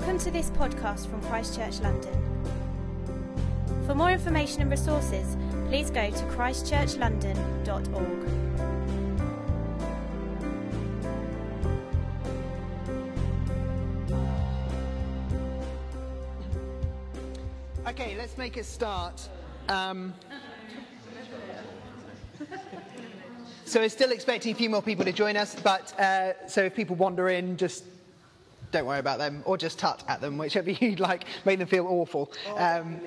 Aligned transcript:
Welcome 0.00 0.18
to 0.20 0.30
this 0.30 0.48
podcast 0.52 1.10
from 1.10 1.20
Christchurch, 1.24 1.80
London. 1.80 2.14
For 3.86 3.94
more 3.94 4.10
information 4.10 4.62
and 4.62 4.70
resources, 4.70 5.36
please 5.68 5.90
go 5.90 6.10
to 6.10 6.24
christchurchlondon.org. 6.24 8.30
Okay, 17.86 18.16
let's 18.16 18.38
make 18.38 18.56
a 18.56 18.64
start. 18.64 19.28
Um, 19.68 20.14
so 23.66 23.80
we're 23.80 23.90
still 23.90 24.12
expecting 24.12 24.52
a 24.52 24.54
few 24.54 24.70
more 24.70 24.80
people 24.80 25.04
to 25.04 25.12
join 25.12 25.36
us, 25.36 25.54
but 25.62 25.92
uh, 26.00 26.48
so 26.48 26.62
if 26.62 26.74
people 26.74 26.96
wander 26.96 27.28
in, 27.28 27.58
just 27.58 27.84
don't 28.70 28.86
worry 28.86 28.98
about 28.98 29.18
them, 29.18 29.42
or 29.44 29.56
just 29.56 29.78
tut 29.78 30.02
at 30.08 30.20
them, 30.20 30.38
whichever 30.38 30.70
you'd 30.80 31.00
like. 31.00 31.24
Make 31.44 31.58
them 31.58 31.68
feel 31.68 31.86
awful. 31.86 32.32
Um, 32.56 33.00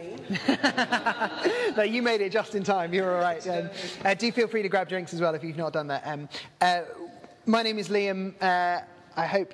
no, 1.77 1.83
you 1.83 2.01
made 2.01 2.21
it 2.21 2.31
just 2.31 2.55
in 2.55 2.63
time. 2.63 2.93
You're 2.93 3.15
all 3.15 3.21
right. 3.21 3.45
Um, 3.47 3.69
uh, 4.03 4.13
do 4.13 4.31
feel 4.31 4.47
free 4.47 4.61
to 4.61 4.69
grab 4.69 4.89
drinks 4.89 5.13
as 5.13 5.21
well 5.21 5.33
if 5.35 5.43
you've 5.43 5.57
not 5.57 5.73
done 5.73 5.87
that. 5.87 6.03
Um, 6.05 6.29
uh, 6.61 6.81
my 7.45 7.63
name 7.63 7.77
is 7.77 7.89
Liam. 7.89 8.33
Uh, 8.41 8.81
I 9.15 9.27
hope 9.27 9.53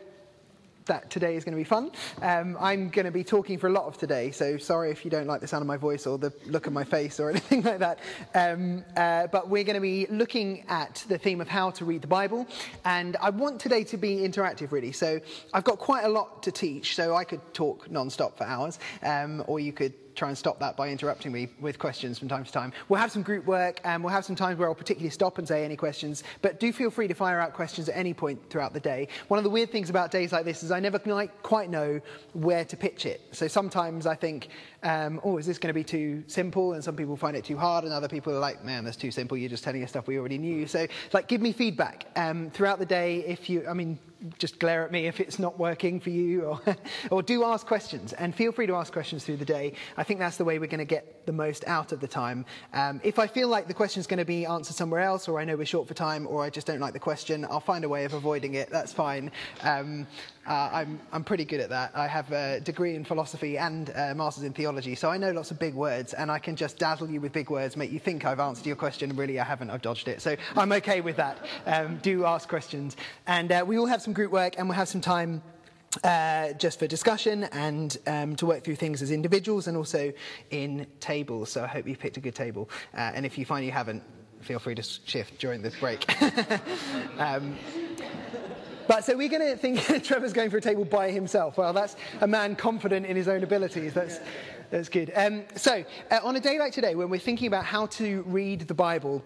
that 0.90 1.10
today 1.10 1.36
is 1.36 1.46
going 1.46 1.54
to 1.54 1.58
be 1.58 1.64
fun. 1.64 1.92
Um, 2.22 2.58
I'm 2.60 2.90
going 2.90 3.06
to 3.06 3.12
be 3.12 3.24
talking 3.24 3.58
for 3.58 3.68
a 3.68 3.72
lot 3.72 3.86
of 3.86 3.98
today, 3.98 4.32
so 4.32 4.58
sorry 4.58 4.92
if 4.92 5.06
you 5.06 5.10
don't 5.10 5.26
like 5.26 5.40
the 5.40 5.48
sound 5.48 5.62
of 5.62 5.68
my 5.68 5.78
voice 5.78 6.06
or 6.06 6.18
the 6.18 6.34
look 6.46 6.68
of 6.68 6.74
my 6.74 6.84
face 6.84 7.20
or 7.20 7.30
anything 7.32 7.62
like 7.62 7.80
that. 7.80 8.00
Um, 8.36 8.84
uh, 8.98 9.28
but 9.28 9.50
we're 9.50 9.64
going 9.64 9.76
to 9.76 9.82
be 9.82 10.06
looking 10.08 10.66
at 10.68 11.06
the 11.08 11.18
theme 11.18 11.40
of 11.40 11.48
how 11.48 11.72
to 11.72 11.86
read 11.86 12.02
the 12.02 12.08
Bible, 12.08 12.46
and 12.84 13.16
I 13.18 13.30
want 13.30 13.62
today 13.62 13.84
to 13.86 13.98
be 13.98 14.18
interactive, 14.18 14.72
really. 14.72 14.92
So 14.92 15.20
I've 15.54 15.64
got 15.64 15.80
quite 15.80 16.04
a 16.04 16.10
lot 16.10 16.44
to 16.44 16.52
teach, 16.52 16.96
so 16.96 17.16
I 17.16 17.24
could 17.24 17.42
talk 17.54 17.90
non-stop 17.90 18.38
for 18.38 18.44
hours, 18.44 18.80
um, 19.04 19.44
or 19.48 19.60
you 19.60 19.72
could 19.72 19.94
try 20.20 20.28
and 20.28 20.38
stop 20.38 20.60
that 20.60 20.76
by 20.76 20.90
interrupting 20.90 21.32
me 21.32 21.48
with 21.62 21.80
questions 21.80 22.20
from 22.20 22.28
time 22.28 22.44
to 22.44 22.52
time. 22.52 22.74
We'll 22.90 23.00
have 23.00 23.12
some 23.12 23.24
group 23.24 23.46
work 23.46 23.80
and 23.86 24.04
we'll 24.04 24.14
have 24.14 24.26
some 24.26 24.36
times 24.36 24.60
where 24.60 24.68
I'll 24.68 24.76
particularly 24.76 25.10
stop 25.10 25.38
and 25.38 25.48
say 25.48 25.64
any 25.64 25.78
questions, 25.78 26.24
but 26.42 26.60
do 26.60 26.74
feel 26.74 26.92
free 26.92 27.08
to 27.08 27.14
fire 27.14 27.40
out 27.40 27.54
questions 27.54 27.88
at 27.88 27.96
any 27.96 28.14
point 28.14 28.40
throughout 28.50 28.74
the 28.74 28.82
day. 28.82 29.08
One 29.30 29.38
of 29.38 29.46
the 29.46 29.50
weird 29.50 29.72
things 29.72 29.90
about 29.90 30.12
days 30.12 30.34
like 30.34 30.44
this 30.44 30.62
is 30.62 30.72
I 30.72 30.80
never 30.80 31.00
quite 31.42 31.70
know 31.70 32.02
where 32.34 32.66
to 32.66 32.76
pitch 32.76 33.06
it. 33.06 33.22
So 33.32 33.48
sometimes 33.48 34.06
I 34.06 34.16
think, 34.16 34.50
um, 34.84 35.22
oh, 35.24 35.38
is 35.38 35.46
this 35.46 35.58
going 35.58 35.70
to 35.70 35.74
be 35.74 35.84
too 35.84 36.24
simple? 36.28 36.74
And 36.74 36.84
some 36.84 36.96
people 36.96 37.16
find 37.16 37.38
it 37.38 37.46
too 37.46 37.58
hard, 37.58 37.86
and 37.86 37.94
other 37.94 38.10
people 38.10 38.34
are 38.36 38.40
like, 38.40 38.64
man, 38.64 38.84
that's 38.84 38.98
too 38.98 39.12
simple. 39.12 39.38
You're 39.38 39.50
just 39.50 39.64
telling 39.64 39.84
us 39.84 39.90
stuff 39.90 40.08
we 40.08 40.20
already 40.20 40.38
knew. 40.38 40.68
So, 40.68 40.88
like, 41.14 41.28
give 41.28 41.42
me 41.42 41.54
feedback 41.54 42.06
um, 42.16 42.50
throughout 42.52 42.80
the 42.80 42.86
day. 42.86 43.24
If 43.26 43.50
you, 43.50 43.66
I 43.68 43.74
mean, 43.74 43.98
just 44.38 44.60
glare 44.60 44.84
at 44.84 44.92
me 44.92 45.08
if 45.08 45.20
it's 45.20 45.40
not 45.40 45.58
working 45.58 46.00
for 46.00 46.10
you, 46.10 46.44
or, 46.44 46.62
or 47.12 47.22
do 47.22 47.44
ask 47.44 47.66
questions. 47.66 48.14
And 48.14 48.36
feel 48.36 48.52
free 48.52 48.68
to 48.68 48.76
ask 48.76 48.92
questions 48.92 49.24
through 49.24 49.38
the 49.38 49.46
day. 49.46 49.74
I 49.98 50.04
think 50.04 50.20
that's 50.20 50.38
the 50.38 50.46
way 50.46 50.60
we're 50.60 50.68
going 50.68 50.80
to 50.80 50.86
get 50.86 51.19
the 51.30 51.34
most 51.34 51.64
out 51.68 51.92
of 51.92 52.00
the 52.00 52.08
time. 52.08 52.44
Um, 52.74 53.00
if 53.04 53.20
I 53.20 53.28
feel 53.28 53.50
like 53.50 53.68
the 53.68 53.74
question 53.76 54.00
is 54.00 54.08
going 54.08 54.18
to 54.18 54.26
be 54.26 54.48
answered 54.48 54.76
somewhere 54.76 55.02
else, 55.02 55.28
or 55.28 55.40
I 55.40 55.46
know 55.46 55.56
we're 55.56 55.74
short 55.76 55.88
for 55.88 55.94
time, 55.94 56.26
or 56.26 56.44
I 56.44 56.50
just 56.50 56.66
don't 56.66 56.80
like 56.80 56.94
the 56.94 57.06
question, 57.12 57.46
I'll 57.46 57.60
find 57.60 57.84
a 57.84 57.90
way 57.90 58.04
of 58.06 58.14
avoiding 58.16 58.56
it. 58.56 58.72
That's 58.72 58.92
fine. 58.92 59.32
Um, 59.62 60.08
uh, 60.48 60.70
I'm, 60.74 61.00
I'm 61.12 61.24
pretty 61.24 61.46
good 61.46 61.60
at 61.60 61.70
that. 61.70 61.92
I 61.94 62.08
have 62.08 62.32
a 62.32 62.60
degree 62.62 62.96
in 62.96 63.04
philosophy 63.06 63.60
and 63.60 63.90
a 63.90 64.16
master's 64.16 64.44
in 64.44 64.54
theology, 64.54 64.96
so 64.96 65.12
I 65.12 65.18
know 65.20 65.32
lots 65.32 65.52
of 65.52 65.60
big 65.60 65.76
words, 65.76 66.14
and 66.16 66.32
I 66.32 66.40
can 66.40 66.56
just 66.56 66.80
dazzle 66.80 67.12
you 67.12 67.22
with 67.22 67.32
big 67.32 67.52
words, 67.52 67.78
make 67.78 67.92
you 67.92 68.00
think 68.00 68.26
I've 68.26 68.40
answered 68.40 68.66
your 68.66 68.76
question, 68.76 69.12
and 69.12 69.20
really 69.20 69.40
I 69.40 69.44
haven't, 69.44 69.70
I've 69.70 69.84
dodged 69.84 70.08
it. 70.08 70.20
So 70.20 70.36
I'm 70.56 70.72
okay 70.72 71.02
with 71.02 71.18
that. 71.18 71.38
Um, 71.68 71.98
do 72.02 72.26
ask 72.26 72.50
questions. 72.50 72.98
And 73.28 73.52
uh, 73.52 73.64
we 73.68 73.78
all 73.78 73.86
have 73.86 74.02
some 74.02 74.14
group 74.14 74.32
work, 74.32 74.56
and 74.58 74.68
we'll 74.68 74.78
have 74.78 74.88
some 74.88 75.02
time 75.02 75.44
uh, 76.04 76.54
just 76.54 76.80
for 76.80 76.88
discussion 76.88 77.46
and 77.46 77.98
um, 78.08 78.36
to 78.36 78.46
work 78.46 78.64
through 78.64 78.76
things 78.76 79.02
as 79.02 79.12
individuals 79.12 79.68
and 79.68 79.76
also 79.76 80.14
in 80.52 80.86
tables. 81.00 81.50
So 81.50 81.64
I 81.64 81.68
hope 81.68 81.88
you've 81.88 82.00
picked 82.00 82.18
a 82.18 82.22
good 82.22 82.36
table. 82.36 82.70
Uh, 82.94 83.12
and 83.14 83.26
if 83.26 83.38
you 83.38 83.46
find 83.46 83.66
you 83.66 83.72
haven't, 83.72 84.04
feel 84.42 84.60
free 84.60 84.76
to 84.76 84.84
shift 84.84 85.40
during 85.40 85.62
this 85.62 85.76
break. 85.80 86.06
um, 87.18 87.58
but 88.88 89.04
so 89.04 89.16
we're 89.16 89.30
going 89.30 89.42
to 89.42 89.58
think 89.58 90.04
Trevor's 90.04 90.34
going 90.34 90.50
for 90.50 90.58
a 90.58 90.62
table 90.62 90.86
by 90.86 91.12
himself. 91.12 91.58
Well, 91.58 91.74
that's 91.74 91.96
a 92.22 92.28
man 92.28 92.56
confident 92.56 93.06
in 93.06 93.16
his 93.16 93.28
own 93.28 93.44
abilities. 93.44 93.94
That's, 93.94 94.20
that's 94.70 94.90
good. 94.90 95.12
Um, 95.16 95.44
so, 95.56 95.84
uh, 96.10 96.20
on 96.24 96.36
a 96.36 96.40
day 96.40 96.58
like 96.58 96.74
today, 96.74 96.96
when 96.96 97.10
we're 97.10 97.20
thinking 97.20 97.48
about 97.48 97.66
how 97.66 97.88
to 97.88 98.24
read 98.24 98.62
the 98.62 98.74
Bible, 98.74 99.24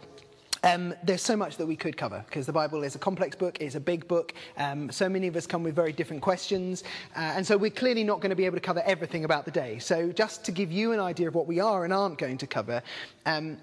um, 0.64 0.94
there's 1.04 1.22
so 1.22 1.36
much 1.36 1.58
that 1.58 1.66
we 1.66 1.76
could 1.76 1.98
cover 1.98 2.24
because 2.28 2.46
the 2.46 2.54
Bible 2.54 2.84
is 2.84 2.96
a 2.96 3.00
complex 3.00 3.36
book, 3.36 3.60
it's 3.60 3.76
a 3.76 3.80
big 3.80 4.08
book. 4.08 4.34
Um, 4.58 4.92
so 4.92 5.10
many 5.10 5.28
of 5.28 5.36
us 5.36 5.46
come 5.46 5.64
with 5.64 5.76
very 5.76 5.92
different 5.92 6.22
questions. 6.22 6.84
Uh, 7.16 7.34
and 7.36 7.46
so 7.46 7.58
we're 7.58 7.70
clearly 7.70 8.04
not 8.04 8.22
going 8.22 8.30
to 8.30 8.36
be 8.36 8.46
able 8.46 8.58
to 8.58 8.62
cover 8.62 8.82
everything 8.86 9.26
about 9.26 9.46
the 9.46 9.52
day. 9.52 9.80
So, 9.80 10.12
just 10.12 10.44
to 10.46 10.52
give 10.52 10.72
you 10.72 10.92
an 10.94 11.00
idea 11.00 11.28
of 11.28 11.36
what 11.36 11.48
we 11.48 11.60
are 11.60 11.84
and 11.84 11.94
aren't 11.94 12.18
going 12.18 12.38
to 12.38 12.48
cover, 12.48 12.82
um, 13.26 13.58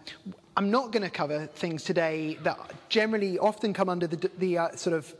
I'm 0.56 0.70
not 0.70 0.92
going 0.92 1.02
to 1.02 1.10
cover 1.10 1.46
things 1.46 1.84
today 1.84 2.36
that 2.42 2.58
generally 2.88 3.38
often 3.38 3.72
come 3.72 3.88
under 3.88 4.06
the, 4.06 4.30
the 4.38 4.58
uh, 4.58 4.76
sort 4.76 4.94
of 4.94 5.14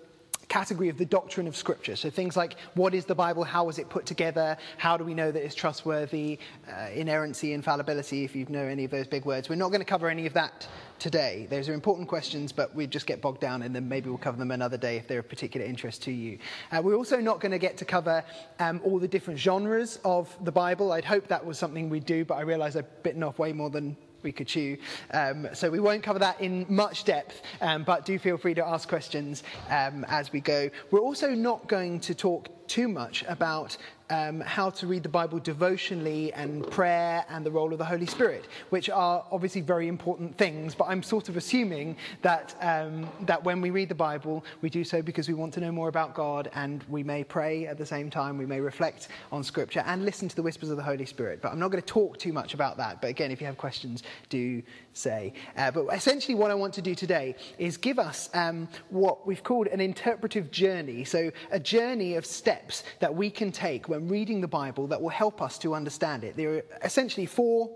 category 0.50 0.88
of 0.88 0.98
the 0.98 1.06
doctrine 1.06 1.46
of 1.46 1.56
Scripture. 1.56 1.96
So 1.96 2.10
things 2.10 2.36
like 2.36 2.56
what 2.74 2.92
is 2.92 3.06
the 3.06 3.14
Bible, 3.14 3.44
how 3.44 3.64
was 3.64 3.78
it 3.78 3.88
put 3.88 4.04
together, 4.04 4.58
how 4.76 4.96
do 4.96 5.04
we 5.04 5.14
know 5.14 5.30
that 5.30 5.42
it's 5.42 5.54
trustworthy, 5.54 6.38
uh, 6.68 6.88
inerrancy, 6.92 7.54
infallibility, 7.54 8.24
if 8.24 8.34
you 8.34 8.44
know 8.48 8.64
any 8.64 8.84
of 8.84 8.90
those 8.90 9.06
big 9.06 9.24
words. 9.24 9.48
We're 9.48 9.54
not 9.54 9.68
going 9.68 9.80
to 9.80 9.86
cover 9.86 10.10
any 10.10 10.26
of 10.26 10.34
that 10.34 10.68
today. 10.98 11.46
Those 11.48 11.68
are 11.68 11.72
important 11.72 12.08
questions, 12.08 12.50
but 12.50 12.74
we 12.74 12.88
just 12.88 13.06
get 13.06 13.22
bogged 13.22 13.40
down 13.40 13.62
and 13.62 13.74
then 13.74 13.88
maybe 13.88 14.10
we'll 14.10 14.18
cover 14.18 14.36
them 14.36 14.50
another 14.50 14.76
day 14.76 14.96
if 14.96 15.06
they're 15.06 15.20
of 15.20 15.28
particular 15.28 15.64
interest 15.64 16.02
to 16.02 16.10
you. 16.10 16.38
Uh, 16.72 16.82
we're 16.82 16.96
also 16.96 17.18
not 17.18 17.40
going 17.40 17.52
to 17.52 17.58
get 17.58 17.76
to 17.78 17.84
cover 17.84 18.24
um, 18.58 18.80
all 18.84 18.98
the 18.98 19.08
different 19.08 19.38
genres 19.38 20.00
of 20.04 20.36
the 20.44 20.52
Bible. 20.52 20.90
I'd 20.90 21.04
hope 21.04 21.28
that 21.28 21.46
was 21.46 21.58
something 21.58 21.88
we'd 21.88 22.06
do, 22.06 22.24
but 22.24 22.34
I 22.34 22.42
realize 22.42 22.74
I've 22.74 23.02
bitten 23.04 23.22
off 23.22 23.38
way 23.38 23.52
more 23.52 23.70
than 23.70 23.96
we 24.22 24.32
could 24.32 24.46
chew. 24.46 24.76
Um, 25.12 25.48
so 25.52 25.70
we 25.70 25.80
won't 25.80 26.02
cover 26.02 26.18
that 26.18 26.40
in 26.40 26.66
much 26.68 27.04
depth, 27.04 27.42
um, 27.60 27.84
but 27.84 28.04
do 28.04 28.18
feel 28.18 28.36
free 28.36 28.54
to 28.54 28.66
ask 28.66 28.88
questions 28.88 29.42
um, 29.68 30.04
as 30.08 30.32
we 30.32 30.40
go. 30.40 30.70
We're 30.90 31.00
also 31.00 31.34
not 31.34 31.68
going 31.68 32.00
to 32.00 32.14
talk 32.14 32.48
too 32.66 32.88
much 32.88 33.24
about 33.28 33.76
um, 34.10 34.40
how 34.40 34.70
to 34.70 34.86
read 34.86 35.02
the 35.02 35.08
Bible 35.08 35.38
devotionally 35.38 36.32
and 36.32 36.68
prayer 36.70 37.24
and 37.28 37.46
the 37.46 37.50
role 37.50 37.72
of 37.72 37.78
the 37.78 37.84
Holy 37.84 38.06
Spirit, 38.06 38.46
which 38.70 38.90
are 38.90 39.24
obviously 39.30 39.60
very 39.60 39.88
important 39.88 40.36
things. 40.36 40.74
But 40.74 40.84
I'm 40.84 41.02
sort 41.02 41.28
of 41.28 41.36
assuming 41.36 41.96
that, 42.22 42.54
um, 42.60 43.08
that 43.22 43.42
when 43.42 43.60
we 43.60 43.70
read 43.70 43.88
the 43.88 43.94
Bible, 43.94 44.44
we 44.60 44.70
do 44.70 44.84
so 44.84 45.00
because 45.00 45.28
we 45.28 45.34
want 45.34 45.54
to 45.54 45.60
know 45.60 45.72
more 45.72 45.88
about 45.88 46.14
God 46.14 46.50
and 46.54 46.84
we 46.88 47.02
may 47.02 47.24
pray 47.24 47.66
at 47.66 47.78
the 47.78 47.86
same 47.86 48.10
time, 48.10 48.36
we 48.36 48.46
may 48.46 48.60
reflect 48.60 49.08
on 49.32 49.42
Scripture 49.42 49.82
and 49.86 50.04
listen 50.04 50.28
to 50.28 50.36
the 50.36 50.42
whispers 50.42 50.70
of 50.70 50.76
the 50.76 50.82
Holy 50.82 51.06
Spirit. 51.06 51.40
But 51.40 51.52
I'm 51.52 51.58
not 51.58 51.70
going 51.70 51.82
to 51.82 51.86
talk 51.86 52.18
too 52.18 52.32
much 52.32 52.54
about 52.54 52.76
that. 52.78 53.00
But 53.00 53.08
again, 53.08 53.30
if 53.30 53.40
you 53.40 53.46
have 53.46 53.58
questions, 53.58 54.02
do 54.28 54.62
say. 54.92 55.32
Uh, 55.56 55.70
but 55.70 55.86
essentially, 55.86 56.34
what 56.34 56.50
I 56.50 56.54
want 56.54 56.74
to 56.74 56.82
do 56.82 56.94
today 56.94 57.36
is 57.58 57.76
give 57.76 57.98
us 57.98 58.28
um, 58.34 58.68
what 58.90 59.26
we've 59.26 59.42
called 59.42 59.68
an 59.68 59.80
interpretive 59.80 60.50
journey. 60.50 61.04
So, 61.04 61.30
a 61.50 61.60
journey 61.60 62.14
of 62.16 62.26
steps 62.26 62.84
that 62.98 63.14
we 63.14 63.30
can 63.30 63.52
take 63.52 63.88
when 63.88 63.99
Um, 64.00 64.08
reading 64.08 64.40
the 64.40 64.48
Bible 64.48 64.86
that 64.88 65.00
will 65.00 65.08
help 65.10 65.42
us 65.42 65.58
to 65.58 65.74
understand 65.74 66.24
it. 66.24 66.36
There 66.36 66.54
are 66.54 66.64
essentially 66.82 67.26
four 67.26 67.70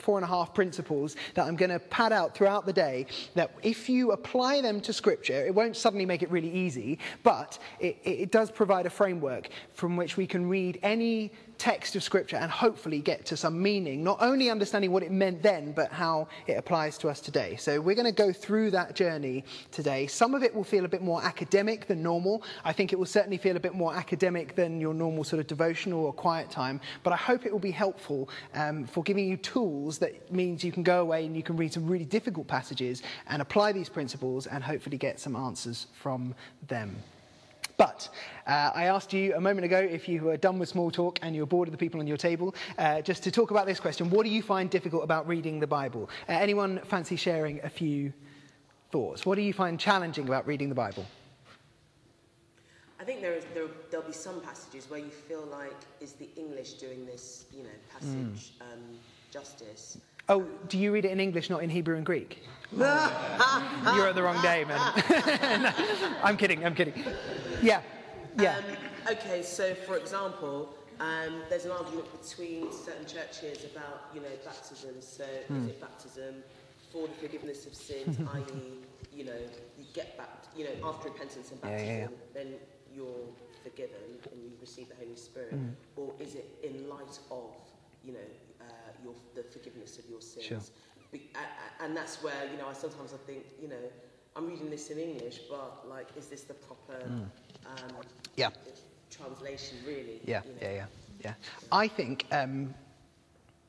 four 0.00 0.18
and 0.18 0.24
a 0.24 0.28
half 0.28 0.54
principles 0.54 1.14
that 1.34 1.46
I'm 1.46 1.54
going 1.54 1.70
to 1.70 1.78
pad 1.78 2.12
out 2.12 2.34
throughout 2.34 2.66
the 2.66 2.72
day 2.72 3.06
that 3.36 3.52
if 3.62 3.88
you 3.88 4.10
apply 4.10 4.60
them 4.60 4.80
to 4.80 4.92
Scripture, 4.92 5.46
it 5.46 5.54
won't 5.54 5.76
suddenly 5.76 6.04
make 6.04 6.24
it 6.24 6.30
really 6.32 6.50
easy, 6.50 6.98
but 7.22 7.60
it, 7.78 7.96
it 8.02 8.32
does 8.32 8.50
provide 8.50 8.86
a 8.86 8.90
framework 8.90 9.50
from 9.74 9.96
which 9.96 10.16
we 10.16 10.26
can 10.26 10.48
read 10.48 10.80
any 10.82 11.30
text 11.58 11.96
of 11.96 12.02
Scripture 12.02 12.36
and 12.36 12.50
hopefully 12.50 13.00
get 13.00 13.26
to 13.26 13.36
some 13.36 13.60
meaning, 13.60 14.02
not 14.02 14.18
only 14.20 14.48
understanding 14.48 14.92
what 14.92 15.02
it 15.02 15.10
meant 15.10 15.42
then, 15.42 15.72
but 15.72 15.92
how 15.92 16.28
it 16.46 16.54
applies 16.54 16.96
to 16.98 17.08
us 17.08 17.20
today. 17.20 17.56
So 17.56 17.80
we're 17.80 17.96
going 17.96 18.06
to 18.06 18.12
go 18.12 18.32
through 18.32 18.70
that 18.70 18.94
journey 18.94 19.44
today. 19.72 20.06
Some 20.06 20.34
of 20.34 20.42
it 20.42 20.54
will 20.54 20.64
feel 20.64 20.84
a 20.84 20.88
bit 20.88 21.02
more 21.02 21.22
academic 21.22 21.86
than 21.86 22.02
normal. 22.02 22.42
I 22.64 22.72
think 22.72 22.92
it 22.92 22.98
will 22.98 23.06
certainly 23.06 23.38
feel 23.38 23.56
a 23.56 23.60
bit 23.60 23.74
more 23.74 23.94
academic 23.94 24.54
than 24.54 24.80
your 24.80 24.94
normal 24.94 25.24
sort 25.24 25.40
of 25.40 25.46
devotional 25.46 26.04
or 26.04 26.12
quiet 26.12 26.50
time, 26.50 26.80
but 27.02 27.12
I 27.12 27.16
hope 27.16 27.44
it 27.44 27.52
will 27.52 27.58
be 27.58 27.72
helpful 27.72 28.28
um, 28.54 28.86
for 28.86 29.02
giving 29.02 29.28
you 29.28 29.36
tools 29.36 29.98
that 29.98 30.32
means 30.32 30.62
you 30.62 30.72
can 30.72 30.82
go 30.82 31.00
away 31.00 31.26
and 31.26 31.36
you 31.36 31.42
can 31.42 31.56
read 31.56 31.72
some 31.72 31.86
really 31.86 32.04
difficult 32.04 32.46
passages 32.46 33.02
and 33.26 33.42
apply 33.42 33.72
these 33.72 33.88
principles 33.88 34.46
and 34.46 34.62
hopefully 34.62 34.96
get 34.96 35.18
some 35.18 35.34
answers 35.34 35.88
from 35.92 36.34
them. 36.68 36.96
But 37.78 38.08
uh, 38.44 38.72
I 38.74 38.84
asked 38.84 39.12
you 39.12 39.34
a 39.36 39.40
moment 39.40 39.64
ago 39.64 39.78
if 39.78 40.08
you 40.08 40.22
were 40.22 40.36
done 40.36 40.58
with 40.58 40.68
small 40.68 40.90
talk 40.90 41.20
and 41.22 41.34
you're 41.34 41.46
bored 41.46 41.68
of 41.68 41.72
the 41.72 41.78
people 41.78 42.00
on 42.00 42.08
your 42.08 42.16
table, 42.16 42.54
uh, 42.76 43.00
just 43.00 43.22
to 43.22 43.30
talk 43.30 43.52
about 43.52 43.66
this 43.66 43.80
question 43.80 44.10
What 44.10 44.24
do 44.24 44.30
you 44.30 44.42
find 44.42 44.68
difficult 44.68 45.04
about 45.04 45.26
reading 45.28 45.60
the 45.60 45.66
Bible? 45.66 46.10
Uh, 46.28 46.32
anyone 46.32 46.80
fancy 46.80 47.14
sharing 47.14 47.60
a 47.62 47.70
few 47.70 48.12
thoughts? 48.90 49.24
What 49.24 49.36
do 49.36 49.42
you 49.42 49.52
find 49.52 49.78
challenging 49.78 50.26
about 50.26 50.46
reading 50.46 50.68
the 50.68 50.74
Bible? 50.74 51.06
I 53.00 53.04
think 53.04 53.20
there 53.20 53.34
is, 53.34 53.44
there, 53.54 53.68
will 53.92 54.06
be 54.06 54.12
some 54.12 54.40
passages 54.40 54.90
where 54.90 54.98
you 54.98 55.10
feel 55.10 55.46
like, 55.46 55.76
is 56.00 56.14
the 56.14 56.28
English 56.36 56.74
doing 56.74 57.06
this, 57.06 57.44
you 57.56 57.62
know, 57.62 57.70
passage 57.92 58.52
mm. 58.58 58.72
um, 58.72 58.98
justice? 59.30 59.98
Oh, 60.28 60.46
do 60.68 60.78
you 60.78 60.92
read 60.92 61.04
it 61.04 61.10
in 61.10 61.20
English, 61.20 61.48
not 61.48 61.62
in 61.62 61.70
Hebrew 61.70 61.96
and 61.96 62.04
Greek? 62.04 62.42
You're 62.76 62.84
at 64.08 64.14
the 64.14 64.22
wrong 64.22 64.40
day, 64.42 64.64
man. 64.64 65.74
I'm 66.22 66.36
kidding, 66.36 66.64
I'm 66.66 66.74
kidding. 66.74 66.92
Yeah, 67.62 67.80
yeah. 68.38 68.56
Um, 68.58 68.64
okay, 69.16 69.42
so 69.42 69.74
for 69.74 69.96
example, 69.96 70.74
Um, 71.00 71.42
there's 71.48 71.64
an 71.64 71.70
argument 71.70 72.08
between 72.20 72.72
certain 72.72 73.06
churches 73.06 73.64
about, 73.70 74.10
you 74.12 74.20
know, 74.20 74.34
baptism. 74.44 75.00
So 75.00 75.22
Hmm. 75.46 75.58
is 75.62 75.66
it 75.68 75.80
baptism 75.80 76.42
for 76.90 77.06
the 77.06 77.14
forgiveness 77.14 77.66
of 77.68 77.74
sins, 77.74 78.18
i.e., 78.34 78.82
you 79.14 79.22
know, 79.24 79.38
you 79.78 79.84
get 79.92 80.18
back, 80.18 80.42
you 80.56 80.64
know, 80.64 80.74
after 80.88 81.08
repentance 81.08 81.52
and 81.52 81.60
baptism, 81.62 81.86
yeah, 81.86 82.00
yeah. 82.10 82.34
then 82.34 82.48
you're 82.92 83.28
forgiven 83.62 84.02
and 84.32 84.42
you 84.42 84.50
receive 84.60 84.88
the 84.88 84.96
Holy 84.96 85.14
Spirit, 85.14 85.54
Hmm. 85.54 85.70
or 85.94 86.12
is 86.18 86.34
it 86.34 86.48
in 86.64 86.88
light 86.88 87.16
of, 87.30 87.54
you 88.02 88.12
know, 88.12 88.28
your 89.04 89.14
the 89.34 89.42
forgiveness 89.42 89.98
of 89.98 90.04
your 90.08 90.20
sins? 90.20 90.44
Sure. 90.44 90.58
Be, 91.12 91.30
a- 91.34 91.38
a- 91.38 91.84
and 91.86 91.96
that's 91.96 92.22
where 92.22 92.44
you 92.52 92.58
know 92.58 92.68
I 92.68 92.72
sometimes 92.72 93.12
I 93.14 93.18
think 93.26 93.44
you 93.62 93.68
know 93.68 93.76
I'm 94.36 94.46
reading 94.48 94.70
this 94.70 94.90
in 94.90 94.98
English, 94.98 95.40
but 95.50 95.88
like, 95.88 96.08
is 96.16 96.26
this 96.26 96.42
the 96.42 96.54
proper 96.54 97.02
um, 97.04 97.28
Hmm. 97.64 98.00
Yeah. 98.36 98.50
translation? 99.10 99.78
Really? 99.86 100.20
Yeah, 100.24 100.42
you 100.44 100.52
know? 100.52 100.58
yeah, 100.62 100.72
yeah, 100.72 100.86
yeah. 101.24 101.34
I 101.72 101.88
think. 101.88 102.26
Um, 102.30 102.74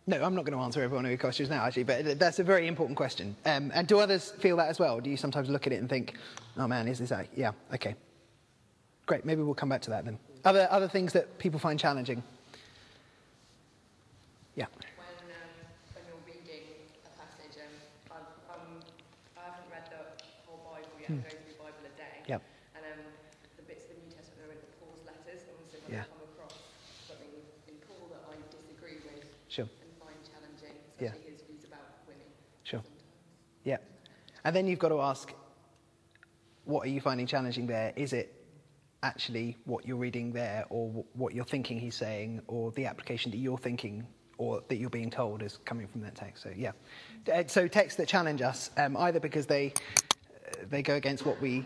no, 0.08 0.24
I'm 0.24 0.34
not 0.34 0.44
going 0.44 0.58
to 0.58 0.64
answer 0.64 0.82
every 0.82 0.96
one 0.96 1.06
of 1.06 1.12
your 1.12 1.20
questions 1.20 1.50
now, 1.50 1.64
actually, 1.66 1.84
but 1.84 2.18
that's 2.18 2.40
a 2.40 2.44
very 2.44 2.66
important 2.68 2.98
question. 2.98 3.36
Um, 3.46 3.72
and 3.76 3.88
do 3.88 4.00
others 4.00 4.32
feel 4.40 4.58
that 4.58 4.68
as 4.68 4.80
well? 4.80 5.00
Do 5.00 5.08
you 5.10 5.18
sometimes 5.18 5.50
look 5.50 5.68
at 5.68 5.74
it 5.74 5.76
and 5.76 5.88
think, 5.90 6.16
"Oh 6.58 6.68
man, 6.68 6.88
is 6.88 6.98
this?" 6.98 7.10
That? 7.10 7.28
Yeah, 7.36 7.52
okay, 7.76 7.96
great. 9.06 9.24
Maybe 9.24 9.44
we'll 9.44 9.54
come 9.54 9.70
back 9.70 9.82
to 9.84 9.90
that 9.92 10.06
then. 10.06 10.18
Other 10.46 10.68
other 10.72 10.88
things 10.88 11.14
that 11.14 11.38
people 11.38 11.60
find 11.60 11.80
challenging. 11.80 12.24
Yeah. 14.56 14.66
when, 14.74 15.08
um, 15.30 15.50
when 15.94 16.04
you're 16.08 16.26
reading 16.26 16.64
a 17.06 17.10
passage, 17.22 17.62
um, 17.62 17.74
I've, 18.18 18.56
um, 18.56 18.82
I 19.38 19.42
haven't 19.46 19.70
read 19.72 19.86
the 19.92 20.18
whole 21.10 21.18
Bible 21.18 21.26
yet, 21.26 21.34
I'm 21.34 21.34
going 21.34 21.44
through 21.44 21.54
the 21.54 21.64
Bible 21.64 21.84
a 21.86 21.94
day. 21.98 22.16
And 22.30 22.84
um, 22.86 23.02
the 23.58 23.64
bits 23.64 23.84
of 23.90 23.98
the 23.98 24.02
New 24.06 24.12
Testament 24.14 24.38
that 24.40 24.50
are 24.50 24.54
in 24.54 24.62
Paul's 24.80 25.02
letters, 25.06 25.42
and 25.50 25.56
also 25.58 25.78
when 25.86 25.94
Yeah. 25.98 26.06
I 26.06 26.12
come 26.14 26.24
across 26.30 26.56
something 27.08 27.34
in 27.68 27.76
Paul 27.88 28.04
that 28.14 28.22
I 28.30 28.36
disagree 28.54 29.02
with 29.04 29.26
Sure. 29.50 29.66
and 29.82 29.92
find 29.98 30.18
challenging, 30.24 30.76
Yeah. 31.02 31.10
especially 31.18 31.32
his 31.34 31.42
views 31.44 31.64
about 31.66 32.06
women. 32.08 32.30
Sure. 32.64 32.82
sometimes. 32.86 33.04
Yeah. 33.66 33.78
And 34.46 34.56
then 34.56 34.68
you've 34.68 34.80
got 34.80 34.90
to 34.90 35.02
ask, 35.02 35.34
what 36.66 36.86
are 36.86 36.90
you 36.90 37.02
finding 37.02 37.26
challenging 37.28 37.66
there? 37.68 37.94
Is 37.96 38.14
it 38.14 38.36
actually 39.02 39.58
what 39.66 39.86
you're 39.88 39.98
reading 39.98 40.32
there, 40.32 40.66
or 40.70 41.04
what 41.14 41.34
you're 41.34 41.46
thinking 41.46 41.80
he's 41.80 41.96
saying, 41.96 42.42
or 42.48 42.72
the 42.74 42.86
application 42.86 43.32
that 43.32 43.38
you're 43.38 43.58
thinking 43.58 44.06
or 44.38 44.62
that 44.70 44.78
you're 44.78 44.90
being 44.90 45.10
told 45.10 45.42
is 45.42 45.58
coming 45.66 45.88
from 45.88 46.02
that 46.02 46.16
text? 46.16 46.44
So, 46.44 46.52
yeah. 46.56 46.72
Uh, 47.34 47.44
So, 47.48 47.68
texts 47.68 47.98
that 47.98 48.08
challenge 48.08 48.42
us, 48.42 48.72
um, 48.78 48.96
either 48.98 49.20
because 49.20 49.46
they, 49.48 49.74
they 50.70 50.82
go 50.82 50.96
against 50.96 51.26
what 51.26 51.40
we 51.42 51.66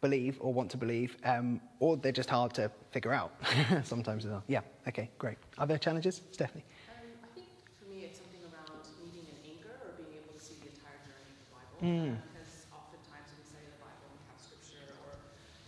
believe 0.00 0.36
or 0.40 0.52
want 0.52 0.70
to 0.70 0.76
believe, 0.76 1.16
um, 1.24 1.60
or 1.78 1.96
they're 1.96 2.10
just 2.12 2.30
hard 2.30 2.52
to 2.54 2.70
figure 2.90 3.12
out 3.12 3.32
sometimes 3.84 4.24
as 4.24 4.30
well. 4.30 4.42
Yeah, 4.48 4.62
okay, 4.88 5.10
great. 5.18 5.38
Are 5.58 5.66
there 5.66 5.78
challenges? 5.78 6.22
Stephanie? 6.32 6.64
Um, 6.90 7.06
I 7.22 7.28
think 7.38 7.46
for 7.78 7.86
me 7.86 8.02
it's 8.10 8.18
something 8.18 8.42
around 8.50 8.82
needing 8.98 9.26
an 9.30 9.38
anchor 9.46 9.74
or 9.86 9.94
being 9.94 10.10
able 10.18 10.34
to 10.34 10.42
see 10.42 10.58
the 10.58 10.74
entire 10.74 10.98
journey 11.06 11.30
of 11.30 11.38
the 11.38 11.50
Bible. 11.54 11.78
Mm. 11.86 12.18
Because 12.34 12.66
oftentimes 12.74 13.30
when 13.30 13.38
we 13.38 13.46
study 13.46 13.66
the 13.70 13.78
Bible 13.78 14.06
and 14.10 14.14
we 14.18 14.24
have 14.26 14.38
scripture 14.42 14.90
or 15.06 15.14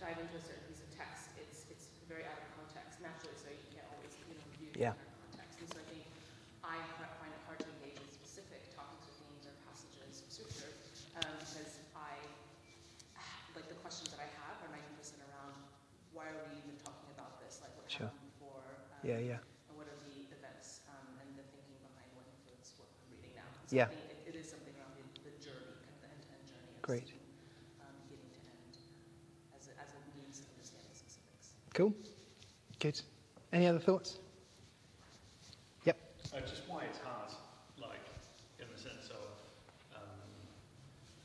dive 0.03 0.19
into 0.19 0.35
a 0.35 0.43
certain 0.43 0.67
piece 0.67 0.83
of 0.83 0.91
text, 0.91 1.31
it's 1.39 1.63
it's 1.71 1.87
very 2.11 2.27
out 2.27 2.35
of 2.35 2.47
context 2.59 2.99
naturally, 2.99 3.39
so 3.39 3.47
you 3.47 3.63
can't 3.71 3.87
always 3.95 4.11
you 4.19 4.35
know 4.35 4.43
view 4.59 4.71
Yeah. 4.75 4.91
the 4.99 4.99
entire 4.99 5.15
context. 5.31 5.55
And 5.63 5.67
so 5.71 5.77
I 5.79 5.85
think 5.87 6.03
I 6.59 6.75
ha- 6.99 7.15
find 7.23 7.31
it 7.31 7.39
hard 7.47 7.63
to 7.63 7.69
engage 7.79 8.03
in 8.03 8.07
specific 8.11 8.67
topics 8.75 9.07
or 9.07 9.15
themes 9.23 9.47
or 9.47 9.55
passages 9.63 10.27
of 10.27 10.27
scripture 10.27 10.75
um, 11.23 11.31
because 11.39 11.79
I 11.95 12.19
like 13.55 13.71
the 13.71 13.79
questions 13.79 14.11
that 14.11 14.19
I 14.19 14.27
have 14.43 14.59
are 14.67 14.71
90% 14.75 15.15
around 15.31 15.55
why 16.11 16.27
are 16.27 16.39
we 16.51 16.59
even 16.59 16.75
talking 16.83 17.07
about 17.15 17.39
this? 17.39 17.59
Like 17.63 17.71
what 17.79 17.87
Sure. 17.87 18.07
happened 18.11 18.27
before? 18.35 18.63
Um, 18.91 18.94
Yeah, 19.05 19.21
yeah. 19.21 19.37
and 19.69 19.77
what 19.77 19.85
are 19.85 19.99
the 20.01 20.17
events 20.33 20.81
um, 20.89 21.05
and 21.21 21.29
the 21.37 21.45
thinking 21.53 21.77
behind 21.77 22.09
what 22.17 22.25
influenced 22.25 22.73
what 22.81 22.89
we're 23.05 23.13
reading 23.21 23.37
now. 23.37 23.45
So 23.69 23.77
Yeah. 23.77 23.85
I 23.85 23.93
think 23.93 24.09
it, 24.25 24.33
it 24.33 24.35
is 24.41 24.49
something 24.49 24.73
around 24.81 24.97
the, 24.97 25.05
the 25.29 25.33
journey, 25.37 25.77
kind 25.85 25.93
of 25.93 26.01
the 26.01 26.09
end-to-end 26.09 26.41
journey 26.49 26.73
of 26.73 26.81
Great. 26.81 27.05
seeing, 27.05 27.21
um, 27.85 27.93
beginning 28.09 28.33
to 28.33 28.41
end 28.49 28.73
as 29.53 29.69
a, 29.69 29.73
as 29.77 29.93
a 29.93 30.01
means 30.17 30.41
of 30.41 30.49
understanding 30.57 30.89
specifics. 30.97 31.53
Cool. 31.77 31.93
Good. 32.81 32.97
Any 33.53 33.69
other 33.69 33.77
thoughts? 33.77 34.17
Yep. 35.85 36.01
Uh, 36.33 36.41
just 36.41 36.65
why 36.65 36.89
it's 36.89 36.97
hard, 37.05 37.29
like 37.77 38.01
in 38.57 38.65
the 38.73 38.79
sense 38.81 39.13
of 39.13 39.21
um, 39.93 40.17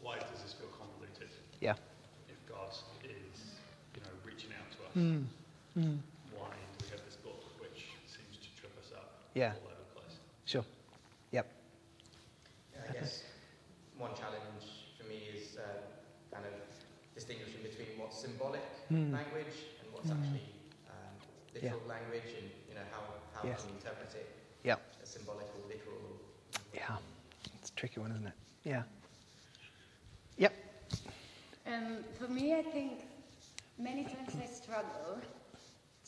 why 0.04 0.20
does 0.20 0.36
this 0.44 0.52
feel 0.52 0.68
convoluted? 0.76 1.32
Yeah. 1.64 1.80
If 2.28 2.36
God 2.44 2.76
is, 3.08 3.56
you 3.96 4.04
know, 4.04 4.12
reaching 4.28 4.52
out 4.52 4.68
to 4.76 4.84
us, 4.84 4.92
Mm. 5.00 5.24
why 6.34 6.50
do 6.50 6.84
we 6.84 6.90
have 6.90 7.00
this 7.06 7.14
book 7.22 7.40
which 7.62 7.94
seems 8.10 8.36
to 8.42 8.48
trip 8.58 8.74
us 8.78 8.90
up 8.92 9.22
Yeah. 9.40 9.52
all 9.56 9.72
over 9.72 9.80
the 9.88 10.00
place? 10.00 10.16
Sure. 10.44 10.64
Yep. 11.32 11.46
Yeah, 12.74 12.80
I 12.90 12.92
guess 12.92 13.24
one 13.96 14.10
challenge 14.14 14.64
for 14.98 15.04
me 15.08 15.16
is 15.34 15.56
uh, 15.56 15.62
kind 16.34 16.44
of 16.44 16.52
distinguishing 17.14 17.62
between 17.62 17.88
what's 17.98 18.20
symbolic 18.20 18.60
Mm. 18.92 19.12
language 19.12 19.56
and 19.80 19.86
what's 19.94 20.10
actually 20.10 20.44
um, 20.90 21.14
literal 21.54 21.80
language, 21.88 22.30
and 22.38 22.50
you 22.68 22.74
know 22.74 22.84
how 22.92 23.00
how 23.34 23.48
Yes. 23.48 23.62
can 23.62 23.70
we 23.70 23.76
interpret 23.78 24.12
it 24.14 24.28
Yep. 24.64 24.80
as 25.02 25.08
symbolic 25.08 25.46
or 25.56 25.62
literal. 25.68 26.04
Yeah. 26.74 26.96
It's 27.54 27.70
a 27.70 27.74
tricky 27.74 28.00
one, 28.00 28.10
isn't 28.12 28.26
it? 28.26 28.36
Yeah. 28.64 28.82
Yep. 30.36 30.52
Um, 31.66 32.04
for 32.18 32.28
me, 32.28 32.54
I 32.54 32.62
think 32.62 33.04
many 33.78 34.04
times 34.04 34.34
I 34.42 34.46
struggle 34.46 35.20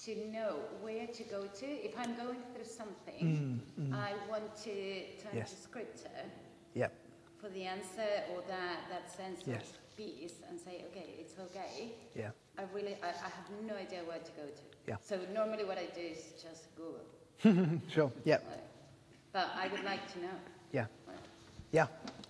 to 0.04 0.14
know 0.32 0.56
where 0.80 1.06
to 1.06 1.22
go 1.24 1.42
to. 1.46 1.66
If 1.66 1.96
I'm 1.98 2.14
going 2.16 2.38
through 2.54 2.64
something, 2.64 3.60
I 3.92 4.12
want 4.28 4.56
to 4.64 4.72
turn 5.22 5.32
Mm, 5.32 5.36
Yes. 5.36 5.50
to 5.52 5.56
scripture 5.62 6.24
Yep. 6.74 6.92
for 7.40 7.48
the 7.50 7.64
answer 7.64 8.10
or 8.34 8.42
that, 8.48 8.78
that 8.90 9.10
sense 9.10 9.42
Yes. 9.46 9.62
of 9.70 9.96
peace 9.96 10.34
and 10.48 10.58
say, 10.58 10.84
okay, 10.90 11.06
it's 11.20 11.38
okay. 11.38 11.92
Yeah. 12.16 12.30
I 12.58 12.62
really, 12.74 12.94
I, 13.02 13.08
I 13.08 13.28
have 13.36 13.48
no 13.66 13.74
idea 13.76 14.02
where 14.04 14.18
to 14.18 14.32
go 14.32 14.46
to. 14.46 14.62
Yeah. 14.88 14.96
So 15.00 15.18
normally 15.32 15.64
what 15.64 15.78
I 15.78 15.86
do 15.94 16.00
is 16.00 16.32
just 16.42 16.74
Google. 16.76 17.06
Sure. 17.88 18.10
yeah. 18.24 18.38
But 19.32 19.50
I 19.56 19.68
would 19.68 19.84
like 19.84 20.12
to 20.14 20.18
know. 20.20 20.36
Yeah. 20.72 20.86
Yeah. 21.72 21.86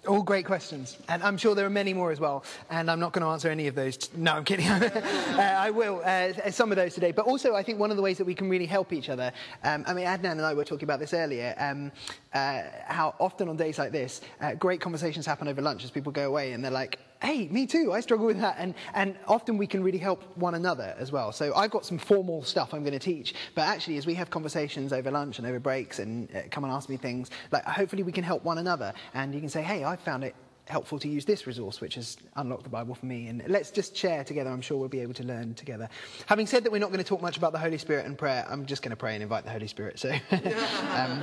All 0.09 0.23
great 0.23 0.45
questions. 0.45 0.99
And 1.09 1.23
I'm 1.23 1.37
sure 1.37 1.55
there 1.55 1.65
are 1.65 1.71
many 1.71 1.95
more 1.95 2.11
as 2.11 2.19
well. 2.19 2.45
And 2.71 2.91
I'm 2.91 2.99
not 2.99 3.13
going 3.13 3.23
to 3.23 3.29
answer 3.29 3.49
any 3.49 3.69
of 3.69 3.77
those. 3.77 3.97
T- 3.97 4.11
no, 4.17 4.33
I'm 4.33 4.43
kidding. 4.43 4.67
uh, 4.69 4.91
I 5.39 5.71
will, 5.71 6.03
uh, 6.05 6.51
some 6.51 6.73
of 6.73 6.77
those 6.77 6.95
today. 6.95 7.13
But 7.13 7.27
also, 7.27 7.55
I 7.55 7.63
think 7.63 7.79
one 7.79 7.93
of 7.93 7.97
the 7.97 8.03
ways 8.03 8.19
that 8.19 8.25
we 8.25 8.35
can 8.35 8.49
really 8.49 8.67
help 8.67 8.93
each 8.93 9.09
other, 9.09 9.33
um, 9.63 9.85
I 9.87 9.95
mean, 9.95 10.07
Adnan 10.07 10.33
and 10.33 10.43
I 10.43 10.55
were 10.55 10.65
talking 10.65 10.85
about 10.85 10.99
this 10.99 11.15
earlier, 11.15 11.55
um, 11.57 11.93
uh, 12.35 12.63
how 12.87 13.15
often 13.21 13.49
on 13.49 13.57
days 13.57 13.79
like 13.79 13.93
this, 13.93 14.23
uh, 14.41 14.55
great 14.55 14.81
conversations 14.81 15.25
happen 15.25 15.47
over 15.47 15.63
lunch 15.63 15.85
as 15.85 15.93
people 15.93 16.11
go 16.11 16.27
away 16.27 16.53
and 16.53 16.65
they're 16.65 16.73
like, 16.73 16.99
hey, 17.23 17.47
me 17.49 17.67
too, 17.67 17.93
I 17.93 18.01
struggle 18.01 18.27
with 18.27 18.41
that. 18.41 18.57
And, 18.59 18.75
and 18.95 19.17
often 19.29 19.57
we 19.57 19.67
can 19.67 19.83
really 19.83 19.99
help 19.99 20.23
one 20.37 20.55
another 20.55 20.95
as 20.99 21.13
well. 21.13 21.33
So 21.33 21.55
I've 21.55 21.71
got 21.71 21.87
some 21.87 21.99
formal 21.99 22.43
stuff 22.43 22.75
I'm 22.75 22.83
going 22.83 22.93
to 22.93 22.99
teach. 22.99 23.35
But 23.55 23.63
actually, 23.63 23.97
as 23.97 24.07
we 24.07 24.15
have 24.15 24.29
conversations 24.31 24.93
over 24.93 25.11
lunch 25.11 25.39
and 25.39 25.47
over 25.47 25.61
breaks 25.61 26.01
and 26.01 26.29
uh, 26.35 26.41
come 26.51 26.65
and 26.65 26.73
ask 26.73 26.89
me 26.89 26.97
things, 26.97 27.31
like 27.53 27.65
hopefully 27.65 28.03
we 28.03 28.13
can 28.13 28.25
help 28.25 28.45
one 28.45 28.59
another. 28.59 28.93
And 29.15 29.33
you 29.33 29.41
can 29.41 29.49
say, 29.49 29.63
hey, 29.63 29.85
I 29.85 29.97
found 29.97 30.25
it 30.25 30.35
helpful 30.67 30.99
to 30.99 31.09
use 31.09 31.25
this 31.25 31.47
resource, 31.47 31.81
which 31.81 31.97
has 31.97 32.17
unlocked 32.37 32.65
the 32.65 32.71
Bible 32.71 32.95
for 32.95 33.07
me. 33.07 33.29
And 33.29 33.43
let's 33.49 33.71
just 33.71 33.97
share 33.97 34.25
together. 34.25 34.51
I'm 34.51 34.61
sure 34.61 34.79
we'll 34.79 34.89
be 34.89 35.01
able 35.01 35.15
to 35.15 35.25
learn 35.25 35.55
together. 35.55 35.89
Having 36.27 36.47
said 36.47 36.65
that, 36.65 36.73
we're 36.73 36.79
not 36.79 36.91
going 36.91 37.03
to 37.03 37.05
talk 37.05 37.21
much 37.21 37.37
about 37.37 37.53
the 37.53 37.59
Holy 37.59 37.79
Spirit 37.79 38.07
and 38.07 38.17
prayer. 38.17 38.47
I'm 38.49 38.67
just 38.67 38.83
going 38.83 38.91
to 38.91 38.97
pray 38.97 39.15
and 39.15 39.23
invite 39.23 39.45
the 39.45 39.51
Holy 39.51 39.67
Spirit. 39.67 39.99
So, 39.99 40.11
um, 40.91 41.23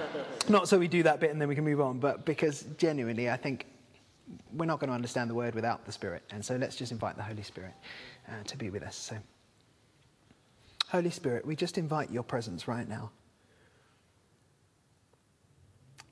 not 0.49 0.67
so 0.67 0.77
we 0.77 0.87
do 0.87 1.03
that 1.03 1.19
bit 1.19 1.31
and 1.31 1.41
then 1.41 1.47
we 1.47 1.55
can 1.55 1.63
move 1.63 1.81
on, 1.81 1.99
but 1.99 2.25
because 2.25 2.65
genuinely, 2.77 3.29
I 3.29 3.37
think 3.37 3.65
we're 4.53 4.65
not 4.65 4.79
going 4.79 4.89
to 4.89 4.95
understand 4.95 5.29
the 5.29 5.35
word 5.35 5.55
without 5.55 5.85
the 5.85 5.91
Spirit. 5.91 6.23
And 6.31 6.43
so 6.43 6.55
let's 6.55 6.75
just 6.75 6.91
invite 6.91 7.17
the 7.17 7.23
Holy 7.23 7.43
Spirit 7.43 7.73
uh, 8.27 8.43
to 8.45 8.57
be 8.57 8.69
with 8.69 8.83
us. 8.83 8.95
So, 8.95 9.17
Holy 10.89 11.09
Spirit, 11.09 11.45
we 11.45 11.55
just 11.55 11.77
invite 11.77 12.11
your 12.11 12.23
presence 12.23 12.67
right 12.67 12.87
now. 12.87 13.11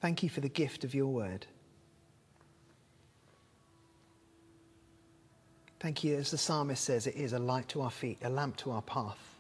Thank 0.02 0.22
you 0.24 0.30
for 0.30 0.42
the 0.42 0.50
gift 0.50 0.84
of 0.84 0.94
your 0.94 1.08
word. 1.08 1.48
Thank 5.80 6.04
you, 6.04 6.16
as 6.16 6.32
the 6.32 6.38
psalmist 6.38 6.84
says, 6.84 7.06
it 7.06 7.16
is 7.16 7.34
a 7.34 7.40
light 7.40 7.68
to 7.70 7.82
our 7.82 7.92
feet, 7.92 8.18
a 8.24 8.30
lamp 8.30 8.58
to 8.58 8.72
our 8.72 8.82
path. 8.82 9.37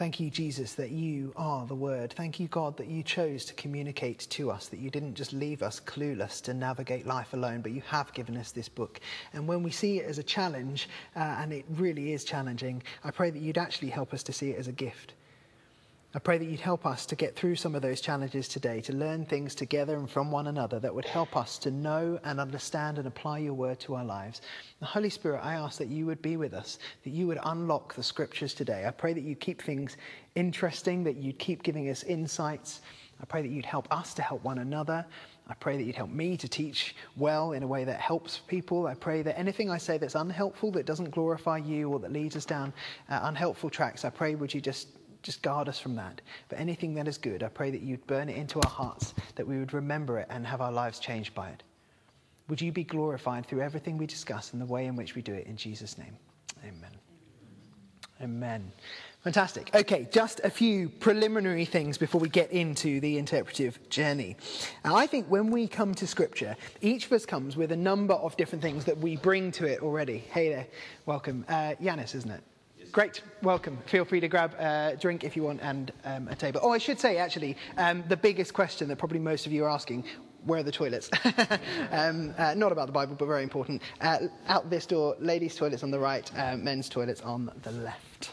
Thank 0.00 0.18
you, 0.18 0.30
Jesus, 0.30 0.72
that 0.76 0.92
you 0.92 1.30
are 1.36 1.66
the 1.66 1.74
Word. 1.74 2.14
Thank 2.14 2.40
you, 2.40 2.48
God, 2.48 2.74
that 2.78 2.86
you 2.86 3.02
chose 3.02 3.44
to 3.44 3.52
communicate 3.52 4.26
to 4.30 4.50
us, 4.50 4.66
that 4.68 4.78
you 4.78 4.88
didn't 4.88 5.12
just 5.12 5.34
leave 5.34 5.62
us 5.62 5.78
clueless 5.78 6.40
to 6.44 6.54
navigate 6.54 7.06
life 7.06 7.34
alone, 7.34 7.60
but 7.60 7.72
you 7.72 7.82
have 7.82 8.10
given 8.14 8.38
us 8.38 8.50
this 8.50 8.66
book. 8.66 8.98
And 9.34 9.46
when 9.46 9.62
we 9.62 9.70
see 9.70 9.98
it 9.98 10.06
as 10.06 10.16
a 10.16 10.22
challenge, 10.22 10.88
uh, 11.16 11.18
and 11.18 11.52
it 11.52 11.66
really 11.68 12.14
is 12.14 12.24
challenging, 12.24 12.82
I 13.04 13.10
pray 13.10 13.28
that 13.28 13.42
you'd 13.42 13.58
actually 13.58 13.90
help 13.90 14.14
us 14.14 14.22
to 14.22 14.32
see 14.32 14.48
it 14.48 14.58
as 14.58 14.68
a 14.68 14.72
gift. 14.72 15.12
I 16.12 16.18
pray 16.18 16.38
that 16.38 16.46
you'd 16.46 16.58
help 16.58 16.86
us 16.86 17.06
to 17.06 17.14
get 17.14 17.36
through 17.36 17.54
some 17.54 17.76
of 17.76 17.82
those 17.82 18.00
challenges 18.00 18.48
today, 18.48 18.80
to 18.80 18.92
learn 18.92 19.24
things 19.24 19.54
together 19.54 19.96
and 19.96 20.10
from 20.10 20.32
one 20.32 20.48
another 20.48 20.80
that 20.80 20.92
would 20.92 21.04
help 21.04 21.36
us 21.36 21.56
to 21.58 21.70
know 21.70 22.18
and 22.24 22.40
understand 22.40 22.98
and 22.98 23.06
apply 23.06 23.38
your 23.38 23.54
word 23.54 23.78
to 23.80 23.94
our 23.94 24.04
lives. 24.04 24.40
The 24.80 24.86
Holy 24.86 25.08
Spirit, 25.08 25.40
I 25.44 25.54
ask 25.54 25.78
that 25.78 25.86
you 25.86 26.06
would 26.06 26.20
be 26.20 26.36
with 26.36 26.52
us, 26.52 26.80
that 27.04 27.10
you 27.10 27.28
would 27.28 27.38
unlock 27.44 27.94
the 27.94 28.02
scriptures 28.02 28.54
today. 28.54 28.86
I 28.88 28.90
pray 28.90 29.12
that 29.12 29.22
you 29.22 29.36
keep 29.36 29.62
things 29.62 29.96
interesting, 30.34 31.04
that 31.04 31.16
you'd 31.16 31.38
keep 31.38 31.62
giving 31.62 31.88
us 31.88 32.02
insights. 32.02 32.80
I 33.22 33.24
pray 33.26 33.42
that 33.42 33.50
you'd 33.50 33.64
help 33.64 33.86
us 33.92 34.12
to 34.14 34.22
help 34.22 34.42
one 34.42 34.58
another. 34.58 35.06
I 35.46 35.54
pray 35.54 35.76
that 35.76 35.84
you'd 35.84 35.94
help 35.94 36.10
me 36.10 36.36
to 36.38 36.48
teach 36.48 36.96
well 37.16 37.52
in 37.52 37.62
a 37.62 37.68
way 37.68 37.84
that 37.84 38.00
helps 38.00 38.38
people. 38.38 38.88
I 38.88 38.94
pray 38.94 39.22
that 39.22 39.38
anything 39.38 39.70
I 39.70 39.78
say 39.78 39.96
that's 39.96 40.16
unhelpful, 40.16 40.72
that 40.72 40.86
doesn't 40.86 41.12
glorify 41.12 41.58
you, 41.58 41.88
or 41.88 42.00
that 42.00 42.12
leads 42.12 42.34
us 42.34 42.44
down 42.44 42.72
uh, 43.08 43.20
unhelpful 43.22 43.70
tracks, 43.70 44.04
I 44.04 44.10
pray 44.10 44.34
would 44.34 44.52
you 44.52 44.60
just 44.60 44.88
just 45.22 45.42
guard 45.42 45.68
us 45.68 45.78
from 45.78 45.94
that. 45.96 46.20
But 46.48 46.58
anything 46.58 46.94
that 46.94 47.08
is 47.08 47.18
good, 47.18 47.42
I 47.42 47.48
pray 47.48 47.70
that 47.70 47.82
you'd 47.82 48.06
burn 48.06 48.28
it 48.28 48.36
into 48.36 48.60
our 48.60 48.70
hearts, 48.70 49.14
that 49.34 49.46
we 49.46 49.58
would 49.58 49.72
remember 49.72 50.18
it 50.18 50.26
and 50.30 50.46
have 50.46 50.60
our 50.60 50.72
lives 50.72 50.98
changed 50.98 51.34
by 51.34 51.50
it. 51.50 51.62
Would 52.48 52.60
you 52.60 52.72
be 52.72 52.84
glorified 52.84 53.46
through 53.46 53.60
everything 53.60 53.96
we 53.96 54.06
discuss 54.06 54.52
and 54.52 54.60
the 54.60 54.66
way 54.66 54.86
in 54.86 54.96
which 54.96 55.14
we 55.14 55.22
do 55.22 55.32
it 55.32 55.46
in 55.46 55.56
Jesus' 55.56 55.96
name? 55.96 56.16
Amen. 56.64 56.90
Amen. 58.22 58.72
Fantastic. 59.22 59.70
Okay, 59.74 60.08
just 60.10 60.40
a 60.44 60.50
few 60.50 60.88
preliminary 60.88 61.64
things 61.64 61.96
before 61.96 62.20
we 62.20 62.28
get 62.28 62.50
into 62.50 63.00
the 63.00 63.18
interpretive 63.18 63.78
journey. 63.88 64.36
I 64.84 65.06
think 65.06 65.26
when 65.28 65.50
we 65.50 65.68
come 65.68 65.94
to 65.96 66.06
Scripture, 66.06 66.56
each 66.80 67.06
of 67.06 67.12
us 67.12 67.24
comes 67.24 67.56
with 67.56 67.70
a 67.72 67.76
number 67.76 68.14
of 68.14 68.36
different 68.36 68.62
things 68.62 68.84
that 68.86 68.98
we 68.98 69.16
bring 69.16 69.52
to 69.52 69.66
it 69.66 69.80
already. 69.80 70.18
Hey 70.18 70.48
there, 70.48 70.66
welcome. 71.06 71.44
Uh, 71.48 71.74
Yanis, 71.82 72.14
isn't 72.14 72.30
it? 72.30 72.42
Great, 72.92 73.22
welcome. 73.42 73.78
Feel 73.86 74.04
free 74.04 74.18
to 74.18 74.26
grab 74.26 74.52
a 74.58 74.96
drink 75.00 75.22
if 75.22 75.36
you 75.36 75.44
want 75.44 75.60
and 75.62 75.92
um, 76.04 76.26
a 76.26 76.34
table. 76.34 76.60
Oh, 76.60 76.72
I 76.72 76.78
should 76.78 76.98
say, 76.98 77.18
actually, 77.18 77.56
um, 77.76 78.02
the 78.08 78.16
biggest 78.16 78.52
question 78.52 78.88
that 78.88 78.96
probably 78.96 79.20
most 79.20 79.46
of 79.46 79.52
you 79.52 79.64
are 79.64 79.70
asking 79.70 80.04
where 80.44 80.60
are 80.60 80.62
the 80.64 80.72
toilets? 80.72 81.08
um, 81.92 82.34
uh, 82.36 82.54
not 82.54 82.72
about 82.72 82.86
the 82.86 82.92
Bible, 82.92 83.14
but 83.14 83.26
very 83.26 83.44
important. 83.44 83.82
Uh, 84.00 84.18
out 84.48 84.70
this 84.70 84.86
door, 84.86 85.14
ladies' 85.20 85.54
toilets 85.54 85.84
on 85.84 85.92
the 85.92 85.98
right, 85.98 86.28
uh, 86.36 86.56
men's 86.56 86.88
toilets 86.88 87.20
on 87.20 87.52
the 87.62 87.70
left. 87.70 88.30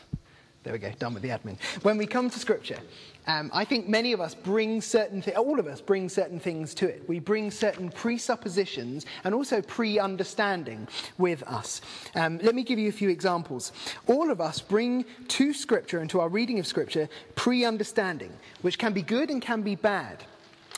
There 0.68 0.74
we 0.74 0.80
go, 0.80 0.92
done 1.00 1.14
with 1.14 1.24
the 1.24 1.30
admin. 1.30 1.58
When 1.84 1.98
we 1.98 2.06
come 2.06 2.30
to 2.30 2.38
Scripture, 2.38 2.80
um, 3.26 3.50
I 3.54 3.64
think 3.64 3.88
many 3.88 4.12
of 4.12 4.20
us 4.20 4.36
bring 4.36 4.82
certain 4.82 5.22
things, 5.22 5.38
all 5.38 5.62
of 5.62 5.66
us 5.66 5.80
bring 5.80 6.10
certain 6.10 6.42
things 6.42 6.74
to 6.74 6.90
it. 6.90 7.08
We 7.08 7.20
bring 7.20 7.52
certain 7.52 7.90
presuppositions 7.90 9.06
and 9.24 9.34
also 9.34 9.62
pre 9.62 9.98
understanding 9.98 10.90
with 11.18 11.42
us. 11.44 11.80
Um, 12.16 12.40
let 12.40 12.54
me 12.54 12.64
give 12.64 12.80
you 12.80 12.90
a 12.90 12.92
few 12.92 13.08
examples. 13.08 13.72
All 14.08 14.30
of 14.30 14.42
us 14.42 14.60
bring 14.60 15.06
to 15.30 15.54
Scripture 15.54 16.00
and 16.00 16.10
to 16.10 16.20
our 16.20 16.28
reading 16.28 16.60
of 16.60 16.68
Scripture 16.68 17.08
pre 17.36 17.64
understanding, 17.64 18.34
which 18.62 18.78
can 18.78 18.92
be 18.92 19.02
good 19.02 19.30
and 19.30 19.42
can 19.42 19.62
be 19.62 19.76
bad. 19.76 20.26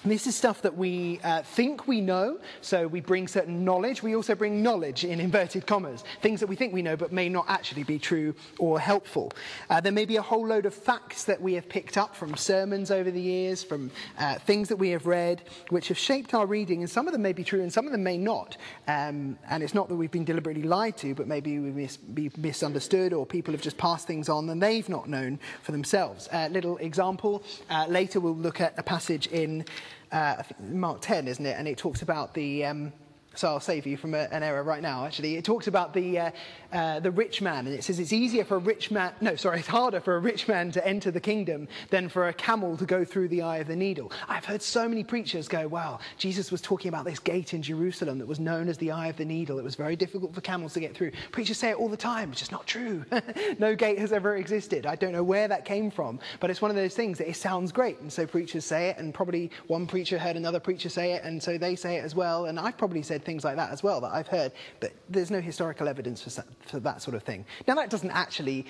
This 0.06 0.28
is 0.28 0.36
stuff 0.36 0.62
that 0.62 0.78
we 0.78 1.20
uh, 1.26 1.42
think 1.42 1.86
we 1.86 2.00
know, 2.00 2.40
so 2.62 2.88
we 2.88 3.02
bring 3.02 3.28
certain 3.28 3.66
knowledge. 3.66 4.02
We 4.02 4.16
also 4.16 4.34
bring 4.34 4.64
knowledge 4.64 5.04
in 5.04 5.20
inverted 5.20 5.68
commas, 5.68 6.06
things 6.22 6.40
that 6.40 6.48
we 6.48 6.56
think 6.56 6.74
we 6.74 6.82
know 6.82 6.96
but 6.96 7.12
may 7.12 7.28
not 7.28 7.44
actually 7.50 7.84
be 7.84 8.00
true 8.00 8.34
or 8.60 8.80
helpful. 8.80 9.34
Uh, 9.70 9.82
there 9.82 9.92
may 9.92 10.06
be 10.06 10.16
a 10.16 10.22
whole 10.22 10.48
load 10.48 10.66
of 10.66 10.74
facts 10.74 11.26
that 11.26 11.42
we 11.42 11.54
have 11.56 11.68
picked 11.68 11.98
up 11.98 12.16
from 12.16 12.38
sermons 12.38 12.92
over 12.92 13.12
the 13.12 13.20
years, 13.20 13.62
from 13.62 13.92
uh, 14.18 14.36
things 14.36 14.70
that 14.70 14.78
we 14.78 14.92
have 14.92 15.06
read, 15.06 15.44
which 15.68 15.90
have 15.90 15.98
shaped 15.98 16.34
our 16.34 16.46
reading, 16.46 16.80
and 16.80 16.90
some 16.90 17.06
of 17.06 17.12
them 17.12 17.22
may 17.22 17.34
be 17.34 17.44
true 17.44 17.62
and 17.62 17.72
some 17.72 17.86
of 17.86 17.92
them 17.92 18.04
may 18.04 18.18
not. 18.18 18.56
Um, 18.88 19.38
and 19.50 19.62
it's 19.62 19.74
not 19.74 19.90
that 19.90 19.96
we've 19.96 20.10
been 20.10 20.24
deliberately 20.24 20.64
lied 20.64 20.96
to, 21.00 21.14
but 21.14 21.28
maybe 21.28 21.60
we 21.60 21.72
mis- 21.72 21.98
be 21.98 22.32
misunderstood 22.38 23.12
or 23.12 23.26
people 23.26 23.54
have 23.54 23.62
just 23.62 23.78
passed 23.78 24.08
things 24.08 24.30
on 24.30 24.50
and 24.50 24.64
they've 24.64 24.88
not 24.88 25.10
known 25.10 25.42
for 25.62 25.74
themselves. 25.74 26.30
Uh, 26.32 26.48
little 26.50 26.78
example 26.78 27.44
uh, 27.70 27.86
later 27.90 28.22
we'll 28.22 28.34
look 28.34 28.62
at 28.62 28.74
a 28.80 28.84
passage 28.84 29.28
in 29.28 29.66
uh, 30.12 30.44
Mark 30.60 31.02
10, 31.02 31.28
isn't 31.28 31.46
it? 31.46 31.56
And 31.58 31.68
it 31.68 31.78
talks 31.78 32.02
about 32.02 32.34
the. 32.34 32.66
Um, 32.66 32.94
so 33.36 33.48
I'll 33.48 33.60
save 33.60 33.86
you 33.86 33.96
from 33.96 34.14
a, 34.16 34.28
an 34.32 34.44
error 34.44 34.64
right 34.64 34.82
now, 34.82 35.06
actually. 35.06 35.36
It 35.36 35.46
talks 35.46 35.68
about 35.68 35.94
the, 35.94 36.20
uh, 36.20 36.32
uh, 36.74 37.00
the 37.00 37.12
rich 37.12 37.42
man, 37.42 37.68
and 37.68 37.76
it 37.76 37.84
says 37.84 38.00
it's 38.00 38.12
easier 38.12 38.44
for 38.44 38.56
a 38.56 38.60
rich 38.60 38.92
man, 38.92 39.14
no, 39.22 39.36
sorry, 39.36 39.60
it's 39.60 39.68
harder 39.68 40.00
for 40.02 40.16
a 40.16 40.20
rich 40.20 40.48
man 40.48 40.72
to 40.72 40.86
enter 40.86 41.12
the 41.12 41.20
kingdom 41.20 41.68
than 41.90 42.10
for 42.10 42.28
a 42.28 42.34
camel 42.34 42.76
to 42.78 42.86
go 42.86 43.06
through 43.06 43.28
the 43.28 43.42
eye 43.42 43.58
of 43.58 43.68
the 43.68 43.76
needle. 43.76 44.12
I've 44.28 44.46
heard 44.46 44.62
so 44.62 44.90
many 44.90 45.04
preachers 45.04 45.48
go, 45.48 45.68
wow, 45.68 46.00
Jesus 46.18 46.52
was 46.52 46.62
talking 46.62 46.90
about 46.90 47.06
this 47.06 47.20
gate 47.20 47.54
in 47.54 47.62
Jerusalem 47.62 48.18
that 48.20 48.28
was 48.28 48.40
known 48.40 48.68
as 48.68 48.78
the 48.78 48.92
eye 48.92 49.08
of 49.08 49.18
the 49.18 49.26
needle. 49.26 49.60
It 49.60 49.64
was 49.64 49.76
very 49.76 49.96
difficult 49.96 50.34
for 50.34 50.42
camels 50.42 50.74
to 50.74 50.80
get 50.80 50.96
through. 50.96 51.12
Preachers 51.32 51.58
say 51.58 51.70
it 51.70 51.78
all 51.78 51.90
the 51.90 51.98
time. 51.98 52.32
It's 52.32 52.40
just 52.40 52.52
not 52.52 52.66
true. 52.66 53.06
no 53.60 53.76
gate 53.76 54.00
has 54.00 54.12
ever 54.12 54.38
existed. 54.38 54.86
I 54.86 54.96
don't 54.96 55.14
know 55.14 55.24
where 55.24 55.48
that 55.48 55.66
came 55.66 55.92
from, 55.92 56.20
but 56.40 56.50
it's 56.50 56.62
one 56.62 56.72
of 56.72 56.78
those 56.78 56.96
things 56.96 57.18
that 57.20 57.30
it 57.30 57.36
sounds 57.36 57.72
great. 57.72 58.00
And 58.00 58.12
so 58.12 58.26
preachers 58.26 58.66
say 58.66 58.90
it, 58.90 58.98
and 58.98 59.14
probably 59.14 59.52
one 59.68 59.88
preacher 59.88 60.18
heard 60.18 60.36
another 60.36 60.60
preacher 60.60 60.90
say 60.90 61.14
it, 61.14 61.24
and 61.24 61.42
so 61.42 61.58
they 61.58 61.76
say 61.76 61.98
it 61.98 62.04
as 62.04 62.16
well. 62.16 62.46
And 62.46 62.60
I've 62.60 62.78
probably 62.78 63.02
said 63.02 63.19
things 63.20 63.44
like 63.44 63.56
that 63.56 63.72
as 63.72 63.84
well 63.84 64.02
that 64.02 64.12
I've 64.12 64.28
heard, 64.28 64.52
but 64.80 64.92
there's 65.10 65.32
no 65.32 65.42
historical 65.42 65.88
evidence 65.88 66.22
for, 66.22 66.44
for 66.68 66.80
that 66.80 67.02
sort 67.02 67.16
of 67.16 67.24
thing. 67.24 67.46
Now, 67.68 67.76
that 67.76 67.90
doesn't 67.90 68.12
actually 68.12 68.66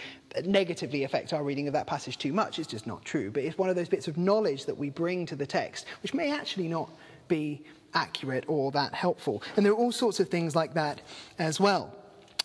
negatively 0.45 1.03
affect 1.03 1.33
our 1.33 1.43
reading 1.43 1.67
of 1.67 1.73
that 1.73 1.87
passage 1.87 2.17
too 2.17 2.33
much, 2.33 2.59
it's 2.59 2.67
just 2.67 2.87
not 2.87 3.03
true, 3.05 3.31
but 3.31 3.43
it's 3.43 3.57
one 3.57 3.69
of 3.69 3.75
those 3.75 3.89
bits 3.89 4.07
of 4.07 4.17
knowledge 4.17 4.65
that 4.65 4.77
we 4.77 4.89
bring 4.89 5.25
to 5.27 5.35
the 5.35 5.45
text, 5.45 5.85
which 6.01 6.13
may 6.13 6.31
actually 6.31 6.67
not 6.67 6.89
be 7.27 7.61
accurate 7.93 8.45
or 8.47 8.71
that 8.71 8.93
helpful. 8.93 9.41
And 9.55 9.65
there 9.65 9.73
are 9.73 9.75
all 9.75 9.91
sorts 9.91 10.19
of 10.19 10.29
things 10.29 10.55
like 10.55 10.73
that 10.75 11.01
as 11.37 11.59
well. 11.59 11.93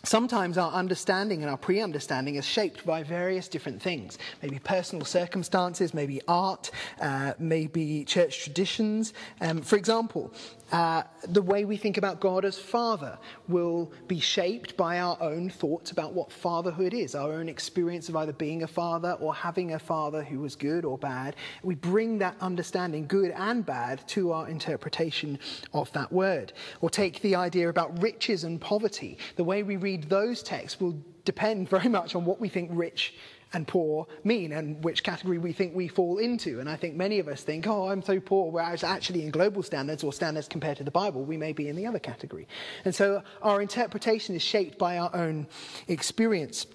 Sometimes 0.04 0.58
our 0.58 0.70
understanding 0.72 1.42
and 1.42 1.50
our 1.50 1.56
pre 1.56 1.80
understanding 1.80 2.34
is 2.34 2.44
shaped 2.44 2.84
by 2.84 3.02
various 3.02 3.48
different 3.48 3.80
things. 3.80 4.18
Maybe 4.42 4.58
personal 4.58 5.04
circumstances, 5.06 5.94
maybe 5.94 6.20
art, 6.28 6.70
uh, 7.00 7.32
maybe 7.38 8.04
church 8.04 8.44
traditions. 8.44 9.14
Um, 9.40 9.62
for 9.62 9.76
example, 9.76 10.32
uh, 10.72 11.04
the 11.28 11.40
way 11.40 11.64
we 11.64 11.76
think 11.76 11.96
about 11.98 12.20
God 12.20 12.44
as 12.44 12.58
Father 12.58 13.18
will 13.48 13.92
be 14.08 14.18
shaped 14.18 14.76
by 14.76 14.98
our 14.98 15.16
own 15.20 15.48
thoughts 15.48 15.90
about 15.90 16.14
what 16.14 16.32
fatherhood 16.32 16.92
is, 16.92 17.14
our 17.14 17.32
own 17.32 17.48
experience 17.48 18.08
of 18.08 18.16
either 18.16 18.32
being 18.32 18.62
a 18.62 18.66
father 18.66 19.16
or 19.20 19.34
having 19.34 19.74
a 19.74 19.78
father 19.78 20.22
who 20.22 20.40
was 20.40 20.56
good 20.56 20.84
or 20.84 20.98
bad. 20.98 21.36
We 21.62 21.76
bring 21.76 22.18
that 22.18 22.36
understanding, 22.40 23.06
good 23.06 23.30
and 23.36 23.64
bad, 23.64 24.06
to 24.08 24.32
our 24.32 24.48
interpretation 24.48 25.38
of 25.72 25.92
that 25.92 26.12
word. 26.12 26.52
Or 26.80 26.90
take 26.90 27.20
the 27.20 27.36
idea 27.36 27.68
about 27.68 28.02
riches 28.02 28.44
and 28.44 28.60
poverty. 28.60 29.18
The 29.36 29.44
way 29.44 29.62
we 29.62 29.76
read 29.76 29.93
those 29.96 30.42
texts 30.42 30.80
will 30.80 30.96
depend 31.24 31.68
very 31.76 31.88
much 31.88 32.14
on 32.14 32.24
what 32.24 32.40
we 32.40 32.48
think 32.48 32.70
rich 32.72 33.14
and 33.54 33.68
poor 33.68 34.06
mean 34.24 34.52
and 34.52 34.82
which 34.82 35.02
category 35.02 35.38
we 35.38 35.52
think 35.52 35.74
we 35.74 35.88
fall 35.88 36.18
into. 36.18 36.60
And 36.60 36.68
I 36.68 36.76
think 36.76 36.96
many 36.96 37.18
of 37.18 37.28
us 37.28 37.42
think, 37.42 37.66
oh, 37.66 37.88
I'm 37.88 38.02
so 38.02 38.20
poor, 38.20 38.50
whereas 38.50 38.82
actually 38.82 39.22
in 39.22 39.30
global 39.30 39.62
standards 39.62 40.02
or 40.02 40.12
standards 40.12 40.48
compared 40.48 40.76
to 40.78 40.84
the 40.84 40.90
Bible, 40.90 41.24
we 41.24 41.36
may 41.36 41.52
be 41.52 41.68
in 41.68 41.76
the 41.76 41.86
other 41.86 41.98
category. 41.98 42.48
And 42.84 42.94
so 42.94 43.22
our 43.42 43.62
interpretation 43.62 44.34
is 44.34 44.42
shaped 44.42 44.78
by 44.78 44.98
our 44.98 45.14
own 45.14 45.46
experience. 45.88 46.66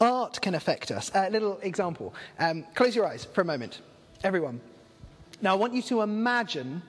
Art 0.00 0.40
can 0.40 0.54
affect 0.54 0.90
us. 0.90 1.10
A 1.14 1.30
little 1.30 1.58
example. 1.62 2.14
Um, 2.38 2.64
close 2.74 2.96
your 2.96 3.06
eyes 3.06 3.26
for 3.26 3.42
a 3.42 3.44
moment, 3.44 3.82
everyone. 4.24 4.60
Now 5.42 5.52
I 5.52 5.56
want 5.56 5.74
you 5.74 5.82
to 5.82 6.00
imagine 6.00 6.82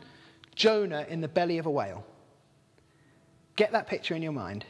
Jonah 0.56 1.06
in 1.10 1.22
the 1.22 1.28
belly 1.28 1.58
of 1.58 1.66
a 1.66 1.72
whale. 1.72 2.06
Get 3.56 3.72
that 3.74 3.88
picture 3.88 4.16
in 4.16 4.24
your 4.24 4.32
mind. 4.32 4.66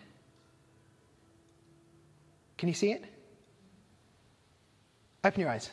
Can 2.64 2.70
you 2.70 2.74
see 2.74 2.94
it? 2.94 3.04
Open 5.26 5.42
your 5.42 5.50
eyes. 5.50 5.70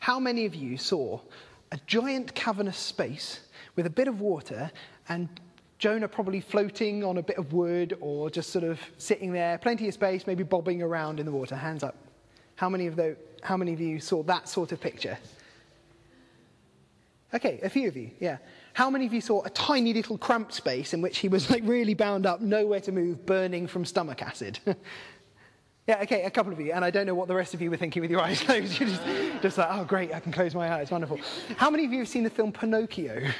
How 0.00 0.18
many 0.18 0.44
of 0.44 0.52
you 0.52 0.76
saw 0.76 1.20
a 1.70 1.78
giant 1.86 2.34
cavernous 2.34 2.76
space 2.76 3.38
with 3.76 3.86
a 3.86 3.90
bit 3.90 4.08
of 4.08 4.20
water 4.20 4.72
and 5.08 5.28
Jonah 5.78 6.08
probably 6.08 6.40
floating 6.40 7.04
on 7.04 7.18
a 7.18 7.22
bit 7.22 7.38
of 7.38 7.52
wood 7.52 7.96
or 8.00 8.28
just 8.28 8.50
sort 8.50 8.64
of 8.64 8.80
sitting 8.98 9.30
there, 9.30 9.56
plenty 9.56 9.86
of 9.86 9.94
space, 9.94 10.26
maybe 10.26 10.42
bobbing 10.42 10.82
around 10.82 11.20
in 11.20 11.26
the 11.26 11.30
water? 11.30 11.54
Hands 11.54 11.84
up. 11.84 11.94
How 12.56 12.68
many 12.68 12.88
of, 12.88 12.96
those, 12.96 13.14
how 13.42 13.56
many 13.56 13.72
of 13.72 13.80
you 13.80 14.00
saw 14.00 14.24
that 14.24 14.48
sort 14.48 14.72
of 14.72 14.80
picture? 14.80 15.16
Okay, 17.32 17.60
a 17.62 17.70
few 17.70 17.86
of 17.86 17.96
you, 17.96 18.10
yeah. 18.18 18.38
How 18.72 18.90
many 18.90 19.06
of 19.06 19.12
you 19.12 19.20
saw 19.20 19.44
a 19.44 19.50
tiny 19.50 19.94
little 19.94 20.18
cramped 20.18 20.54
space 20.54 20.92
in 20.92 21.02
which 21.02 21.18
he 21.18 21.28
was 21.28 21.50
like 21.50 21.62
really 21.64 21.94
bound 21.94 22.26
up, 22.26 22.40
nowhere 22.40 22.80
to 22.80 22.90
move, 22.90 23.24
burning 23.26 23.68
from 23.68 23.84
stomach 23.84 24.22
acid? 24.22 24.58
Yeah, 25.86 26.00
okay, 26.02 26.22
a 26.22 26.30
couple 26.30 26.50
of 26.50 26.58
you, 26.60 26.72
and 26.72 26.82
I 26.82 26.90
don't 26.90 27.06
know 27.06 27.14
what 27.14 27.28
the 27.28 27.34
rest 27.34 27.52
of 27.52 27.60
you 27.60 27.70
were 27.70 27.76
thinking 27.76 28.00
with 28.00 28.10
your 28.10 28.22
eyes 28.22 28.40
closed. 28.44 28.80
You're 28.80 28.88
just, 28.88 29.02
just 29.42 29.58
like, 29.58 29.68
oh, 29.70 29.84
great, 29.84 30.14
I 30.14 30.20
can 30.20 30.32
close 30.32 30.54
my 30.54 30.72
eyes, 30.72 30.90
wonderful. 30.90 31.18
How 31.56 31.68
many 31.68 31.84
of 31.84 31.92
you 31.92 31.98
have 31.98 32.08
seen 32.08 32.24
the 32.24 32.30
film 32.30 32.52
Pinocchio? 32.52 33.30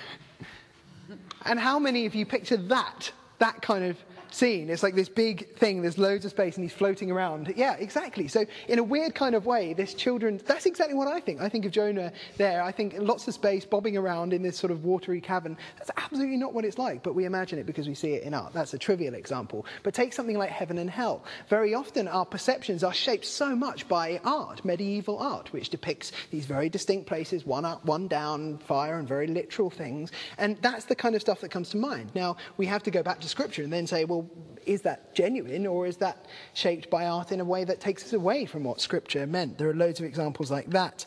And 1.47 1.61
how 1.61 1.79
many 1.79 2.07
of 2.07 2.15
you 2.15 2.25
picture 2.25 2.57
that, 2.57 3.13
that 3.39 3.61
kind 3.61 3.85
of 3.85 3.99
scene. 4.35 4.69
It's 4.69 4.83
like 4.83 4.95
this 4.95 5.09
big 5.09 5.55
thing, 5.57 5.83
there's 5.83 5.99
loads 5.99 6.25
of 6.25 6.33
space, 6.33 6.57
and 6.57 6.65
he's 6.65 6.73
floating 6.73 7.11
around. 7.11 7.55
Yeah, 7.57 7.75
exactly. 7.75 8.29
So, 8.29 8.45
in 8.69 8.79
a 8.79 8.83
weird 8.83 9.15
kind 9.15 9.35
of 9.35 9.47
way, 9.47 9.73
this 9.75 9.95
children, 9.95 10.41
that's 10.45 10.67
exactly 10.67 10.97
what 10.97 11.09
I 11.09 11.21
think. 11.21 11.41
I 11.41 11.49
think 11.49 11.65
of 11.65 11.73
Jonah 11.73 12.13
there. 12.37 12.63
I 12.63 12.73
think 12.73 12.97
lots 12.99 13.29
of 13.29 13.35
space 13.35 13.65
bobbing 13.65 13.97
around 13.97 14.33
in 14.33 14.43
this 14.43 14.59
sort 14.59 14.71
of 14.71 14.85
watery 14.85 15.21
cavern. 15.21 15.57
That's 15.79 15.91
absolutely 15.97 16.37
not 16.37 16.53
what 16.53 16.65
it's 16.65 16.79
like, 16.79 17.03
but 17.03 17.15
we 17.15 17.25
imagine 17.25 17.59
it 17.59 17.67
because 17.67 17.87
we 17.87 17.95
see 17.95 18.15
it 18.15 18.25
in 18.25 18.35
art. 18.35 18.53
That's 18.53 18.75
a 18.75 18.79
trivial 18.79 19.15
example. 19.15 19.67
But 19.83 19.95
take 19.95 20.13
something 20.13 20.37
like 20.37 20.51
heaven 20.51 20.79
and 20.79 20.91
hell. 20.91 21.25
Very 21.49 21.75
often, 21.75 22.09
our 22.09 22.27
perceptions 22.27 22.83
are 22.83 22.93
shaped 22.93 23.25
so 23.25 23.55
much 23.55 23.87
by 23.89 24.21
art, 24.25 24.65
medieval 24.65 25.19
art, 25.19 25.53
which 25.53 25.71
depicts 25.71 26.13
these 26.31 26.45
very 26.45 26.69
distinct 26.69 27.07
places, 27.07 27.47
one 27.47 27.65
up, 27.65 27.85
one 27.85 28.09
down, 28.09 28.59
fire, 28.59 28.99
and 28.99 29.07
very 29.07 29.27
literal 29.27 29.71
things. 29.71 30.11
And 30.39 30.57
that's 30.61 30.87
the 30.87 30.97
kind 30.97 31.15
of 31.15 31.21
stuff 31.21 31.41
that 31.41 31.51
comes 31.51 31.71
to 31.71 31.77
mind. 31.77 32.11
Now, 32.15 32.37
we 32.57 32.67
have 32.67 32.83
to 32.85 32.91
go 32.91 33.03
back 33.03 33.21
to 33.21 33.29
scripture 33.29 33.63
and 33.63 33.73
then 33.73 33.87
say, 33.87 34.05
well, 34.05 34.24
is 34.67 34.83
that 34.83 35.15
genuine 35.15 35.67
or 35.67 35.87
is 35.87 35.97
that 35.99 36.27
shaped 36.55 36.91
by 36.91 37.07
art 37.07 37.33
in 37.33 37.41
a 37.41 37.45
way 37.45 37.65
that 37.65 37.81
takes 37.81 38.05
us 38.05 38.13
away 38.13 38.47
from 38.47 38.65
what 38.65 38.81
scripture 38.81 39.27
meant? 39.27 39.59
There 39.59 39.69
are 39.69 39.75
loads 39.75 40.01
of 40.01 40.07
examples 40.07 40.51
like 40.51 40.71
that. 40.71 41.07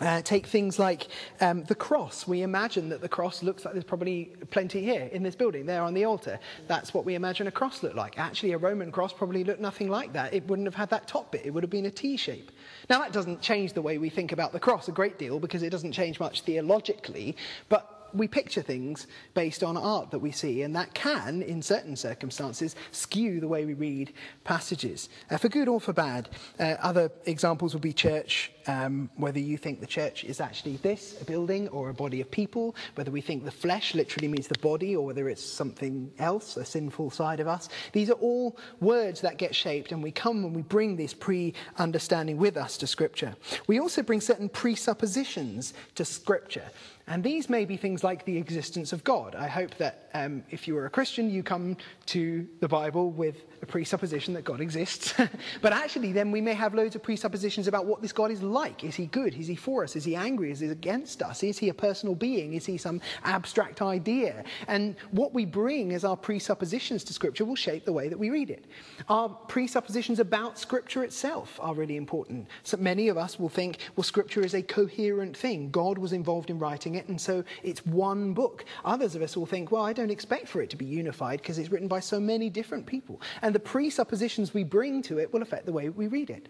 Uh, 0.00 0.20
take 0.22 0.44
things 0.44 0.76
like 0.76 1.06
um, 1.40 1.62
the 1.64 1.74
cross. 1.74 2.26
We 2.26 2.42
imagine 2.42 2.88
that 2.88 3.00
the 3.00 3.08
cross 3.08 3.44
looks 3.44 3.64
like 3.64 3.74
there's 3.74 3.84
probably 3.84 4.32
plenty 4.50 4.82
here 4.82 5.08
in 5.12 5.22
this 5.22 5.36
building, 5.36 5.66
there 5.66 5.82
on 5.82 5.94
the 5.94 6.04
altar. 6.04 6.40
That's 6.66 6.92
what 6.92 7.04
we 7.04 7.14
imagine 7.14 7.46
a 7.46 7.52
cross 7.52 7.80
looked 7.80 7.94
like. 7.94 8.18
Actually, 8.18 8.52
a 8.52 8.58
Roman 8.58 8.90
cross 8.90 9.12
probably 9.12 9.44
looked 9.44 9.60
nothing 9.60 9.88
like 9.88 10.12
that. 10.12 10.34
It 10.34 10.48
wouldn't 10.48 10.66
have 10.66 10.74
had 10.74 10.90
that 10.90 11.06
top 11.06 11.30
bit, 11.30 11.46
it 11.46 11.50
would 11.50 11.62
have 11.62 11.70
been 11.70 11.86
a 11.86 11.92
T 11.92 12.16
shape. 12.16 12.50
Now, 12.90 12.98
that 12.98 13.12
doesn't 13.12 13.40
change 13.40 13.72
the 13.72 13.82
way 13.82 13.98
we 13.98 14.10
think 14.10 14.32
about 14.32 14.52
the 14.52 14.58
cross 14.58 14.88
a 14.88 14.92
great 14.92 15.16
deal 15.16 15.38
because 15.38 15.62
it 15.62 15.70
doesn't 15.70 15.92
change 15.92 16.18
much 16.18 16.40
theologically, 16.40 17.36
but 17.68 17.93
we 18.14 18.28
picture 18.28 18.62
things 18.62 19.06
based 19.34 19.62
on 19.62 19.76
art 19.76 20.10
that 20.10 20.18
we 20.18 20.30
see, 20.30 20.62
and 20.62 20.74
that 20.76 20.94
can, 20.94 21.42
in 21.42 21.60
certain 21.60 21.96
circumstances, 21.96 22.76
skew 22.92 23.40
the 23.40 23.48
way 23.48 23.64
we 23.64 23.74
read 23.74 24.12
passages, 24.44 25.08
uh, 25.30 25.36
for 25.36 25.48
good 25.48 25.68
or 25.68 25.80
for 25.80 25.92
bad. 25.92 26.28
Uh, 26.58 26.76
other 26.80 27.10
examples 27.26 27.74
would 27.74 27.82
be 27.82 27.92
church, 27.92 28.52
um, 28.66 29.10
whether 29.16 29.38
you 29.38 29.56
think 29.56 29.80
the 29.80 29.86
church 29.86 30.24
is 30.24 30.40
actually 30.40 30.76
this, 30.76 31.20
a 31.20 31.24
building, 31.24 31.68
or 31.68 31.90
a 31.90 31.94
body 31.94 32.20
of 32.20 32.30
people, 32.30 32.74
whether 32.94 33.10
we 33.10 33.20
think 33.20 33.44
the 33.44 33.50
flesh 33.50 33.94
literally 33.94 34.28
means 34.28 34.46
the 34.46 34.58
body, 34.60 34.94
or 34.94 35.04
whether 35.04 35.28
it's 35.28 35.44
something 35.44 36.10
else, 36.18 36.56
a 36.56 36.64
sinful 36.64 37.10
side 37.10 37.40
of 37.40 37.48
us. 37.48 37.68
These 37.92 38.10
are 38.10 38.14
all 38.14 38.56
words 38.80 39.20
that 39.22 39.38
get 39.38 39.54
shaped, 39.54 39.92
and 39.92 40.02
we 40.02 40.12
come 40.12 40.44
and 40.44 40.54
we 40.54 40.62
bring 40.62 40.96
this 40.96 41.14
pre 41.14 41.54
understanding 41.78 42.36
with 42.36 42.56
us 42.56 42.76
to 42.78 42.86
Scripture. 42.86 43.34
We 43.66 43.80
also 43.80 44.02
bring 44.02 44.20
certain 44.20 44.48
presuppositions 44.48 45.74
to 45.96 46.04
Scripture. 46.04 46.70
And 47.06 47.22
these 47.22 47.50
may 47.50 47.66
be 47.66 47.76
things 47.76 48.02
like 48.02 48.24
the 48.24 48.38
existence 48.38 48.92
of 48.94 49.04
God. 49.04 49.34
I 49.34 49.46
hope 49.46 49.76
that 49.76 50.08
um, 50.14 50.42
if 50.50 50.66
you 50.66 50.76
are 50.78 50.86
a 50.86 50.90
Christian, 50.90 51.28
you 51.28 51.42
come 51.42 51.76
to 52.06 52.48
the 52.60 52.68
Bible 52.68 53.10
with 53.10 53.44
a 53.60 53.66
presupposition 53.66 54.32
that 54.34 54.44
God 54.44 54.60
exists. 54.60 55.12
but 55.60 55.72
actually, 55.72 56.12
then 56.12 56.30
we 56.30 56.40
may 56.40 56.54
have 56.54 56.72
loads 56.72 56.94
of 56.94 57.02
presuppositions 57.02 57.68
about 57.68 57.84
what 57.84 58.00
this 58.00 58.12
God 58.12 58.30
is 58.30 58.42
like. 58.42 58.84
Is 58.84 58.94
he 58.94 59.06
good? 59.06 59.34
Is 59.34 59.46
he 59.46 59.56
for 59.56 59.84
us? 59.84 59.96
Is 59.96 60.04
he 60.04 60.16
angry? 60.16 60.50
Is 60.50 60.60
he 60.60 60.68
against 60.68 61.20
us? 61.20 61.42
Is 61.42 61.58
he 61.58 61.68
a 61.68 61.74
personal 61.74 62.14
being? 62.14 62.54
Is 62.54 62.64
he 62.64 62.78
some 62.78 63.02
abstract 63.24 63.82
idea? 63.82 64.44
And 64.68 64.96
what 65.10 65.34
we 65.34 65.44
bring 65.44 65.92
as 65.92 66.04
our 66.04 66.16
presuppositions 66.16 67.04
to 67.04 67.12
Scripture 67.12 67.44
will 67.44 67.54
shape 67.54 67.84
the 67.84 67.92
way 67.92 68.08
that 68.08 68.18
we 68.18 68.30
read 68.30 68.50
it. 68.50 68.64
Our 69.08 69.28
presuppositions 69.28 70.20
about 70.20 70.58
Scripture 70.58 71.04
itself 71.04 71.58
are 71.60 71.74
really 71.74 71.96
important. 71.96 72.48
So 72.62 72.78
many 72.78 73.08
of 73.08 73.18
us 73.18 73.38
will 73.38 73.50
think, 73.50 73.78
well, 73.96 74.04
Scripture 74.04 74.44
is 74.44 74.54
a 74.54 74.62
coherent 74.62 75.36
thing. 75.36 75.70
God 75.70 75.98
was 75.98 76.12
involved 76.12 76.48
in 76.48 76.58
writing 76.58 76.93
it, 76.94 77.08
and 77.08 77.20
so 77.20 77.44
it's 77.62 77.84
one 77.86 78.32
book. 78.32 78.64
Others 78.84 79.14
of 79.14 79.22
us 79.22 79.36
will 79.36 79.46
think, 79.46 79.70
well, 79.70 79.82
I 79.82 79.92
don't 79.92 80.10
expect 80.10 80.48
for 80.48 80.60
it 80.62 80.70
to 80.70 80.76
be 80.76 80.84
unified 80.84 81.40
because 81.40 81.58
it's 81.58 81.70
written 81.70 81.88
by 81.88 82.00
so 82.00 82.20
many 82.20 82.50
different 82.50 82.86
people. 82.86 83.20
And 83.42 83.54
the 83.54 83.60
presuppositions 83.60 84.54
we 84.54 84.64
bring 84.64 85.02
to 85.02 85.18
it 85.18 85.32
will 85.32 85.42
affect 85.42 85.66
the 85.66 85.72
way 85.72 85.88
we 85.88 86.06
read 86.06 86.30
it 86.30 86.48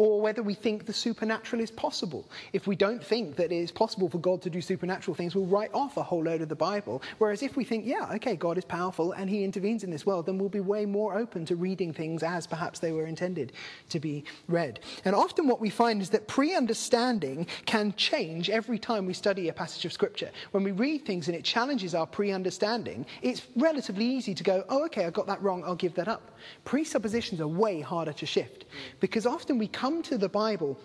or 0.00 0.18
whether 0.18 0.42
we 0.42 0.54
think 0.54 0.86
the 0.86 0.94
supernatural 0.94 1.60
is 1.60 1.70
possible. 1.70 2.26
If 2.54 2.66
we 2.66 2.74
don't 2.74 3.04
think 3.04 3.36
that 3.36 3.52
it 3.52 3.56
is 3.56 3.70
possible 3.70 4.08
for 4.08 4.16
God 4.16 4.40
to 4.40 4.48
do 4.48 4.62
supernatural 4.62 5.14
things, 5.14 5.34
we'll 5.34 5.44
write 5.44 5.68
off 5.74 5.98
a 5.98 6.02
whole 6.02 6.24
load 6.24 6.40
of 6.40 6.48
the 6.48 6.56
Bible. 6.56 7.02
Whereas 7.18 7.42
if 7.42 7.54
we 7.54 7.64
think, 7.64 7.84
yeah, 7.84 8.10
okay, 8.14 8.34
God 8.34 8.56
is 8.56 8.64
powerful 8.64 9.12
and 9.12 9.28
he 9.28 9.44
intervenes 9.44 9.84
in 9.84 9.90
this 9.90 10.06
world, 10.06 10.24
then 10.24 10.38
we'll 10.38 10.48
be 10.48 10.60
way 10.60 10.86
more 10.86 11.18
open 11.18 11.44
to 11.44 11.54
reading 11.54 11.92
things 11.92 12.22
as 12.22 12.46
perhaps 12.46 12.78
they 12.78 12.92
were 12.92 13.04
intended 13.04 13.52
to 13.90 14.00
be 14.00 14.24
read. 14.48 14.80
And 15.04 15.14
often 15.14 15.46
what 15.46 15.60
we 15.60 15.68
find 15.68 16.00
is 16.00 16.08
that 16.10 16.26
pre 16.26 16.54
understanding 16.54 17.46
can 17.66 17.92
change 17.92 18.48
every 18.48 18.78
time 18.78 19.04
we 19.04 19.12
study 19.12 19.50
a 19.50 19.52
passage 19.52 19.84
of 19.84 19.92
Scripture. 19.92 20.30
When 20.52 20.64
we 20.64 20.72
read 20.72 21.04
things 21.04 21.28
and 21.28 21.36
it 21.36 21.44
challenges 21.44 21.94
our 21.94 22.06
pre 22.06 22.30
understanding, 22.32 23.04
it's 23.20 23.42
relatively 23.54 24.06
easy 24.06 24.32
to 24.32 24.42
go, 24.42 24.64
oh, 24.70 24.86
okay, 24.86 25.04
I 25.04 25.10
got 25.10 25.26
that 25.26 25.42
wrong, 25.42 25.62
I'll 25.62 25.74
give 25.74 25.94
that 25.96 26.08
up. 26.08 26.30
Presuppositions 26.64 27.42
are 27.42 27.46
way 27.46 27.82
harder 27.82 28.14
to 28.14 28.24
shift 28.24 28.64
because 29.00 29.26
often 29.26 29.58
we 29.58 29.68
come 29.68 29.89
to 30.04 30.16
the 30.16 30.28
Bible 30.28 30.78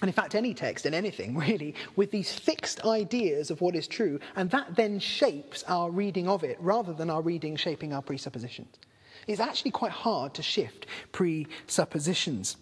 and 0.00 0.08
in 0.08 0.14
fact, 0.14 0.34
any 0.34 0.54
text 0.54 0.86
and 0.86 0.94
anything 0.94 1.36
really, 1.48 1.74
with 1.96 2.10
these 2.10 2.32
fixed 2.32 2.84
ideas 2.84 3.50
of 3.50 3.60
what 3.60 3.74
is 3.74 3.86
true, 3.86 4.18
and 4.36 4.50
that 4.50 4.74
then 4.76 4.98
shapes 4.98 5.62
our 5.68 5.90
reading 5.90 6.28
of 6.28 6.42
it 6.42 6.56
rather 6.60 6.92
than 6.92 7.10
our 7.10 7.22
reading 7.22 7.56
shaping 7.56 7.92
our 7.92 8.02
presuppositions. 8.02 8.76
It's 9.26 9.40
actually 9.40 9.72
quite 9.72 9.92
hard 9.92 10.34
to 10.34 10.42
shift 10.42 10.86
presuppositions. 11.12 12.56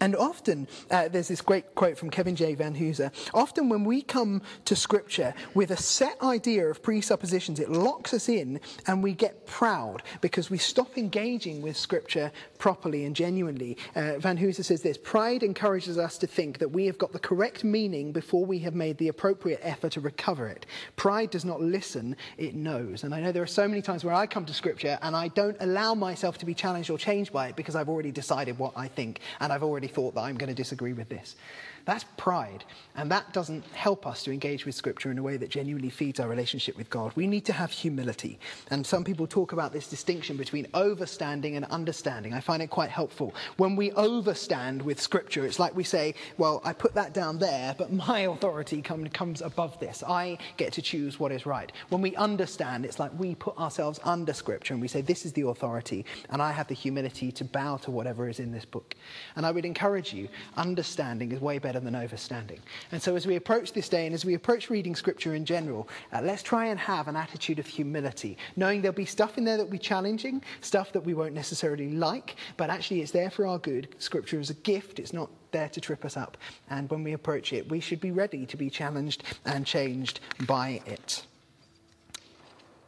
And 0.00 0.16
often, 0.16 0.66
uh, 0.90 1.08
there's 1.08 1.28
this 1.28 1.40
great 1.40 1.74
quote 1.74 1.96
from 1.96 2.10
Kevin 2.10 2.34
J. 2.36 2.56
Vanhoozer. 2.56 3.12
Often, 3.32 3.68
when 3.68 3.84
we 3.84 4.02
come 4.02 4.42
to 4.64 4.76
Scripture 4.76 5.34
with 5.54 5.70
a 5.70 5.76
set 5.76 6.20
idea 6.22 6.66
of 6.66 6.82
presuppositions, 6.82 7.60
it 7.60 7.70
locks 7.70 8.12
us 8.12 8.28
in 8.28 8.60
and 8.86 9.02
we 9.02 9.12
get 9.12 9.46
proud 9.46 10.02
because 10.20 10.50
we 10.50 10.58
stop 10.58 10.98
engaging 10.98 11.62
with 11.62 11.76
Scripture 11.76 12.32
properly 12.58 13.04
and 13.04 13.14
genuinely. 13.14 13.76
Uh, 13.94 14.18
Vanhoozer 14.18 14.64
says 14.64 14.82
this 14.82 14.98
Pride 14.98 15.42
encourages 15.42 15.96
us 15.96 16.18
to 16.18 16.26
think 16.26 16.58
that 16.58 16.70
we 16.70 16.86
have 16.86 16.98
got 16.98 17.12
the 17.12 17.18
correct 17.18 17.62
meaning 17.62 18.12
before 18.12 18.44
we 18.44 18.58
have 18.60 18.74
made 18.74 18.98
the 18.98 19.08
appropriate 19.08 19.60
effort 19.62 19.92
to 19.92 20.00
recover 20.00 20.48
it. 20.48 20.66
Pride 20.96 21.30
does 21.30 21.44
not 21.44 21.60
listen, 21.60 22.16
it 22.36 22.54
knows. 22.54 23.04
And 23.04 23.14
I 23.14 23.20
know 23.20 23.32
there 23.32 23.42
are 23.42 23.46
so 23.46 23.68
many 23.68 23.82
times 23.82 24.04
where 24.04 24.14
I 24.14 24.26
come 24.26 24.44
to 24.46 24.54
Scripture 24.54 24.98
and 25.02 25.14
I 25.14 25.28
don't 25.28 25.56
allow 25.60 25.94
myself 25.94 26.38
to 26.38 26.46
be 26.46 26.54
challenged 26.54 26.90
or 26.90 26.98
changed 26.98 27.32
by 27.32 27.48
it 27.48 27.56
because 27.56 27.76
I've 27.76 27.88
already 27.88 28.10
decided 28.10 28.58
what 28.58 28.72
I 28.76 28.88
think 28.88 29.20
and 29.40 29.52
I've 29.52 29.62
already 29.62 29.83
thought 29.86 30.14
that 30.14 30.22
I'm 30.22 30.36
going 30.36 30.48
to 30.48 30.54
disagree 30.54 30.92
with 30.92 31.08
this. 31.08 31.36
That's 31.84 32.04
pride, 32.16 32.64
and 32.96 33.10
that 33.10 33.34
doesn't 33.34 33.64
help 33.66 34.06
us 34.06 34.22
to 34.22 34.32
engage 34.32 34.64
with 34.64 34.74
Scripture 34.74 35.10
in 35.10 35.18
a 35.18 35.22
way 35.22 35.36
that 35.36 35.50
genuinely 35.50 35.90
feeds 35.90 36.18
our 36.18 36.28
relationship 36.28 36.78
with 36.78 36.88
God. 36.88 37.12
We 37.14 37.26
need 37.26 37.44
to 37.44 37.52
have 37.52 37.70
humility, 37.70 38.38
and 38.70 38.86
some 38.86 39.04
people 39.04 39.26
talk 39.26 39.52
about 39.52 39.72
this 39.74 39.86
distinction 39.86 40.38
between 40.38 40.64
overstanding 40.68 41.56
and 41.56 41.66
understanding. 41.66 42.32
I 42.32 42.40
find 42.40 42.62
it 42.62 42.70
quite 42.70 42.88
helpful. 42.88 43.34
When 43.58 43.76
we 43.76 43.92
overstand 43.92 44.80
with 44.80 44.98
Scripture, 44.98 45.44
it's 45.44 45.58
like 45.58 45.76
we 45.76 45.84
say, 45.84 46.14
Well, 46.38 46.62
I 46.64 46.72
put 46.72 46.94
that 46.94 47.12
down 47.12 47.38
there, 47.38 47.74
but 47.76 47.92
my 47.92 48.20
authority 48.34 48.80
come, 48.80 49.06
comes 49.10 49.42
above 49.42 49.78
this. 49.78 50.02
I 50.02 50.38
get 50.56 50.72
to 50.74 50.82
choose 50.82 51.20
what 51.20 51.32
is 51.32 51.44
right. 51.44 51.70
When 51.90 52.00
we 52.00 52.16
understand, 52.16 52.86
it's 52.86 52.98
like 52.98 53.12
we 53.18 53.34
put 53.34 53.58
ourselves 53.58 54.00
under 54.04 54.32
Scripture 54.32 54.72
and 54.72 54.80
we 54.80 54.88
say, 54.88 55.02
This 55.02 55.26
is 55.26 55.34
the 55.34 55.46
authority, 55.48 56.06
and 56.30 56.40
I 56.40 56.52
have 56.52 56.68
the 56.68 56.74
humility 56.74 57.30
to 57.32 57.44
bow 57.44 57.76
to 57.78 57.90
whatever 57.90 58.26
is 58.26 58.40
in 58.40 58.52
this 58.52 58.64
book. 58.64 58.94
And 59.36 59.44
I 59.44 59.50
would 59.50 59.66
encourage 59.66 60.14
you, 60.14 60.30
understanding 60.56 61.32
is 61.32 61.40
way 61.40 61.58
better 61.58 61.73
than 61.80 61.94
overstanding. 61.94 62.58
And 62.92 63.02
so, 63.02 63.16
as 63.16 63.26
we 63.26 63.36
approach 63.36 63.72
this 63.72 63.88
day 63.88 64.06
and 64.06 64.14
as 64.14 64.24
we 64.24 64.34
approach 64.34 64.70
reading 64.70 64.94
Scripture 64.94 65.34
in 65.34 65.44
general, 65.44 65.88
uh, 66.12 66.20
let's 66.22 66.42
try 66.42 66.66
and 66.66 66.78
have 66.78 67.08
an 67.08 67.16
attitude 67.16 67.58
of 67.58 67.66
humility, 67.66 68.36
knowing 68.56 68.82
there'll 68.82 68.94
be 68.94 69.04
stuff 69.04 69.38
in 69.38 69.44
there 69.44 69.56
that 69.56 69.64
will 69.64 69.70
be 69.70 69.78
challenging, 69.78 70.42
stuff 70.60 70.92
that 70.92 71.00
we 71.00 71.14
won't 71.14 71.34
necessarily 71.34 71.90
like, 71.90 72.36
but 72.56 72.70
actually 72.70 73.00
it's 73.00 73.12
there 73.12 73.30
for 73.30 73.46
our 73.46 73.58
good. 73.58 73.88
Scripture 73.98 74.40
is 74.40 74.50
a 74.50 74.54
gift, 74.54 74.98
it's 74.98 75.12
not 75.12 75.30
there 75.52 75.68
to 75.68 75.80
trip 75.80 76.04
us 76.04 76.16
up. 76.16 76.36
And 76.70 76.90
when 76.90 77.02
we 77.02 77.12
approach 77.12 77.52
it, 77.52 77.70
we 77.70 77.80
should 77.80 78.00
be 78.00 78.10
ready 78.10 78.46
to 78.46 78.56
be 78.56 78.70
challenged 78.70 79.22
and 79.44 79.64
changed 79.66 80.20
by 80.46 80.82
it. 80.86 81.24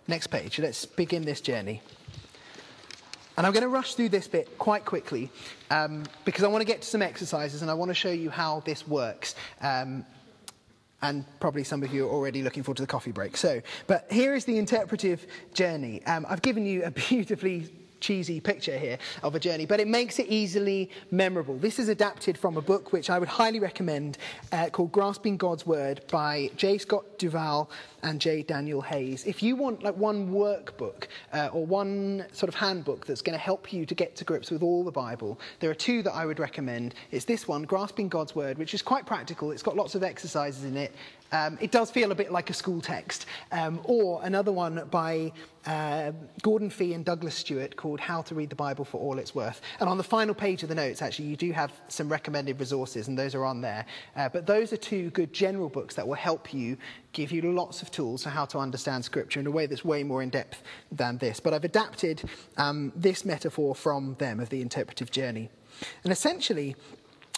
Next 0.08 0.28
page, 0.28 0.58
let's 0.58 0.84
begin 0.84 1.24
this 1.24 1.40
journey. 1.40 1.82
And 3.36 3.46
I'm 3.46 3.52
going 3.52 3.62
to 3.62 3.68
rush 3.68 3.94
through 3.94 4.08
this 4.08 4.26
bit 4.26 4.58
quite 4.58 4.84
quickly 4.84 5.30
um, 5.70 6.04
because 6.24 6.42
I 6.42 6.48
want 6.48 6.62
to 6.62 6.66
get 6.66 6.82
to 6.82 6.88
some 6.88 7.02
exercises 7.02 7.62
and 7.62 7.70
I 7.70 7.74
want 7.74 7.90
to 7.90 7.94
show 7.94 8.10
you 8.10 8.30
how 8.30 8.60
this 8.60 8.86
works. 8.88 9.34
Um, 9.60 10.06
and 11.02 11.24
probably 11.40 11.62
some 11.62 11.82
of 11.82 11.92
you 11.92 12.06
are 12.06 12.10
already 12.10 12.42
looking 12.42 12.62
forward 12.62 12.78
to 12.78 12.82
the 12.82 12.86
coffee 12.86 13.12
break. 13.12 13.36
So, 13.36 13.60
but 13.86 14.10
here 14.10 14.34
is 14.34 14.46
the 14.46 14.58
interpretive 14.58 15.26
journey. 15.52 16.04
Um, 16.06 16.24
I've 16.28 16.42
given 16.42 16.64
you 16.64 16.84
a 16.84 16.90
beautifully 17.08 17.68
cheesy 18.00 18.40
picture 18.40 18.78
here 18.78 18.98
of 19.22 19.34
a 19.34 19.40
journey, 19.40 19.66
but 19.66 19.80
it 19.80 19.88
makes 19.88 20.18
it 20.18 20.26
easily 20.28 20.90
memorable. 21.10 21.56
This 21.58 21.78
is 21.78 21.88
adapted 21.88 22.36
from 22.38 22.56
a 22.56 22.62
book 22.62 22.92
which 22.92 23.10
I 23.10 23.18
would 23.18 23.28
highly 23.28 23.60
recommend 23.60 24.18
uh, 24.52 24.68
called 24.70 24.92
Grasping 24.92 25.36
God's 25.36 25.66
Word 25.66 26.02
by 26.10 26.50
J. 26.56 26.78
Scott 26.78 27.18
Duvall 27.18 27.70
and 28.02 28.20
J. 28.20 28.42
Daniel 28.42 28.80
Hays. 28.80 29.26
If 29.26 29.42
you 29.42 29.56
want 29.56 29.82
like 29.82 29.96
one 29.96 30.30
workbook 30.30 31.08
uh, 31.32 31.48
or 31.52 31.66
one 31.66 32.26
sort 32.32 32.48
of 32.48 32.54
handbook 32.54 33.06
that's 33.06 33.22
going 33.22 33.36
to 33.36 33.42
help 33.42 33.72
you 33.72 33.84
to 33.86 33.94
get 33.94 34.14
to 34.16 34.24
grips 34.24 34.50
with 34.50 34.62
all 34.62 34.84
the 34.84 34.92
Bible, 34.92 35.40
there 35.60 35.70
are 35.70 35.74
two 35.74 36.02
that 36.02 36.14
I 36.14 36.26
would 36.26 36.38
recommend. 36.38 36.94
It's 37.10 37.24
this 37.24 37.48
one, 37.48 37.62
Grasping 37.64 38.08
God's 38.08 38.34
Word, 38.34 38.58
which 38.58 38.74
is 38.74 38.82
quite 38.82 39.06
practical. 39.06 39.50
It's 39.50 39.62
got 39.62 39.76
lots 39.76 39.94
of 39.94 40.02
exercises 40.02 40.64
in 40.64 40.76
it, 40.76 40.94
Um, 41.32 41.58
it 41.60 41.70
does 41.70 41.90
feel 41.90 42.12
a 42.12 42.14
bit 42.14 42.32
like 42.32 42.50
a 42.50 42.54
school 42.54 42.80
text. 42.80 43.26
Um, 43.52 43.80
or 43.84 44.20
another 44.24 44.52
one 44.52 44.86
by 44.90 45.32
uh, 45.66 46.12
Gordon 46.42 46.70
Fee 46.70 46.94
and 46.94 47.04
Douglas 47.04 47.34
Stuart 47.34 47.76
called 47.76 47.98
How 47.98 48.22
to 48.22 48.34
Read 48.34 48.50
the 48.50 48.56
Bible 48.56 48.84
for 48.84 49.00
All 49.00 49.18
It's 49.18 49.34
Worth. 49.34 49.60
And 49.80 49.88
on 49.88 49.98
the 49.98 50.04
final 50.04 50.34
page 50.34 50.62
of 50.62 50.68
the 50.68 50.74
notes, 50.74 51.02
actually, 51.02 51.26
you 51.26 51.36
do 51.36 51.52
have 51.52 51.72
some 51.88 52.08
recommended 52.08 52.60
resources, 52.60 53.08
and 53.08 53.18
those 53.18 53.34
are 53.34 53.44
on 53.44 53.60
there. 53.60 53.84
Uh, 54.14 54.28
but 54.28 54.46
those 54.46 54.72
are 54.72 54.76
two 54.76 55.10
good 55.10 55.32
general 55.32 55.68
books 55.68 55.94
that 55.96 56.06
will 56.06 56.14
help 56.14 56.54
you, 56.54 56.76
give 57.12 57.32
you 57.32 57.42
lots 57.52 57.82
of 57.82 57.90
tools 57.90 58.22
for 58.22 58.30
how 58.30 58.44
to 58.44 58.58
understand 58.58 59.04
Scripture 59.04 59.40
in 59.40 59.46
a 59.46 59.50
way 59.50 59.66
that's 59.66 59.84
way 59.84 60.04
more 60.04 60.22
in 60.22 60.30
depth 60.30 60.62
than 60.92 61.18
this. 61.18 61.40
But 61.40 61.52
I've 61.52 61.64
adapted 61.64 62.22
um, 62.56 62.92
this 62.94 63.24
metaphor 63.24 63.74
from 63.74 64.14
them 64.18 64.38
of 64.38 64.50
the 64.50 64.62
interpretive 64.62 65.10
journey. 65.10 65.50
And 66.04 66.12
essentially, 66.12 66.76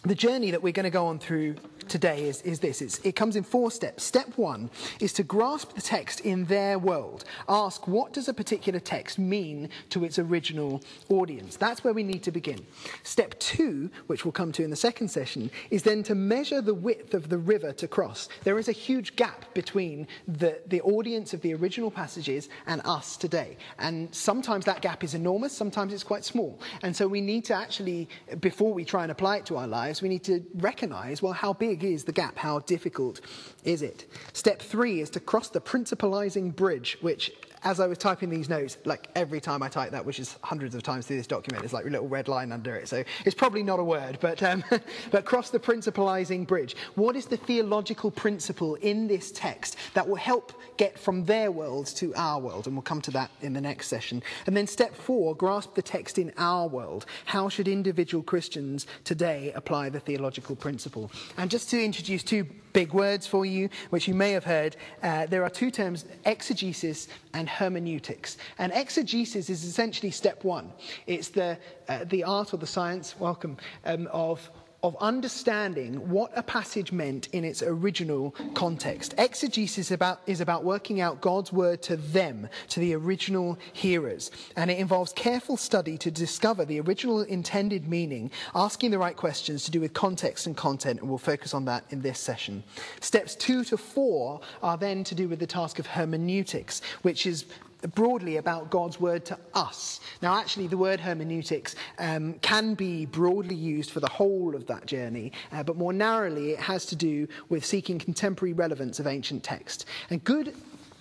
the 0.05 0.15
journey 0.15 0.51
that 0.53 0.63
we're 0.63 0.73
going 0.73 0.85
to 0.85 0.91
go 0.91 1.07
on 1.07 1.19
through 1.19 1.57
today 1.89 2.29
is, 2.29 2.43
is 2.43 2.61
this 2.61 2.83
it's, 2.83 2.99
it 3.01 3.17
comes 3.17 3.35
in 3.35 3.43
four 3.43 3.71
steps. 3.71 4.05
Step 4.05 4.29
one 4.37 4.71
is 5.01 5.13
to 5.15 5.23
grasp 5.25 5.75
the 5.75 5.81
text 5.81 6.21
in 6.21 6.45
their 6.45 6.79
world. 6.79 7.25
Ask, 7.49 7.89
what 7.89 8.13
does 8.13 8.29
a 8.29 8.35
particular 8.35 8.79
text 8.79 9.19
mean 9.19 9.71
to 9.91 10.05
its 10.05 10.19
original 10.19 10.83
audience? 11.09 11.57
That's 11.57 11.83
where 11.83 11.95
we 11.95 12.05
need 12.05 12.23
to 12.25 12.31
begin. 12.31 12.65
Step 13.03 13.39
two, 13.41 13.91
which 14.07 14.25
we'll 14.25 14.33
come 14.33 14.53
to 14.53 14.63
in 14.63 14.71
the 14.71 14.77
second 14.77 15.09
session, 15.09 15.51
is 15.71 15.83
then 15.83 16.03
to 16.05 16.15
measure 16.15 16.61
the 16.61 16.75
width 16.75 17.15
of 17.15 17.29
the 17.29 17.39
river 17.39 17.73
to 17.73 17.89
cross. 17.89 18.29
There 18.45 18.59
is 18.59 18.69
a 18.69 18.73
huge 18.73 19.17
gap 19.17 19.53
between 19.55 20.07
the, 20.29 20.61
the 20.67 20.83
audience 20.83 21.35
of 21.35 21.41
the 21.41 21.55
original 21.55 21.91
passages 21.91 22.49
and 22.67 22.83
us 22.85 23.17
today. 23.17 23.57
And 23.79 24.15
sometimes 24.15 24.65
that 24.67 24.83
gap 24.83 25.03
is 25.03 25.15
enormous, 25.15 25.53
sometimes 25.53 25.93
it's 25.93 26.05
quite 26.05 26.25
small. 26.25 26.61
And 26.83 26.95
so 26.95 27.09
we 27.09 27.21
need 27.21 27.47
to 27.47 27.55
actually, 27.55 28.09
before 28.41 28.73
we 28.73 28.85
try 28.85 29.03
and 29.03 29.11
apply 29.11 29.39
it 29.39 29.47
to 29.47 29.57
our 29.57 29.67
lives, 29.67 29.88
we 30.03 30.09
need 30.09 30.25
to 30.25 30.45
recognize, 30.55 31.23
well, 31.23 31.33
how 31.33 31.53
big 31.53 31.83
is 31.85 32.05
the 32.05 32.13
gap? 32.13 32.37
How 32.37 32.61
difficult 32.61 33.21
is 33.65 33.83
it? 33.83 34.07
Step 34.33 34.61
three 34.61 35.01
is 35.01 35.11
to 35.11 35.21
cross 35.21 35.49
the 35.49 35.61
principalizing 35.61 36.55
bridge, 36.55 36.99
which 37.01 37.33
as 37.65 37.81
I 37.81 37.87
was 37.87 37.99
typing 37.99 38.31
these 38.31 38.49
notes, 38.49 38.79
like 38.85 39.09
every 39.15 39.41
time 39.41 39.63
I 39.63 39.69
type 39.69 39.91
that, 39.93 40.05
which 40.05 40.21
is 40.21 40.37
hundreds 40.43 40.75
of 40.75 40.83
times 40.83 41.07
through 41.07 41.17
this 41.17 41.27
document, 41.27 41.63
there's 41.63 41.73
like 41.73 41.87
a 41.87 41.89
little 41.89 42.09
red 42.09 42.29
line 42.29 42.53
under 42.53 42.75
it. 42.75 42.89
So 42.89 43.05
it's 43.25 43.35
probably 43.35 43.63
not 43.63 43.79
a 43.79 43.85
word, 43.85 44.19
but, 44.21 44.43
um, 44.43 44.65
but 45.11 45.25
cross 45.25 45.51
the 45.51 45.59
principalizing 45.59 46.47
bridge. 46.47 46.77
What 46.95 47.17
is 47.17 47.27
the 47.27 47.37
theological 47.37 48.11
principle 48.11 48.77
in 48.77 49.07
this 49.07 49.33
text 49.33 49.77
that 49.95 50.07
will 50.07 50.17
help 50.17 50.53
get 50.77 50.99
from 50.99 51.25
their 51.25 51.51
world 51.51 51.87
to 51.97 52.15
our 52.15 52.41
world? 52.41 52.67
And 52.67 52.77
we'll 52.77 52.83
come 52.83 53.01
to 53.03 53.11
that 53.13 53.31
in 53.43 53.53
the 53.53 53.61
next 53.61 53.89
session. 53.89 54.23
And 54.47 54.57
then 54.57 54.67
step 54.67 54.95
four, 54.95 55.35
grasp 55.35 55.75
the 55.75 55.83
text 55.83 56.19
in 56.19 56.33
our 56.39 56.69
world. 56.69 57.07
How 57.25 57.49
should 57.49 57.69
individual 57.69 58.23
Christians 58.23 58.87
today 59.05 59.53
apply 59.55 59.91
the 59.91 60.01
theological 60.01 60.57
principle? 60.57 61.11
And 61.37 61.51
just 61.51 61.71
to 61.71 61.83
introduce 61.83 62.23
two 62.23 62.47
big 62.73 62.93
words 62.93 63.27
for 63.27 63.45
you, 63.45 63.69
which 63.91 64.07
you 64.07 64.15
may 64.15 64.33
have 64.33 64.45
heard, 64.45 64.77
uh, 65.03 65.27
there 65.27 65.43
are 65.43 65.51
two 65.51 65.71
terms, 65.71 66.05
exegesis 66.25 67.09
and 67.49 67.57
hermeneutics. 67.57 68.37
And 68.59 68.73
exegesis 68.73 69.49
is 69.51 69.65
essentially 69.65 70.11
step 70.11 70.45
one. 70.45 70.73
It's 71.07 71.29
the, 71.29 71.59
uh, 71.89 72.05
the 72.05 72.25
art 72.25 72.53
or 72.53 72.59
the 72.59 72.67
science, 72.67 73.19
welcome, 73.19 73.57
um, 73.85 74.09
of 74.13 74.51
of 74.83 74.97
understanding 75.01 76.09
what 76.09 76.31
a 76.37 76.43
passage 76.43 76.93
meant 76.93 77.29
in 77.33 77.45
its 77.45 77.63
original 77.63 78.31
context. 78.55 79.13
Exegesis 79.19 79.79
is 79.79 79.91
about, 79.91 80.21
is 80.27 80.41
about 80.41 80.63
working 80.63 81.01
out 81.01 81.21
God's 81.21 81.53
word 81.53 81.83
to 81.83 81.97
them, 81.97 82.49
to 82.69 82.79
the 82.79 82.95
original 82.95 83.59
hearers. 83.73 84.31
And 84.57 84.71
it 84.71 84.79
involves 84.79 85.13
careful 85.13 85.57
study 85.57 85.99
to 85.99 86.11
discover 86.11 86.65
the 86.65 86.81
original 86.81 87.23
intended 87.23 87.89
meaning, 87.89 88.31
asking 88.55 88.93
the 88.93 88.99
right 88.99 89.17
questions 89.17 89.65
to 89.65 89.73
do 89.73 89.81
with 89.81 89.95
context 89.95 90.47
and 90.47 90.57
content, 90.57 91.01
and 91.01 91.09
we'll 91.09 91.19
focus 91.19 91.55
on 91.55 91.65
that 91.65 91.85
in 91.91 92.03
this 92.03 92.21
session. 92.21 92.63
Steps 93.01 93.35
two 93.35 93.65
to 93.65 93.77
four 93.77 94.41
are 94.63 94.77
then 94.77 95.03
to 95.05 95.15
do 95.15 95.29
with 95.29 95.41
the 95.41 95.47
task 95.47 95.81
of 95.81 95.87
hermeneutics, 95.87 96.83
which 97.03 97.27
is 97.27 97.47
broadly 97.95 98.37
about 98.37 98.71
God's 98.71 99.01
word 99.01 99.25
to 99.27 99.39
us. 99.55 100.01
Now, 100.21 100.35
actually, 100.35 100.67
the 100.67 100.77
word 100.77 101.01
hermeneutics 101.01 101.75
um, 101.99 102.35
can 102.41 102.75
be 102.75 103.07
broadly 103.07 103.55
used 103.55 103.91
for 103.91 104.01
the 104.01 104.09
whole 104.09 104.55
of 104.55 104.67
that 104.67 104.87
journey, 104.87 105.33
uh, 105.53 105.63
but 105.63 105.77
more 105.77 105.93
narrowly, 105.93 106.51
it 106.51 106.61
has 106.61 106.87
to 106.87 106.97
do 106.97 107.29
with 107.49 107.65
seeking 107.65 107.99
contemporary 107.99 108.53
relevance 108.53 108.99
of 108.99 109.07
ancient 109.07 109.45
text. 109.45 109.87
And 110.11 110.23
good 110.25 110.55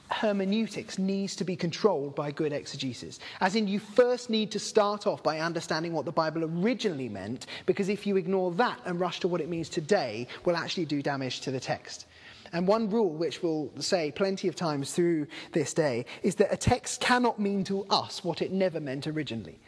hermeneutics 0.10 0.98
needs 0.98 1.36
to 1.36 1.44
be 1.44 1.56
controlled 1.56 2.16
by 2.16 2.32
good 2.32 2.54
exegesis. 2.54 3.20
As 3.42 3.56
in, 3.56 3.68
you 3.68 3.80
first 3.80 4.30
need 4.30 4.52
to 4.52 4.60
start 4.60 5.06
off 5.06 5.22
by 5.22 5.40
understanding 5.40 5.94
what 5.94 6.06
the 6.06 6.12
Bible 6.12 6.44
originally 6.46 7.10
meant, 7.10 7.48
because 7.66 7.90
if 7.90 8.08
you 8.08 8.16
ignore 8.16 8.52
that 8.54 8.80
and 8.86 9.00
rush 9.00 9.20
to 9.22 9.28
what 9.28 9.42
it 9.42 9.50
means 9.50 9.70
today, 9.70 10.28
will 10.46 10.56
actually 10.56 10.86
do 10.86 11.02
damage 11.02 11.42
to 11.42 11.52
the 11.52 11.60
text. 11.60 12.06
And 12.54 12.68
one 12.68 12.90
rule, 12.90 13.10
which 13.10 13.42
we'll 13.44 13.72
say 13.80 14.12
plenty 14.12 14.48
of 14.48 14.56
times 14.56 14.94
through 14.94 15.28
this 15.52 15.74
day, 15.74 16.06
is 16.24 16.36
that 16.36 16.54
a 16.54 16.58
text 16.58 17.02
cannot 17.02 17.40
mean 17.40 17.64
to 17.66 17.86
us 17.90 18.24
what 18.24 18.42
it 18.42 18.52
never 18.52 18.80
meant 18.80 19.08
originally. 19.08 19.60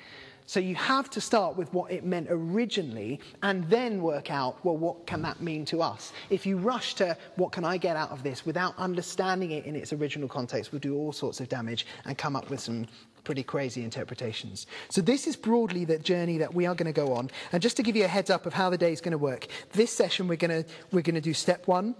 So 0.50 0.60
you 0.60 0.74
have 0.74 1.12
to 1.12 1.22
start 1.22 1.58
with 1.58 1.72
what 1.76 1.92
it 1.92 2.04
meant 2.04 2.26
originally 2.32 3.20
and 3.44 3.70
then 3.70 4.02
work 4.02 4.32
out, 4.32 4.66
well, 4.66 4.78
what 4.78 5.06
can 5.06 5.22
that 5.22 5.42
mean 5.42 5.64
to 5.66 5.84
us? 5.84 6.12
If 6.32 6.44
you 6.48 6.58
rush 6.58 6.96
to 6.96 7.16
what 7.36 7.52
can 7.52 7.64
I 7.64 7.78
get 7.78 7.96
out 7.96 8.10
of 8.10 8.24
this 8.24 8.48
without 8.48 8.76
understanding 8.80 9.52
it 9.52 9.66
in 9.66 9.76
its 9.76 9.94
original 9.94 10.28
context, 10.28 10.72
we'll 10.72 10.80
do 10.80 10.96
all 10.96 11.14
sorts 11.14 11.40
of 11.40 11.50
damage 11.50 11.86
and 12.06 12.18
come 12.18 12.36
up 12.36 12.50
with 12.50 12.62
some 12.62 12.88
pretty 13.24 13.44
crazy 13.44 13.84
interpretations. 13.84 14.66
So 14.90 15.02
this 15.02 15.28
is 15.28 15.36
broadly 15.36 15.86
the 15.86 16.00
journey 16.00 16.40
that 16.40 16.52
we 16.52 16.66
are 16.66 16.74
going 16.74 16.92
to 16.92 17.00
go 17.00 17.14
on. 17.14 17.30
And 17.52 17.62
just 17.62 17.78
to 17.78 17.84
give 17.84 17.96
you 17.96 18.06
a 18.06 18.08
heads 18.08 18.32
up 18.32 18.48
of 18.48 18.54
how 18.54 18.72
the 18.72 18.78
day 18.78 18.92
is 18.92 19.02
going 19.02 19.12
to 19.12 19.20
work, 19.20 19.46
this 19.74 19.92
session 19.92 20.28
we're 20.28 20.36
going 20.38 20.64
to, 20.64 20.70
we're 20.92 21.04
going 21.04 21.14
to 21.14 21.22
do 21.22 21.36
step 21.36 21.68
one, 21.68 21.94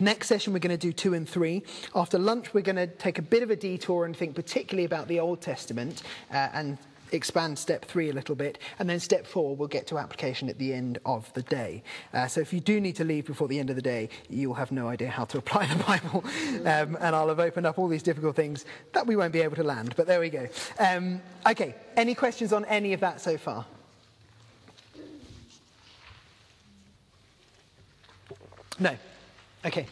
Next 0.00 0.26
session, 0.26 0.52
we're 0.52 0.58
going 0.58 0.76
to 0.76 0.76
do 0.76 0.92
two 0.92 1.14
and 1.14 1.28
three. 1.28 1.62
After 1.94 2.18
lunch, 2.18 2.52
we're 2.52 2.62
going 2.62 2.76
to 2.76 2.88
take 2.88 3.18
a 3.18 3.22
bit 3.22 3.44
of 3.44 3.50
a 3.50 3.56
detour 3.56 4.04
and 4.04 4.16
think 4.16 4.34
particularly 4.34 4.84
about 4.84 5.06
the 5.06 5.20
Old 5.20 5.40
Testament 5.40 6.02
uh, 6.32 6.48
and 6.52 6.78
expand 7.12 7.56
step 7.56 7.84
three 7.84 8.10
a 8.10 8.12
little 8.12 8.34
bit. 8.34 8.58
And 8.80 8.90
then 8.90 8.98
step 8.98 9.24
four, 9.24 9.54
we'll 9.54 9.68
get 9.68 9.86
to 9.88 9.98
application 9.98 10.48
at 10.48 10.58
the 10.58 10.74
end 10.74 10.98
of 11.06 11.32
the 11.34 11.42
day. 11.42 11.84
Uh, 12.12 12.26
so 12.26 12.40
if 12.40 12.52
you 12.52 12.58
do 12.58 12.80
need 12.80 12.96
to 12.96 13.04
leave 13.04 13.24
before 13.24 13.46
the 13.46 13.60
end 13.60 13.70
of 13.70 13.76
the 13.76 13.82
day, 13.82 14.08
you'll 14.28 14.54
have 14.54 14.72
no 14.72 14.88
idea 14.88 15.10
how 15.10 15.26
to 15.26 15.38
apply 15.38 15.66
the 15.72 15.84
Bible. 15.84 16.24
Um, 16.66 16.96
and 17.00 17.14
I'll 17.14 17.28
have 17.28 17.38
opened 17.38 17.66
up 17.66 17.78
all 17.78 17.86
these 17.86 18.02
difficult 18.02 18.34
things 18.34 18.64
that 18.94 19.06
we 19.06 19.14
won't 19.14 19.32
be 19.32 19.42
able 19.42 19.56
to 19.56 19.64
land. 19.64 19.94
But 19.96 20.08
there 20.08 20.18
we 20.18 20.28
go. 20.28 20.48
Um, 20.80 21.22
okay, 21.46 21.76
any 21.96 22.16
questions 22.16 22.52
on 22.52 22.64
any 22.64 22.94
of 22.94 23.00
that 23.00 23.20
so 23.20 23.38
far? 23.38 23.64
No. 28.80 28.96
Okay. 29.64 29.86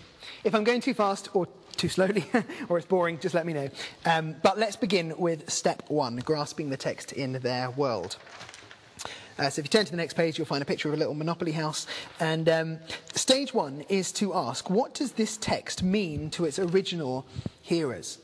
If 0.44 0.54
I'm 0.54 0.64
going 0.64 0.80
too 0.80 0.92
fast 0.92 1.30
or 1.34 1.48
too 1.76 1.88
slowly 1.88 2.24
or 2.68 2.76
it's 2.76 2.86
boring, 2.86 3.18
just 3.18 3.34
let 3.34 3.46
me 3.46 3.54
know. 3.54 3.70
Um, 4.04 4.36
but 4.42 4.58
let's 4.58 4.76
begin 4.76 5.16
with 5.16 5.50
step 5.50 5.84
one 5.88 6.16
grasping 6.16 6.68
the 6.68 6.76
text 6.76 7.12
in 7.12 7.32
their 7.34 7.70
world. 7.70 8.16
Uh, 9.38 9.48
so 9.48 9.60
if 9.60 9.64
you 9.64 9.70
turn 9.70 9.86
to 9.86 9.90
the 9.90 9.96
next 9.96 10.14
page, 10.14 10.36
you'll 10.36 10.46
find 10.46 10.62
a 10.62 10.66
picture 10.66 10.88
of 10.88 10.94
a 10.94 10.96
little 10.98 11.14
Monopoly 11.14 11.52
house. 11.52 11.86
And 12.20 12.48
um, 12.50 12.78
stage 13.14 13.54
one 13.54 13.84
is 13.88 14.12
to 14.12 14.34
ask, 14.34 14.68
what 14.68 14.92
does 14.92 15.12
this 15.12 15.38
text 15.38 15.82
mean 15.82 16.30
to 16.30 16.44
its 16.44 16.58
original 16.58 17.24
hearers? 17.62 18.18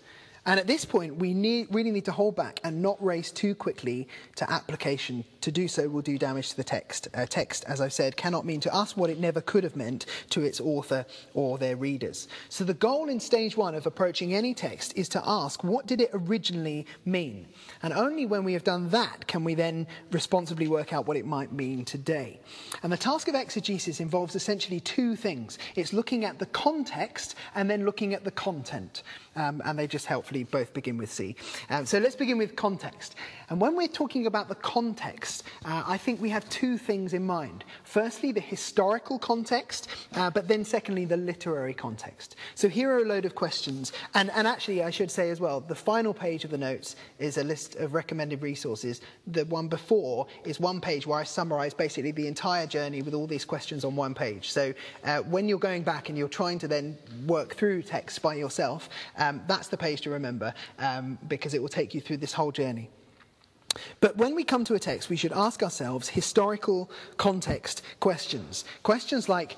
And 0.48 0.58
at 0.58 0.66
this 0.66 0.86
point, 0.86 1.16
we 1.16 1.34
need, 1.34 1.66
really 1.70 1.90
need 1.90 2.06
to 2.06 2.12
hold 2.12 2.34
back 2.34 2.58
and 2.64 2.80
not 2.80 3.04
race 3.04 3.30
too 3.30 3.54
quickly 3.54 4.08
to 4.36 4.50
application. 4.50 5.22
To 5.42 5.52
do 5.52 5.68
so 5.68 5.90
will 5.90 6.00
do 6.00 6.16
damage 6.16 6.48
to 6.48 6.56
the 6.56 6.64
text. 6.64 7.06
Uh, 7.12 7.26
text, 7.26 7.66
as 7.66 7.82
I've 7.82 7.92
said, 7.92 8.16
cannot 8.16 8.46
mean 8.46 8.60
to 8.60 8.74
us 8.74 8.96
what 8.96 9.10
it 9.10 9.20
never 9.20 9.42
could 9.42 9.62
have 9.62 9.76
meant 9.76 10.06
to 10.30 10.42
its 10.42 10.58
author 10.58 11.04
or 11.34 11.58
their 11.58 11.76
readers. 11.76 12.28
So 12.48 12.64
the 12.64 12.72
goal 12.72 13.10
in 13.10 13.20
stage 13.20 13.58
one 13.58 13.74
of 13.74 13.84
approaching 13.84 14.34
any 14.34 14.54
text 14.54 14.94
is 14.96 15.10
to 15.10 15.22
ask, 15.22 15.62
what 15.62 15.86
did 15.86 16.00
it 16.00 16.08
originally 16.14 16.86
mean? 17.04 17.48
And 17.82 17.92
only 17.92 18.24
when 18.24 18.42
we 18.42 18.54
have 18.54 18.64
done 18.64 18.88
that 18.88 19.26
can 19.26 19.44
we 19.44 19.54
then 19.54 19.86
responsibly 20.12 20.66
work 20.66 20.94
out 20.94 21.06
what 21.06 21.18
it 21.18 21.26
might 21.26 21.52
mean 21.52 21.84
today. 21.84 22.40
And 22.82 22.90
the 22.90 22.96
task 22.96 23.28
of 23.28 23.34
exegesis 23.34 24.00
involves 24.00 24.34
essentially 24.34 24.80
two 24.80 25.14
things. 25.14 25.58
It's 25.76 25.92
looking 25.92 26.24
at 26.24 26.38
the 26.38 26.46
context 26.46 27.34
and 27.54 27.68
then 27.68 27.84
looking 27.84 28.14
at 28.14 28.24
the 28.24 28.30
content. 28.30 29.02
Um, 29.38 29.62
and 29.64 29.78
they 29.78 29.86
just 29.86 30.06
helpfully 30.06 30.42
both 30.42 30.72
begin 30.74 30.98
with 30.98 31.12
C. 31.12 31.36
Um, 31.70 31.86
so 31.86 31.98
let's 31.98 32.16
begin 32.16 32.38
with 32.38 32.56
context. 32.56 33.14
And 33.50 33.60
when 33.60 33.76
we're 33.76 33.86
talking 33.86 34.26
about 34.26 34.48
the 34.48 34.56
context, 34.56 35.44
uh, 35.64 35.84
I 35.86 35.96
think 35.96 36.20
we 36.20 36.28
have 36.30 36.48
two 36.48 36.76
things 36.76 37.14
in 37.14 37.24
mind. 37.24 37.64
Firstly, 37.84 38.32
the 38.32 38.40
historical 38.40 39.16
context, 39.18 39.88
uh, 40.14 40.28
but 40.28 40.48
then 40.48 40.64
secondly, 40.64 41.04
the 41.04 41.16
literary 41.16 41.72
context. 41.72 42.34
So 42.56 42.68
here 42.68 42.90
are 42.90 42.98
a 42.98 43.04
load 43.04 43.24
of 43.24 43.36
questions. 43.36 43.92
And, 44.14 44.30
and 44.32 44.48
actually, 44.48 44.82
I 44.82 44.90
should 44.90 45.10
say 45.10 45.30
as 45.30 45.38
well, 45.38 45.60
the 45.60 45.74
final 45.74 46.12
page 46.12 46.44
of 46.44 46.50
the 46.50 46.58
notes 46.58 46.96
is 47.20 47.38
a 47.38 47.44
list 47.44 47.76
of 47.76 47.94
recommended 47.94 48.42
resources. 48.42 49.00
The 49.28 49.44
one 49.44 49.68
before 49.68 50.26
is 50.44 50.58
one 50.58 50.80
page 50.80 51.06
where 51.06 51.20
I 51.20 51.24
summarize 51.24 51.74
basically 51.74 52.10
the 52.10 52.26
entire 52.26 52.66
journey 52.66 53.02
with 53.02 53.14
all 53.14 53.28
these 53.28 53.44
questions 53.44 53.84
on 53.84 53.94
one 53.94 54.14
page. 54.14 54.50
So 54.50 54.74
uh, 55.04 55.18
when 55.20 55.48
you're 55.48 55.58
going 55.58 55.84
back 55.84 56.08
and 56.08 56.18
you're 56.18 56.28
trying 56.28 56.58
to 56.58 56.68
then 56.68 56.98
work 57.26 57.54
through 57.54 57.82
text 57.82 58.20
by 58.20 58.34
yourself, 58.34 58.88
um, 59.28 59.42
that's 59.46 59.68
the 59.68 59.76
page 59.76 60.00
to 60.02 60.10
remember 60.10 60.54
um, 60.78 61.18
because 61.28 61.54
it 61.54 61.60
will 61.62 61.68
take 61.68 61.94
you 61.94 62.00
through 62.00 62.18
this 62.18 62.32
whole 62.32 62.52
journey. 62.52 62.90
But 64.00 64.16
when 64.16 64.34
we 64.34 64.44
come 64.44 64.64
to 64.64 64.74
a 64.74 64.78
text, 64.78 65.08
we 65.08 65.16
should 65.16 65.32
ask 65.32 65.62
ourselves 65.62 66.08
historical 66.08 66.90
context 67.16 67.82
questions. 68.00 68.64
Questions 68.82 69.28
like 69.28 69.56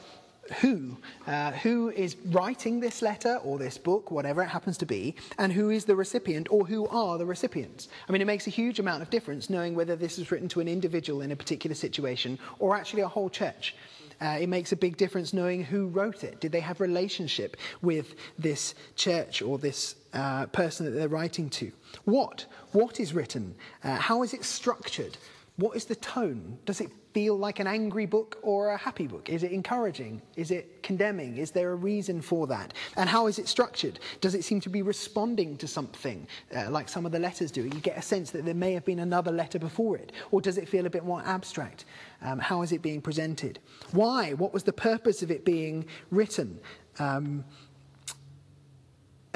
who. 0.60 0.96
Uh, 1.26 1.52
who 1.52 1.90
is 1.90 2.16
writing 2.26 2.80
this 2.80 3.02
letter 3.02 3.36
or 3.44 3.58
this 3.58 3.78
book, 3.78 4.10
whatever 4.10 4.42
it 4.42 4.48
happens 4.48 4.76
to 4.78 4.86
be, 4.86 5.14
and 5.38 5.52
who 5.52 5.70
is 5.70 5.84
the 5.84 5.94
recipient 5.94 6.48
or 6.50 6.66
who 6.66 6.88
are 6.88 7.18
the 7.18 7.26
recipients. 7.26 7.88
I 8.08 8.12
mean, 8.12 8.20
it 8.20 8.26
makes 8.26 8.46
a 8.46 8.50
huge 8.50 8.80
amount 8.80 9.02
of 9.02 9.10
difference 9.10 9.48
knowing 9.48 9.74
whether 9.74 9.96
this 9.96 10.18
is 10.18 10.30
written 10.30 10.48
to 10.48 10.60
an 10.60 10.68
individual 10.68 11.20
in 11.20 11.30
a 11.30 11.36
particular 11.36 11.74
situation 11.74 12.38
or 12.58 12.76
actually 12.76 13.02
a 13.02 13.08
whole 13.08 13.30
church. 13.30 13.76
Uh, 14.20 14.38
it 14.40 14.48
makes 14.48 14.72
a 14.72 14.76
big 14.76 14.96
difference 14.96 15.32
knowing 15.32 15.64
who 15.64 15.86
wrote 15.86 16.24
it. 16.24 16.40
Did 16.40 16.52
they 16.52 16.60
have 16.60 16.80
relationship 16.80 17.56
with 17.80 18.14
this 18.38 18.74
church 18.94 19.40
or 19.40 19.58
this 19.58 19.94
uh, 20.12 20.46
person 20.46 20.86
that 20.86 20.92
they're 20.92 21.08
writing 21.08 21.48
to? 21.50 21.72
What? 22.04 22.46
What 22.72 23.00
is 23.00 23.14
written? 23.14 23.54
Uh, 23.82 23.96
how 23.96 24.22
is 24.22 24.34
it 24.34 24.44
structured? 24.44 25.16
What 25.56 25.76
is 25.76 25.86
the 25.86 25.96
tone? 25.96 26.58
Does 26.66 26.80
it 26.80 26.90
feel 27.12 27.36
like 27.36 27.58
an 27.58 27.66
angry 27.66 28.06
book 28.06 28.38
or 28.42 28.70
a 28.70 28.76
happy 28.76 29.06
book? 29.06 29.28
Is 29.28 29.42
it 29.42 29.52
encouraging? 29.52 30.22
Is 30.36 30.50
it 30.50 30.82
condemning? 30.82 31.38
Is 31.38 31.50
there 31.50 31.72
a 31.72 31.74
reason 31.74 32.20
for 32.20 32.46
that? 32.46 32.74
And 32.96 33.08
how 33.08 33.26
is 33.26 33.38
it 33.38 33.48
structured? 33.48 33.98
Does 34.20 34.34
it 34.34 34.44
seem 34.44 34.60
to 34.60 34.68
be 34.68 34.82
responding 34.82 35.56
to 35.58 35.66
something 35.66 36.26
uh, 36.56 36.70
like 36.70 36.88
some 36.88 37.06
of 37.06 37.12
the 37.12 37.18
letters 37.18 37.50
do? 37.50 37.62
You 37.62 37.70
get 37.70 37.98
a 37.98 38.02
sense 38.02 38.30
that 38.30 38.44
there 38.44 38.54
may 38.54 38.72
have 38.72 38.84
been 38.84 39.00
another 39.00 39.32
letter 39.32 39.58
before 39.58 39.96
it. 39.96 40.12
Or 40.30 40.40
does 40.40 40.58
it 40.58 40.68
feel 40.68 40.86
a 40.86 40.90
bit 40.90 41.04
more 41.04 41.22
abstract? 41.24 41.84
Um, 42.22 42.38
how 42.38 42.62
is 42.62 42.72
it 42.72 42.82
being 42.82 43.00
presented? 43.00 43.58
Why? 43.92 44.34
What 44.34 44.52
was 44.52 44.62
the 44.62 44.72
purpose 44.72 45.22
of 45.22 45.30
it 45.30 45.44
being 45.44 45.86
written? 46.10 46.60
Um, 46.98 47.44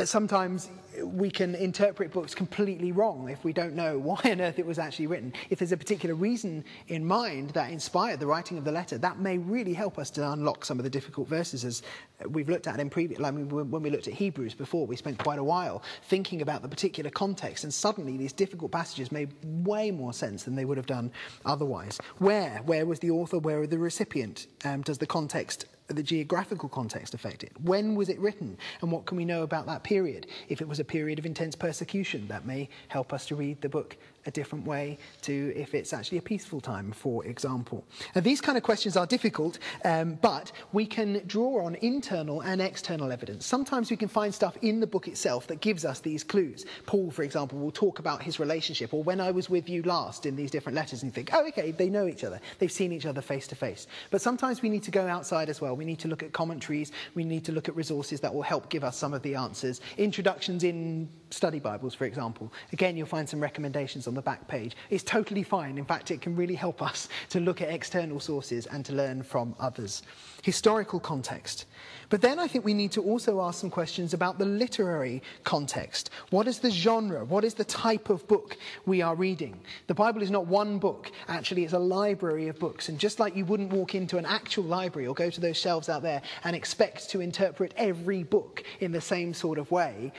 sometimes 0.03 0.71
we 1.03 1.31
can 1.31 1.55
interpret 1.55 2.13
books 2.13 2.35
completely 2.35 2.93
wrong 2.93 3.29
if 3.29 3.45
we 3.45 3.53
don't 3.53 3.75
know 3.75 3.99
why 3.99 4.21
on 4.25 4.41
earth 4.41 4.59
it 4.59 4.67
was 4.67 4.79
actually 4.79 5.07
written. 5.07 5.33
If 5.51 5.59
there's 5.59 5.73
a 5.73 5.77
particular 5.77 6.15
reason 6.15 6.65
in 6.89 7.05
mind 7.05 7.51
that 7.51 7.71
inspired 7.71 8.21
the 8.21 8.27
writing 8.27 8.59
of 8.59 8.65
the 8.65 8.73
letter, 8.73 8.99
that 8.99 9.19
may 9.19 9.39
really 9.39 9.73
help 9.73 9.99
us 9.99 10.11
to 10.11 10.33
unlock 10.33 10.65
some 10.65 10.79
of 10.79 10.85
the 10.85 10.91
difficult 10.91 11.29
verses 11.29 11.65
as 11.65 11.83
we've 12.29 12.49
looked 12.49 12.67
at 12.67 12.81
in 12.81 12.91
previous, 12.91 13.21
like 13.21 13.35
when 13.35 13.83
we 13.83 13.91
looked 13.91 14.09
at 14.09 14.15
Hebrews 14.15 14.55
before, 14.55 14.87
we 14.87 14.97
spent 14.97 15.19
quite 15.19 15.39
a 15.39 15.45
while 15.45 15.83
thinking 16.03 16.43
about 16.43 16.63
the 16.63 16.69
particular 16.69 17.11
context 17.11 17.65
and 17.65 17.73
suddenly 17.73 18.17
these 18.17 18.33
difficult 18.33 18.73
passages 18.73 19.13
made 19.13 19.33
way 19.43 19.91
more 19.91 20.13
sense 20.13 20.45
than 20.45 20.55
they 20.55 20.65
would 20.65 20.77
have 20.77 20.87
done 20.87 21.13
otherwise. 21.45 21.99
Where? 22.19 22.61
Where 22.65 22.87
was 22.87 22.99
the 22.99 23.11
author? 23.11 23.39
Where 23.39 23.61
was 23.61 23.69
the 23.69 23.79
recipient? 23.79 24.47
Um, 24.65 24.83
does 24.83 24.99
the 24.99 25.07
context 25.07 25.67
the 25.89 26.03
geographical 26.03 26.69
context 26.69 27.15
affected? 27.15 27.51
When 27.63 27.95
was 27.95 28.09
it 28.09 28.19
written? 28.19 28.57
And 28.81 28.91
what 28.91 29.07
can 29.07 29.17
we 29.17 29.25
know 29.25 29.43
about 29.43 29.67
that 29.67 29.85
period? 29.85 30.27
If 30.49 30.61
it 30.61 30.69
was 30.69 30.81
a 30.81 30.85
period 30.85 31.19
of 31.19 31.27
intense 31.27 31.55
persecution, 31.55 32.27
that 32.29 32.47
may 32.47 32.69
help 32.89 33.13
us 33.13 33.27
to 33.27 33.37
read 33.37 33.61
the 33.61 33.69
book 33.69 33.97
a 34.27 34.31
different 34.31 34.67
way 34.67 34.99
to 35.23 35.53
if 35.57 35.75
it's 35.75 35.93
actually 35.93 36.19
a 36.19 36.23
peaceful 36.23 36.61
time, 36.61 36.93
for 36.93 37.25
example. 37.25 37.85
Now, 38.15 38.21
these 38.21 38.41
kind 38.41 38.57
of 38.57 38.65
questions 38.65 38.97
are 38.97 39.07
difficult, 39.07 39.59
um, 39.85 40.19
but 40.23 40.53
we 40.73 40.87
can 40.87 41.23
draw 41.27 41.65
on 41.65 41.75
internal 41.77 42.41
and 42.41 42.61
external 42.61 43.13
evidence. 43.13 43.47
Sometimes 43.47 43.91
we 43.91 43.97
can 43.97 44.09
find 44.09 44.35
stuff 44.35 44.57
in 44.63 44.81
the 44.81 44.87
book 44.87 45.09
itself 45.09 45.47
that 45.49 45.61
gives 45.61 45.85
us 45.85 46.01
these 46.01 46.25
clues. 46.25 46.65
Paul, 46.87 47.11
for 47.11 47.23
example, 47.23 47.59
will 47.59 47.71
talk 47.71 47.99
about 47.99 48.23
his 48.23 48.39
relationship, 48.39 48.95
or 48.95 49.03
when 49.03 49.21
I 49.21 49.31
was 49.31 49.51
with 49.51 49.69
you 49.69 49.83
last 49.83 50.27
in 50.27 50.37
these 50.37 50.51
different 50.51 50.77
letters, 50.77 51.03
and 51.03 51.11
you 51.11 51.15
think, 51.15 51.31
oh, 51.33 51.47
okay, 51.49 51.71
they 51.71 51.89
know 51.89 52.07
each 52.07 52.25
other. 52.25 52.41
They've 52.59 52.73
seen 52.73 52.93
each 52.93 53.07
other 53.07 53.21
face 53.21 53.47
to 53.49 53.55
face. 53.55 53.87
But 54.11 54.21
sometimes 54.21 54.63
we 54.63 54.69
need 54.69 54.83
to 54.85 54.91
go 54.91 55.07
outside 55.07 55.49
as 55.49 55.61
well. 55.61 55.77
We 55.77 55.85
need 55.85 55.99
to 56.01 56.09
look 56.09 56.23
at 56.23 56.33
commentaries, 56.33 56.93
we 57.15 57.25
need 57.25 57.45
to 57.45 57.53
look 57.53 57.69
at 57.69 57.77
resources 57.77 58.21
that 58.21 58.35
will 58.35 58.43
help 58.43 58.69
give 58.69 58.85
us 58.85 58.97
some 58.97 59.15
of 59.15 59.23
the 59.23 59.35
answers. 59.35 59.81
Introductions 59.99 60.65
in 60.65 61.09
study 61.31 61.59
Bibles, 61.59 61.95
for 61.95 62.05
example. 62.05 62.53
Again, 62.73 62.97
you'll 62.97 63.07
find 63.07 63.29
some 63.29 63.41
recommendations 63.41 64.07
on 64.07 64.14
the 64.15 64.23
back 64.23 64.47
page. 64.49 64.77
It's 64.91 65.05
totally 65.05 65.43
fine. 65.43 65.79
In 65.79 65.85
fact, 65.85 66.11
it 66.11 66.21
can 66.21 66.35
really 66.37 66.55
help 66.55 66.83
us 66.83 67.09
to 67.31 67.41
look 67.41 67.61
at 67.61 67.71
external 67.71 68.21
sources 68.21 68.67
and 68.67 68.85
to 68.85 68.93
learn 68.93 69.23
from 69.23 69.55
others. 69.59 70.03
Historical 70.43 71.01
context. 71.01 71.67
But 72.15 72.21
then 72.21 72.39
I 72.39 72.47
think 72.47 72.65
we 72.65 72.75
need 72.75 72.93
to 72.93 73.03
also 73.03 73.41
ask 73.41 73.61
some 73.61 73.71
questions 73.71 74.15
about 74.15 74.39
the 74.39 74.45
literary 74.45 75.21
context. 75.43 76.11
What 76.31 76.47
is 76.47 76.61
the 76.61 76.71
genre? 76.71 77.25
What 77.25 77.43
is 77.43 77.55
the 77.55 77.65
type 77.65 78.09
of 78.09 78.25
book 78.29 78.57
we 78.87 79.03
are 79.03 79.17
reading? 79.17 79.59
The 79.89 79.95
Bible 79.95 80.23
is 80.23 80.31
not 80.31 80.47
one 80.47 80.79
book, 80.79 81.11
actually, 81.27 81.65
it's 81.65 81.73
a 81.73 81.79
library 81.81 82.47
of 82.47 82.57
books. 82.61 82.89
And 82.89 83.01
just 83.01 83.19
like 83.19 83.35
you 83.35 83.45
wouldn't 83.45 83.73
walk 83.73 83.97
into 83.97 84.17
an 84.17 84.27
actual 84.27 84.63
library 84.63 85.09
or 85.09 85.15
go 85.17 85.29
to 85.29 85.41
those 85.41 85.57
shelves 85.57 85.89
out 85.89 86.03
there 86.03 86.23
and 86.45 86.55
expect 86.55 87.11
to 87.11 87.21
interpret 87.21 87.75
every 87.77 88.23
book 88.23 88.63
in 88.79 88.93
the 88.93 89.01
same 89.01 89.35
sort 89.35 89.59
of 89.59 89.73
way, 89.73 90.13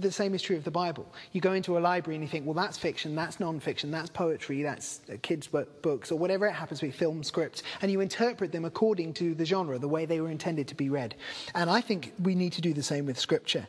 the 0.00 0.10
same 0.10 0.34
is 0.34 0.42
true 0.42 0.56
of 0.56 0.64
the 0.64 0.70
Bible. 0.72 1.14
You 1.30 1.40
go 1.40 1.52
into 1.52 1.78
a 1.78 1.80
library 1.80 2.16
and 2.16 2.24
you 2.24 2.28
think, 2.28 2.44
well, 2.44 2.54
that's 2.54 2.76
fiction, 2.76 3.14
that's 3.14 3.38
non 3.38 3.60
fiction, 3.60 3.92
that's 3.92 4.10
poetry, 4.10 4.64
that's 4.64 5.00
kids' 5.22 5.46
books, 5.46 6.10
or 6.10 6.18
whatever 6.18 6.48
it 6.48 6.54
happens 6.54 6.80
to 6.80 6.86
be, 6.86 6.90
film 6.90 7.22
scripts, 7.22 7.62
and 7.82 7.92
you 7.92 8.00
interpret 8.00 8.50
them 8.50 8.64
according 8.64 9.12
to 9.14 9.34
the 9.34 9.44
genre, 9.44 9.78
the 9.78 9.86
way 9.86 10.06
they 10.06 10.20
were 10.20 10.30
intended 10.30 10.66
to 10.66 10.74
be 10.74 10.88
read. 10.88 11.14
And 11.54 11.70
I 11.70 11.80
think 11.80 12.12
we 12.22 12.34
need 12.34 12.52
to 12.54 12.60
do 12.60 12.72
the 12.72 12.82
same 12.82 13.06
with 13.06 13.18
Scripture. 13.18 13.66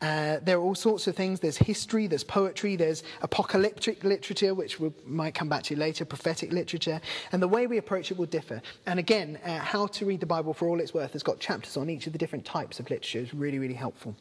Uh, 0.00 0.38
there 0.42 0.58
are 0.58 0.60
all 0.60 0.74
sorts 0.74 1.06
of 1.06 1.16
things. 1.16 1.40
There's 1.40 1.56
history, 1.56 2.06
there's 2.06 2.24
poetry, 2.24 2.76
there's 2.76 3.02
apocalyptic 3.22 4.04
literature, 4.04 4.52
which 4.52 4.78
we 4.78 4.92
might 5.06 5.34
come 5.34 5.48
back 5.48 5.62
to 5.64 5.76
later, 5.76 6.04
prophetic 6.04 6.52
literature. 6.52 7.00
And 7.32 7.40
the 7.40 7.48
way 7.48 7.66
we 7.66 7.78
approach 7.78 8.10
it 8.10 8.18
will 8.18 8.26
differ. 8.26 8.60
And 8.86 8.98
again, 8.98 9.38
uh, 9.46 9.58
How 9.58 9.86
to 9.86 10.04
Read 10.04 10.20
the 10.20 10.26
Bible 10.26 10.52
for 10.52 10.68
All 10.68 10.80
It's 10.80 10.92
Worth 10.92 11.14
has 11.14 11.22
got 11.22 11.40
chapters 11.40 11.76
on 11.78 11.88
each 11.88 12.06
of 12.06 12.12
the 12.12 12.18
different 12.18 12.44
types 12.44 12.80
of 12.80 12.90
literature. 12.90 13.20
It's 13.20 13.32
really, 13.32 13.58
really 13.58 13.74
helpful. 13.74 14.14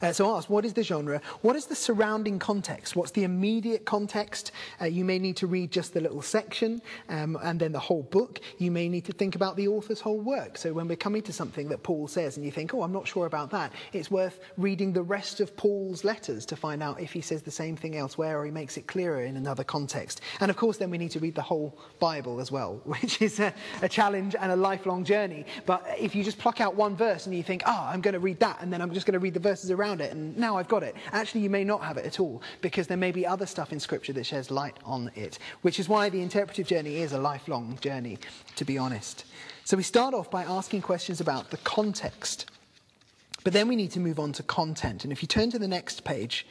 Uh, 0.00 0.12
so 0.12 0.36
ask, 0.36 0.48
what 0.50 0.64
is 0.64 0.72
the 0.72 0.82
genre? 0.82 1.20
What 1.42 1.56
is 1.56 1.66
the 1.66 1.74
surrounding 1.74 2.38
context? 2.38 2.96
What's 2.96 3.12
the 3.12 3.24
immediate 3.24 3.84
context? 3.84 4.52
Uh, 4.80 4.86
you 4.86 5.04
may 5.04 5.18
need 5.18 5.36
to 5.36 5.46
read 5.46 5.70
just 5.70 5.94
the 5.94 6.00
little 6.00 6.22
section 6.22 6.82
um, 7.08 7.38
and 7.42 7.60
then 7.60 7.72
the 7.72 7.78
whole 7.78 8.02
book. 8.02 8.40
You 8.58 8.70
may 8.70 8.88
need 8.88 9.04
to 9.06 9.12
think 9.12 9.34
about 9.34 9.56
the 9.56 9.68
author's 9.68 10.00
whole 10.00 10.20
work. 10.20 10.58
So 10.58 10.72
when 10.72 10.88
we're 10.88 10.96
coming 10.96 11.22
to 11.22 11.32
something 11.32 11.68
that 11.68 11.82
Paul 11.82 12.08
says 12.08 12.36
and 12.36 12.44
you 12.44 12.52
think, 12.52 12.74
oh, 12.74 12.82
I'm 12.82 12.92
not 12.92 13.06
sure 13.06 13.26
about 13.26 13.50
that, 13.50 13.72
it's 13.92 14.10
worth 14.10 14.40
reading 14.56 14.92
the 14.92 15.02
rest 15.02 15.40
of 15.40 15.56
Paul's 15.56 16.04
letters 16.04 16.46
to 16.46 16.56
find 16.56 16.82
out 16.82 17.00
if 17.00 17.12
he 17.12 17.20
says 17.20 17.42
the 17.42 17.50
same 17.50 17.76
thing 17.76 17.96
elsewhere 17.96 18.38
or 18.38 18.44
he 18.44 18.50
makes 18.50 18.76
it 18.76 18.86
clearer 18.86 19.22
in 19.22 19.36
another 19.36 19.64
context. 19.64 20.20
And 20.40 20.50
of 20.50 20.56
course, 20.56 20.78
then 20.78 20.90
we 20.90 20.98
need 20.98 21.10
to 21.12 21.20
read 21.20 21.34
the 21.34 21.42
whole 21.42 21.78
Bible 21.98 22.40
as 22.40 22.50
well, 22.52 22.80
which 22.84 23.20
is 23.22 23.40
a, 23.40 23.52
a 23.82 23.88
challenge 23.88 24.36
and 24.38 24.52
a 24.52 24.56
lifelong 24.56 25.04
journey. 25.04 25.46
But 25.66 25.86
if 25.98 26.14
you 26.14 26.22
just 26.22 26.38
pluck 26.38 26.60
out 26.60 26.74
one 26.74 26.96
verse 26.96 27.26
and 27.26 27.34
you 27.34 27.42
think, 27.42 27.62
oh, 27.66 27.88
I'm 27.88 28.00
going 28.00 28.14
to 28.14 28.20
read 28.20 28.40
that, 28.40 28.58
and 28.60 28.72
then 28.72 28.80
I'm 28.80 28.92
just 28.92 29.06
going 29.06 29.14
to 29.14 29.18
read 29.18 29.34
the 29.34 29.40
verses 29.40 29.70
around 29.72 30.00
it, 30.00 30.12
and 30.12 30.36
now 30.36 30.56
I've 30.56 30.68
got 30.68 30.82
it. 30.82 30.94
Actually, 31.12 31.40
you 31.40 31.50
may 31.50 31.64
not 31.64 31.82
have 31.82 31.96
it 31.96 32.06
at 32.06 32.20
all, 32.20 32.42
because 32.60 32.86
there 32.86 32.96
may 32.96 33.12
be 33.12 33.26
other 33.26 33.46
stuff 33.46 33.72
in 33.72 33.80
Scripture 33.80 34.12
that 34.12 34.24
sheds 34.24 34.50
light 34.50 34.76
on 34.84 35.10
it, 35.14 35.38
which 35.62 35.80
is 35.80 35.88
why 35.88 36.08
the 36.08 36.20
interpretive 36.20 36.66
journey 36.66 36.96
is 36.96 37.12
a 37.12 37.18
lifelong 37.18 37.78
journey, 37.80 38.18
to 38.56 38.64
be 38.64 38.78
honest. 38.78 39.24
So 39.64 39.76
we 39.76 39.82
start 39.82 40.14
off 40.14 40.30
by 40.30 40.44
asking 40.44 40.82
questions 40.82 41.20
about 41.20 41.50
the 41.50 41.56
context. 41.58 42.46
But 43.44 43.52
then 43.52 43.66
we 43.68 43.76
need 43.76 43.90
to 43.92 44.00
move 44.00 44.20
on 44.20 44.32
to 44.34 44.42
content. 44.42 45.04
And 45.04 45.12
if 45.12 45.22
you 45.22 45.26
turn 45.26 45.50
to 45.50 45.58
the 45.58 45.68
next 45.68 46.04
page, 46.04 46.46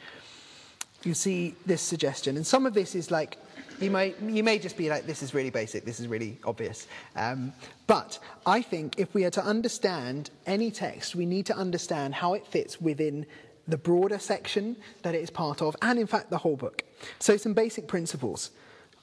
you 1.04 1.14
see 1.14 1.54
this 1.64 1.80
suggestion. 1.80 2.36
And 2.36 2.46
some 2.46 2.66
of 2.66 2.74
this 2.74 2.94
is 2.94 3.10
like 3.10 3.38
you 3.82 3.90
may, 3.90 4.14
you 4.22 4.44
may 4.44 4.58
just 4.58 4.76
be 4.76 4.88
like, 4.88 5.06
this 5.06 5.22
is 5.22 5.34
really 5.34 5.50
basic, 5.50 5.84
this 5.84 6.00
is 6.00 6.08
really 6.08 6.38
obvious. 6.44 6.86
Um, 7.16 7.52
but 7.86 8.18
I 8.46 8.62
think 8.62 8.98
if 8.98 9.12
we 9.14 9.24
are 9.24 9.30
to 9.30 9.44
understand 9.44 10.30
any 10.46 10.70
text, 10.70 11.14
we 11.14 11.26
need 11.26 11.46
to 11.46 11.56
understand 11.56 12.14
how 12.14 12.34
it 12.34 12.46
fits 12.46 12.80
within 12.80 13.26
the 13.68 13.76
broader 13.76 14.18
section 14.18 14.76
that 15.02 15.14
it 15.14 15.22
is 15.22 15.30
part 15.30 15.62
of, 15.62 15.76
and 15.82 15.98
in 15.98 16.06
fact, 16.06 16.30
the 16.30 16.38
whole 16.38 16.56
book. 16.56 16.82
So, 17.18 17.36
some 17.36 17.54
basic 17.54 17.86
principles. 17.86 18.50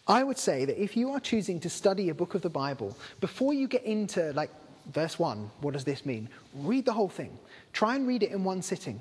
I 0.08 0.24
would 0.24 0.38
say 0.38 0.65
that 0.65 0.82
if 0.82 0.98
you 0.98 1.12
are 1.12 1.20
choosing 1.20 1.60
to 1.60 1.70
study 1.70 2.10
a 2.10 2.15
book 2.15 2.34
of 2.34 2.42
the 2.42 2.50
Bible, 2.50 2.98
before 3.22 3.54
you 3.54 3.68
get 3.68 3.84
into 3.84 4.34
like 4.34 4.50
verse 4.92 5.20
1, 5.20 5.52
what 5.62 5.74
does 5.74 5.84
this 5.84 6.06
mean? 6.06 6.28
Read 6.56 6.86
the 6.86 6.94
whole 6.94 7.10
thing. 7.10 7.38
Try 7.74 7.96
and 7.96 8.08
read 8.08 8.24
it 8.24 8.32
in 8.32 8.44
one 8.44 8.62
sitting. 8.62 9.00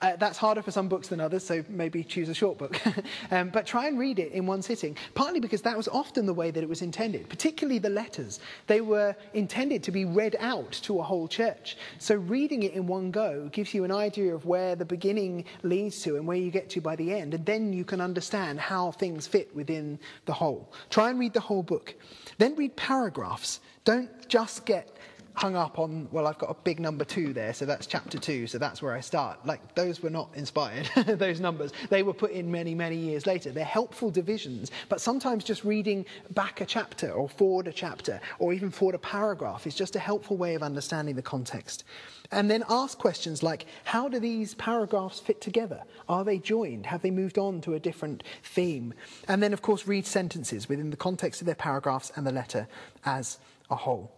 Uh, 0.00 0.14
that's 0.16 0.38
harder 0.38 0.62
for 0.62 0.70
some 0.70 0.88
books 0.88 1.08
than 1.08 1.18
others, 1.18 1.44
so 1.44 1.64
maybe 1.68 2.04
choose 2.04 2.28
a 2.28 2.34
short 2.34 2.56
book. 2.56 2.80
um, 3.32 3.48
but 3.48 3.66
try 3.66 3.88
and 3.88 3.98
read 3.98 4.20
it 4.20 4.30
in 4.30 4.46
one 4.46 4.62
sitting, 4.62 4.96
partly 5.14 5.40
because 5.40 5.60
that 5.62 5.76
was 5.76 5.88
often 5.88 6.24
the 6.24 6.34
way 6.34 6.52
that 6.52 6.62
it 6.62 6.68
was 6.68 6.82
intended, 6.82 7.28
particularly 7.28 7.80
the 7.80 7.90
letters. 7.90 8.38
They 8.68 8.80
were 8.80 9.16
intended 9.34 9.82
to 9.84 9.90
be 9.90 10.04
read 10.04 10.36
out 10.38 10.70
to 10.82 11.00
a 11.00 11.02
whole 11.02 11.26
church. 11.26 11.76
So 11.98 12.14
reading 12.14 12.62
it 12.62 12.74
in 12.74 12.86
one 12.86 13.10
go 13.10 13.48
gives 13.50 13.74
you 13.74 13.82
an 13.82 13.90
idea 13.90 14.32
of 14.32 14.46
where 14.46 14.76
the 14.76 14.84
beginning 14.84 15.44
leads 15.64 16.00
to 16.02 16.16
and 16.16 16.26
where 16.28 16.36
you 16.36 16.52
get 16.52 16.70
to 16.70 16.80
by 16.80 16.94
the 16.94 17.12
end, 17.12 17.34
and 17.34 17.44
then 17.44 17.72
you 17.72 17.84
can 17.84 18.00
understand 18.00 18.60
how 18.60 18.92
things 18.92 19.26
fit 19.26 19.54
within 19.54 19.98
the 20.26 20.32
whole. 20.32 20.72
Try 20.90 21.10
and 21.10 21.18
read 21.18 21.32
the 21.32 21.40
whole 21.40 21.64
book. 21.64 21.96
Then 22.38 22.54
read 22.54 22.76
paragraphs. 22.76 23.58
Don't 23.84 24.28
just 24.28 24.64
get 24.64 24.96
hung 25.38 25.54
up 25.54 25.78
on, 25.78 26.08
well, 26.10 26.26
I've 26.26 26.38
got 26.38 26.50
a 26.50 26.54
big 26.64 26.80
number 26.80 27.04
two 27.04 27.32
there, 27.32 27.54
so 27.54 27.64
that's 27.64 27.86
chapter 27.86 28.18
two, 28.18 28.46
so 28.48 28.58
that's 28.58 28.82
where 28.82 28.92
I 28.92 29.00
start. 29.00 29.46
Like, 29.46 29.74
those 29.76 30.02
were 30.02 30.10
not 30.10 30.30
inspired, 30.34 30.90
those 31.06 31.38
numbers. 31.38 31.72
They 31.90 32.02
were 32.02 32.12
put 32.12 32.32
in 32.32 32.50
many, 32.50 32.74
many 32.74 32.96
years 32.96 33.26
later. 33.26 33.52
They're 33.52 33.64
helpful 33.64 34.10
divisions, 34.10 34.72
but 34.88 35.00
sometimes 35.00 35.44
just 35.44 35.64
reading 35.64 36.04
back 36.30 36.60
a 36.60 36.66
chapter 36.66 37.12
or 37.12 37.28
forward 37.28 37.68
a 37.68 37.72
chapter 37.72 38.20
or 38.40 38.52
even 38.52 38.70
forward 38.70 38.96
a 38.96 38.98
paragraph 38.98 39.66
is 39.66 39.76
just 39.76 39.94
a 39.94 40.00
helpful 40.00 40.36
way 40.36 40.54
of 40.54 40.62
understanding 40.62 41.14
the 41.14 41.22
context. 41.22 41.84
And 42.30 42.50
then 42.50 42.64
ask 42.68 42.98
questions 42.98 43.42
like 43.42 43.66
how 43.84 44.08
do 44.08 44.18
these 44.18 44.54
paragraphs 44.54 45.20
fit 45.20 45.40
together? 45.40 45.82
Are 46.08 46.24
they 46.24 46.38
joined? 46.38 46.86
Have 46.86 47.02
they 47.02 47.10
moved 47.10 47.38
on 47.38 47.60
to 47.62 47.74
a 47.74 47.80
different 47.80 48.22
theme? 48.42 48.92
And 49.28 49.42
then, 49.42 49.52
of 49.52 49.62
course, 49.62 49.86
read 49.86 50.04
sentences 50.04 50.68
within 50.68 50.90
the 50.90 50.96
context 50.96 51.40
of 51.40 51.46
their 51.46 51.54
paragraphs 51.54 52.12
and 52.16 52.26
the 52.26 52.32
letter 52.32 52.68
as 53.04 53.38
a 53.70 53.76
whole. 53.76 54.17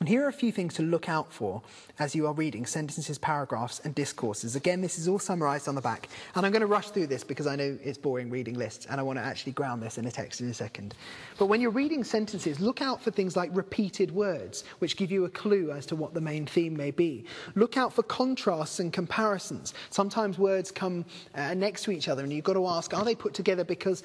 And 0.00 0.08
here 0.08 0.24
are 0.24 0.28
a 0.28 0.32
few 0.32 0.50
things 0.50 0.72
to 0.76 0.82
look 0.82 1.10
out 1.10 1.30
for 1.30 1.60
as 1.98 2.14
you 2.14 2.26
are 2.26 2.32
reading 2.32 2.64
sentences, 2.64 3.18
paragraphs, 3.18 3.82
and 3.84 3.94
discourses. 3.94 4.56
Again, 4.56 4.80
this 4.80 4.98
is 4.98 5.06
all 5.06 5.18
summarized 5.18 5.68
on 5.68 5.74
the 5.74 5.82
back. 5.82 6.08
And 6.34 6.46
I'm 6.46 6.52
going 6.52 6.62
to 6.62 6.66
rush 6.66 6.88
through 6.88 7.08
this 7.08 7.22
because 7.22 7.46
I 7.46 7.54
know 7.54 7.78
it's 7.84 7.98
boring 7.98 8.30
reading 8.30 8.54
lists 8.54 8.86
and 8.88 8.98
I 8.98 9.02
want 9.02 9.18
to 9.18 9.22
actually 9.22 9.52
ground 9.52 9.82
this 9.82 9.98
in 9.98 10.06
a 10.06 10.10
text 10.10 10.40
in 10.40 10.48
a 10.48 10.54
second. 10.54 10.94
But 11.38 11.46
when 11.48 11.60
you're 11.60 11.70
reading 11.70 12.02
sentences, 12.02 12.60
look 12.60 12.80
out 12.80 13.02
for 13.02 13.10
things 13.10 13.36
like 13.36 13.50
repeated 13.52 14.10
words, 14.10 14.64
which 14.78 14.96
give 14.96 15.12
you 15.12 15.26
a 15.26 15.28
clue 15.28 15.70
as 15.70 15.84
to 15.84 15.96
what 15.96 16.14
the 16.14 16.20
main 16.22 16.46
theme 16.46 16.74
may 16.74 16.92
be. 16.92 17.26
Look 17.54 17.76
out 17.76 17.92
for 17.92 18.02
contrasts 18.02 18.80
and 18.80 18.94
comparisons. 18.94 19.74
Sometimes 19.90 20.38
words 20.38 20.70
come 20.70 21.04
uh, 21.34 21.52
next 21.52 21.82
to 21.82 21.90
each 21.90 22.08
other 22.08 22.22
and 22.22 22.32
you've 22.32 22.44
got 22.44 22.54
to 22.54 22.66
ask, 22.66 22.94
are 22.94 23.04
they 23.04 23.14
put 23.14 23.34
together 23.34 23.64
because 23.64 24.02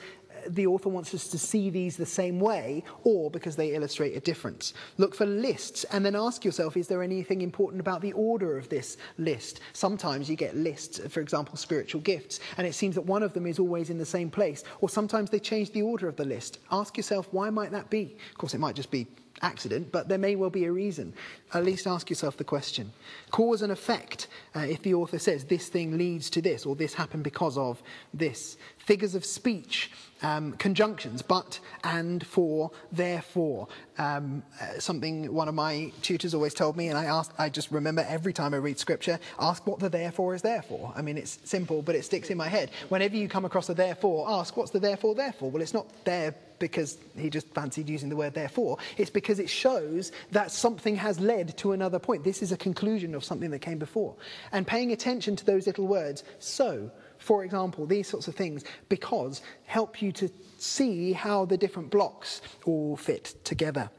the 0.47 0.67
author 0.67 0.89
wants 0.89 1.13
us 1.13 1.27
to 1.29 1.37
see 1.37 1.69
these 1.69 1.97
the 1.97 2.05
same 2.05 2.39
way 2.39 2.83
or 3.03 3.31
because 3.31 3.55
they 3.55 3.73
illustrate 3.75 4.15
a 4.15 4.19
difference. 4.19 4.73
Look 4.97 5.15
for 5.15 5.25
lists 5.25 5.83
and 5.85 6.05
then 6.05 6.15
ask 6.15 6.45
yourself 6.45 6.77
is 6.77 6.87
there 6.87 7.03
anything 7.03 7.41
important 7.41 7.81
about 7.81 8.01
the 8.01 8.13
order 8.13 8.57
of 8.57 8.69
this 8.69 8.97
list? 9.17 9.61
Sometimes 9.73 10.29
you 10.29 10.35
get 10.35 10.55
lists, 10.55 10.99
for 11.09 11.21
example, 11.21 11.57
spiritual 11.57 12.01
gifts, 12.01 12.39
and 12.57 12.65
it 12.65 12.73
seems 12.73 12.95
that 12.95 13.01
one 13.01 13.23
of 13.23 13.33
them 13.33 13.45
is 13.45 13.59
always 13.59 13.89
in 13.89 13.97
the 13.97 14.05
same 14.05 14.29
place, 14.29 14.63
or 14.81 14.89
sometimes 14.89 15.29
they 15.29 15.39
change 15.39 15.71
the 15.71 15.81
order 15.81 16.07
of 16.07 16.15
the 16.15 16.25
list. 16.25 16.59
Ask 16.71 16.97
yourself 16.97 17.27
why 17.31 17.49
might 17.49 17.71
that 17.71 17.89
be? 17.89 18.15
Of 18.31 18.37
course, 18.37 18.53
it 18.53 18.59
might 18.59 18.75
just 18.75 18.91
be 18.91 19.07
accident, 19.41 19.91
but 19.91 20.07
there 20.07 20.17
may 20.17 20.35
well 20.35 20.49
be 20.49 20.65
a 20.65 20.71
reason. 20.71 21.13
At 21.53 21.65
least 21.65 21.87
ask 21.87 22.09
yourself 22.09 22.37
the 22.37 22.43
question. 22.43 22.91
Cause 23.31 23.61
and 23.61 23.71
effect, 23.71 24.27
uh, 24.55 24.59
if 24.59 24.81
the 24.81 24.93
author 24.93 25.19
says 25.19 25.45
this 25.45 25.67
thing 25.67 25.97
leads 25.97 26.29
to 26.31 26.41
this, 26.41 26.65
or 26.65 26.75
this 26.75 26.93
happened 26.93 27.23
because 27.23 27.57
of 27.57 27.81
this. 28.13 28.57
Figures 28.85 29.15
of 29.15 29.25
speech, 29.25 29.89
um, 30.21 30.53
conjunctions, 30.53 31.23
but, 31.23 31.59
and, 31.83 32.25
for, 32.25 32.69
therefore. 32.91 33.67
Um, 33.97 34.43
uh, 34.61 34.79
something 34.79 35.33
one 35.33 35.47
of 35.47 35.55
my 35.55 35.91
tutors 36.03 36.35
always 36.35 36.53
told 36.53 36.77
me, 36.77 36.89
and 36.89 36.97
I, 36.97 37.05
ask, 37.05 37.33
I 37.39 37.49
just 37.49 37.71
remember 37.71 38.05
every 38.07 38.31
time 38.31 38.53
I 38.53 38.57
read 38.57 38.77
scripture, 38.77 39.19
ask 39.39 39.65
what 39.65 39.79
the 39.79 39.89
therefore 39.89 40.35
is 40.35 40.43
there 40.43 40.61
for. 40.61 40.93
I 40.95 41.01
mean, 41.01 41.17
it's 41.17 41.39
simple, 41.45 41.81
but 41.81 41.95
it 41.95 42.05
sticks 42.05 42.29
in 42.29 42.37
my 42.37 42.47
head. 42.47 42.69
Whenever 42.89 43.15
you 43.15 43.27
come 43.27 43.43
across 43.43 43.69
a 43.69 43.73
therefore, 43.73 44.29
ask 44.29 44.55
what's 44.55 44.69
the 44.69 44.79
therefore 44.79 45.15
there 45.15 45.33
for? 45.33 45.49
Well, 45.49 45.63
it's 45.63 45.73
not 45.73 45.87
there 46.05 46.35
because 46.59 46.97
he 47.17 47.29
just 47.29 47.47
fancied 47.53 47.89
using 47.89 48.09
the 48.09 48.15
word 48.15 48.33
therefore. 48.33 48.77
It's 48.97 49.09
because 49.09 49.39
it 49.39 49.49
shows 49.49 50.11
that 50.31 50.51
something 50.51 50.95
has 50.95 51.19
led 51.19 51.57
to 51.57 51.71
another 51.71 51.99
point. 51.99 52.23
This 52.23 52.41
is 52.41 52.51
a 52.51 52.57
conclusion 52.57 53.15
of 53.15 53.23
something 53.23 53.49
that 53.49 53.59
came 53.59 53.79
before. 53.79 54.15
And 54.51 54.65
paying 54.65 54.91
attention 54.91 55.35
to 55.37 55.45
those 55.45 55.67
little 55.67 55.87
words, 55.87 56.23
so, 56.39 56.91
for 57.17 57.43
example, 57.43 57.85
these 57.85 58.07
sorts 58.07 58.27
of 58.27 58.35
things, 58.35 58.63
because 58.89 59.41
help 59.65 60.01
you 60.01 60.11
to 60.13 60.29
see 60.57 61.13
how 61.13 61.45
the 61.45 61.57
different 61.57 61.89
blocks 61.89 62.41
all 62.65 62.95
fit 62.95 63.35
together. 63.43 63.89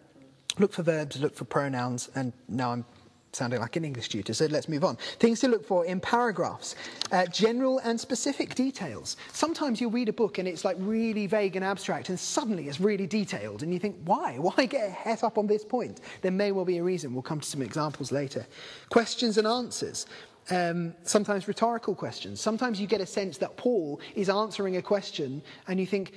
Look 0.59 0.73
for 0.73 0.83
verbs, 0.83 1.21
look 1.21 1.35
for 1.35 1.45
pronouns, 1.45 2.11
and 2.15 2.33
now 2.49 2.73
I'm 2.73 2.85
sounding 3.37 3.61
like 3.61 3.77
an 3.77 3.85
English 3.85 4.09
tutor, 4.09 4.33
so 4.33 4.47
let's 4.47 4.69
move 4.69 4.83
on. 4.83 4.97
Things 5.19 5.41
to 5.41 5.49
look 5.49 5.65
for 5.65 5.85
in 5.85 6.01
paragraphs 6.01 6.75
uh, 7.13 7.27
general 7.27 7.79
and 7.81 8.01
specific 8.01 8.55
details. 8.55 9.17
Sometimes 9.33 9.81
you 9.81 9.89
read 9.89 10.09
a 10.09 10.13
book 10.13 10.39
and 10.39 10.49
it's 10.49 10.65
like 10.65 10.77
really 10.81 11.27
vague 11.27 11.55
and 11.55 11.65
abstract, 11.65 12.09
and 12.09 12.19
suddenly 12.19 12.69
it's 12.69 12.81
really 12.81 13.07
detailed, 13.07 13.63
and 13.63 13.73
you 13.73 13.79
think, 13.79 13.97
why? 14.05 14.39
Why 14.47 14.67
get 14.67 14.91
het 14.91 15.23
up 15.23 15.39
on 15.39 15.47
this 15.47 15.65
point? 15.65 16.01
There 16.23 16.31
may 16.31 16.53
well 16.53 16.65
be 16.65 16.79
a 16.79 16.83
reason. 16.83 17.13
We'll 17.13 17.23
come 17.23 17.41
to 17.41 17.49
some 17.49 17.63
examples 17.63 18.11
later. 18.11 18.47
Questions 18.89 19.39
and 19.39 19.47
answers. 19.47 20.07
Um, 20.51 20.95
sometimes 21.03 21.49
rhetorical 21.49 21.95
questions. 21.95 22.41
Sometimes 22.41 22.81
you 22.81 22.87
get 22.87 23.01
a 23.01 23.07
sense 23.07 23.39
that 23.39 23.57
Paul 23.57 24.01
is 24.15 24.29
answering 24.29 24.77
a 24.77 24.83
question, 24.83 25.43
and 25.67 25.81
you 25.81 25.87
think, 25.87 26.13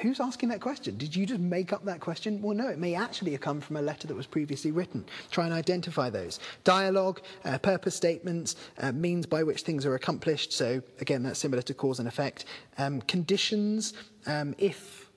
who's 0.00 0.20
asking 0.20 0.50
that 0.50 0.60
question? 0.60 0.96
Did 0.96 1.16
you 1.16 1.26
just 1.26 1.40
make 1.40 1.72
up 1.72 1.84
that 1.84 2.00
question? 2.00 2.42
Well, 2.42 2.56
no, 2.56 2.68
it 2.68 2.78
may 2.78 2.94
actually 2.94 3.32
have 3.32 3.40
come 3.40 3.60
from 3.60 3.76
a 3.76 3.82
letter 3.82 4.06
that 4.06 4.14
was 4.14 4.26
previously 4.26 4.70
written. 4.70 5.04
Try 5.30 5.46
and 5.46 5.54
identify 5.54 6.10
those. 6.10 6.38
Dialogue, 6.64 7.22
uh, 7.44 7.58
purpose 7.58 7.94
statements, 7.94 8.56
uh, 8.78 8.92
means 8.92 9.26
by 9.26 9.42
which 9.42 9.62
things 9.62 9.86
are 9.86 9.94
accomplished. 9.94 10.52
So, 10.52 10.82
again, 11.00 11.22
that's 11.22 11.38
similar 11.38 11.62
to 11.62 11.74
cause 11.74 11.98
and 11.98 12.08
effect. 12.08 12.44
Um, 12.78 13.00
conditions, 13.02 13.94
um, 14.26 14.54
if 14.58 15.09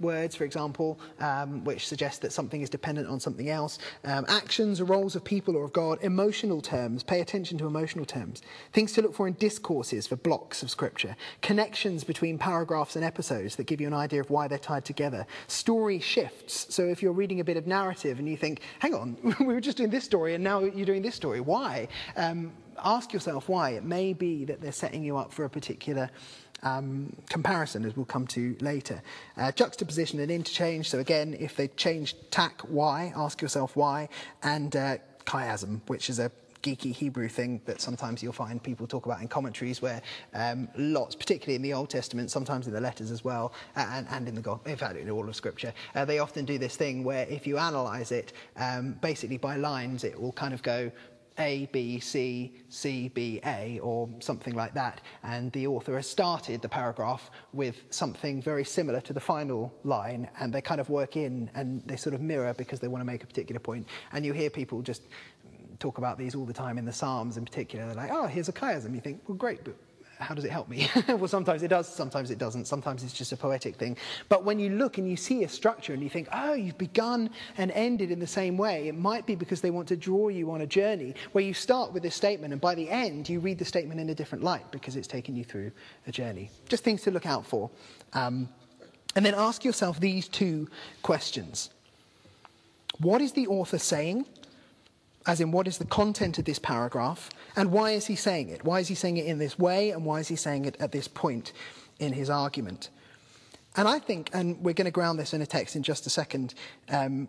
words, 0.00 0.36
for 0.36 0.44
example, 0.44 0.98
um, 1.20 1.64
which 1.64 1.86
suggest 1.86 2.22
that 2.22 2.32
something 2.32 2.60
is 2.60 2.70
dependent 2.70 3.08
on 3.08 3.20
something 3.20 3.48
else, 3.48 3.78
um, 4.04 4.24
actions 4.28 4.80
or 4.80 4.84
roles 4.84 5.16
of 5.16 5.24
people 5.24 5.56
or 5.56 5.64
of 5.64 5.72
God, 5.72 5.98
emotional 6.02 6.60
terms, 6.60 7.02
pay 7.02 7.20
attention 7.20 7.58
to 7.58 7.66
emotional 7.66 8.04
terms, 8.04 8.42
things 8.72 8.92
to 8.92 9.02
look 9.02 9.14
for 9.14 9.26
in 9.26 9.34
discourses 9.34 10.06
for 10.06 10.16
blocks 10.16 10.62
of 10.62 10.70
scripture, 10.70 11.16
connections 11.42 12.04
between 12.04 12.38
paragraphs 12.38 12.96
and 12.96 13.04
episodes 13.04 13.56
that 13.56 13.64
give 13.64 13.80
you 13.80 13.86
an 13.86 13.94
idea 13.94 14.20
of 14.20 14.30
why 14.30 14.48
they're 14.48 14.58
tied 14.58 14.84
together, 14.84 15.26
story 15.46 15.98
shifts. 15.98 16.66
So 16.74 16.84
if 16.84 17.02
you're 17.02 17.12
reading 17.12 17.40
a 17.40 17.44
bit 17.44 17.56
of 17.56 17.66
narrative 17.66 18.18
and 18.18 18.28
you 18.28 18.36
think, 18.36 18.60
hang 18.78 18.94
on, 18.94 19.16
we 19.40 19.46
were 19.46 19.60
just 19.60 19.76
doing 19.76 19.90
this 19.90 20.04
story 20.04 20.34
and 20.34 20.44
now 20.44 20.60
you're 20.60 20.86
doing 20.86 21.02
this 21.02 21.14
story, 21.14 21.40
why? 21.40 21.88
Um, 22.16 22.52
ask 22.84 23.12
yourself 23.12 23.48
why. 23.48 23.70
It 23.70 23.84
may 23.84 24.12
be 24.12 24.44
that 24.44 24.60
they're 24.60 24.72
setting 24.72 25.02
you 25.02 25.16
up 25.16 25.32
for 25.32 25.44
a 25.44 25.50
particular 25.50 26.10
um, 26.62 27.14
comparison, 27.28 27.84
as 27.84 27.96
we'll 27.96 28.06
come 28.06 28.26
to 28.28 28.56
later. 28.60 29.02
Uh, 29.36 29.52
juxtaposition 29.52 30.20
and 30.20 30.30
interchange. 30.30 30.88
So 30.88 30.98
again, 30.98 31.36
if 31.38 31.56
they 31.56 31.68
change 31.68 32.14
tack, 32.30 32.60
why? 32.62 33.12
Ask 33.16 33.42
yourself 33.42 33.76
why. 33.76 34.08
And 34.42 34.74
uh, 34.74 34.98
chiasm, 35.24 35.80
which 35.86 36.10
is 36.10 36.18
a 36.18 36.30
geeky 36.62 36.92
Hebrew 36.92 37.28
thing 37.28 37.60
that 37.66 37.80
sometimes 37.80 38.22
you'll 38.22 38.32
find 38.32 38.62
people 38.62 38.86
talk 38.86 39.06
about 39.06 39.20
in 39.20 39.28
commentaries, 39.28 39.80
where 39.80 40.02
um, 40.34 40.68
lots, 40.76 41.14
particularly 41.14 41.54
in 41.54 41.62
the 41.62 41.72
Old 41.72 41.90
Testament, 41.90 42.30
sometimes 42.30 42.66
in 42.66 42.72
the 42.72 42.80
letters 42.80 43.10
as 43.10 43.24
well, 43.24 43.52
and, 43.76 44.06
and 44.10 44.28
in 44.28 44.34
the 44.34 44.40
God, 44.40 44.60
in 44.66 44.76
fact, 44.76 44.96
in 44.96 45.08
all 45.10 45.28
of 45.28 45.36
Scripture, 45.36 45.72
uh, 45.94 46.04
they 46.04 46.18
often 46.18 46.44
do 46.44 46.58
this 46.58 46.76
thing 46.76 47.04
where 47.04 47.26
if 47.28 47.46
you 47.46 47.58
analyse 47.58 48.12
it, 48.12 48.32
um, 48.56 48.92
basically 49.00 49.38
by 49.38 49.56
lines, 49.56 50.04
it 50.04 50.20
will 50.20 50.32
kind 50.32 50.52
of 50.52 50.62
go 50.62 50.90
a, 51.38 51.66
B, 51.72 52.00
C, 52.00 52.52
C, 52.68 53.08
B, 53.08 53.40
A, 53.44 53.78
or 53.82 54.08
something 54.20 54.54
like 54.54 54.74
that. 54.74 55.00
And 55.22 55.52
the 55.52 55.66
author 55.66 55.96
has 55.96 56.08
started 56.08 56.62
the 56.62 56.68
paragraph 56.68 57.30
with 57.52 57.82
something 57.90 58.42
very 58.42 58.64
similar 58.64 59.00
to 59.02 59.12
the 59.12 59.20
final 59.20 59.72
line, 59.84 60.28
and 60.40 60.52
they 60.52 60.60
kind 60.60 60.80
of 60.80 60.90
work 60.90 61.16
in 61.16 61.50
and 61.54 61.82
they 61.86 61.96
sort 61.96 62.14
of 62.14 62.20
mirror 62.20 62.54
because 62.54 62.80
they 62.80 62.88
want 62.88 63.00
to 63.00 63.06
make 63.06 63.22
a 63.22 63.26
particular 63.26 63.60
point. 63.60 63.86
And 64.12 64.24
you 64.24 64.32
hear 64.32 64.50
people 64.50 64.82
just 64.82 65.02
talk 65.78 65.98
about 65.98 66.18
these 66.18 66.34
all 66.34 66.44
the 66.44 66.52
time 66.52 66.78
in 66.78 66.84
the 66.84 66.92
Psalms 66.92 67.36
in 67.36 67.44
particular. 67.44 67.86
They're 67.86 67.94
like, 67.94 68.10
oh, 68.12 68.26
here's 68.26 68.48
a 68.48 68.52
chiasm. 68.52 68.94
You 68.94 69.00
think, 69.00 69.22
well, 69.28 69.36
great, 69.36 69.64
but 69.64 69.74
how 70.18 70.34
does 70.34 70.44
it 70.44 70.50
help 70.50 70.68
me? 70.68 70.88
well, 71.08 71.28
sometimes 71.28 71.62
it 71.62 71.68
does, 71.68 71.88
sometimes 71.88 72.30
it 72.30 72.38
doesn't. 72.38 72.66
Sometimes 72.66 73.04
it's 73.04 73.12
just 73.12 73.32
a 73.32 73.36
poetic 73.36 73.76
thing. 73.76 73.96
But 74.28 74.44
when 74.44 74.58
you 74.58 74.70
look 74.70 74.98
and 74.98 75.08
you 75.08 75.16
see 75.16 75.44
a 75.44 75.48
structure 75.48 75.92
and 75.92 76.02
you 76.02 76.10
think, 76.10 76.28
oh, 76.32 76.54
you've 76.54 76.78
begun 76.78 77.30
and 77.56 77.70
ended 77.70 78.10
in 78.10 78.18
the 78.18 78.26
same 78.26 78.56
way, 78.56 78.88
it 78.88 78.96
might 78.96 79.26
be 79.26 79.34
because 79.34 79.60
they 79.60 79.70
want 79.70 79.88
to 79.88 79.96
draw 79.96 80.28
you 80.28 80.50
on 80.50 80.62
a 80.62 80.66
journey 80.66 81.14
where 81.32 81.44
you 81.44 81.54
start 81.54 81.92
with 81.92 82.02
this 82.02 82.14
statement 82.14 82.52
and 82.52 82.60
by 82.60 82.74
the 82.74 82.88
end 82.90 83.28
you 83.28 83.40
read 83.40 83.58
the 83.58 83.64
statement 83.64 84.00
in 84.00 84.10
a 84.10 84.14
different 84.14 84.42
light 84.42 84.70
because 84.70 84.96
it's 84.96 85.08
taken 85.08 85.36
you 85.36 85.44
through 85.44 85.70
a 86.06 86.12
journey. 86.12 86.50
Just 86.68 86.84
things 86.84 87.02
to 87.02 87.10
look 87.10 87.26
out 87.26 87.46
for. 87.46 87.70
Um, 88.12 88.48
and 89.14 89.24
then 89.24 89.34
ask 89.34 89.64
yourself 89.64 90.00
these 90.00 90.28
two 90.28 90.68
questions 91.02 91.70
What 92.98 93.20
is 93.20 93.32
the 93.32 93.46
author 93.46 93.78
saying? 93.78 94.26
As 95.26 95.40
in, 95.42 95.50
what 95.50 95.68
is 95.68 95.76
the 95.76 95.84
content 95.84 96.38
of 96.38 96.46
this 96.46 96.58
paragraph? 96.58 97.28
And 97.58 97.72
why 97.72 97.90
is 97.90 98.06
he 98.06 98.14
saying 98.14 98.50
it? 98.50 98.62
Why 98.64 98.78
is 98.78 98.86
he 98.86 98.94
saying 98.94 99.16
it 99.16 99.26
in 99.26 99.38
this 99.38 99.58
way? 99.58 99.90
And 99.90 100.04
why 100.04 100.20
is 100.20 100.28
he 100.28 100.36
saying 100.36 100.64
it 100.66 100.76
at 100.78 100.92
this 100.92 101.08
point 101.08 101.52
in 101.98 102.12
his 102.12 102.30
argument? 102.30 102.90
And 103.76 103.88
I 103.88 103.98
think, 103.98 104.30
and 104.32 104.62
we're 104.62 104.74
going 104.74 104.84
to 104.84 104.92
ground 104.92 105.18
this 105.18 105.34
in 105.34 105.42
a 105.42 105.46
text 105.46 105.74
in 105.74 105.82
just 105.82 106.06
a 106.06 106.10
second, 106.10 106.54
um, 106.88 107.28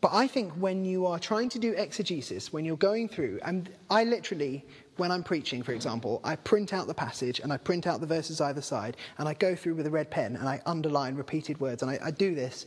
but 0.00 0.12
I 0.12 0.28
think 0.28 0.52
when 0.52 0.84
you 0.84 1.06
are 1.06 1.18
trying 1.18 1.48
to 1.48 1.58
do 1.58 1.72
exegesis, 1.72 2.52
when 2.52 2.64
you're 2.64 2.76
going 2.76 3.08
through, 3.08 3.40
and 3.44 3.68
I 3.90 4.04
literally, 4.04 4.64
when 4.96 5.10
I'm 5.10 5.24
preaching, 5.24 5.60
for 5.64 5.72
example, 5.72 6.20
I 6.22 6.36
print 6.36 6.72
out 6.72 6.86
the 6.86 6.94
passage 6.94 7.40
and 7.40 7.52
I 7.52 7.56
print 7.56 7.88
out 7.88 8.00
the 8.00 8.06
verses 8.06 8.40
either 8.40 8.62
side, 8.62 8.96
and 9.18 9.26
I 9.26 9.34
go 9.34 9.56
through 9.56 9.74
with 9.74 9.88
a 9.88 9.90
red 9.90 10.08
pen 10.08 10.36
and 10.36 10.48
I 10.48 10.62
underline 10.66 11.16
repeated 11.16 11.58
words, 11.58 11.82
and 11.82 11.90
I, 11.90 11.98
I 12.00 12.10
do 12.12 12.36
this 12.36 12.66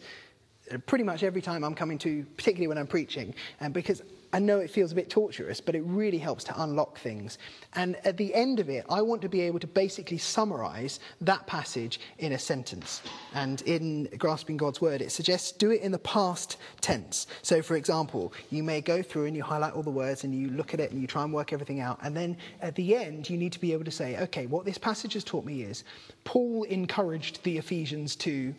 pretty 0.88 1.06
much 1.06 1.24
every 1.24 1.42
time 1.42 1.64
I'm 1.64 1.76
coming 1.76 1.98
to, 2.00 2.26
particularly 2.36 2.68
when 2.68 2.78
I'm 2.78 2.88
preaching, 2.88 3.34
and 3.62 3.74
because 3.74 4.02
I 4.38 4.40
know 4.40 4.60
it 4.60 4.70
feels 4.70 4.92
a 4.92 4.96
bit 4.96 5.10
torturous, 5.10 5.60
but 5.60 5.74
it 5.74 5.82
really 5.84 6.20
helps 6.20 6.44
to 6.44 6.62
unlock 6.62 7.00
things. 7.00 7.40
And 7.74 7.96
at 8.06 8.18
the 8.18 8.36
end 8.36 8.60
of 8.60 8.70
it, 8.70 8.86
I 8.88 9.02
want 9.02 9.20
to 9.24 9.30
be 9.30 9.42
able 9.42 9.58
to 9.58 9.66
basically 9.66 10.20
summarize 10.20 11.00
that 11.22 11.48
passage 11.48 12.00
in 12.20 12.34
a 12.34 12.38
sentence. 12.38 13.02
And 13.34 13.64
in 13.64 14.08
Grasping 14.20 14.56
God's 14.56 14.80
Word, 14.80 15.02
it 15.02 15.12
suggests 15.12 15.52
do 15.52 15.72
it 15.72 15.82
in 15.82 15.92
the 15.92 15.98
past 15.98 16.58
tense. 16.82 17.26
So, 17.42 17.64
for 17.64 17.78
example, 17.78 18.32
you 18.52 18.62
may 18.62 18.80
go 18.80 19.02
through 19.02 19.26
and 19.26 19.36
you 19.36 19.42
highlight 19.42 19.74
all 19.74 19.82
the 19.82 19.90
words 19.90 20.24
and 20.24 20.36
you 20.36 20.52
look 20.52 20.72
at 20.76 20.80
it 20.80 20.92
and 20.92 21.02
you 21.02 21.08
try 21.08 21.24
and 21.24 21.34
work 21.34 21.52
everything 21.52 21.80
out. 21.80 21.98
And 22.04 22.16
then 22.16 22.38
at 22.62 22.76
the 22.76 22.96
end, 22.96 23.28
you 23.32 23.40
need 23.40 23.54
to 23.54 23.60
be 23.60 23.74
able 23.74 23.86
to 23.86 23.92
say, 23.92 24.20
okay, 24.20 24.46
what 24.46 24.66
this 24.66 24.78
passage 24.78 25.14
has 25.14 25.24
taught 25.24 25.46
me 25.46 25.64
is 25.64 25.84
Paul 26.26 26.62
encouraged 26.66 27.44
the 27.44 27.58
Ephesians 27.58 28.16
to. 28.18 28.54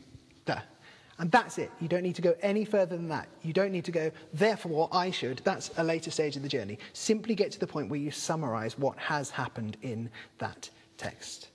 And 1.18 1.30
that's 1.32 1.58
it. 1.58 1.70
You 1.80 1.88
don't 1.88 2.02
need 2.02 2.14
to 2.16 2.22
go 2.22 2.36
any 2.42 2.64
further 2.64 2.96
than 2.96 3.08
that. 3.08 3.28
You 3.42 3.52
don't 3.52 3.72
need 3.72 3.84
to 3.86 3.92
go, 3.92 4.10
therefore, 4.32 4.88
I 4.92 5.10
should. 5.10 5.40
That's 5.44 5.70
a 5.76 5.84
later 5.84 6.10
stage 6.10 6.36
of 6.36 6.42
the 6.42 6.48
journey. 6.48 6.78
Simply 6.92 7.34
get 7.34 7.50
to 7.52 7.58
the 7.58 7.66
point 7.66 7.90
where 7.90 7.98
you 7.98 8.10
summarize 8.10 8.78
what 8.78 8.96
has 8.98 9.30
happened 9.30 9.76
in 9.82 10.10
that 10.38 10.70
text. 10.96 11.48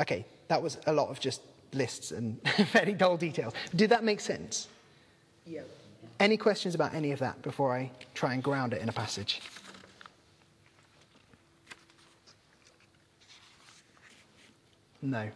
Okay, 0.00 0.24
that 0.46 0.62
was 0.62 0.78
a 0.86 0.92
lot 0.92 1.08
of 1.08 1.18
just 1.18 1.42
lists 1.72 2.12
and 2.12 2.40
very 2.72 2.92
dull 2.92 3.16
details. 3.16 3.52
Did 3.74 3.90
that 3.90 4.04
make 4.04 4.20
sense? 4.20 4.68
Yeah. 5.44 5.62
Any 6.20 6.36
questions 6.36 6.74
about 6.74 6.94
any 6.94 7.10
of 7.12 7.18
that 7.18 7.42
before 7.42 7.74
I 7.74 7.90
try 8.14 8.34
and 8.34 8.42
ground 8.42 8.72
it 8.72 8.80
in 8.80 8.88
a 8.88 8.92
passage? 8.92 9.40
No. 15.02 15.28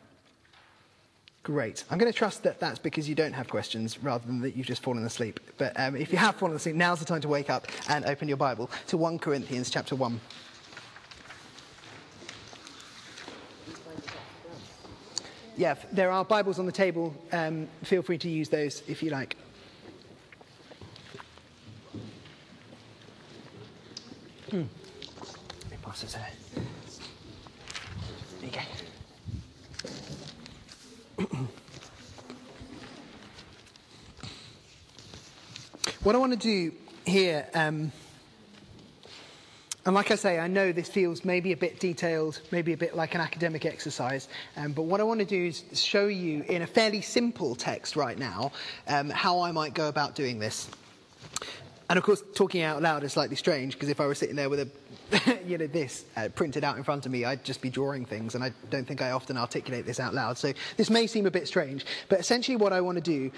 Great. 1.42 1.82
I'm 1.90 1.98
going 1.98 2.10
to 2.10 2.16
trust 2.16 2.44
that 2.44 2.60
that's 2.60 2.78
because 2.78 3.08
you 3.08 3.16
don't 3.16 3.32
have 3.32 3.48
questions 3.48 4.00
rather 4.00 4.24
than 4.24 4.40
that 4.42 4.54
you've 4.56 4.66
just 4.66 4.80
fallen 4.80 5.04
asleep. 5.04 5.40
But 5.58 5.72
um, 5.78 5.96
if 5.96 6.12
you 6.12 6.18
have 6.18 6.36
fallen 6.36 6.54
asleep, 6.54 6.76
now's 6.76 7.00
the 7.00 7.04
time 7.04 7.20
to 7.20 7.28
wake 7.28 7.50
up 7.50 7.66
and 7.88 8.04
open 8.04 8.28
your 8.28 8.36
Bible 8.36 8.70
to 8.86 8.96
1 8.96 9.18
Corinthians 9.18 9.68
chapter 9.68 9.96
1. 9.96 10.20
Yeah, 15.56 15.74
there 15.90 16.12
are 16.12 16.24
Bibles 16.24 16.60
on 16.60 16.66
the 16.66 16.72
table. 16.72 17.12
Um, 17.32 17.66
feel 17.82 18.02
free 18.02 18.18
to 18.18 18.28
use 18.28 18.48
those 18.48 18.82
if 18.86 19.02
you 19.02 19.10
like. 19.10 19.36
Hmm. 24.48 24.62
What 36.02 36.16
I 36.16 36.18
want 36.18 36.32
to 36.32 36.36
do 36.36 36.72
here, 37.06 37.46
um, 37.54 37.92
and 39.86 39.94
like 39.94 40.10
I 40.10 40.16
say, 40.16 40.40
I 40.40 40.48
know 40.48 40.72
this 40.72 40.88
feels 40.88 41.24
maybe 41.24 41.52
a 41.52 41.56
bit 41.56 41.78
detailed, 41.78 42.40
maybe 42.50 42.72
a 42.72 42.76
bit 42.76 42.96
like 42.96 43.14
an 43.14 43.20
academic 43.20 43.64
exercise, 43.64 44.26
um, 44.56 44.72
but 44.72 44.82
what 44.82 44.98
I 44.98 45.04
want 45.04 45.20
to 45.20 45.24
do 45.24 45.44
is 45.46 45.62
show 45.74 46.08
you 46.08 46.42
in 46.48 46.62
a 46.62 46.66
fairly 46.66 47.02
simple 47.02 47.54
text 47.54 47.94
right 47.94 48.18
now 48.18 48.50
um, 48.88 49.10
how 49.10 49.42
I 49.42 49.52
might 49.52 49.74
go 49.74 49.86
about 49.86 50.16
doing 50.16 50.40
this. 50.40 50.68
And 51.88 51.98
of 51.98 52.04
course, 52.04 52.20
talking 52.34 52.62
out 52.62 52.82
loud 52.82 53.04
is 53.04 53.12
slightly 53.12 53.36
strange 53.36 53.74
because 53.74 53.88
if 53.88 54.00
I 54.00 54.06
were 54.06 54.16
sitting 54.16 54.34
there 54.34 54.50
with 54.50 54.60
a, 54.60 55.38
you 55.46 55.56
know, 55.56 55.68
this 55.68 56.04
uh, 56.16 56.30
printed 56.34 56.64
out 56.64 56.78
in 56.78 56.82
front 56.82 57.06
of 57.06 57.12
me, 57.12 57.24
I'd 57.24 57.44
just 57.44 57.60
be 57.60 57.70
drawing 57.70 58.06
things, 58.06 58.34
and 58.34 58.42
I 58.42 58.50
don't 58.70 58.88
think 58.88 59.02
I 59.02 59.12
often 59.12 59.36
articulate 59.36 59.86
this 59.86 60.00
out 60.00 60.14
loud. 60.14 60.36
So 60.36 60.52
this 60.76 60.90
may 60.90 61.06
seem 61.06 61.26
a 61.26 61.30
bit 61.30 61.46
strange, 61.46 61.86
but 62.08 62.18
essentially, 62.18 62.56
what 62.56 62.72
I 62.72 62.80
want 62.80 62.96
to 62.96 63.02
do 63.02 63.30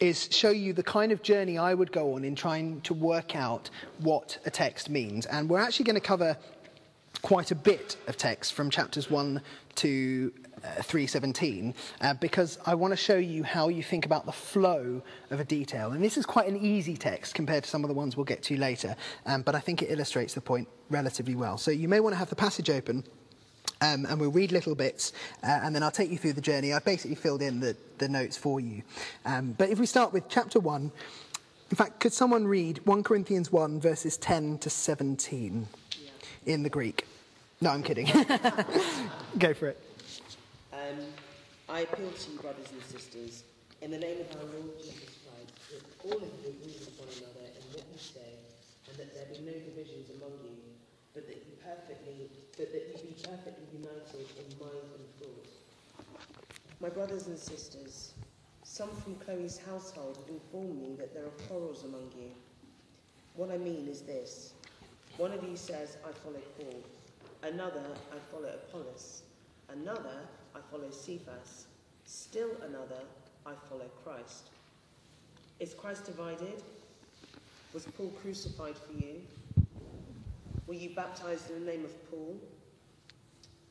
is 0.00 0.28
show 0.30 0.50
you 0.50 0.72
the 0.72 0.82
kind 0.82 1.12
of 1.12 1.22
journey 1.22 1.58
I 1.58 1.74
would 1.74 1.92
go 1.92 2.14
on 2.14 2.24
in 2.24 2.34
trying 2.34 2.80
to 2.82 2.94
work 2.94 3.36
out 3.36 3.70
what 3.98 4.38
a 4.44 4.50
text 4.50 4.90
means. 4.90 5.26
And 5.26 5.48
we're 5.48 5.60
actually 5.60 5.84
going 5.84 5.94
to 5.94 6.06
cover 6.06 6.36
quite 7.22 7.50
a 7.50 7.54
bit 7.54 7.96
of 8.06 8.16
text 8.16 8.52
from 8.52 8.70
chapters 8.70 9.10
1 9.10 9.40
to 9.76 10.32
uh, 10.62 10.82
317 10.82 11.74
uh, 12.00 12.14
because 12.14 12.58
I 12.66 12.74
want 12.74 12.92
to 12.92 12.96
show 12.96 13.16
you 13.16 13.42
how 13.42 13.68
you 13.68 13.82
think 13.82 14.06
about 14.06 14.26
the 14.26 14.32
flow 14.32 15.02
of 15.30 15.40
a 15.40 15.44
detail. 15.44 15.92
And 15.92 16.02
this 16.02 16.16
is 16.16 16.26
quite 16.26 16.48
an 16.48 16.56
easy 16.56 16.96
text 16.96 17.34
compared 17.34 17.64
to 17.64 17.70
some 17.70 17.84
of 17.84 17.88
the 17.88 17.94
ones 17.94 18.16
we'll 18.16 18.24
get 18.24 18.42
to 18.44 18.56
later, 18.56 18.96
um, 19.26 19.42
but 19.42 19.54
I 19.54 19.60
think 19.60 19.82
it 19.82 19.90
illustrates 19.90 20.34
the 20.34 20.40
point 20.40 20.68
relatively 20.90 21.34
well. 21.34 21.58
So 21.58 21.70
you 21.70 21.88
may 21.88 22.00
want 22.00 22.14
to 22.14 22.18
have 22.18 22.30
the 22.30 22.36
passage 22.36 22.70
open. 22.70 23.04
Um, 23.84 24.06
and 24.06 24.18
we'll 24.18 24.30
read 24.30 24.50
little 24.50 24.74
bits, 24.74 25.12
uh, 25.42 25.60
and 25.62 25.74
then 25.74 25.82
I'll 25.82 25.90
take 25.90 26.10
you 26.10 26.16
through 26.16 26.32
the 26.32 26.40
journey. 26.40 26.72
I've 26.72 26.84
basically 26.86 27.16
filled 27.16 27.42
in 27.42 27.60
the, 27.60 27.76
the 27.98 28.08
notes 28.08 28.36
for 28.36 28.58
you. 28.58 28.82
Um, 29.26 29.52
but 29.58 29.68
if 29.68 29.78
we 29.78 29.84
start 29.84 30.12
with 30.12 30.26
chapter 30.28 30.58
1, 30.58 30.90
in 31.70 31.76
fact, 31.76 32.00
could 32.00 32.12
someone 32.12 32.46
read 32.46 32.80
1 32.86 33.02
Corinthians 33.02 33.52
1, 33.52 33.80
verses 33.80 34.16
10 34.16 34.58
to 34.58 34.70
17 34.70 35.68
in 36.46 36.62
the 36.62 36.70
Greek? 36.70 37.06
No, 37.60 37.70
I'm 37.70 37.82
kidding. 37.82 38.06
Go 39.38 39.52
for 39.52 39.68
it. 39.68 39.80
Um, 40.72 41.04
I 41.68 41.80
appeal 41.80 42.10
to 42.10 42.30
you, 42.30 42.38
brothers 42.38 42.68
and 42.72 42.82
sisters, 42.84 43.44
in 43.82 43.90
the 43.90 43.98
name 43.98 44.20
of 44.20 44.36
our 44.36 44.44
Lord 44.44 44.78
Jesus 44.78 45.18
Christ, 45.24 45.52
that 45.72 45.82
all 46.08 46.16
of 46.16 46.30
you 46.40 46.56
agree 46.56 46.78
with 46.80 46.96
one 46.96 47.08
another 47.20 47.52
in 47.52 47.64
what 47.72 47.84
you 47.92 47.98
say, 47.98 48.32
and 48.88 48.96
that 48.96 49.12
there 49.12 49.26
be 49.28 49.44
no 49.44 49.52
divisions 49.52 50.08
among 50.16 50.32
you, 50.44 50.56
but 51.12 51.26
that 51.26 51.36
you 51.36 51.52
perfectly, 51.60 52.30
but 52.56 52.72
that 52.72 52.88
you 52.88 53.08
be 53.08 53.22
perfectly 53.22 53.66
united 53.72 54.26
in 54.38 54.58
mind 54.58 54.88
and 54.96 55.06
thought. 55.18 55.48
My 56.80 56.88
brothers 56.88 57.26
and 57.26 57.38
sisters, 57.38 58.14
some 58.62 58.90
from 59.02 59.16
Chloe's 59.16 59.58
household 59.58 60.18
have 60.18 60.28
informed 60.28 60.80
me 60.80 60.94
that 60.98 61.12
there 61.14 61.24
are 61.24 61.46
quarrels 61.48 61.84
among 61.84 62.10
you. 62.16 62.30
What 63.34 63.50
I 63.50 63.58
mean 63.58 63.88
is 63.88 64.02
this: 64.02 64.54
one 65.16 65.32
of 65.32 65.42
you 65.42 65.56
says, 65.56 65.96
"I 66.06 66.12
follow 66.12 66.42
Paul," 66.58 66.82
another, 67.42 67.84
"I 68.12 68.18
follow 68.30 68.48
Apollos." 68.48 69.22
Another, 69.70 70.28
I 70.54 70.60
follow 70.70 70.90
Cephas. 70.90 71.66
Still 72.04 72.50
another, 72.62 73.00
I 73.46 73.54
follow 73.68 73.88
Christ. 74.04 74.50
Is 75.58 75.74
Christ 75.74 76.04
divided? 76.04 76.62
Was 77.72 77.86
Paul 77.86 78.12
crucified 78.20 78.76
for 78.76 78.92
you? 78.92 79.22
Were 80.66 80.74
you 80.74 80.94
baptized 80.94 81.50
in 81.50 81.64
the 81.64 81.70
name 81.70 81.84
of 81.84 82.10
Paul? 82.10 82.40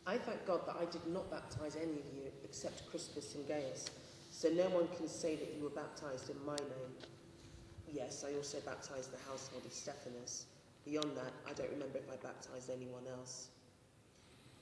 I 0.06 0.18
thank 0.18 0.46
God 0.46 0.68
that 0.68 0.76
I 0.76 0.86
did 0.86 1.08
not 1.08 1.32
baptize 1.32 1.76
any 1.76 2.00
of 2.00 2.14
you 2.14 2.32
except 2.44 2.90
Crispus 2.90 3.36
and 3.36 3.48
Gaius, 3.48 3.90
so 4.32 4.50
no 4.50 4.66
one 4.70 4.88
can 4.98 5.08
say 5.08 5.36
that 5.36 5.54
you 5.56 5.64
were 5.64 5.70
baptized 5.70 6.30
in 6.30 6.46
my 6.46 6.56
name. 6.56 6.94
Yes, 7.92 8.26
I 8.28 8.36
also 8.36 8.60
baptized 8.66 9.14
the 9.14 9.30
household 9.30 9.66
of 9.66 9.72
Stephanas. 9.72 10.46
Beyond 10.86 11.16
that, 11.16 11.32
I 11.50 11.54
don't 11.54 11.72
remember 11.72 12.00
if 12.00 12.10
I 12.12 12.16
baptized 12.16 12.70
anyone 12.70 13.04
else. 13.18 13.48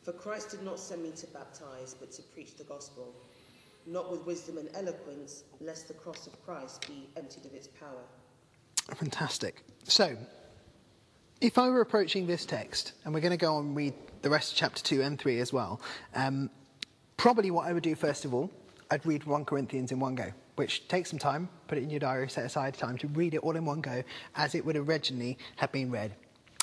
For 0.03 0.13
Christ 0.13 0.51
did 0.51 0.63
not 0.63 0.79
send 0.79 1.03
me 1.03 1.11
to 1.11 1.27
baptize, 1.27 1.95
but 1.99 2.11
to 2.13 2.21
preach 2.21 2.57
the 2.57 2.63
gospel, 2.63 3.13
not 3.85 4.11
with 4.11 4.25
wisdom 4.25 4.57
and 4.57 4.69
eloquence, 4.73 5.43
lest 5.59 5.87
the 5.87 5.93
cross 5.95 6.27
of 6.27 6.45
Christ 6.45 6.87
be 6.87 7.09
emptied 7.17 7.45
of 7.45 7.53
its 7.53 7.67
power. 7.67 8.03
Fantastic. 8.95 9.63
So, 9.83 10.15
if 11.41 11.57
I 11.57 11.69
were 11.69 11.81
approaching 11.81 12.27
this 12.27 12.45
text, 12.45 12.93
and 13.03 13.13
we're 13.13 13.19
going 13.19 13.31
to 13.31 13.37
go 13.37 13.57
and 13.57 13.75
read 13.75 13.95
the 14.21 14.29
rest 14.29 14.51
of 14.51 14.57
chapter 14.57 14.81
2 14.83 15.01
and 15.01 15.19
3 15.19 15.39
as 15.39 15.51
well, 15.51 15.81
um, 16.13 16.51
probably 17.17 17.49
what 17.49 17.67
I 17.67 17.73
would 17.73 17.83
do 17.83 17.95
first 17.95 18.25
of 18.25 18.33
all, 18.33 18.51
I'd 18.91 19.05
read 19.05 19.23
1 19.25 19.45
Corinthians 19.45 19.91
in 19.91 19.99
one 19.99 20.13
go, 20.13 20.31
which 20.55 20.87
takes 20.87 21.09
some 21.09 21.17
time, 21.17 21.49
put 21.67 21.79
it 21.79 21.83
in 21.83 21.89
your 21.89 21.99
diary, 21.99 22.29
set 22.29 22.45
aside 22.45 22.75
time 22.75 22.97
to 22.99 23.07
read 23.07 23.33
it 23.33 23.39
all 23.39 23.55
in 23.55 23.65
one 23.65 23.81
go 23.81 24.03
as 24.35 24.53
it 24.53 24.63
would 24.63 24.75
originally 24.75 25.37
have 25.55 25.71
been 25.71 25.89
read. 25.89 26.13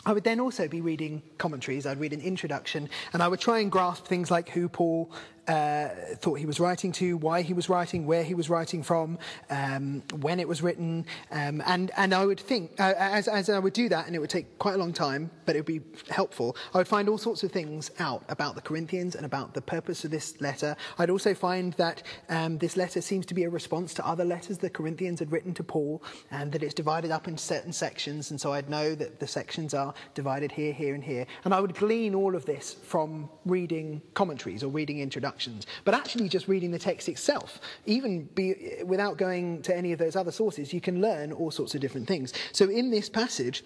I 0.06 0.12
would 0.12 0.24
then 0.24 0.38
also 0.38 0.68
be 0.68 0.80
reading 0.80 1.22
commentaries. 1.38 1.84
I'd 1.84 1.98
read 1.98 2.12
an 2.12 2.20
introduction, 2.20 2.88
and 3.12 3.22
I 3.22 3.26
would 3.26 3.40
try 3.40 3.58
and 3.58 3.72
grasp 3.72 4.06
things 4.06 4.30
like 4.30 4.48
who 4.48 4.68
Paul 4.68 5.10
uh, 5.48 5.88
thought 6.16 6.34
he 6.34 6.46
was 6.46 6.60
writing 6.60 6.92
to, 6.92 7.16
why 7.16 7.40
he 7.40 7.54
was 7.54 7.68
writing, 7.68 8.06
where 8.06 8.22
he 8.22 8.34
was 8.34 8.50
writing 8.50 8.82
from, 8.82 9.18
um, 9.48 10.02
when 10.20 10.38
it 10.38 10.46
was 10.46 10.62
written, 10.62 11.06
um, 11.30 11.62
and 11.66 11.90
and 11.96 12.14
I 12.14 12.26
would 12.26 12.38
think 12.38 12.78
uh, 12.78 12.92
as 12.98 13.28
as 13.28 13.48
I 13.48 13.58
would 13.58 13.72
do 13.72 13.88
that, 13.88 14.06
and 14.06 14.14
it 14.14 14.18
would 14.18 14.30
take 14.30 14.58
quite 14.58 14.74
a 14.74 14.78
long 14.78 14.92
time, 14.92 15.30
but 15.46 15.56
it 15.56 15.60
would 15.60 15.66
be 15.66 15.80
helpful. 16.10 16.54
I 16.74 16.78
would 16.78 16.88
find 16.88 17.08
all 17.08 17.16
sorts 17.16 17.42
of 17.42 17.50
things 17.50 17.90
out 17.98 18.24
about 18.28 18.56
the 18.56 18.60
Corinthians 18.60 19.16
and 19.16 19.24
about 19.24 19.54
the 19.54 19.62
purpose 19.62 20.04
of 20.04 20.10
this 20.10 20.38
letter. 20.40 20.76
I'd 20.98 21.10
also 21.10 21.32
find 21.32 21.72
that 21.74 22.02
um, 22.28 22.58
this 22.58 22.76
letter 22.76 23.00
seems 23.00 23.24
to 23.26 23.34
be 23.34 23.44
a 23.44 23.50
response 23.50 23.94
to 23.94 24.06
other 24.06 24.26
letters 24.26 24.58
the 24.58 24.70
Corinthians 24.70 25.18
had 25.20 25.32
written 25.32 25.54
to 25.54 25.64
Paul, 25.64 26.02
and 26.30 26.52
that 26.52 26.62
it's 26.62 26.74
divided 26.74 27.10
up 27.10 27.26
into 27.26 27.42
certain 27.42 27.72
sections, 27.72 28.30
and 28.30 28.38
so 28.38 28.52
I'd 28.52 28.68
know 28.68 28.94
that 28.94 29.18
the 29.18 29.26
sections 29.26 29.72
are 29.72 29.94
divided 30.14 30.52
here, 30.52 30.74
here, 30.74 30.94
and 30.94 31.02
here, 31.02 31.26
and 31.44 31.54
I 31.54 31.60
would 31.60 31.74
glean 31.74 32.14
all 32.14 32.36
of 32.36 32.44
this 32.44 32.74
from 32.74 33.30
reading 33.46 34.02
commentaries 34.12 34.62
or 34.62 34.68
reading 34.68 35.00
introductions 35.00 35.37
but 35.84 35.94
actually 35.94 36.28
just 36.28 36.48
reading 36.48 36.70
the 36.70 36.78
text 36.78 37.08
itself, 37.08 37.60
even 37.86 38.24
be, 38.34 38.82
without 38.84 39.16
going 39.18 39.62
to 39.62 39.76
any 39.76 39.92
of 39.92 39.98
those 39.98 40.16
other 40.16 40.32
sources, 40.32 40.72
you 40.72 40.80
can 40.80 41.00
learn 41.00 41.32
all 41.32 41.50
sorts 41.50 41.74
of 41.74 41.80
different 41.80 42.06
things. 42.06 42.32
So 42.52 42.68
in 42.68 42.90
this 42.90 43.08
passage, 43.08 43.64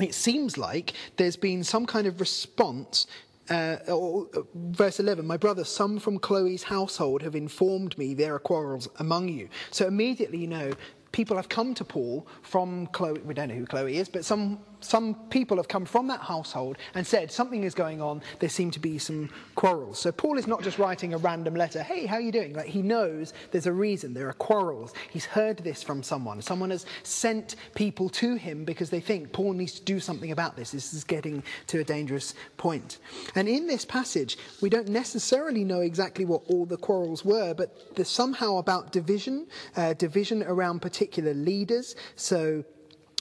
it 0.00 0.14
seems 0.14 0.58
like 0.58 0.94
there's 1.16 1.36
been 1.36 1.62
some 1.64 1.86
kind 1.86 2.06
of 2.06 2.20
response 2.20 3.06
uh, 3.50 3.76
or, 3.88 4.28
uh, 4.34 4.40
verse 4.54 5.00
11 5.00 5.26
my 5.26 5.36
brother 5.36 5.64
some 5.64 5.98
from 5.98 6.16
chloe's 6.16 6.62
household 6.62 7.22
have 7.22 7.34
informed 7.34 7.98
me 7.98 8.14
there 8.14 8.32
are 8.34 8.38
quarrels 8.38 8.88
among 9.00 9.28
you 9.28 9.48
so 9.72 9.86
immediately 9.88 10.38
you 10.38 10.46
know 10.46 10.70
people 11.10 11.36
have 11.36 11.48
come 11.48 11.74
to 11.74 11.84
paul 11.84 12.24
from 12.42 12.86
chloe 12.88 13.18
we 13.20 13.34
don't 13.34 13.48
know 13.48 13.54
who 13.56 13.66
chloe 13.66 13.96
is 13.96 14.08
but 14.08 14.24
some 14.24 14.60
some 14.84 15.14
people 15.30 15.56
have 15.56 15.68
come 15.68 15.84
from 15.84 16.06
that 16.08 16.20
household 16.20 16.76
and 16.94 17.06
said 17.06 17.30
something 17.30 17.64
is 17.64 17.74
going 17.74 18.00
on. 18.00 18.22
There 18.38 18.48
seem 18.48 18.70
to 18.72 18.80
be 18.80 18.98
some 18.98 19.30
quarrels. 19.54 19.98
So 19.98 20.12
paul 20.12 20.38
is 20.38 20.46
not 20.46 20.62
just 20.62 20.78
writing 20.78 21.14
a 21.14 21.18
random 21.18 21.54
letter 21.54 21.82
hey 21.82 22.06
how 22.06 22.16
are 22.16 22.20
you 22.20 22.32
doing? 22.32 22.52
Like 22.54 22.66
he 22.66 22.82
knows 22.82 23.32
there's 23.50 23.66
a 23.66 23.72
reason. 23.72 24.14
There 24.14 24.28
are 24.28 24.34
quarrels. 24.34 24.92
He's 25.10 25.24
heard 25.24 25.58
this 25.58 25.82
from 25.82 26.02
someone. 26.02 26.42
Someone 26.42 26.70
has 26.70 26.86
sent 27.02 27.56
people 27.74 28.08
to 28.10 28.34
him 28.34 28.64
because 28.64 28.90
they 28.90 29.00
think 29.00 29.32
paul 29.32 29.52
needs 29.52 29.72
to 29.72 29.82
do 29.82 30.00
something 30.00 30.32
about 30.32 30.56
this. 30.56 30.70
This 30.70 30.94
is 30.94 31.04
getting 31.04 31.42
to 31.68 31.80
a 31.80 31.84
dangerous 31.84 32.34
point. 32.56 32.98
And 33.34 33.48
in 33.48 33.66
this 33.66 33.84
passage 33.84 34.38
we 34.60 34.68
don't 34.68 34.88
necessarily 34.88 35.64
know 35.64 35.80
exactly 35.80 36.24
what 36.24 36.42
all 36.48 36.66
the 36.66 36.76
quarrels 36.76 37.24
were 37.24 37.54
but 37.54 37.94
there's 37.94 38.08
somehow 38.08 38.56
about 38.56 38.92
division 38.92 39.46
uh, 39.76 39.94
division 39.94 40.42
around 40.42 40.80
particular 40.80 41.34
leaders. 41.34 41.96
So 42.16 42.64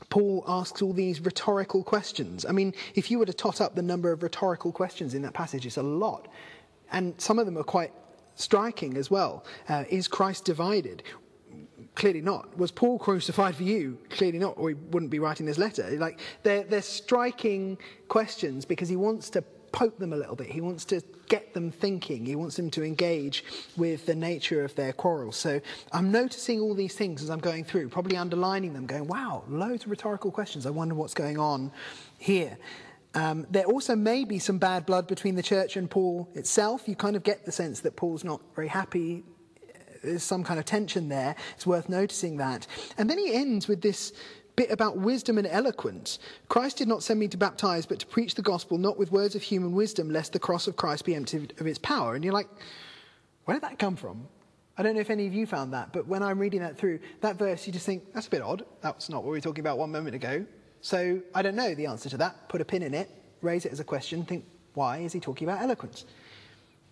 Paul 0.10 0.44
asks 0.48 0.82
all 0.82 0.94
these 0.94 1.22
rhetorical 1.22 1.84
questions. 1.84 2.46
I 2.46 2.52
mean, 2.52 2.74
if 2.96 3.10
you 3.12 3.20
were 3.20 3.26
to 3.26 3.34
tot 3.34 3.62
up 3.62 3.76
the 3.76 3.82
number 3.82 4.12
of 4.12 4.24
rhetorical 4.24 4.72
questions 4.72 5.14
in 5.14 5.22
that 5.22 5.34
passage, 5.34 5.66
it's 5.66 5.78
a 5.78 5.84
lot. 5.84 6.28
And 6.92 7.20
some 7.20 7.40
of 7.40 7.46
them 7.46 7.58
are 7.58 7.64
quite 7.64 7.94
striking 8.36 8.98
as 8.98 9.10
well. 9.10 9.46
Uh, 9.70 9.86
is 9.90 10.08
Christ 10.08 10.46
divided? 10.46 11.04
Clearly 11.96 12.22
not. 12.22 12.58
Was 12.58 12.72
Paul 12.72 13.00
crucified 13.00 13.56
for 13.56 13.64
you? 13.64 13.98
Clearly 14.10 14.40
not, 14.40 14.58
or 14.58 14.70
he 14.70 14.76
wouldn't 14.76 15.12
be 15.12 15.20
writing 15.20 15.46
this 15.46 15.58
letter. 15.58 15.90
Like, 15.92 16.20
they're, 16.44 16.64
they're 16.64 16.82
striking 16.82 17.78
questions 18.08 18.66
because 18.66 18.90
he 18.90 18.96
wants 18.96 19.30
to 19.32 19.44
poke 19.72 19.98
them 20.00 20.14
a 20.14 20.18
little 20.18 20.36
bit. 20.36 20.48
He 20.48 20.62
wants 20.62 20.86
to 20.86 21.02
get 21.28 21.54
them 21.54 21.72
thinking. 21.72 22.26
He 22.26 22.36
wants 22.36 22.56
them 22.56 22.70
to 22.72 22.84
engage 22.84 23.44
with 23.78 24.06
the 24.06 24.16
nature 24.16 24.64
of 24.64 24.76
their 24.76 24.94
quarrel. 24.94 25.32
So 25.32 25.62
I'm 25.92 26.12
noticing 26.12 26.60
all 26.60 26.74
these 26.74 26.96
things 26.96 27.24
as 27.24 27.30
I'm 27.30 27.40
going 27.40 27.64
through, 27.64 27.90
probably 27.90 28.18
underlining 28.18 28.74
them, 28.74 28.86
going, 28.86 29.08
wow, 29.08 29.44
loads 29.48 29.86
of 29.86 29.92
rhetorical 29.92 30.32
questions. 30.32 30.66
I 30.66 30.72
wonder 30.72 30.96
what's 30.96 31.14
going 31.14 31.38
on 31.38 31.72
here. 32.18 32.58
Um, 33.14 33.46
there 33.50 33.66
also 33.66 33.96
may 33.96 34.24
be 34.24 34.40
some 34.40 34.58
bad 34.58 34.86
blood 34.86 35.08
between 35.08 35.36
the 35.36 35.44
church 35.44 35.76
and 35.76 35.90
Paul 35.90 36.30
itself. 36.34 36.88
You 36.88 36.96
kind 36.96 37.16
of 37.16 37.24
get 37.24 37.46
the 37.46 37.52
sense 37.52 37.82
that 37.82 37.96
Paul's 37.96 38.24
not 38.24 38.42
very 38.56 38.70
happy. 38.70 39.24
There's 40.04 40.24
some 40.24 40.44
kind 40.44 40.60
of 40.60 40.66
tension 40.66 41.10
there. 41.10 41.36
It's 41.56 41.68
worth 41.68 41.90
noticing 41.90 42.38
that. 42.38 42.68
And 42.98 43.10
then 43.10 43.18
he 43.18 43.34
ends 43.34 43.68
with 43.68 43.82
this 43.82 44.14
bit 44.62 44.72
about 44.72 44.98
wisdom 44.98 45.40
and 45.40 45.48
eloquence. 45.48 46.20
Christ 46.48 46.78
did 46.78 46.88
not 46.88 47.02
send 47.02 47.20
me 47.20 47.28
to 47.30 47.38
baptize, 47.38 47.88
but 47.88 47.98
to 47.98 48.06
preach 48.06 48.36
the 48.36 48.44
gospel, 48.44 48.78
not 48.78 48.96
with 48.96 49.12
words 49.12 49.34
of 49.34 49.42
human 49.42 49.72
wisdom, 49.72 50.12
lest 50.12 50.34
the 50.34 50.40
cross 50.40 50.68
of 50.68 50.76
Christ 50.76 51.04
be 51.04 51.16
emptied 51.16 51.56
of 51.60 51.66
its 51.66 51.80
power. 51.80 52.14
And 52.14 52.24
you're 52.24 52.34
like, 52.34 52.48
where 53.46 53.56
did 53.56 53.64
that 53.64 53.80
come 53.80 53.96
from? 53.96 54.28
I 54.78 54.84
don't 54.84 54.94
know 54.94 55.02
if 55.02 55.10
any 55.10 55.26
of 55.26 55.34
you 55.34 55.48
found 55.48 55.74
that, 55.74 55.92
but 55.92 56.06
when 56.06 56.22
I'm 56.22 56.38
reading 56.38 56.60
that 56.60 56.78
through, 56.78 57.00
that 57.22 57.38
verse, 57.38 57.66
you 57.66 57.74
just 57.74 57.88
think, 57.88 58.14
that's 58.14 58.28
a 58.28 58.30
bit 58.30 58.44
odd. 58.44 58.64
That's 58.82 59.10
not 59.10 59.24
what 59.24 59.32
we 59.32 59.38
were 59.38 59.42
talking 59.42 59.62
about 59.62 59.80
one 59.80 59.92
moment 59.92 60.14
ago. 60.14 60.46
So 60.82 61.20
I 61.34 61.42
don't 61.42 61.56
know 61.56 61.74
the 61.74 61.88
answer 61.88 62.10
to 62.10 62.18
that. 62.18 62.48
Put 62.48 62.62
a 62.62 62.66
pin 62.66 62.84
in 62.84 62.94
it, 62.94 63.10
raise 63.42 63.66
it 63.66 63.72
as 63.72 63.80
a 63.80 63.84
question, 63.84 64.24
think, 64.26 64.46
why 64.76 65.00
is 65.00 65.12
he 65.12 65.20
talking 65.20 65.50
about 65.50 65.64
eloquence? 65.64 66.06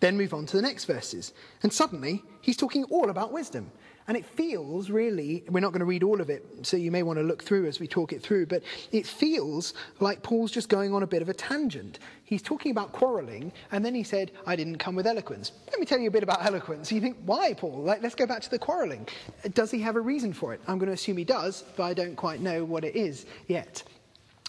Then 0.00 0.16
move 0.16 0.34
on 0.34 0.44
to 0.46 0.56
the 0.56 0.62
next 0.62 0.86
verses. 0.86 1.32
And 1.62 1.72
suddenly, 1.72 2.24
he's 2.40 2.56
talking 2.56 2.82
all 2.84 3.10
about 3.10 3.32
wisdom. 3.32 3.70
And 4.10 4.16
it 4.16 4.26
feels 4.26 4.90
really, 4.90 5.44
we're 5.48 5.60
not 5.60 5.70
going 5.70 5.78
to 5.78 5.86
read 5.86 6.02
all 6.02 6.20
of 6.20 6.30
it, 6.30 6.44
so 6.62 6.76
you 6.76 6.90
may 6.90 7.04
want 7.04 7.20
to 7.20 7.22
look 7.22 7.44
through 7.44 7.66
as 7.66 7.78
we 7.78 7.86
talk 7.86 8.12
it 8.12 8.20
through, 8.20 8.46
but 8.46 8.64
it 8.90 9.06
feels 9.06 9.72
like 10.00 10.20
Paul's 10.24 10.50
just 10.50 10.68
going 10.68 10.92
on 10.92 11.04
a 11.04 11.06
bit 11.06 11.22
of 11.22 11.28
a 11.28 11.32
tangent. 11.32 12.00
He's 12.24 12.42
talking 12.42 12.72
about 12.72 12.90
quarreling, 12.90 13.52
and 13.70 13.84
then 13.84 13.94
he 13.94 14.02
said, 14.02 14.32
I 14.48 14.56
didn't 14.56 14.78
come 14.78 14.96
with 14.96 15.06
eloquence. 15.06 15.52
Let 15.70 15.78
me 15.78 15.86
tell 15.86 16.00
you 16.00 16.08
a 16.08 16.10
bit 16.10 16.24
about 16.24 16.44
eloquence. 16.44 16.90
You 16.90 17.00
think, 17.00 17.18
why, 17.24 17.54
Paul? 17.54 17.84
Like, 17.84 18.02
let's 18.02 18.16
go 18.16 18.26
back 18.26 18.42
to 18.42 18.50
the 18.50 18.58
quarreling. 18.58 19.06
Does 19.54 19.70
he 19.70 19.80
have 19.82 19.94
a 19.94 20.00
reason 20.00 20.32
for 20.32 20.52
it? 20.54 20.60
I'm 20.66 20.80
going 20.80 20.88
to 20.88 20.94
assume 20.94 21.16
he 21.16 21.22
does, 21.22 21.62
but 21.76 21.84
I 21.84 21.94
don't 21.94 22.16
quite 22.16 22.40
know 22.40 22.64
what 22.64 22.84
it 22.84 22.96
is 22.96 23.26
yet. 23.46 23.84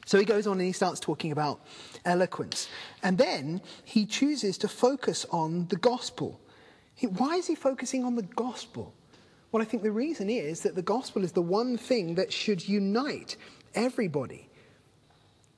So 0.07 0.17
he 0.17 0.25
goes 0.25 0.47
on 0.47 0.53
and 0.53 0.65
he 0.65 0.71
starts 0.71 0.99
talking 0.99 1.31
about 1.31 1.61
eloquence. 2.03 2.67
And 3.03 3.15
then 3.15 3.61
he 3.85 4.07
chooses 4.07 4.57
to 4.57 4.67
focus 4.67 5.27
on 5.29 5.67
the 5.67 5.75
gospel. 5.77 6.41
Why 6.99 7.35
is 7.35 7.45
he 7.45 7.53
focusing 7.53 8.03
on 8.03 8.15
the 8.15 8.23
gospel? 8.23 8.95
Well, 9.51 9.61
I 9.61 9.65
think 9.65 9.83
the 9.83 9.91
reason 9.91 10.29
is 10.29 10.61
that 10.61 10.75
the 10.75 10.81
gospel 10.81 11.23
is 11.23 11.33
the 11.33 11.41
one 11.41 11.77
thing 11.77 12.15
that 12.15 12.31
should 12.31 12.67
unite 12.67 13.35
everybody. 13.75 14.47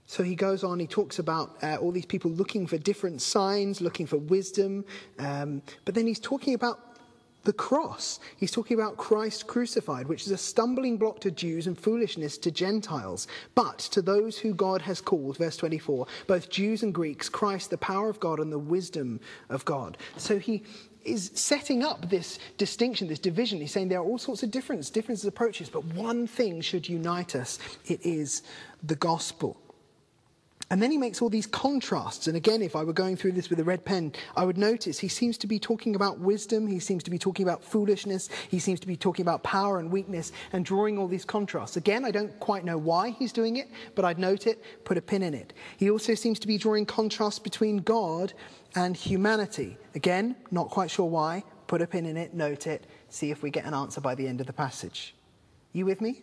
So 0.08 0.24
he 0.24 0.36
goes 0.36 0.64
on, 0.64 0.80
he 0.80 0.88
talks 0.88 1.20
about 1.20 1.58
uh, 1.64 1.78
all 1.78 1.92
these 1.92 2.06
people 2.06 2.32
looking 2.32 2.68
for 2.68 2.78
different 2.78 3.22
signs, 3.22 3.82
looking 3.82 4.06
for 4.06 4.18
wisdom, 4.18 4.86
um, 5.20 5.62
but 5.86 5.96
then 5.96 6.08
he's 6.08 6.20
talking 6.20 6.54
about 6.54 6.94
the 7.44 7.54
cross. 7.54 8.20
He's 8.38 8.52
talking 8.52 8.78
about 8.80 8.98
Christ 8.98 9.48
crucified, 9.48 10.08
which 10.08 10.26
is 10.26 10.32
a 10.32 10.38
stumbling 10.38 10.98
block 10.98 11.20
to 11.22 11.32
Jews 11.32 11.68
and 11.68 11.78
foolishness 11.78 12.38
to 12.40 12.52
Gentiles. 12.52 13.28
But 13.54 13.80
to 13.80 14.02
those 14.02 14.38
who 14.38 14.54
God 14.54 14.82
has 14.84 15.02
called, 15.02 15.38
verse 15.38 15.58
24, 15.58 16.08
both 16.28 16.50
Jews 16.50 16.84
and 16.84 16.94
Greeks, 16.94 17.30
Christ, 17.30 17.70
the 17.70 17.78
power 17.78 18.10
of 18.10 18.20
God 18.20 18.40
and 18.40 18.52
the 18.52 18.60
wisdom 18.60 19.20
of 19.50 19.66
God. 19.66 19.98
So 20.18 20.40
he 20.40 20.64
is 21.06 21.32
setting 21.34 21.84
up 21.84 22.10
this 22.10 22.40
distinction, 22.58 23.08
this 23.08 23.20
division. 23.20 23.60
He's 23.60 23.72
saying 23.72 23.90
there 23.90 24.00
are 24.00 24.06
all 24.06 24.18
sorts 24.18 24.44
of 24.44 24.52
difference, 24.52 24.90
differences 24.90 25.26
approaches, 25.26 25.70
but 25.70 25.84
one 25.86 26.28
thing 26.28 26.62
should 26.62 26.88
unite 26.88 27.36
us. 27.36 27.60
It 27.86 28.06
is 28.06 28.44
the 28.84 28.96
gospel. 28.96 29.58
And 30.70 30.82
then 30.82 30.92
he 30.92 30.98
makes 30.98 31.22
all 31.22 31.30
these 31.30 31.46
contrasts. 31.46 32.28
And 32.28 32.38
again, 32.38 32.62
if 32.62 32.76
I 32.76 32.84
were 32.84 32.94
going 32.94 33.16
through 33.16 33.34
this 33.34 33.50
with 33.50 33.60
a 33.60 33.64
red 33.64 33.84
pen, 33.86 34.14
I 34.36 34.46
would 34.46 34.58
notice 34.58 34.98
he 34.98 35.08
seems 35.08 35.38
to 35.40 35.48
be 35.48 35.60
talking 35.60 35.94
about 35.96 36.20
wisdom, 36.20 36.66
he 36.68 36.80
seems 36.80 37.04
to 37.04 37.12
be 37.12 37.20
talking 37.20 37.44
about 37.44 37.64
foolishness, 37.64 38.30
he 38.50 38.60
seems 38.60 38.80
to 38.80 38.88
be 38.88 38.96
talking 38.96 39.24
about 39.24 39.44
power 39.44 39.80
and 39.80 39.92
weakness, 39.92 40.32
and 40.52 40.66
drawing 40.66 40.98
all 40.98 41.08
these 41.08 41.26
contrasts. 41.26 41.78
Again, 41.78 42.06
I 42.06 42.12
don't 42.12 42.40
quite 42.40 42.64
know 42.64 42.78
why 42.78 43.12
he's 43.12 43.34
doing 43.34 43.58
it, 43.58 43.70
but 43.94 44.06
I'd 44.06 44.18
note 44.18 44.48
it, 44.48 44.64
put 44.86 44.98
a 44.98 45.02
pin 45.02 45.22
in 45.22 45.34
it. 45.34 45.54
He 45.78 45.92
also 45.92 46.16
seems 46.16 46.40
to 46.40 46.48
be 46.48 46.58
drawing 46.58 46.86
contrasts 46.86 47.40
between 47.40 47.78
God 47.78 48.34
and 48.76 48.96
humanity. 48.96 49.78
Again, 49.96 50.36
not 50.50 50.70
quite 50.70 50.90
sure 50.90 51.06
why, 51.06 51.44
put 51.68 51.82
a 51.82 51.88
pin 51.88 52.06
in 52.06 52.18
it, 52.18 52.34
note 52.34 52.68
it, 52.68 52.88
see 53.10 53.32
if 53.32 53.44
we 53.44 53.52
get 53.52 53.66
an 53.66 53.74
answer 53.74 54.02
by 54.02 54.16
the 54.16 54.28
end 54.28 54.42
of 54.42 54.48
the 54.48 54.54
passage. 54.54 55.14
You 55.74 55.86
with 55.86 56.02
me? 56.02 56.22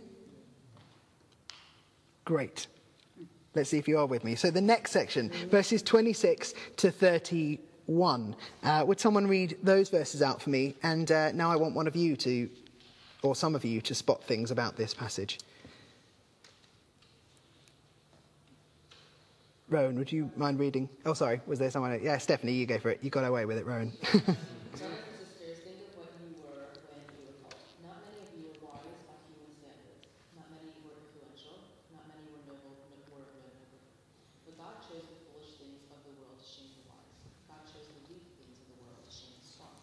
Great. 2.24 2.66
Let's 3.54 3.70
see 3.70 3.78
if 3.78 3.88
you 3.88 3.98
are 3.98 4.06
with 4.06 4.22
me. 4.24 4.34
So, 4.36 4.50
the 4.50 4.60
next 4.60 4.92
section, 4.92 5.30
verses 5.50 5.82
26 5.82 6.54
to 6.78 6.90
31. 6.90 8.36
Uh, 8.62 8.84
would 8.86 9.00
someone 9.00 9.26
read 9.26 9.56
those 9.62 9.88
verses 9.88 10.22
out 10.22 10.40
for 10.40 10.50
me? 10.50 10.76
And 10.82 11.10
uh, 11.10 11.32
now 11.32 11.50
I 11.50 11.56
want 11.56 11.74
one 11.74 11.86
of 11.88 11.96
you 11.96 12.16
to, 12.18 12.48
or 13.22 13.34
some 13.34 13.54
of 13.56 13.64
you, 13.64 13.80
to 13.82 13.94
spot 13.94 14.22
things 14.22 14.50
about 14.52 14.76
this 14.76 14.94
passage. 14.94 15.38
Rowan, 19.68 19.96
would 19.98 20.10
you 20.10 20.30
mind 20.36 20.58
reading? 20.58 20.88
Oh, 21.06 21.14
sorry, 21.14 21.40
was 21.46 21.58
there 21.58 21.70
someone? 21.70 21.98
Yeah, 22.02 22.18
Stephanie, 22.18 22.52
you 22.52 22.66
go 22.66 22.78
for 22.78 22.90
it. 22.90 22.98
You 23.02 23.10
got 23.10 23.24
away 23.24 23.44
with 23.44 23.56
it, 23.58 23.66
Rowan. 23.66 23.92
Brothers 24.02 24.26
and 24.26 24.34
sisters, 25.14 25.62
think 25.62 25.78
of 25.86 25.94
what 25.94 26.10
you 26.18 26.34
were 26.42 26.74
when 26.90 27.06
you 27.14 27.22
were 27.30 27.38
called. 27.38 27.54
Not 27.86 28.02
many 28.02 28.18
of 28.18 28.30
you 28.34 28.50
were 28.50 28.58
wise 28.66 28.98
by 29.06 29.14
human 29.30 29.46
standards. 29.54 30.10
Not 30.34 30.50
many 30.50 30.74
were 30.82 30.98
influential. 30.98 31.54
Not 31.94 32.02
many 32.10 32.34
were 32.34 32.42
noble, 32.50 32.82
but 32.90 32.98
were 33.14 33.30
noble. 33.30 33.78
But 34.42 34.58
God 34.58 34.82
chose 34.90 35.06
the 35.06 35.22
foolish 35.30 35.54
things 35.62 35.86
of 35.86 36.02
the 36.02 36.18
world 36.18 36.34
to 36.42 36.46
shame 36.50 36.74
the 36.74 36.90
wise. 36.90 37.14
God 37.46 37.62
chose 37.70 37.86
the 37.94 38.02
weak 38.10 38.26
things 38.42 38.58
of 38.58 38.74
the 38.74 38.78
world 38.82 39.06
to 39.06 39.10
shame 39.14 39.38
the 39.38 39.46
strong. 39.46 39.78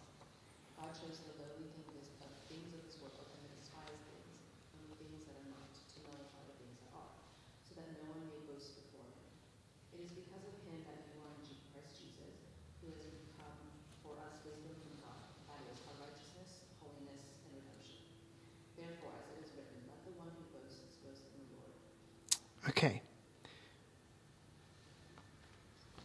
God 0.76 0.92
chose 0.92 1.16
the 1.24 1.32
lowly 1.40 1.64
things 1.72 2.12
of 2.20 2.28
things 2.52 2.68
of 2.76 2.84
this 2.84 3.00
world 3.00 3.24
and 3.24 3.40
the 3.40 3.56
despised 3.56 4.04
things, 4.04 4.36
and 4.76 4.84
the 4.92 5.00
things 5.00 5.24
that 5.24 5.32
are 5.32 5.48
not, 5.48 5.72
to 5.72 5.96
nullify 6.04 6.44
the 6.44 6.56
things 6.60 6.76
that 6.84 6.92
are, 6.92 7.16
so 7.64 7.72
that 7.80 7.88
no 7.96 8.04
one 8.12 8.20
may 8.28 8.36
boast 8.44 8.76
before 8.76 9.08
him. 9.16 9.32
It 9.96 10.04
is 10.06 10.12
because 10.14 10.44
of 10.46 10.56
him 10.68 10.78
that 10.86 11.10
you 11.10 11.18
are 11.18 11.34
in 11.42 11.58
Christ 11.74 11.98
Jesus, 11.98 12.34
who 12.78 12.86
has 12.94 13.10
become 13.10 13.58
for 14.06 14.14
us 14.22 14.38
wisdom 14.46 14.78
from 14.78 14.94
God, 15.02 15.26
that 15.50 15.58
is, 15.74 15.82
our 15.90 15.96
righteousness, 16.06 16.62
holiness, 16.78 17.18
and 17.42 17.50
redemption. 17.58 18.06
Therefore, 18.78 19.10
as 19.18 19.26
it 19.34 19.42
is 19.42 19.50
written, 19.58 19.82
let 19.90 19.98
the 20.06 20.14
one 20.14 20.30
who 20.38 20.42
boasts 20.54 21.02
boast 21.02 21.26
in 21.34 21.42
the 21.50 21.58
Lord. 21.58 21.74
okay. 22.70 23.02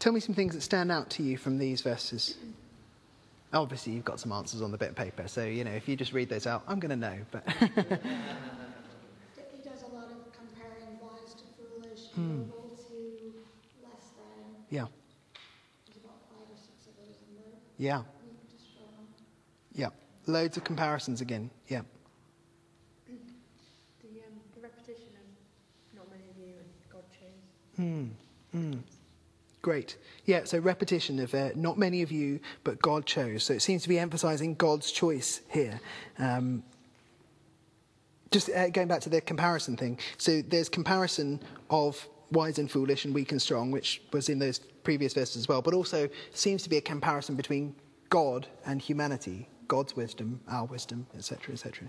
Tell 0.04 0.12
me 0.12 0.20
some 0.20 0.36
things 0.36 0.54
that 0.54 0.60
stand 0.60 0.92
out 0.92 1.10
to 1.12 1.24
you 1.24 1.38
from 1.38 1.58
these 1.58 1.80
verses. 1.80 2.36
Obviously, 3.54 3.94
you've 3.94 4.04
got 4.04 4.20
some 4.20 4.34
answers 4.34 4.62
on 4.62 4.70
the 4.70 4.78
bit 4.78 4.90
of 4.90 4.98
paper, 4.98 5.30
so 5.30 5.46
you 5.46 5.64
know 5.64 5.72
if 5.72 5.88
you 5.88 5.96
just 5.96 6.12
read 6.12 6.28
those 6.28 6.46
out, 6.46 6.62
I'm 6.68 6.82
going 6.82 6.90
to 6.90 6.98
know. 6.98 7.16
But 7.32 7.48
He 7.48 7.64
does 7.64 7.72
a 9.82 9.96
lot 9.96 10.12
of 10.12 10.28
comparing 10.36 11.00
wise 11.00 11.34
to 11.36 11.44
foolish, 11.56 12.10
hmm. 12.16 12.40
noble 12.40 12.76
to 12.76 13.34
less 13.82 14.12
than. 14.18 14.44
yeah, 14.70 14.88
There's 15.86 16.04
about 16.04 16.20
five 16.28 16.52
or 16.52 16.58
six 16.58 16.86
of 16.86 16.98
those 16.98 17.16
in 17.30 17.36
there. 17.38 17.56
yeah, 17.78 18.00
Weak 18.28 18.50
to 18.50 18.58
strong. 18.62 19.08
yeah. 19.74 19.88
Loads 20.28 20.58
of 20.58 20.66
comparisons 20.66 21.22
again. 21.22 21.50
Yeah. 21.70 21.84
The, 23.08 23.14
um, 24.20 24.36
the 24.54 24.60
repetition 24.64 25.16
of 25.16 25.96
not 25.96 26.12
many 26.12 26.30
of 26.30 26.36
you 26.38 26.56
and 26.60 26.68
God 26.92 27.06
chose. 27.10 27.78
Hmm. 27.78 28.08
Hmm. 28.52 28.80
Great. 29.64 29.96
Yeah, 30.26 30.44
so 30.44 30.60
repetition 30.60 31.20
of 31.20 31.34
uh, 31.34 31.52
not 31.56 31.78
many 31.78 32.02
of 32.02 32.12
you, 32.12 32.42
but 32.66 32.82
God 32.82 33.06
chose. 33.06 33.46
So 33.46 33.54
it 33.54 33.62
seems 33.62 33.82
to 33.84 33.90
be 33.90 33.98
emphasizing 33.98 34.56
God's 34.56 34.92
choice 34.92 35.40
here. 35.50 35.80
Um, 36.20 36.64
just 38.30 38.50
uh, 38.50 38.70
going 38.70 38.90
back 38.90 39.00
to 39.02 39.10
the 39.10 39.22
comparison 39.22 39.78
thing. 39.78 40.00
So 40.18 40.42
there's 40.42 40.68
comparison 40.68 41.42
of 41.70 42.06
wise 42.32 42.60
and 42.60 42.70
foolish 42.70 43.06
and 43.06 43.16
weak 43.16 43.32
and 43.32 43.42
strong, 43.42 43.72
which 43.72 44.02
was 44.12 44.28
in 44.28 44.38
those 44.38 44.60
previous 44.60 45.14
verses 45.14 45.38
as 45.38 45.48
well, 45.48 45.62
but 45.62 45.74
also 45.74 46.10
seems 46.34 46.62
to 46.64 46.70
be 46.70 46.76
a 46.76 46.82
comparison 46.82 47.36
between 47.36 47.74
God 48.10 48.48
and 48.66 48.82
humanity, 48.82 49.48
God's 49.70 49.96
wisdom, 49.96 50.42
our 50.50 50.66
wisdom, 50.66 51.08
etc., 51.16 51.54
etc. 51.54 51.88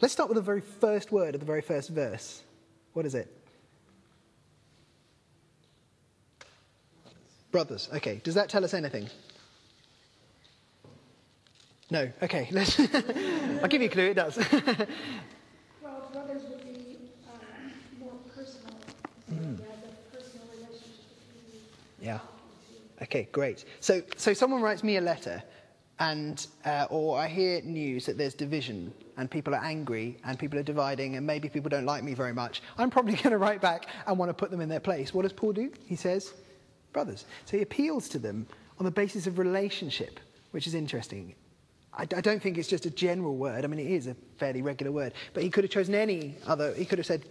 Let's 0.00 0.12
start 0.12 0.28
with 0.28 0.36
the 0.36 0.42
very 0.42 0.60
first 0.60 1.12
word 1.12 1.34
of 1.36 1.40
the 1.40 1.46
very 1.46 1.62
first 1.62 1.90
verse. 1.90 2.42
What 2.94 3.06
is 3.06 3.14
it? 3.14 3.37
Brothers. 7.50 7.88
Okay. 7.94 8.20
Does 8.24 8.34
that 8.34 8.48
tell 8.48 8.64
us 8.64 8.74
anything? 8.74 9.08
No. 11.90 12.10
Okay. 12.22 12.48
Let's 12.52 12.78
I'll 12.80 13.68
give 13.68 13.80
you 13.82 13.88
a 13.88 13.90
clue. 13.90 14.06
It 14.10 14.14
does. 14.14 14.38
Well, 15.82 16.10
brothers 16.12 16.42
would 16.50 16.62
be 16.64 16.96
um, 17.32 17.72
more 17.98 18.12
personal. 18.34 18.74
So 19.28 19.34
Mm. 19.34 19.56
He 19.58 19.62
has 19.62 19.78
a 19.84 20.16
personal 20.16 20.46
relationship 20.52 20.96
yeah. 22.00 22.18
Okay. 23.02 23.28
Great. 23.32 23.64
So, 23.80 24.02
so 24.16 24.32
someone 24.34 24.60
writes 24.62 24.82
me 24.84 24.96
a 24.96 25.00
letter. 25.00 25.42
and 26.00 26.46
uh, 26.64 26.86
or 26.90 27.18
I 27.18 27.26
hear 27.28 27.60
news 27.62 28.06
that 28.06 28.16
there's 28.18 28.34
division 28.34 28.92
and 29.16 29.30
people 29.30 29.54
are 29.54 29.64
angry 29.64 30.16
and 30.24 30.38
people 30.38 30.58
are 30.58 30.62
dividing 30.62 31.16
and 31.16 31.26
maybe 31.26 31.48
people 31.48 31.68
don't 31.70 31.84
like 31.86 32.04
me 32.04 32.14
very 32.14 32.32
much, 32.32 32.62
I'm 32.78 32.90
probably 32.90 33.14
going 33.22 33.30
to 33.32 33.38
write 33.38 33.60
back 33.60 33.86
and 34.06 34.18
want 34.18 34.28
to 34.30 34.34
put 34.34 34.50
them 34.50 34.60
in 34.60 34.68
their 34.68 34.80
place. 34.80 35.12
What 35.14 35.22
does 35.22 35.32
Paul 35.32 35.52
do? 35.52 35.72
He 35.86 35.96
says, 35.96 36.32
brothers. 36.98 37.26
So 37.44 37.56
he 37.56 37.62
appeals 37.62 38.08
to 38.08 38.18
them 38.18 38.44
on 38.80 38.84
the 38.84 38.90
basis 38.90 39.28
of 39.28 39.38
relationship, 39.38 40.18
which 40.50 40.66
is 40.66 40.74
interesting. 40.74 41.36
I, 41.92 42.02
I 42.02 42.20
don't 42.20 42.42
think 42.42 42.58
it's 42.58 42.66
just 42.66 42.86
a 42.86 42.90
general 42.90 43.36
word. 43.36 43.64
I 43.64 43.68
mean, 43.68 43.78
it 43.78 43.86
is 43.86 44.08
a 44.08 44.16
fairly 44.36 44.62
regular 44.62 44.90
word, 44.90 45.12
but 45.32 45.44
he 45.44 45.48
could 45.48 45.62
have 45.62 45.70
chosen 45.70 45.94
any 45.94 46.34
other. 46.44 46.74
He 46.74 46.84
could 46.84 46.98
have 46.98 47.06
said 47.06 47.22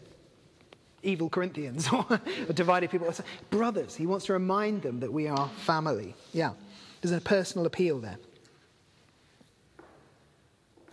evil 1.03 1.30
Corinthians 1.30 1.89
or 1.91 2.05
divided 2.53 2.91
people. 2.91 3.13
Brothers. 3.49 3.93
He 3.93 4.05
wants 4.05 4.28
to 4.28 4.34
remind 4.34 4.84
them 4.84 5.01
that 5.01 5.11
we 5.11 5.28
are 5.28 5.49
family. 5.65 6.15
Yeah. 6.32 6.53
There's 7.01 7.13
a 7.13 7.20
personal 7.20 7.65
appeal 7.65 7.99
there. 7.99 8.20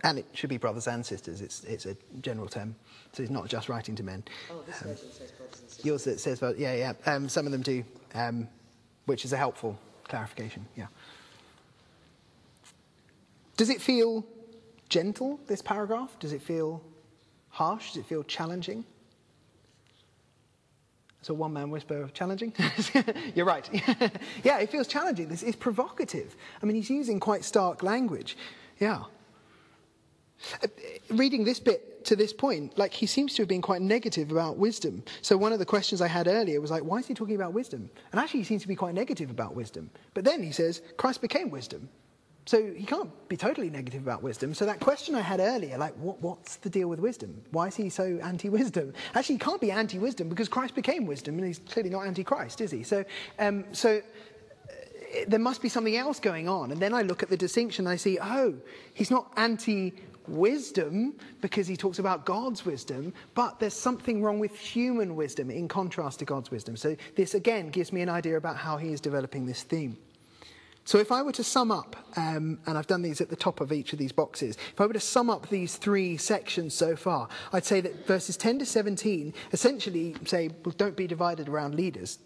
And 0.03 0.19
it 0.19 0.25
should 0.33 0.49
be 0.49 0.57
brothers 0.57 0.87
and 0.87 1.03
sisters. 1.05 1.39
It's, 1.39 1.63
it's 1.63 1.85
a 1.85 1.95
general 2.19 2.49
term. 2.49 2.75
So 3.13 3.23
he's 3.23 3.31
not 3.31 3.47
just 3.47 3.69
writing 3.69 3.95
to 3.95 4.03
men. 4.03 4.25
Oh, 4.51 4.61
this 4.67 4.81
um, 4.81 4.89
version 4.89 5.11
says 5.13 5.31
brothers 5.31 5.61
and 5.61 5.69
sisters. 5.69 5.85
Yours 5.85 6.03
says, 6.21 6.43
yeah, 6.57 6.75
yeah. 6.75 6.93
Um, 7.05 7.29
some 7.29 7.45
of 7.45 7.53
them 7.53 7.61
do, 7.61 7.83
um, 8.13 8.49
which 9.05 9.25
is 9.25 9.33
a 9.33 9.37
helpful 9.37 9.77
clarification. 10.03 10.65
Yeah. 10.75 10.87
Does 13.57 13.69
it 13.69 13.81
feel 13.81 14.25
gentle, 14.89 15.39
this 15.47 15.61
paragraph? 15.61 16.17
Does 16.19 16.33
it 16.33 16.41
feel 16.41 16.81
harsh? 17.49 17.93
Does 17.93 18.01
it 18.01 18.05
feel 18.05 18.23
challenging? 18.23 18.85
So 21.21 21.33
one 21.33 21.53
man 21.53 21.71
whisper, 21.71 22.03
of 22.03 22.13
challenging? 22.13 22.53
You're 23.35 23.47
right. 23.47 23.67
yeah, 24.43 24.59
it 24.59 24.69
feels 24.69 24.87
challenging. 24.87 25.27
This 25.27 25.41
is 25.41 25.55
provocative. 25.55 26.35
I 26.61 26.65
mean, 26.67 26.75
he's 26.75 26.89
using 26.89 27.19
quite 27.19 27.43
stark 27.43 27.81
language. 27.81 28.37
Yeah. 28.79 29.05
Uh, 30.63 30.67
reading 31.09 31.43
this 31.43 31.59
bit 31.59 32.05
to 32.05 32.15
this 32.15 32.33
point, 32.33 32.77
like 32.77 32.93
he 32.93 33.05
seems 33.05 33.33
to 33.35 33.41
have 33.41 33.49
been 33.49 33.61
quite 33.61 33.81
negative 33.81 34.31
about 34.31 34.57
wisdom. 34.57 35.03
So 35.21 35.37
one 35.37 35.53
of 35.53 35.59
the 35.59 35.65
questions 35.65 36.01
I 36.01 36.07
had 36.07 36.27
earlier 36.27 36.61
was 36.61 36.71
like, 36.71 36.83
why 36.83 36.97
is 36.99 37.07
he 37.07 37.13
talking 37.13 37.35
about 37.35 37.53
wisdom? 37.53 37.89
And 38.11 38.19
actually, 38.19 38.41
he 38.41 38.45
seems 38.45 38.61
to 38.61 38.67
be 38.67 38.75
quite 38.75 38.93
negative 38.93 39.29
about 39.29 39.55
wisdom. 39.55 39.89
But 40.13 40.23
then 40.23 40.43
he 40.43 40.51
says, 40.51 40.81
Christ 40.97 41.21
became 41.21 41.49
wisdom. 41.49 41.89
So 42.45 42.73
he 42.73 42.85
can't 42.85 43.09
be 43.27 43.37
totally 43.37 43.71
negative 43.71 44.03
about 44.03 44.21
wisdom. 44.21 44.53
So 44.53 44.67
that 44.67 44.79
question 44.79 45.15
I 45.15 45.21
had 45.21 45.39
earlier, 45.39 45.79
like, 45.79 45.95
what, 45.95 46.21
what's 46.21 46.57
the 46.57 46.69
deal 46.69 46.87
with 46.87 46.99
wisdom? 46.99 47.41
Why 47.49 47.67
is 47.67 47.75
he 47.75 47.89
so 47.89 48.19
anti-wisdom? 48.21 48.93
Actually, 49.15 49.35
he 49.35 49.39
can't 49.39 49.59
be 49.59 49.71
anti-wisdom 49.71 50.29
because 50.29 50.47
Christ 50.47 50.75
became 50.75 51.07
wisdom, 51.07 51.39
and 51.39 51.47
he's 51.47 51.57
clearly 51.57 51.89
not 51.89 52.05
anti-Christ, 52.05 52.61
is 52.61 52.69
he? 52.69 52.83
So, 52.83 53.03
um, 53.39 53.65
so 53.71 53.97
uh, 53.97 54.73
there 55.27 55.39
must 55.39 55.63
be 55.63 55.69
something 55.69 55.95
else 55.95 56.19
going 56.19 56.47
on. 56.47 56.71
And 56.71 56.79
then 56.79 56.93
I 56.93 57.01
look 57.01 57.23
at 57.23 57.29
the 57.29 57.37
distinction 57.37 57.87
and 57.87 57.93
I 57.93 57.95
see, 57.95 58.19
oh, 58.21 58.53
he's 58.93 59.09
not 59.09 59.33
anti 59.37 59.95
wisdom 60.27 61.15
because 61.41 61.67
he 61.67 61.77
talks 61.77 61.99
about 61.99 62.25
God's 62.25 62.65
wisdom, 62.65 63.13
but 63.33 63.59
there's 63.59 63.73
something 63.73 64.21
wrong 64.21 64.39
with 64.39 64.57
human 64.57 65.15
wisdom 65.15 65.49
in 65.49 65.67
contrast 65.67 66.19
to 66.19 66.25
God's 66.25 66.51
wisdom. 66.51 66.75
So 66.77 66.95
this 67.15 67.33
again 67.33 67.69
gives 67.69 67.91
me 67.91 68.01
an 68.01 68.09
idea 68.09 68.37
about 68.37 68.57
how 68.57 68.77
he 68.77 68.89
is 68.89 69.01
developing 69.01 69.45
this 69.45 69.63
theme. 69.63 69.97
So 70.87 70.99
if 70.99 71.11
I 71.11 71.23
were 71.23 71.31
to 71.31 71.43
sum 71.43 71.71
up, 71.71 71.95
um, 72.15 72.59
and 72.67 72.77
I've 72.77 72.85
done 72.85 73.01
these 73.01 73.19
at 73.19 73.29
the 73.29 73.35
top 73.35 73.59
of 73.59 73.71
each 73.71 73.91
of 73.91 73.97
these 73.97 74.11
boxes, 74.11 74.55
if 74.71 74.79
I 74.79 74.85
were 74.85 74.93
to 74.93 74.99
sum 74.99 75.31
up 75.31 75.49
these 75.49 75.77
three 75.77 76.15
sections 76.15 76.75
so 76.75 76.95
far, 76.95 77.27
I'd 77.51 77.65
say 77.65 77.81
that 77.81 78.05
verses 78.05 78.37
10 78.37 78.59
to 78.59 78.65
17 78.65 79.33
essentially 79.51 80.15
say, 80.25 80.51
well, 80.63 80.75
don't 80.77 80.95
be 80.95 81.07
divided 81.07 81.49
around 81.49 81.73
leaders 81.73 82.19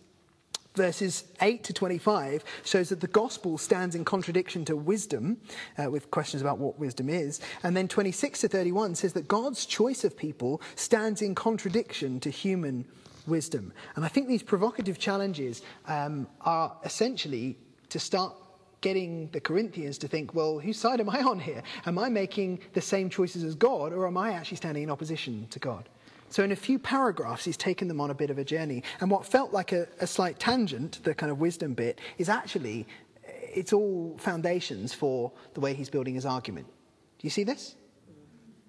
verses 0.75 1.25
8 1.41 1.63
to 1.65 1.73
25 1.73 2.43
shows 2.63 2.89
that 2.89 3.01
the 3.01 3.07
gospel 3.07 3.57
stands 3.57 3.95
in 3.95 4.05
contradiction 4.05 4.65
to 4.65 4.75
wisdom, 4.75 5.37
uh, 5.77 5.89
with 5.89 6.11
questions 6.11 6.41
about 6.41 6.57
what 6.57 6.79
wisdom 6.79 7.09
is. 7.09 7.39
And 7.63 7.75
then 7.75 7.87
26 7.87 8.41
to 8.41 8.47
31 8.47 8.95
says 8.95 9.13
that 9.13 9.27
God's 9.27 9.65
choice 9.65 10.03
of 10.03 10.15
people 10.15 10.61
stands 10.75 11.21
in 11.21 11.35
contradiction 11.35 12.19
to 12.21 12.29
human 12.29 12.85
wisdom. 13.27 13.73
And 13.95 14.05
I 14.05 14.07
think 14.07 14.27
these 14.27 14.43
provocative 14.43 14.99
challenges 14.99 15.61
um, 15.87 16.27
are 16.41 16.75
essentially 16.83 17.57
to 17.89 17.99
start 17.99 18.35
getting 18.81 19.29
the 19.31 19.41
Corinthians 19.41 19.97
to 19.97 20.07
think, 20.07 20.33
well, 20.33 20.59
whose 20.59 20.77
side 20.77 21.01
am 21.01 21.09
I 21.09 21.21
on 21.21 21.39
here? 21.39 21.61
Am 21.85 21.99
I 21.99 22.09
making 22.09 22.59
the 22.73 22.81
same 22.81 23.09
choices 23.09 23.43
as 23.43 23.55
God, 23.55 23.91
or 23.91 24.07
am 24.07 24.17
I 24.17 24.31
actually 24.31 24.57
standing 24.57 24.83
in 24.83 24.89
opposition 24.89 25.47
to 25.49 25.59
God? 25.59 25.89
So, 26.29 26.43
in 26.43 26.51
a 26.51 26.55
few 26.55 26.77
paragraphs, 26.77 27.45
he's 27.45 27.57
taken 27.57 27.87
them 27.87 27.99
on 27.99 28.11
a 28.11 28.13
bit 28.13 28.29
of 28.29 28.37
a 28.37 28.43
journey. 28.43 28.83
And 29.01 29.09
what 29.09 29.25
felt 29.25 29.51
like 29.51 29.71
a, 29.71 29.87
a 29.99 30.07
slight 30.07 30.39
tangent, 30.39 31.03
the 31.03 31.15
kind 31.15 31.31
of 31.31 31.39
wisdom 31.39 31.73
bit, 31.73 31.99
is 32.17 32.29
actually, 32.29 32.85
eh, 33.25 33.31
it's 33.55 33.73
all 33.73 34.15
foundations 34.19 34.93
for 34.93 35.31
the 35.55 35.59
way 35.59 35.73
he's 35.73 35.89
building 35.89 36.13
his 36.13 36.25
argument. 36.25 36.67
Do 36.67 37.25
you 37.25 37.31
see 37.31 37.43
this? 37.43 37.75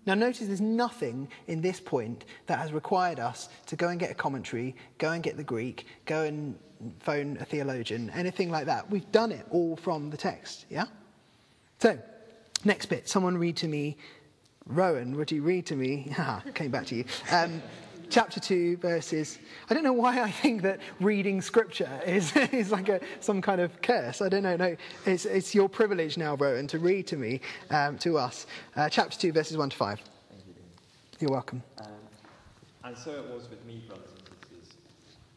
Now, 0.07 0.15
notice 0.15 0.47
there's 0.47 0.61
nothing 0.61 1.29
in 1.47 1.61
this 1.61 1.79
point 1.79 2.25
that 2.47 2.59
has 2.59 2.73
required 2.73 3.21
us 3.21 3.51
to 3.67 3.77
go 3.77 3.89
and 3.89 4.01
get 4.01 4.11
a 4.11 4.15
commentary, 4.15 4.75
go 4.99 5.11
and 5.11 5.23
get 5.23 5.37
the 5.37 5.45
Greek, 5.45 5.87
go 6.07 6.23
and 6.23 6.59
phone 7.01 7.37
a 7.41 7.45
theologian, 7.45 8.11
anything 8.11 8.51
like 8.51 8.67
that. 8.67 8.91
We've 8.91 9.11
done 9.13 9.31
it 9.33 9.47
all 9.51 9.77
from 9.77 10.09
the 10.09 10.17
text, 10.17 10.65
yeah? 10.71 10.87
So, 11.79 11.99
next 12.65 12.87
bit. 12.87 13.09
Someone 13.09 13.37
read 13.37 13.57
to 13.59 13.69
me 13.69 13.99
Rowan, 14.67 15.17
would 15.17 15.33
you 15.33 15.43
read 15.43 15.67
to 15.67 15.77
me? 15.77 16.15
Came 16.55 16.71
back 16.71 16.87
to 16.87 16.95
you. 16.95 17.05
Um, 17.33 17.63
chapter 18.09 18.41
2, 18.41 18.77
verses. 18.79 19.39
I 19.69 19.75
don't 19.75 19.85
know 19.85 19.93
why 19.93 20.21
I 20.21 20.31
think 20.31 20.63
that 20.63 20.81
reading 21.01 21.41
scripture 21.41 22.01
is, 22.07 22.35
is 22.53 22.71
like 22.71 22.89
a, 22.89 23.01
some 23.21 23.41
kind 23.41 23.61
of 23.61 23.81
curse. 23.83 24.21
I 24.21 24.29
don't 24.29 24.43
know. 24.43 24.57
No, 24.57 24.77
it's, 25.07 25.25
it's 25.25 25.55
your 25.55 25.69
privilege 25.69 26.17
now, 26.17 26.35
Rowan, 26.37 26.67
to 26.69 26.79
read 26.79 27.07
to 27.09 27.17
me, 27.17 27.41
um, 27.71 27.99
to 27.99 28.19
us. 28.19 28.47
Uh, 28.77 28.89
chapter 28.89 29.19
2, 29.19 29.33
verses 29.33 29.57
1 29.57 29.71
to 29.71 29.77
5. 29.77 30.01
Thank 30.01 30.43
you, 30.47 30.55
You're 31.21 31.31
welcome. 31.31 31.63
Um, 31.79 31.87
and 32.85 32.97
so 32.97 33.11
it 33.13 33.27
was 33.33 33.49
with 33.49 33.65
me, 33.65 33.83
brothers 33.87 34.11
and 34.11 34.27
sisters. 34.39 34.77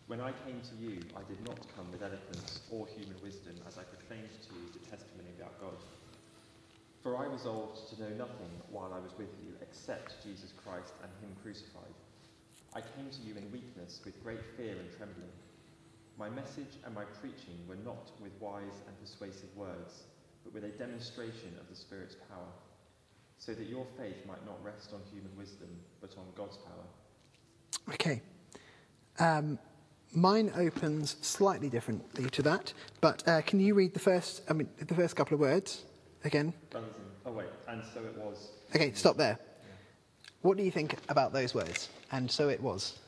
When 0.08 0.20
I 0.20 0.32
came 0.46 0.62
to 0.62 0.76
you, 0.84 1.00
I 1.16 1.22
did 1.28 1.46
not 1.48 1.60
come 1.76 1.90
with 1.92 2.02
eloquence 2.02 2.62
or 2.72 2.88
human 2.88 3.16
wisdom 3.24 3.56
as 3.68 3.78
I 3.78 3.84
proclaimed 3.84 4.30
to 4.48 4.56
you 4.56 4.68
the 4.74 4.90
testimony 4.90 5.30
about 5.40 5.60
God. 5.60 5.78
For 7.04 7.18
I 7.18 7.26
resolved 7.26 7.90
to 7.90 8.02
know 8.02 8.16
nothing 8.16 8.50
while 8.72 8.94
I 8.94 9.00
was 9.00 9.12
with 9.18 9.28
you 9.44 9.52
except 9.62 10.24
Jesus 10.24 10.54
Christ 10.56 10.94
and 11.04 11.12
Him 11.20 11.36
crucified. 11.44 11.94
I 12.74 12.80
came 12.80 13.10
to 13.12 13.22
you 13.22 13.36
in 13.36 13.52
weakness 13.52 14.00
with 14.06 14.24
great 14.24 14.40
fear 14.56 14.72
and 14.80 14.90
trembling. 14.96 15.36
My 16.18 16.30
message 16.30 16.80
and 16.86 16.96
my 16.96 17.04
preaching 17.20 17.60
were 17.68 17.76
not 17.84 18.12
with 18.22 18.32
wise 18.40 18.80
and 18.88 18.98
persuasive 19.02 19.50
words, 19.58 20.04
but 20.46 20.54
with 20.54 20.64
a 20.64 20.70
demonstration 20.70 21.54
of 21.60 21.68
the 21.70 21.76
Spirit's 21.76 22.16
power, 22.30 22.48
so 23.38 23.54
that 23.54 23.68
your 23.68 23.86
faith 23.98 24.26
might 24.26 24.46
not 24.46 24.64
rest 24.64 24.94
on 24.94 25.02
human 25.12 25.36
wisdom, 25.38 25.68
but 26.00 26.16
on 26.18 26.26
God's 26.36 26.58
power. 26.58 27.94
Okay. 27.94 28.22
Um, 29.20 29.60
mine 30.14 30.54
opens 30.56 31.18
slightly 31.20 31.68
differently 31.68 32.30
to 32.30 32.42
that, 32.44 32.72
but 33.02 33.28
uh, 33.28 33.42
can 33.42 33.60
you 33.60 33.74
read 33.74 33.94
the 33.94 34.00
first? 34.00 34.42
I 34.50 34.54
mean, 34.54 34.70
the 34.78 34.96
first 34.96 35.18
couple 35.18 35.34
of 35.34 35.42
words 35.42 35.84
again? 36.24 36.54
oh, 37.26 37.32
wait, 37.32 37.48
and 37.68 37.82
so 37.94 38.02
it 38.02 38.18
was. 38.18 38.50
Okay, 38.76 38.92
stop 38.94 39.18
there. 39.18 39.38
What 40.42 40.58
do 40.58 40.64
you 40.64 40.72
think 40.72 40.98
about 41.08 41.32
those 41.32 41.54
words? 41.54 41.90
And 42.12 42.30
so 42.30 42.50
it 42.50 42.62
was. 42.62 43.00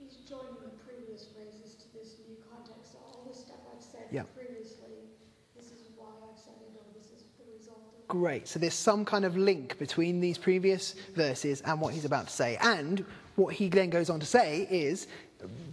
He's 0.00 0.16
joining 0.28 0.56
the 0.62 0.70
previous 0.84 1.26
phrases 1.32 1.76
to 1.76 1.98
this 1.98 2.16
new 2.28 2.36
context. 2.50 2.92
So 2.92 2.98
all 3.06 3.30
the 3.30 3.38
stuff 3.38 3.56
I've 3.72 3.82
said 3.82 4.06
yeah. 4.10 4.24
previously, 4.34 5.06
this 5.56 5.66
is 5.66 5.86
why 5.96 6.06
I've 6.24 6.38
said 6.38 6.54
it, 6.60 6.74
or 6.74 6.82
this 6.92 7.06
is 7.06 7.24
the 7.38 7.56
result 7.56 7.78
of 7.96 8.08
Great. 8.08 8.48
So 8.48 8.58
there's 8.58 8.74
some 8.74 9.04
kind 9.04 9.24
of 9.24 9.36
link 9.36 9.78
between 9.78 10.20
these 10.20 10.38
previous 10.38 10.94
verses 11.14 11.60
and 11.60 11.80
what 11.80 11.94
he's 11.94 12.04
about 12.04 12.26
to 12.26 12.32
say. 12.32 12.58
And 12.60 13.04
what 13.36 13.54
he 13.54 13.68
then 13.68 13.90
goes 13.90 14.10
on 14.10 14.18
to 14.18 14.26
say 14.26 14.66
is 14.68 15.06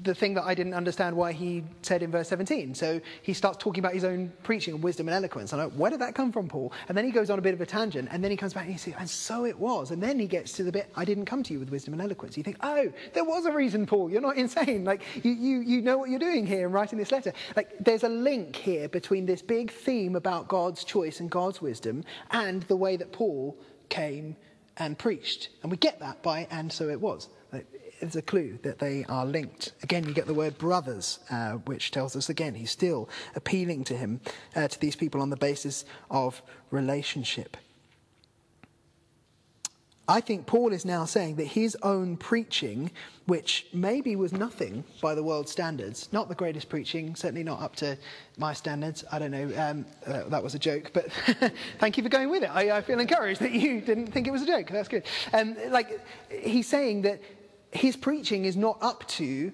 the 0.04 0.14
thing 0.14 0.36
that 0.36 0.44
I 0.44 0.54
didn't 0.54 0.76
understand 0.76 1.16
why 1.16 1.32
he 1.32 1.64
said 1.82 2.04
in 2.04 2.12
verse 2.12 2.30
17. 2.30 2.76
So 2.76 3.02
he 3.24 3.34
starts 3.34 3.58
talking 3.58 3.84
about 3.84 3.94
his 3.94 4.04
own 4.04 4.32
preaching 4.44 4.76
and 4.76 4.84
wisdom 4.84 5.08
and 5.08 5.16
eloquence. 5.16 5.54
I'm 5.54 5.60
like, 5.60 5.72
where 5.72 5.90
did 5.90 6.02
that 6.02 6.14
come 6.14 6.32
from, 6.32 6.48
Paul? 6.48 6.72
And 6.88 6.96
then 6.96 7.04
he 7.04 7.12
goes 7.12 7.32
on 7.32 7.40
a 7.40 7.42
bit 7.42 7.56
of 7.56 7.62
a 7.62 7.66
tangent, 7.66 8.10
and 8.12 8.24
then 8.24 8.30
he 8.30 8.38
comes 8.38 8.54
back 8.54 8.66
and 8.66 8.74
he 8.74 8.78
says, 8.78 8.94
and 9.00 9.10
so 9.10 9.46
it 9.46 9.58
was. 9.58 9.90
And 9.90 10.02
then 10.02 10.20
he 10.20 10.28
gets 10.28 10.52
to 10.54 10.64
the 10.64 10.72
bit, 10.72 10.92
I 10.96 11.04
didn't 11.04 11.26
come 11.26 11.42
to 11.44 11.54
you 11.54 11.60
with 11.60 11.72
wisdom 11.72 11.94
and 11.96 12.02
eloquence. 12.02 12.38
You 12.38 12.44
think, 12.44 12.58
oh, 12.62 12.92
there 13.14 13.24
was 13.24 13.46
a 13.46 13.52
reason, 13.52 13.88
Paul. 13.88 14.12
You're 14.12 14.22
not 14.22 14.38
insane. 14.46 14.86
Like, 14.86 15.02
you, 15.24 15.32
you, 15.32 15.62
you 15.62 15.82
know 15.82 15.98
what 15.98 16.10
you're 16.10 16.20
doing 16.20 16.46
here 16.46 16.68
in 16.68 16.72
writing 16.72 17.00
this 17.00 17.12
letter. 17.12 17.34
Like, 17.56 17.72
there's 17.80 18.04
a 18.04 18.10
link 18.10 18.56
here 18.56 18.88
between 18.88 19.26
this 19.26 19.42
big 19.42 19.72
theme 19.72 20.16
about 20.16 20.48
God's 20.48 20.84
choice 20.84 21.20
and 21.20 21.30
God's 21.30 21.62
wisdom 21.62 22.04
and 22.32 22.62
the 22.64 22.76
way 22.76 22.98
that 22.98 23.12
Paul 23.12 23.58
came 23.90 24.36
and 24.78 24.98
preached. 24.98 25.50
And 25.64 25.72
we 25.72 25.78
get 25.78 26.00
that 26.02 26.22
by, 26.22 26.48
and 26.52 26.72
so 26.72 26.90
it 26.90 27.02
was 27.02 27.30
is 28.06 28.16
a 28.16 28.22
clue 28.22 28.58
that 28.64 28.80
they 28.80 29.06
are 29.06 29.26
linked. 29.26 29.74
Again, 29.84 30.06
you 30.06 30.14
get 30.14 30.28
the 30.28 30.34
word 30.34 30.58
brothers, 30.58 31.20
uh, 31.30 31.54
which 31.54 31.92
tells 31.92 32.16
us 32.16 32.30
again 32.30 32.56
he's 32.56 32.72
still 32.72 33.10
appealing 33.36 33.84
to 33.86 33.98
him, 33.98 34.22
uh, 34.56 34.68
to 34.68 34.80
these 34.80 34.96
people 34.96 35.22
on 35.22 35.30
the 35.30 35.38
basis 35.38 35.86
of 36.10 36.42
relationship. 36.72 37.58
I 40.08 40.22
think 40.22 40.46
Paul 40.46 40.72
is 40.72 40.86
now 40.86 41.06
saying 41.06 41.38
that 41.38 41.46
his 41.46 41.76
own 41.82 42.16
preaching, 42.18 42.92
which 43.26 43.66
maybe 43.74 44.16
was 44.16 44.34
nothing 44.34 44.84
by 45.02 45.16
the 45.16 45.24
world's 45.24 45.52
standards, 45.52 46.10
not 46.12 46.30
the 46.30 46.36
greatest 46.36 46.70
preaching, 46.70 47.16
certainly 47.16 47.44
not 47.44 47.60
up 47.60 47.76
to 47.78 47.98
my 48.38 48.54
standards. 48.54 49.04
I 49.12 49.18
don't 49.18 49.32
know, 49.32 49.52
um, 49.58 49.86
uh, 50.06 50.30
that 50.30 50.44
was 50.44 50.54
a 50.54 50.60
joke, 50.60 50.92
but 50.94 51.12
thank 51.80 51.98
you 51.98 52.04
for 52.04 52.10
going 52.10 52.30
with 52.30 52.44
it. 52.44 52.52
I, 52.54 52.78
I, 52.78 52.82
feel 52.82 53.00
encouraged 53.00 53.42
that 53.42 53.52
you 53.52 53.82
didn't 53.82 54.08
think 54.08 54.28
it 54.28 54.32
was 54.32 54.44
a 54.44 54.48
joke. 54.48 54.70
That's 54.70 54.88
good. 54.88 55.04
Um, 55.34 55.56
like, 55.70 56.00
he's 56.30 56.68
saying 56.68 57.02
that 57.04 57.20
his 57.72 57.96
preaching 57.96 58.46
is 58.46 58.56
not 58.56 58.78
up 58.82 59.08
to 59.10 59.52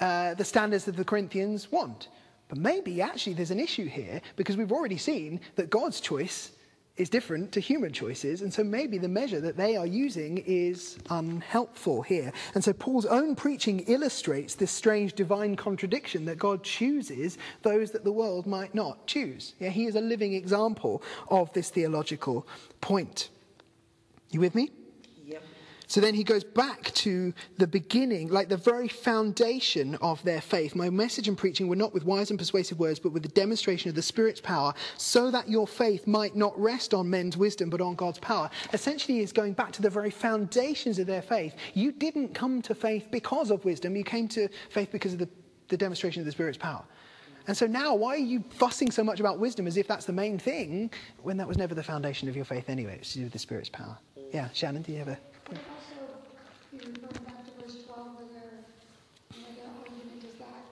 uh, 0.00 0.34
the 0.34 0.44
standards 0.44 0.84
that 0.84 0.96
the 0.96 1.04
Corinthians 1.04 1.70
want. 1.70 2.08
But 2.48 2.58
maybe 2.58 3.02
actually 3.02 3.34
there's 3.34 3.50
an 3.50 3.60
issue 3.60 3.86
here 3.86 4.20
because 4.36 4.56
we've 4.56 4.72
already 4.72 4.96
seen 4.96 5.40
that 5.56 5.70
God's 5.70 6.00
choice 6.00 6.52
is 6.98 7.08
different 7.08 7.52
to 7.52 7.60
human 7.60 7.92
choices. 7.92 8.42
And 8.42 8.52
so 8.52 8.64
maybe 8.64 8.98
the 8.98 9.08
measure 9.08 9.40
that 9.40 9.56
they 9.56 9.76
are 9.76 9.86
using 9.86 10.38
is 10.46 10.98
unhelpful 11.10 12.02
here. 12.02 12.32
And 12.54 12.62
so 12.62 12.72
Paul's 12.72 13.06
own 13.06 13.36
preaching 13.36 13.80
illustrates 13.80 14.56
this 14.56 14.72
strange 14.72 15.12
divine 15.14 15.54
contradiction 15.54 16.24
that 16.24 16.38
God 16.38 16.64
chooses 16.64 17.38
those 17.62 17.92
that 17.92 18.04
the 18.04 18.12
world 18.12 18.46
might 18.46 18.74
not 18.74 19.06
choose. 19.06 19.54
Yeah, 19.60 19.70
he 19.70 19.86
is 19.86 19.94
a 19.94 20.00
living 20.00 20.34
example 20.34 21.02
of 21.28 21.52
this 21.52 21.70
theological 21.70 22.46
point. 22.80 23.30
You 24.30 24.40
with 24.40 24.54
me? 24.54 24.70
So 25.88 26.02
then 26.02 26.14
he 26.14 26.22
goes 26.22 26.44
back 26.44 26.92
to 26.96 27.32
the 27.56 27.66
beginning, 27.66 28.28
like 28.28 28.50
the 28.50 28.58
very 28.58 28.88
foundation 28.88 29.94
of 29.96 30.22
their 30.22 30.42
faith. 30.42 30.74
My 30.74 30.90
message 30.90 31.28
and 31.28 31.36
preaching 31.36 31.66
were 31.66 31.76
not 31.76 31.94
with 31.94 32.04
wise 32.04 32.28
and 32.28 32.38
persuasive 32.38 32.78
words, 32.78 32.98
but 32.98 33.12
with 33.12 33.22
the 33.22 33.30
demonstration 33.30 33.88
of 33.88 33.94
the 33.94 34.02
Spirit's 34.02 34.40
power, 34.40 34.74
so 34.98 35.30
that 35.30 35.48
your 35.48 35.66
faith 35.66 36.06
might 36.06 36.36
not 36.36 36.58
rest 36.60 36.92
on 36.92 37.08
men's 37.08 37.38
wisdom, 37.38 37.70
but 37.70 37.80
on 37.80 37.94
God's 37.94 38.18
power. 38.18 38.50
Essentially, 38.74 39.20
is 39.20 39.32
going 39.32 39.54
back 39.54 39.72
to 39.72 39.82
the 39.82 39.88
very 39.88 40.10
foundations 40.10 40.98
of 40.98 41.06
their 41.06 41.22
faith. 41.22 41.54
You 41.72 41.90
didn't 41.90 42.34
come 42.34 42.60
to 42.62 42.74
faith 42.74 43.06
because 43.10 43.50
of 43.50 43.64
wisdom, 43.64 43.96
you 43.96 44.04
came 44.04 44.28
to 44.28 44.48
faith 44.68 44.90
because 44.92 45.14
of 45.14 45.18
the, 45.20 45.28
the 45.68 45.76
demonstration 45.78 46.20
of 46.20 46.26
the 46.26 46.32
Spirit's 46.32 46.58
power. 46.58 46.84
And 47.46 47.56
so 47.56 47.66
now, 47.66 47.94
why 47.94 48.10
are 48.10 48.18
you 48.18 48.44
fussing 48.50 48.90
so 48.90 49.02
much 49.02 49.20
about 49.20 49.38
wisdom 49.38 49.66
as 49.66 49.78
if 49.78 49.88
that's 49.88 50.04
the 50.04 50.12
main 50.12 50.38
thing 50.38 50.90
when 51.22 51.38
that 51.38 51.48
was 51.48 51.56
never 51.56 51.74
the 51.74 51.82
foundation 51.82 52.28
of 52.28 52.36
your 52.36 52.44
faith 52.44 52.68
anyway? 52.68 52.98
It's 53.00 53.14
to 53.14 53.20
do 53.20 53.24
with 53.24 53.32
the 53.32 53.38
Spirit's 53.38 53.70
power. 53.70 53.96
Yeah, 54.34 54.50
Shannon, 54.52 54.82
do 54.82 54.92
you 54.92 54.98
have 54.98 55.08
a 55.08 55.18
you're 56.84 56.92
going 56.92 57.24
back 57.24 57.44
to 57.44 57.52
verse 57.62 57.82
12 57.84 58.16
where 58.16 58.26
they're, 58.32 58.62
you 59.34 59.42
know, 59.42 59.50
the 59.56 59.64
argument 59.78 60.24
is 60.24 60.38
that 60.38 60.62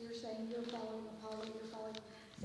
you're 0.00 0.14
saying 0.14 0.48
you're 0.50 0.62
following 0.64 1.04
Apollo, 1.18 1.44
you're 1.44 1.70
following. 1.70 1.96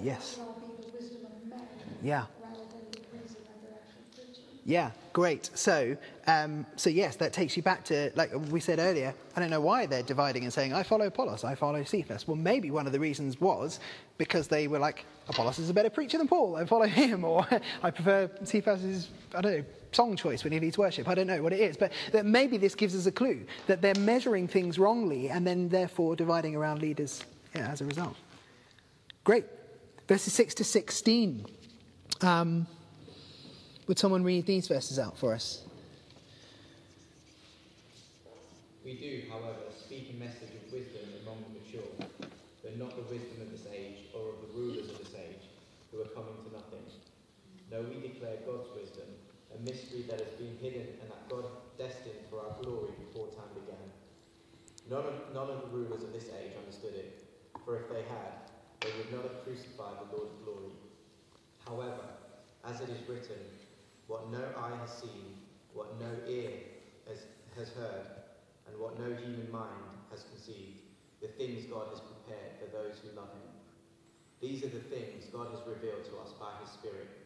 Yes. 0.02 0.36
That 0.36 0.42
all 0.42 0.60
be 0.60 0.84
the 0.84 0.98
wisdom 0.98 1.26
of 1.26 1.50
men. 1.50 1.68
Yeah. 2.04 2.26
Rather 2.44 2.58
than 2.58 2.92
the 2.92 3.00
reason 3.16 3.38
that 3.48 3.62
they're 3.64 3.80
actually 3.80 4.26
preaching. 4.26 4.44
Yeah, 4.66 4.92
great. 5.14 5.50
So, 5.54 5.96
um, 6.28 6.66
so 6.76 6.90
yes, 6.90 7.16
that 7.18 7.32
takes 7.32 7.56
you 7.56 7.64
back 7.64 7.84
to 7.86 8.12
like 8.16 8.32
we 8.50 8.60
said 8.60 8.80
earlier. 8.80 9.14
I 9.36 9.40
don't 9.40 9.50
know 9.50 9.62
why 9.62 9.86
they're 9.86 10.04
dividing 10.04 10.44
and 10.44 10.52
saying 10.52 10.74
I 10.74 10.84
follow 10.84 11.08
Apollos, 11.08 11.44
I 11.44 11.56
follow 11.56 11.84
Cephas. 11.84 12.28
Well, 12.28 12.38
maybe 12.38 12.72
one 12.72 12.86
of 12.88 12.92
the 12.94 13.00
reasons 13.00 13.40
was 13.40 13.80
because 14.18 14.48
they 14.48 14.68
were 14.68 14.80
like 14.80 15.06
Apollos 15.30 15.60
is 15.60 15.70
a 15.70 15.74
better 15.74 15.90
preacher 15.90 16.18
than 16.18 16.28
Paul. 16.28 16.56
I 16.56 16.66
follow 16.66 16.88
him, 16.88 17.24
or 17.26 17.48
I 17.82 17.92
prefer 17.92 18.30
Cephas's 18.44 19.10
I 19.34 19.42
don't 19.42 19.58
know 19.58 19.66
song 19.96 20.16
choice 20.16 20.44
when 20.44 20.54
he 20.54 20.60
leads 20.60 20.78
worship. 20.78 21.08
I 21.08 21.16
don't 21.16 21.28
know 21.28 21.42
what 21.42 21.54
it 21.54 21.60
is, 21.60 21.78
but 21.78 21.92
that 22.12 22.26
maybe 22.26 22.58
this 22.58 22.76
gives 22.76 22.96
us 22.96 23.06
a 23.06 23.12
clue 23.12 23.46
that 23.68 23.82
they're 23.82 23.96
measuring 23.96 24.48
things 24.48 24.78
wrongly 24.78 25.30
and 25.30 25.48
then 25.48 25.70
therefore 25.70 26.16
dividing 26.16 26.56
around 26.56 26.82
leaders 26.82 27.24
yeah, 27.56 27.70
as 27.72 27.82
a 27.82 27.86
result. 27.86 28.16
Great. 29.24 29.46
Verses 30.08 30.34
6 30.34 30.54
to 30.56 30.64
16. 30.64 31.46
Um, 32.22 32.68
would 33.88 33.98
someone 33.98 34.24
read 34.24 34.46
these 34.46 34.68
verses 34.68 35.00
out 35.00 35.18
for 35.18 35.34
us? 35.34 35.64
We 38.84 38.94
do, 38.94 39.24
however, 39.32 39.66
speak 39.74 40.14
a 40.14 40.20
message 40.20 40.54
of 40.54 40.72
wisdom 40.72 41.10
among 41.24 41.42
the 41.42 41.58
mature, 41.58 41.90
but 42.62 42.78
not 42.78 42.96
the 42.96 43.02
wisdom 43.04 43.42
of 43.42 43.52
this 43.52 43.66
age 43.74 44.06
or 44.14 44.30
of 44.30 44.36
the 44.46 44.60
rulers 44.60 44.90
of 44.92 45.00
this 45.00 45.16
age 45.18 45.50
who 45.92 46.02
are 46.02 46.12
coming 46.14 46.38
to 46.46 46.54
nothing. 46.54 46.86
No, 47.72 47.82
we 47.82 48.08
declare 48.08 48.38
God's 48.46 48.70
wisdom 48.76 49.05
mystery 49.66 50.06
that 50.08 50.20
has 50.22 50.30
been 50.38 50.56
hidden 50.62 51.02
and 51.02 51.10
that 51.10 51.28
God 51.28 51.46
destined 51.78 52.30
for 52.30 52.40
our 52.40 52.54
glory 52.62 52.94
before 53.02 53.28
time 53.34 53.50
began. 53.58 53.90
None 54.86 55.02
of, 55.02 55.34
none 55.34 55.50
of 55.50 55.66
the 55.66 55.76
rulers 55.76 56.04
of 56.04 56.14
this 56.14 56.30
age 56.30 56.54
understood 56.56 56.94
it, 56.94 57.26
for 57.66 57.82
if 57.82 57.90
they 57.90 58.06
had, 58.06 58.54
they 58.82 58.94
would 58.98 59.12
not 59.12 59.24
have 59.26 59.44
crucified 59.44 59.98
the 59.98 60.16
Lord 60.16 60.30
of 60.30 60.46
glory. 60.46 60.74
However, 61.66 62.06
as 62.64 62.82
it 62.82 62.90
is 62.90 63.02
written, 63.10 63.42
what 64.06 64.32
no 64.32 64.46
eye 64.56 64.78
has 64.80 64.94
seen, 64.94 65.42
what 65.74 66.00
no 66.00 66.14
ear 66.30 66.52
has, 67.10 67.26
has 67.58 67.74
heard, 67.74 68.06
and 68.70 68.80
what 68.80 69.00
no 69.00 69.10
human 69.18 69.50
mind 69.52 69.90
has 70.12 70.24
conceived, 70.30 70.86
the 71.22 71.28
things 71.28 71.66
God 71.66 71.90
has 71.90 72.00
prepared 72.00 72.62
for 72.62 72.70
those 72.70 73.02
who 73.02 73.18
love 73.18 73.34
him. 73.34 73.50
These 74.42 74.64
are 74.64 74.70
the 74.70 74.86
things 74.94 75.26
God 75.34 75.50
has 75.50 75.66
revealed 75.66 76.06
to 76.06 76.22
us 76.22 76.34
by 76.40 76.54
his 76.62 76.70
Spirit. 76.70 77.25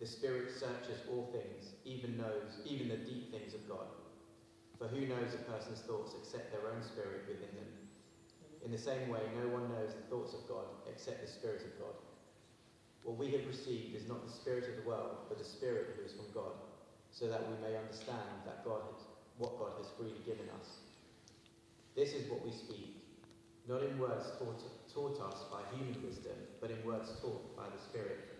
The 0.00 0.06
Spirit 0.06 0.48
searches 0.50 1.04
all 1.12 1.28
things, 1.28 1.76
even 1.84 2.16
knows 2.16 2.64
even 2.64 2.88
the 2.88 3.04
deep 3.04 3.30
things 3.30 3.52
of 3.52 3.68
God. 3.68 3.84
For 4.78 4.88
who 4.88 5.04
knows 5.04 5.36
a 5.36 5.44
person's 5.44 5.84
thoughts 5.84 6.16
except 6.16 6.50
their 6.50 6.72
own 6.72 6.82
spirit 6.82 7.28
within 7.28 7.52
them? 7.52 7.68
In 8.64 8.72
the 8.72 8.80
same 8.80 9.10
way, 9.10 9.20
no 9.36 9.52
one 9.52 9.68
knows 9.68 9.92
the 9.92 10.08
thoughts 10.08 10.32
of 10.32 10.48
God 10.48 10.64
except 10.88 11.20
the 11.20 11.28
Spirit 11.28 11.68
of 11.68 11.78
God. 11.78 11.96
What 13.04 13.18
we 13.18 13.30
have 13.32 13.44
received 13.46 13.94
is 13.94 14.08
not 14.08 14.24
the 14.24 14.32
Spirit 14.32 14.72
of 14.72 14.80
the 14.80 14.88
world, 14.88 15.28
but 15.28 15.36
the 15.36 15.44
Spirit 15.44 15.92
who 15.92 16.04
is 16.08 16.16
from 16.16 16.32
God, 16.32 16.56
so 17.10 17.28
that 17.28 17.44
we 17.44 17.60
may 17.60 17.76
understand 17.76 18.40
that 18.48 18.64
God 18.64 18.80
has, 18.88 19.04
what 19.36 19.60
God 19.60 19.76
has 19.76 19.92
freely 20.00 20.24
given 20.24 20.48
us. 20.56 20.80
This 21.94 22.14
is 22.16 22.30
what 22.30 22.42
we 22.42 22.52
speak, 22.52 23.04
not 23.68 23.82
in 23.82 23.98
words 23.98 24.32
taught, 24.40 24.64
taught 24.88 25.20
us 25.28 25.44
by 25.52 25.60
human 25.76 26.00
wisdom, 26.00 26.40
but 26.58 26.70
in 26.70 26.80
words 26.88 27.12
taught 27.20 27.54
by 27.54 27.68
the 27.68 27.82
Spirit 27.84 28.39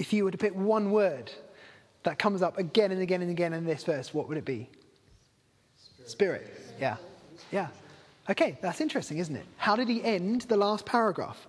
if 0.00 0.14
you 0.14 0.24
were 0.24 0.30
to 0.30 0.38
pick 0.38 0.54
one 0.54 0.90
word 0.90 1.30
that 2.04 2.18
comes 2.18 2.40
up 2.40 2.56
again 2.56 2.90
and 2.90 3.02
again 3.02 3.20
and 3.20 3.30
again 3.30 3.52
in 3.52 3.66
this 3.66 3.84
verse, 3.84 4.14
what 4.14 4.28
would 4.28 4.38
it 4.38 4.46
be? 4.46 4.68
Spirit. 6.06 6.10
Spirit. 6.10 6.74
Yeah. 6.80 6.96
Yeah. 7.52 7.68
Okay, 8.30 8.58
that's 8.62 8.80
interesting, 8.80 9.18
isn't 9.18 9.36
it? 9.36 9.44
How 9.58 9.76
did 9.76 9.88
he 9.88 10.02
end 10.02 10.42
the 10.42 10.56
last 10.56 10.86
paragraph? 10.86 11.46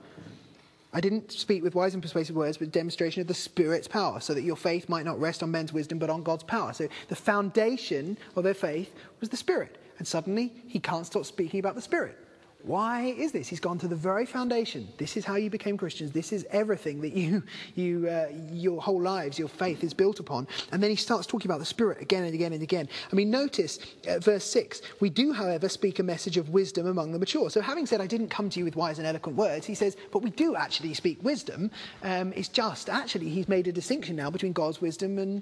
I 0.94 1.00
didn't 1.00 1.32
speak 1.32 1.64
with 1.64 1.76
wise 1.76 1.94
and 1.94 2.04
persuasive 2.04 2.36
words, 2.36 2.58
but 2.58 2.72
demonstration 2.72 3.22
of 3.22 3.28
the 3.28 3.34
Spirit's 3.34 3.88
power, 3.88 4.20
so 4.20 4.34
that 4.34 4.42
your 4.42 4.58
faith 4.58 4.90
might 4.90 5.06
not 5.06 5.18
rest 5.18 5.42
on 5.42 5.50
men's 5.50 5.72
wisdom, 5.72 5.98
but 5.98 6.10
on 6.10 6.22
God's 6.22 6.44
power. 6.44 6.74
So 6.74 6.90
the 7.08 7.16
foundation 7.16 8.18
of 8.36 8.44
their 8.44 8.54
faith 8.54 8.94
was 9.22 9.30
the 9.30 9.38
Spirit. 9.38 9.78
And 9.98 10.06
suddenly, 10.06 10.52
he 10.68 10.80
can't 10.80 11.06
stop 11.06 11.24
speaking 11.24 11.62
about 11.62 11.76
the 11.76 11.82
Spirit. 11.82 12.18
Why 12.64 13.06
is 13.18 13.32
this? 13.32 13.48
He's 13.48 13.60
gone 13.60 13.80
to 13.80 13.88
the 13.88 13.96
very 13.96 14.26
foundation. 14.26 14.88
This 14.98 15.18
is 15.18 15.26
how 15.26 15.36
you 15.36 15.50
became 15.50 15.78
Christians. 15.78 16.12
This 16.12 16.32
is 16.32 16.46
everything 16.52 17.02
that 17.02 17.14
you, 17.14 17.44
you, 17.76 18.08
uh, 18.08 18.28
your 18.52 18.82
whole 18.82 19.02
lives, 19.02 19.40
your 19.40 19.48
faith 19.48 19.84
is 19.84 19.94
built 19.94 20.20
upon. 20.20 20.48
And 20.72 20.82
then 20.82 20.90
he 20.90 20.96
starts 20.96 21.26
talking 21.26 21.50
about 21.50 21.60
the 21.60 21.66
Spirit 21.66 22.02
again 22.02 22.24
and 22.24 22.34
again 22.34 22.54
and 22.54 22.62
again. 22.62 22.88
I 23.12 23.16
mean, 23.16 23.32
notice 23.32 23.80
uh, 24.08 24.20
verse 24.20 24.44
6 24.46 24.82
We 25.00 25.10
do, 25.10 25.34
however, 25.34 25.70
speak 25.70 26.00
a 26.00 26.04
message 26.04 26.38
of 26.38 26.50
wisdom 26.50 26.88
among 26.88 27.12
the 27.12 27.20
mature. 27.20 27.50
So, 27.50 27.62
having 27.62 27.86
said, 27.86 28.02
I 28.02 28.08
didn't 28.08 28.30
come 28.30 28.50
to 28.50 28.60
you 28.60 28.66
with 28.66 28.76
wise 28.76 29.00
and 29.00 29.08
eloquent 29.08 29.38
words, 29.38 29.66
he 29.66 29.76
says, 29.76 29.98
But 30.12 30.22
we 30.22 30.30
do 30.30 30.56
actually 30.56 30.94
speak 30.94 31.24
wisdom. 31.24 31.72
Um, 32.04 32.34
it's 32.36 32.50
just, 32.50 32.90
actually, 32.90 33.30
he's 33.30 33.50
made 33.50 33.68
a 33.68 33.72
distinction 33.72 34.16
now 34.16 34.30
between 34.30 34.54
God's 34.54 34.82
wisdom 34.82 35.18
and 35.18 35.42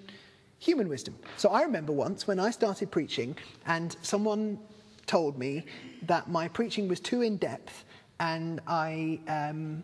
human 0.59 0.87
wisdom. 0.87 1.15
So, 1.37 1.49
I 1.49 1.63
remember 1.63 1.91
once 1.91 2.27
when 2.27 2.39
I 2.39 2.51
started 2.51 2.91
preaching 2.91 3.35
and 3.65 3.95
someone 4.01 4.59
told 5.09 5.39
me 5.39 5.65
that 6.03 6.29
my 6.29 6.47
preaching 6.47 6.87
was 6.87 6.99
too 6.99 7.23
in 7.23 7.37
depth 7.37 7.83
and 8.19 8.61
I, 8.67 9.19
um, 9.27 9.83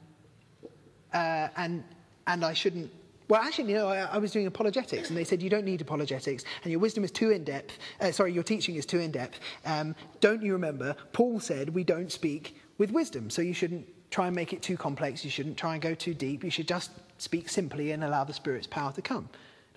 uh, 1.14 1.48
and, 1.58 1.84
and 2.28 2.46
I 2.46 2.54
shouldn't. 2.54 2.92
Well, 3.28 3.42
actually, 3.42 3.72
you 3.72 3.78
know, 3.78 3.88
I, 3.88 4.02
I, 4.02 4.18
was 4.20 4.32
doing 4.32 4.46
apologetics, 4.46 5.10
and 5.10 5.18
they 5.18 5.24
said 5.24 5.42
you 5.42 5.50
don't 5.50 5.66
need 5.66 5.82
apologetics, 5.82 6.44
and 6.64 6.72
your 6.72 6.80
wisdom 6.80 7.04
is 7.04 7.10
too 7.10 7.32
in 7.32 7.44
depth. 7.44 7.80
Uh, 8.00 8.12
sorry, 8.12 8.34
your 8.34 8.44
teaching 8.44 8.76
is 8.76 8.86
too 8.86 9.00
in 9.00 9.10
depth. 9.10 9.40
Um, 9.66 9.96
don't 10.20 10.44
you 10.44 10.54
remember? 10.54 10.96
Paul 11.12 11.40
said 11.40 11.74
we 11.74 11.84
don't 11.84 12.12
speak 12.12 12.58
with 12.78 12.92
wisdom, 12.92 13.32
so 13.32 13.42
you 13.42 13.54
shouldn't 13.54 13.88
try 14.12 14.28
and 14.28 14.36
make 14.36 14.54
it 14.54 14.62
too 14.62 14.78
complex. 14.78 15.26
You 15.26 15.32
shouldn't 15.32 15.58
try 15.58 15.74
and 15.74 15.82
go 15.82 15.96
too 15.96 16.14
deep. 16.14 16.44
You 16.44 16.52
should 16.52 16.68
just 16.68 16.92
speak 17.18 17.50
simply 17.50 17.92
and 17.92 18.04
allow 18.04 18.26
the 18.26 18.34
Spirit's 18.34 18.68
power 18.68 18.92
to 18.92 19.02
come. 19.02 19.28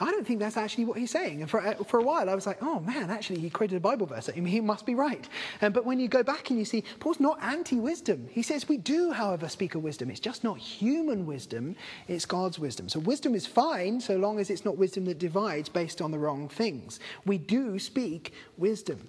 I 0.01 0.11
don't 0.11 0.27
think 0.27 0.39
that's 0.39 0.57
actually 0.57 0.85
what 0.85 0.99
he's 0.99 1.11
saying. 1.11 1.41
And 1.41 1.51
for, 1.51 1.61
uh, 1.61 1.75
for 1.85 1.99
a 1.99 2.03
while, 2.03 2.31
I 2.31 2.35
was 2.35 2.47
like, 2.47 2.63
oh 2.63 2.81
man, 2.81 3.11
actually, 3.11 3.41
he 3.41 3.51
quoted 3.51 3.77
a 3.77 3.81
Bible 3.81 4.07
verse. 4.07 4.29
I 4.29 4.39
mean, 4.39 4.47
he 4.47 4.61
must 4.61 4.87
be 4.87 4.95
right. 4.95 5.29
Um, 5.61 5.73
but 5.73 5.85
when 5.85 5.99
you 5.99 6.09
go 6.09 6.23
back 6.23 6.51
and 6.51 6.59
you 6.59 6.65
see, 6.65 6.85
Paul's 7.01 7.19
not 7.19 7.43
anti 7.43 7.77
wisdom. 7.77 8.29
He 8.31 8.43
says, 8.43 8.69
we 8.69 8.77
do, 8.77 9.11
however, 9.13 9.49
speak 9.49 9.75
of 9.75 9.83
wisdom. 9.83 10.11
It's 10.11 10.21
just 10.21 10.45
not 10.45 10.59
human 10.59 11.27
wisdom, 11.27 11.75
it's 12.07 12.27
God's 12.27 12.59
wisdom. 12.59 12.89
So 12.89 13.01
wisdom 13.01 13.35
is 13.35 13.47
fine 13.47 14.01
so 14.01 14.17
long 14.17 14.39
as 14.39 14.51
it's 14.51 14.65
not 14.65 14.77
wisdom 14.77 15.05
that 15.07 15.19
divides 15.19 15.69
based 15.69 16.01
on 16.01 16.11
the 16.11 16.19
wrong 16.19 16.49
things. 16.49 17.01
We 17.27 17.39
do 17.39 17.79
speak 17.79 18.33
wisdom, 18.57 19.09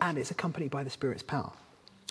and 0.00 0.18
it's 0.18 0.30
accompanied 0.30 0.70
by 0.70 0.84
the 0.84 0.90
Spirit's 0.90 1.22
power. 1.22 1.52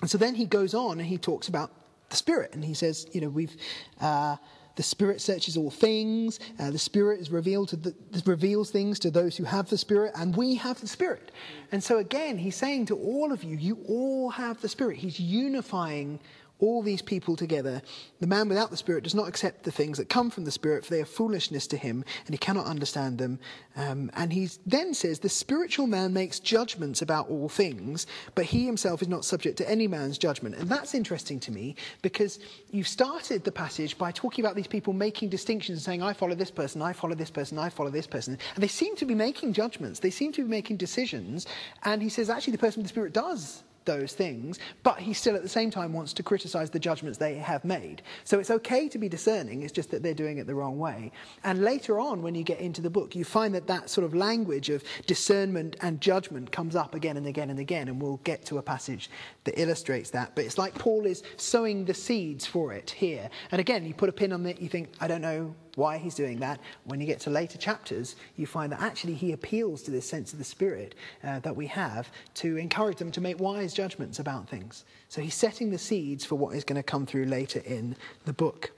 And 0.02 0.10
so 0.10 0.18
then 0.18 0.36
he 0.36 0.46
goes 0.46 0.74
on 0.74 1.00
and 1.00 1.08
he 1.08 1.18
talks 1.18 1.48
about 1.48 1.72
the 2.10 2.16
Spirit. 2.16 2.54
And 2.54 2.66
he 2.66 2.74
says, 2.74 3.08
you 3.14 3.22
know, 3.22 3.30
we've. 3.30 3.56
Uh, 4.02 4.38
the 4.76 4.84
Spirit 4.84 5.22
searches 5.22 5.58
all 5.58 5.72
things. 5.72 6.40
Uh, 6.60 6.72
the 6.72 6.80
Spirit 6.80 7.20
is 7.20 7.32
revealed 7.32 7.70
to 7.70 7.76
the, 7.78 7.96
reveals 8.26 8.72
things 8.72 9.00
to 9.00 9.12
those 9.12 9.38
who 9.38 9.44
have 9.44 9.70
the 9.70 9.78
Spirit, 9.78 10.12
and 10.16 10.36
we 10.36 10.56
have 10.56 10.80
the 10.82 10.88
Spirit. 10.88 11.32
And 11.72 11.84
so 11.84 11.98
again, 11.98 12.38
he's 12.38 12.56
saying 12.56 12.88
to 12.88 12.98
all 12.98 13.32
of 13.32 13.44
you, 13.44 13.58
you 13.58 13.80
all 13.88 14.30
have 14.30 14.62
the 14.62 14.70
Spirit. 14.70 14.98
He's 14.98 15.20
unifying 15.20 16.20
all 16.60 16.82
these 16.82 17.01
people 17.01 17.36
together. 17.36 17.82
The 18.22 18.28
man 18.28 18.47
without 18.47 18.72
the 18.72 18.78
Spirit 18.78 19.03
does 19.03 19.16
not 19.16 19.28
accept 19.28 19.64
the 19.64 19.72
things 19.72 19.97
that 19.97 20.10
come 20.10 20.30
from 20.30 20.45
the 20.45 20.51
Spirit, 20.51 20.86
for 20.86 20.91
they 20.91 21.01
are 21.01 21.06
foolishness 21.06 21.68
to 21.68 21.78
him, 21.78 22.06
and 22.26 22.34
he 22.34 22.38
cannot 22.38 22.66
understand 22.66 23.18
them. 23.18 23.39
Um, 23.76 24.10
and 24.14 24.32
he 24.32 24.49
then 24.66 24.93
says, 24.93 25.20
The 25.20 25.30
spiritual 25.30 25.88
man 25.88 26.14
makes 26.14 26.39
judgments 26.39 27.01
about 27.01 27.30
all 27.30 27.49
things, 27.49 28.08
but 28.36 28.45
he 28.45 28.66
himself 28.66 29.01
is 29.01 29.10
not 29.10 29.26
subject 29.26 29.58
to 29.58 29.70
any 29.70 29.88
man's 29.88 30.18
judgment. 30.18 30.56
And 30.56 30.70
that's 30.70 30.95
interesting 30.95 31.39
to 31.41 31.51
me 31.51 31.76
because 32.01 32.39
you've 32.72 32.88
started 32.88 33.43
the 33.43 33.51
passage 33.51 33.97
by 33.97 34.12
talking 34.12 34.45
about 34.45 34.56
these 34.56 34.68
people 34.68 34.93
making 34.93 35.30
distinctions 35.30 35.78
and 35.78 35.84
saying, 35.84 36.01
I 36.01 36.14
follow 36.14 36.36
this 36.36 36.51
person, 36.51 36.82
I 36.82 36.93
follow 36.93 37.16
this 37.16 37.32
person, 37.32 37.60
I 37.60 37.70
follow 37.70 37.89
this 37.89 38.08
person. 38.08 38.38
And 38.53 38.64
they 38.64 38.70
seem 38.70 38.95
to 38.95 39.06
be 39.06 39.16
making 39.16 39.53
judgments, 39.53 39.99
they 39.99 40.10
seem 40.10 40.32
to 40.34 40.43
be 40.43 40.49
making 40.49 40.78
decisions. 40.78 41.47
And 41.84 42.01
he 42.01 42.10
says, 42.10 42.30
Actually, 42.30 42.53
the 42.53 42.60
person 42.60 42.82
with 42.82 42.86
the 42.86 42.93
Spirit 42.93 43.12
does 43.12 43.64
those 43.86 44.14
things, 44.14 44.60
but 44.84 45.00
he 45.00 45.14
still 45.14 45.36
at 45.36 45.44
the 45.44 45.50
same 45.50 45.72
time 45.72 45.94
wants 45.94 46.14
to 46.14 46.24
criticize 46.24 46.70
the 46.70 46.80
judgments 46.80 47.18
they 47.18 47.36
have 47.36 47.64
made. 47.64 48.02
So 48.24 48.40
it's 48.40 48.52
okay 48.52 48.90
to 48.90 48.98
be 48.98 49.10
discerning, 49.10 49.62
it's 49.62 49.72
just 49.72 49.92
that 49.92 50.04
they're 50.04 50.14
doing 50.14 50.38
it 50.38 50.48
the 50.48 50.56
wrong 50.56 50.78
way. 50.78 51.12
And 51.44 51.62
later 51.62 52.00
on, 52.00 52.22
when 52.22 52.36
you 52.36 52.44
get 52.44 52.60
into 52.60 52.82
the 52.82 52.90
book, 52.90 53.16
you 53.16 53.24
find 53.24 53.54
that 53.56 53.68
that 53.68 53.90
sort 53.90 54.06
of 54.06 54.14
language 54.14 54.70
of 54.70 54.84
discernment 55.06 55.76
and 55.82 56.02
judgment 56.02 56.52
comes 56.52 56.76
up 56.76 56.96
again 56.96 57.18
and 57.18 57.28
again 57.28 57.50
and 57.50 57.60
again, 57.60 57.88
and 57.88 58.02
we'll 58.02 58.22
get 58.24 58.46
to 58.46 58.58
a 58.58 58.62
passage 58.62 59.10
that 59.44 59.60
illustrates 59.60 60.10
that. 60.12 60.36
But 60.36 60.46
it's 60.46 60.58
like 60.58 60.74
Paul 60.76 61.06
is 61.06 61.24
sowing 61.38 61.86
the 61.86 61.94
seeds 61.94 62.46
for 62.46 62.74
it 62.74 62.90
here. 62.90 63.30
And 63.52 63.60
again, 63.60 63.86
you 63.86 63.94
put 63.94 64.10
a 64.10 64.14
pin 64.14 64.34
on 64.34 64.46
it, 64.46 64.60
you 64.60 64.70
think, 64.70 64.90
I 65.00 65.08
don't 65.08 65.22
know 65.22 65.56
why 65.76 65.98
he's 65.98 66.16
doing 66.16 66.40
that. 66.40 66.60
When 66.86 67.00
you 67.00 67.06
get 67.06 67.20
to 67.22 67.30
later 67.30 67.58
chapters, 67.58 68.16
you 68.36 68.48
find 68.48 68.72
that 68.72 68.82
actually 68.82 69.14
he 69.14 69.32
appeals 69.32 69.82
to 69.84 69.92
this 69.92 70.10
sense 70.10 70.34
of 70.34 70.40
the 70.40 70.46
Spirit 70.46 70.96
uh, 71.24 71.40
that 71.40 71.56
we 71.56 71.68
have 71.68 72.10
to 72.36 72.58
encourage 72.58 72.98
them 72.98 73.12
to 73.12 73.22
make 73.22 73.40
wise 73.40 73.74
judgments 73.74 74.20
about 74.20 74.50
things. 74.50 74.86
So 75.10 75.22
he's 75.22 75.36
setting 75.36 75.72
the 75.72 75.78
seeds 75.78 76.26
for 76.26 76.36
what 76.36 76.56
is 76.56 76.64
going 76.64 76.78
to 76.78 76.84
come 76.84 77.06
through 77.06 77.26
later 77.26 77.62
in 77.66 77.96
the 78.26 78.34
book. 78.34 78.72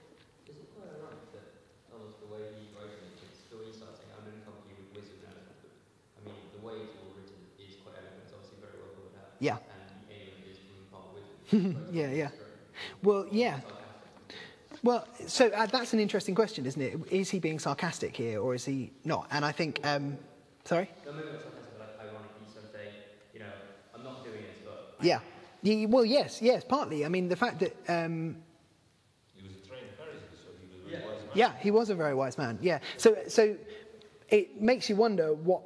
Yeah. 9.40 9.58
yeah, 11.52 12.10
yeah. 12.10 12.28
Well, 13.02 13.26
yeah. 13.30 13.60
Well, 14.82 15.06
so 15.26 15.48
uh, 15.48 15.66
that's 15.66 15.92
an 15.92 16.00
interesting 16.00 16.34
question, 16.34 16.64
isn't 16.66 16.80
it? 16.80 16.96
Is 17.10 17.30
he 17.30 17.38
being 17.40 17.58
sarcastic 17.58 18.16
here, 18.16 18.40
or 18.40 18.54
is 18.54 18.64
he 18.64 18.92
not? 19.04 19.26
And 19.30 19.44
I 19.44 19.52
think, 19.52 19.80
um, 19.84 20.18
sorry. 20.64 20.88
Yeah. 25.00 25.20
yeah. 25.62 25.86
Well, 25.86 26.04
yes, 26.04 26.42
yes, 26.42 26.64
partly. 26.64 27.04
I 27.04 27.08
mean, 27.08 27.28
the 27.28 27.36
fact 27.36 27.60
that. 27.60 27.76
Um, 27.88 28.36
he 29.34 29.46
was 29.46 29.56
a 29.56 29.68
trained 29.68 29.86
Pharisee, 29.98 30.34
so 30.34 30.50
he 30.60 30.66
was 30.66 30.84
a 30.84 30.90
very 30.90 31.02
wise 31.02 31.20
man. 31.22 31.30
Yeah, 31.34 31.52
he 31.60 31.70
was 31.70 31.90
a 31.90 31.94
very 31.94 32.14
wise 32.14 32.38
man. 32.38 32.58
Yeah. 32.60 32.78
So, 32.96 33.16
so 33.28 33.56
it 34.28 34.60
makes 34.60 34.88
you 34.88 34.96
wonder 34.96 35.34
what 35.34 35.62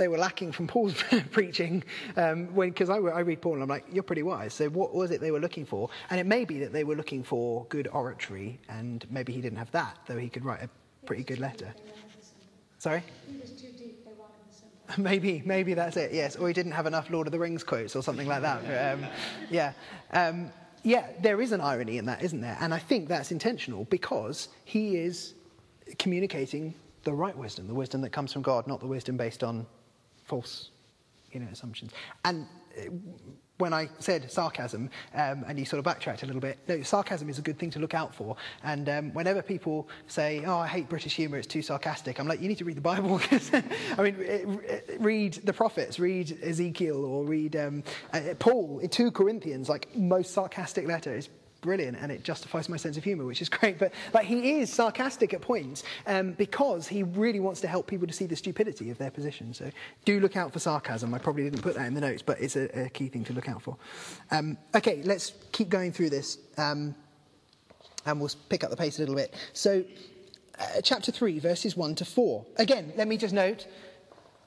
they 0.00 0.08
were 0.08 0.18
lacking 0.18 0.50
from 0.50 0.66
Paul's 0.74 1.00
preaching. 1.30 1.84
Because 2.08 2.90
um, 2.90 3.06
I, 3.06 3.10
I, 3.10 3.20
read 3.20 3.40
Paul 3.40 3.54
and 3.54 3.62
I'm 3.62 3.68
like, 3.68 3.84
you're 3.92 4.02
pretty 4.02 4.24
wise. 4.24 4.54
So 4.54 4.68
what 4.70 4.92
was 4.92 5.12
it 5.12 5.20
they 5.20 5.30
were 5.30 5.38
looking 5.38 5.64
for? 5.64 5.88
And 6.08 6.18
it 6.18 6.26
may 6.26 6.44
be 6.44 6.58
that 6.58 6.72
they 6.72 6.82
were 6.82 6.96
looking 6.96 7.22
for 7.22 7.66
good 7.68 7.86
oratory, 7.92 8.58
and 8.68 9.06
maybe 9.10 9.32
he 9.32 9.40
didn't 9.40 9.58
have 9.58 9.70
that, 9.70 9.98
though 10.06 10.16
he 10.16 10.28
could 10.28 10.44
write 10.44 10.62
a 10.62 10.70
pretty 11.06 11.22
good 11.22 11.38
letter. 11.38 11.72
Sorry? 12.78 13.04
Maybe, 14.98 15.40
maybe 15.44 15.74
that's 15.74 15.96
it. 15.96 16.12
Yes, 16.12 16.34
or 16.34 16.48
he 16.48 16.52
didn't 16.52 16.72
have 16.72 16.86
enough 16.86 17.10
Lord 17.10 17.28
of 17.28 17.30
the 17.30 17.38
Rings 17.38 17.62
quotes 17.62 17.94
or 17.94 18.02
something 18.02 18.26
like 18.26 18.42
that. 18.42 18.94
Um, 18.94 19.06
yeah, 19.48 19.72
um, 20.12 20.50
yeah. 20.82 21.06
There 21.20 21.40
is 21.40 21.52
an 21.52 21.60
irony 21.60 21.98
in 21.98 22.06
that, 22.06 22.24
isn't 22.24 22.40
there? 22.40 22.58
And 22.60 22.74
I 22.74 22.80
think 22.80 23.06
that's 23.06 23.30
intentional 23.30 23.84
because 23.84 24.48
he 24.64 24.96
is 24.96 25.34
communicating 26.00 26.74
the 27.04 27.12
right 27.12 27.36
wisdom, 27.36 27.68
the 27.68 27.74
wisdom 27.74 28.00
that 28.00 28.10
comes 28.10 28.32
from 28.32 28.42
God, 28.42 28.66
not 28.66 28.80
the 28.80 28.88
wisdom 28.88 29.16
based 29.16 29.44
on 29.44 29.64
false 30.30 30.70
you 31.32 31.40
know, 31.40 31.48
assumptions. 31.52 31.92
And 32.24 32.46
uh, 32.78 32.90
when 33.58 33.72
I 33.74 33.88
said 33.98 34.30
sarcasm, 34.30 34.88
um, 35.14 35.44
and 35.46 35.58
you 35.58 35.64
sort 35.64 35.78
of 35.78 35.84
backtracked 35.84 36.22
a 36.22 36.26
little 36.26 36.40
bit, 36.40 36.58
no, 36.66 36.82
sarcasm 36.82 37.28
is 37.28 37.38
a 37.38 37.42
good 37.42 37.58
thing 37.58 37.70
to 37.72 37.78
look 37.78 37.94
out 37.94 38.14
for. 38.14 38.36
And 38.64 38.88
um, 38.88 39.12
whenever 39.12 39.42
people 39.42 39.88
say, 40.06 40.42
oh, 40.46 40.56
I 40.56 40.66
hate 40.66 40.88
British 40.88 41.14
humour, 41.14 41.36
it's 41.36 41.46
too 41.46 41.62
sarcastic, 41.62 42.18
I'm 42.18 42.26
like, 42.26 42.40
you 42.40 42.48
need 42.48 42.58
to 42.58 42.64
read 42.64 42.76
the 42.76 42.80
Bible. 42.80 43.20
I 43.98 44.02
mean, 44.02 44.60
read 44.98 45.34
the 45.44 45.52
prophets, 45.52 45.98
read 45.98 46.38
Ezekiel, 46.42 47.04
or 47.04 47.24
read 47.24 47.54
um, 47.56 47.84
uh, 48.12 48.20
Paul 48.38 48.78
in 48.78 48.88
2 48.88 49.10
Corinthians, 49.10 49.68
like, 49.68 49.94
most 49.94 50.32
sarcastic 50.32 50.86
letter 50.86 51.14
brilliant 51.60 51.96
and 52.00 52.10
it 52.10 52.22
justifies 52.24 52.68
my 52.68 52.76
sense 52.76 52.96
of 52.96 53.04
humor, 53.04 53.24
which 53.24 53.42
is 53.42 53.48
great. 53.58 53.78
But 53.78 53.92
like, 54.12 54.26
he 54.26 54.60
is 54.60 54.72
sarcastic 54.72 55.34
at 55.34 55.40
points 55.40 55.82
um, 56.06 56.32
because 56.32 56.86
he 56.86 57.02
really 57.02 57.40
wants 57.40 57.60
to 57.62 57.68
help 57.68 57.86
people 57.86 58.06
to 58.06 58.12
see 58.12 58.26
the 58.26 58.36
stupidity 58.36 58.90
of 58.90 58.98
their 58.98 59.10
position. 59.10 59.54
So 59.54 59.70
do 60.04 60.20
look 60.20 60.36
out 60.36 60.52
for 60.52 60.58
sarcasm. 60.58 61.14
I 61.14 61.18
probably 61.18 61.44
didn't 61.44 61.62
put 61.62 61.74
that 61.74 61.86
in 61.86 61.94
the 61.94 62.00
notes, 62.00 62.22
but 62.22 62.40
it's 62.40 62.56
a, 62.56 62.84
a 62.84 62.88
key 62.88 63.08
thing 63.08 63.24
to 63.24 63.32
look 63.32 63.48
out 63.48 63.62
for. 63.62 63.76
Um, 64.30 64.56
okay, 64.74 65.02
let's 65.04 65.32
keep 65.52 65.68
going 65.68 65.92
through 65.92 66.10
this 66.10 66.38
um, 66.58 66.94
and 68.06 68.20
we'll 68.20 68.30
pick 68.48 68.64
up 68.64 68.70
the 68.70 68.76
pace 68.76 68.98
a 68.98 69.00
little 69.00 69.14
bit. 69.14 69.34
So, 69.52 69.84
uh, 70.58 70.80
chapter 70.82 71.10
3, 71.10 71.38
verses 71.38 71.76
1 71.76 71.94
to 71.96 72.04
4. 72.04 72.44
Again, 72.56 72.92
let 72.96 73.08
me 73.08 73.16
just 73.16 73.32
note 73.32 73.66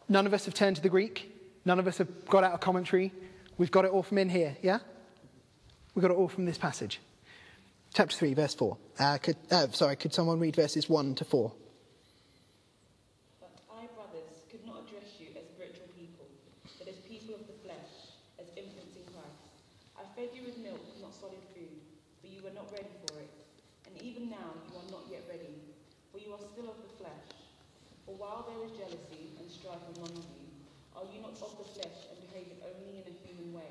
none 0.09 0.28
of 0.28 0.34
us 0.34 0.45
have 0.45 0.53
turned 0.53 0.76
to 0.76 0.82
the 0.82 0.89
Greek, 0.89 1.32
none 1.66 1.80
of 1.80 1.88
us 1.88 1.97
have 1.97 2.26
got 2.26 2.43
out 2.43 2.53
a 2.53 2.57
commentary. 2.57 3.11
We've 3.57 3.72
got 3.72 3.86
it 3.86 3.91
all 3.91 4.03
from 4.03 4.18
in 4.18 4.30
here, 4.30 4.57
yeah? 4.61 4.80
We 5.96 6.02
got 6.02 6.10
it 6.10 6.18
all 6.18 6.28
from 6.28 6.46
this 6.46 6.58
passage. 6.58 7.00
Chapter 7.94 8.18
3, 8.18 8.34
verse 8.34 8.56
4. 8.56 8.78
Uh, 8.98 9.18
could, 9.22 9.38
uh, 9.52 9.68
sorry, 9.70 9.96
could 9.96 10.14
someone 10.14 10.39
read 10.39 10.56
verses 10.56 10.89
1 10.89 11.14
to 11.16 11.26
4? 11.26 11.54
But 13.39 13.54
I, 13.70 13.86
brothers, 13.94 14.41
could 14.50 14.66
not 14.66 14.89
address 14.89 15.22
you 15.22 15.30
as 15.38 15.46
spiritual 15.54 15.86
people, 15.94 16.26
but 16.82 16.89
as 16.89 16.98
people 17.06 17.38
of 17.38 17.46
the 17.46 17.54
flesh, 17.62 18.18
as 18.41 18.50
infants 18.58 18.98
in 18.98 19.06
Christ. 19.14 19.46
I 19.94 20.10
fed 20.18 20.34
you 20.34 20.50
with 20.50 20.58
milk, 20.58 20.82
not 21.06 21.14
solid 21.14 21.46
food, 21.54 21.78
for 22.26 22.28
you 22.34 22.41
were 22.41 22.58
not 22.58 22.74
ready 22.74 22.89
for 23.06 23.22
it. 23.22 23.30
And 23.86 23.94
even 24.02 24.34
now 24.34 24.58
you 24.66 24.74
are 24.74 24.89
not 24.89 25.06
yet 25.14 25.30
ready, 25.30 25.54
for 26.10 26.18
you 26.18 26.34
are 26.34 26.41
still 26.41 26.74
of 26.74 26.82
the 26.82 26.89
flesh. 26.98 27.30
For 28.10 28.18
while 28.18 28.50
there 28.50 28.66
is 28.66 28.74
jealousy 28.74 29.38
and 29.38 29.46
strife 29.46 29.86
among 29.94 30.18
you, 30.18 30.41
are 30.98 31.06
you 31.14 31.22
not 31.22 31.38
of 31.38 31.54
the 31.62 31.70
flesh 31.78 32.10
and 32.10 32.18
behaving 32.26 32.58
only 32.66 33.02
in 33.02 33.06
a 33.06 33.16
human 33.22 33.54
way? 33.54 33.70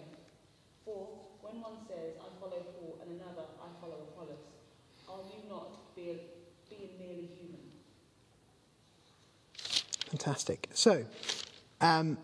For 0.87 1.11
when 1.43 1.62
one 1.73 1.87
says, 1.89 2.15
I 2.21 2.29
follow 2.41 2.61
Paul, 2.77 2.99
and 3.03 3.21
another, 3.21 3.49
I 3.57 3.69
follow 3.81 3.97
Apollos, 4.13 4.45
are 5.09 5.25
you 5.33 5.49
not 5.49 5.95
being, 5.97 6.21
merely 6.99 7.29
human? 7.39 7.61
Fantastic. 10.11 10.69
So, 10.75 11.05
um, 11.81 12.19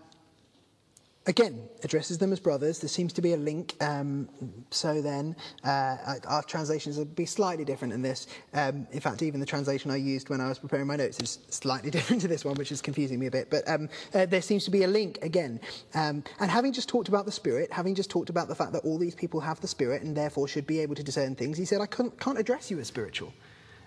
again, 1.29 1.69
addresses 1.85 2.19
them 2.19 2.33
as 2.33 2.41
brothers. 2.41 2.81
There 2.81 2.89
seems 2.89 3.13
to 3.13 3.23
be 3.23 3.35
a 3.35 3.37
link. 3.37 3.77
Um, 3.81 4.29
so 4.71 5.01
then, 5.01 5.37
uh, 5.63 6.17
our 6.27 6.43
translations 6.43 6.97
would 6.97 7.15
be 7.15 7.27
slightly 7.27 7.65
different 7.65 7.93
in 7.95 8.03
this. 8.03 8.27
Um, 8.55 8.89
in 8.91 9.01
fact, 9.01 9.23
even 9.23 9.39
the 9.39 9.47
translation 9.47 9.91
I 9.91 9.97
used 9.97 10.31
when 10.31 10.41
I 10.41 10.49
was 10.49 10.59
preparing 10.59 10.87
my 10.87 10.97
notes 10.97 11.21
is 11.21 11.39
slightly 11.51 11.91
different 11.97 12.23
to 12.23 12.29
this 12.29 12.45
one, 12.45 12.57
which 12.57 12.73
is 12.73 12.81
confusing 12.81 13.21
me 13.21 13.27
a 13.27 13.31
bit. 13.31 13.51
But 13.51 13.69
um, 13.69 13.89
uh, 14.15 14.27
there 14.27 14.43
seems 14.43 14.65
to 14.65 14.71
be 14.71 14.83
a 14.83 14.89
link 14.89 15.19
again. 15.23 15.61
Um, 15.95 16.25
and 16.41 16.51
having 16.51 16.73
just 16.73 16.89
talked 16.89 17.09
about 17.09 17.27
the 17.27 17.33
Spirit, 17.33 17.71
having 17.71 17.95
just 17.95 18.11
talked 18.11 18.31
about 18.31 18.49
the 18.49 18.55
fact 18.55 18.73
that 18.73 18.85
all 18.85 18.99
these 18.99 19.15
people 19.15 19.41
have 19.41 19.61
the 19.61 19.69
Spirit 19.69 20.03
and 20.03 20.17
therefore 20.17 20.49
should 20.49 20.67
be 20.67 20.81
able 20.81 20.95
to 20.95 21.03
discern 21.03 21.37
things, 21.37 21.59
he 21.59 21.67
said, 21.67 21.81
I 21.83 21.87
can't 21.87 22.39
address 22.39 22.71
you 22.71 22.79
as 22.81 22.89
spiritual. 22.89 23.33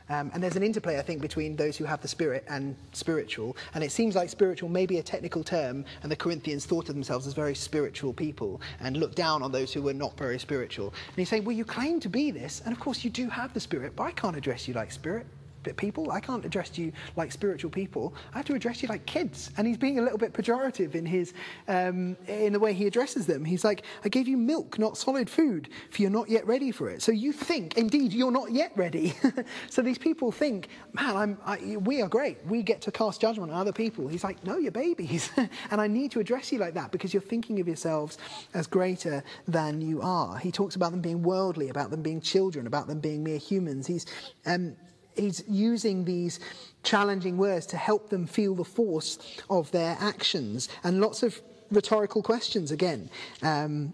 Um, 0.09 0.31
and 0.33 0.43
there's 0.43 0.55
an 0.55 0.63
interplay, 0.63 0.97
I 0.99 1.01
think, 1.01 1.21
between 1.21 1.55
those 1.55 1.77
who 1.77 1.85
have 1.85 2.01
the 2.01 2.07
Spirit 2.07 2.45
and 2.49 2.75
spiritual. 2.93 3.55
And 3.73 3.83
it 3.83 3.91
seems 3.91 4.15
like 4.15 4.29
spiritual 4.29 4.69
may 4.69 4.85
be 4.85 4.97
a 4.97 5.03
technical 5.03 5.43
term, 5.43 5.85
and 6.03 6.11
the 6.11 6.15
Corinthians 6.15 6.65
thought 6.65 6.89
of 6.89 6.95
themselves 6.95 7.27
as 7.27 7.33
very 7.33 7.55
spiritual 7.55 8.13
people 8.13 8.61
and 8.79 8.97
looked 8.97 9.15
down 9.15 9.41
on 9.43 9.51
those 9.51 9.73
who 9.73 9.81
were 9.81 9.93
not 9.93 10.17
very 10.17 10.39
spiritual. 10.39 10.87
And 11.07 11.15
he's 11.15 11.29
saying, 11.29 11.45
Well, 11.45 11.55
you 11.55 11.65
claim 11.65 11.99
to 12.01 12.09
be 12.09 12.31
this, 12.31 12.61
and 12.65 12.73
of 12.73 12.79
course 12.79 13.03
you 13.03 13.09
do 13.09 13.29
have 13.29 13.53
the 13.53 13.59
Spirit, 13.59 13.95
but 13.95 14.03
I 14.03 14.11
can't 14.11 14.35
address 14.35 14.67
you 14.67 14.73
like 14.73 14.91
Spirit. 14.91 15.27
People. 15.63 16.11
I 16.11 16.19
can't 16.19 16.45
address 16.45 16.77
you 16.77 16.91
like 17.15 17.31
spiritual 17.31 17.71
people. 17.71 18.13
I 18.33 18.37
have 18.37 18.45
to 18.47 18.53
address 18.53 18.81
you 18.81 18.89
like 18.89 19.05
kids. 19.05 19.51
And 19.57 19.67
he's 19.67 19.77
being 19.77 19.99
a 19.99 20.01
little 20.01 20.17
bit 20.17 20.33
pejorative 20.33 20.95
in 20.95 21.05
his 21.05 21.33
um, 21.67 22.17
in 22.27 22.53
the 22.53 22.59
way 22.59 22.73
he 22.73 22.87
addresses 22.87 23.25
them. 23.25 23.45
He's 23.45 23.63
like, 23.63 23.83
I 24.03 24.09
gave 24.09 24.27
you 24.27 24.37
milk, 24.37 24.79
not 24.79 24.97
solid 24.97 25.29
food, 25.29 25.69
for 25.89 26.01
you're 26.01 26.11
not 26.11 26.29
yet 26.29 26.45
ready 26.47 26.71
for 26.71 26.89
it. 26.89 27.01
So 27.01 27.11
you 27.11 27.31
think, 27.31 27.77
indeed, 27.77 28.13
you're 28.13 28.31
not 28.31 28.51
yet 28.51 28.71
ready. 28.75 29.13
so 29.69 29.81
these 29.81 29.97
people 29.97 30.31
think, 30.31 30.69
man, 30.93 31.37
I, 31.45 31.77
we 31.77 32.01
are 32.01 32.09
great. 32.09 32.37
We 32.45 32.63
get 32.63 32.81
to 32.81 32.91
cast 32.91 33.21
judgment 33.21 33.51
on 33.51 33.57
other 33.57 33.73
people. 33.73 34.07
He's 34.07 34.23
like, 34.23 34.43
no, 34.43 34.57
you're 34.57 34.71
babies. 34.71 35.29
and 35.71 35.81
I 35.81 35.87
need 35.87 36.11
to 36.11 36.19
address 36.19 36.51
you 36.51 36.59
like 36.59 36.73
that 36.73 36.91
because 36.91 37.13
you're 37.13 37.21
thinking 37.21 37.59
of 37.59 37.67
yourselves 37.67 38.17
as 38.53 38.67
greater 38.67 39.23
than 39.47 39.81
you 39.81 40.01
are. 40.01 40.37
He 40.37 40.51
talks 40.51 40.75
about 40.75 40.91
them 40.91 41.01
being 41.01 41.23
worldly, 41.23 41.69
about 41.69 41.91
them 41.91 42.01
being 42.01 42.21
children, 42.21 42.67
about 42.67 42.87
them 42.87 42.99
being 42.99 43.23
mere 43.23 43.37
humans. 43.37 43.87
He's 43.87 44.05
um, 44.45 44.75
he's 45.15 45.43
using 45.47 46.05
these 46.05 46.39
challenging 46.83 47.37
words 47.37 47.65
to 47.67 47.77
help 47.77 48.09
them 48.09 48.25
feel 48.25 48.55
the 48.55 48.63
force 48.63 49.17
of 49.49 49.71
their 49.71 49.97
actions. 49.99 50.69
And 50.83 50.99
lots 50.99 51.23
of 51.23 51.41
rhetorical 51.71 52.21
questions 52.21 52.71
again. 52.71 53.09
Um, 53.41 53.93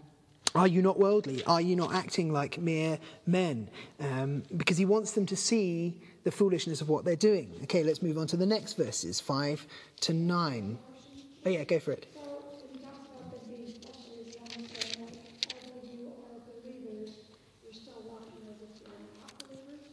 are 0.55 0.67
you 0.67 0.81
not 0.81 0.97
worldly? 0.97 1.43
Are 1.45 1.61
you 1.61 1.75
not 1.75 1.93
acting 1.93 2.31
like 2.31 2.57
mere 2.57 2.97
men? 3.25 3.69
Um, 3.99 4.43
because 4.55 4.77
he 4.77 4.85
wants 4.85 5.11
them 5.11 5.25
to 5.27 5.35
see 5.35 6.01
the 6.23 6.31
foolishness 6.31 6.81
of 6.81 6.89
what 6.89 7.05
they're 7.05 7.15
doing. 7.15 7.51
Okay, 7.63 7.83
let's 7.83 8.01
move 8.01 8.17
on 8.17 8.27
to 8.27 8.37
the 8.37 8.45
next 8.45 8.73
verses, 8.73 9.19
5 9.19 9.65
to 10.01 10.13
9. 10.13 10.79
Oh, 11.45 11.49
yeah, 11.49 11.63
go 11.63 11.79
for 11.79 11.91
it. 11.91 12.07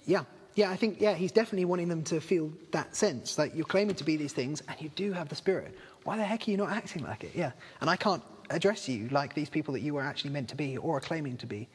Yeah. 0.07 0.25
Yeah, 0.57 0.71
I 0.71 0.77
think, 0.77 1.01
yeah, 1.01 1.15
he's 1.15 1.33
definitely 1.33 1.65
wanting 1.65 1.89
them 1.89 2.05
to 2.05 2.21
feel 2.21 2.53
that 2.71 2.95
sense. 2.95 3.39
Like 3.39 3.57
you're 3.57 3.65
claiming 3.65 3.97
to 3.97 4.05
be 4.05 4.17
these 4.17 4.33
things 4.33 4.63
and 4.69 4.81
you 4.81 4.89
do 4.91 5.13
have 5.13 5.29
the 5.29 5.35
Spirit. 5.35 5.77
Why 6.05 6.17
the 6.17 6.25
heck 6.25 6.47
are 6.47 6.51
you 6.51 6.57
not 6.57 6.71
acting 6.71 7.03
like 7.03 7.25
it? 7.25 7.33
Yeah. 7.35 7.53
And 7.81 7.91
I 7.91 7.97
can't 7.97 8.23
address 8.51 8.89
you 8.89 9.09
like 9.09 9.35
these 9.35 9.51
people 9.51 9.75
that 9.75 9.81
you 9.81 9.95
were 9.95 10.03
actually 10.03 10.31
meant 10.31 10.49
to 10.51 10.57
be 10.57 10.77
or 10.77 10.99
are 10.99 11.01
claiming 11.01 11.37
to 11.39 11.47
be. 11.47 11.69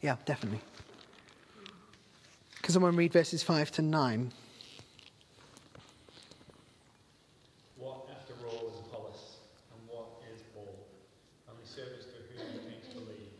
Yeah, 0.00 0.16
definitely. 0.26 0.60
Can 2.62 2.72
someone 2.72 2.94
read 2.94 3.12
verses 3.12 3.42
5 3.42 3.72
to 3.72 3.82
9? 3.82 4.32
What, 7.76 8.06
after 8.12 8.34
all, 8.46 8.68
is 8.68 8.78
Apollos, 8.84 9.40
and 9.72 9.80
what 9.88 10.22
is 10.28 10.44
Paul? 10.54 10.86
Only 11.48 11.64
servants 11.64 12.04
to 12.12 12.20
whom 12.30 12.52
he 12.52 12.60
came 12.68 12.84
to 12.84 13.00
believe, 13.00 13.32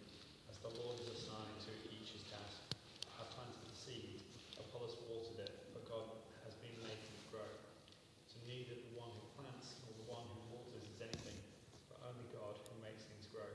as 0.48 0.56
the 0.64 0.72
Lord 0.80 0.96
has 0.98 1.12
assigned 1.12 1.60
to 1.68 1.72
each 1.92 2.16
his 2.16 2.24
task. 2.32 2.64
I 3.12 3.28
planted 3.36 3.60
the 3.68 3.76
seed, 3.76 4.24
Apollos 4.56 4.96
watered 5.04 5.44
it, 5.44 5.52
but 5.76 5.84
God 5.84 6.08
has 6.48 6.56
been 6.64 6.72
making 6.80 7.12
it 7.12 7.24
grow. 7.28 7.44
So 8.32 8.40
neither 8.48 8.72
the 8.72 8.96
one 8.96 9.12
who 9.12 9.24
plants 9.36 9.76
nor 9.84 9.92
the 10.00 10.08
one 10.08 10.24
who 10.32 10.40
waters 10.56 10.88
is 10.88 11.04
anything, 11.04 11.36
but 11.92 12.00
only 12.08 12.24
God 12.32 12.56
who 12.56 12.74
makes 12.80 13.04
things 13.04 13.28
grow. 13.28 13.52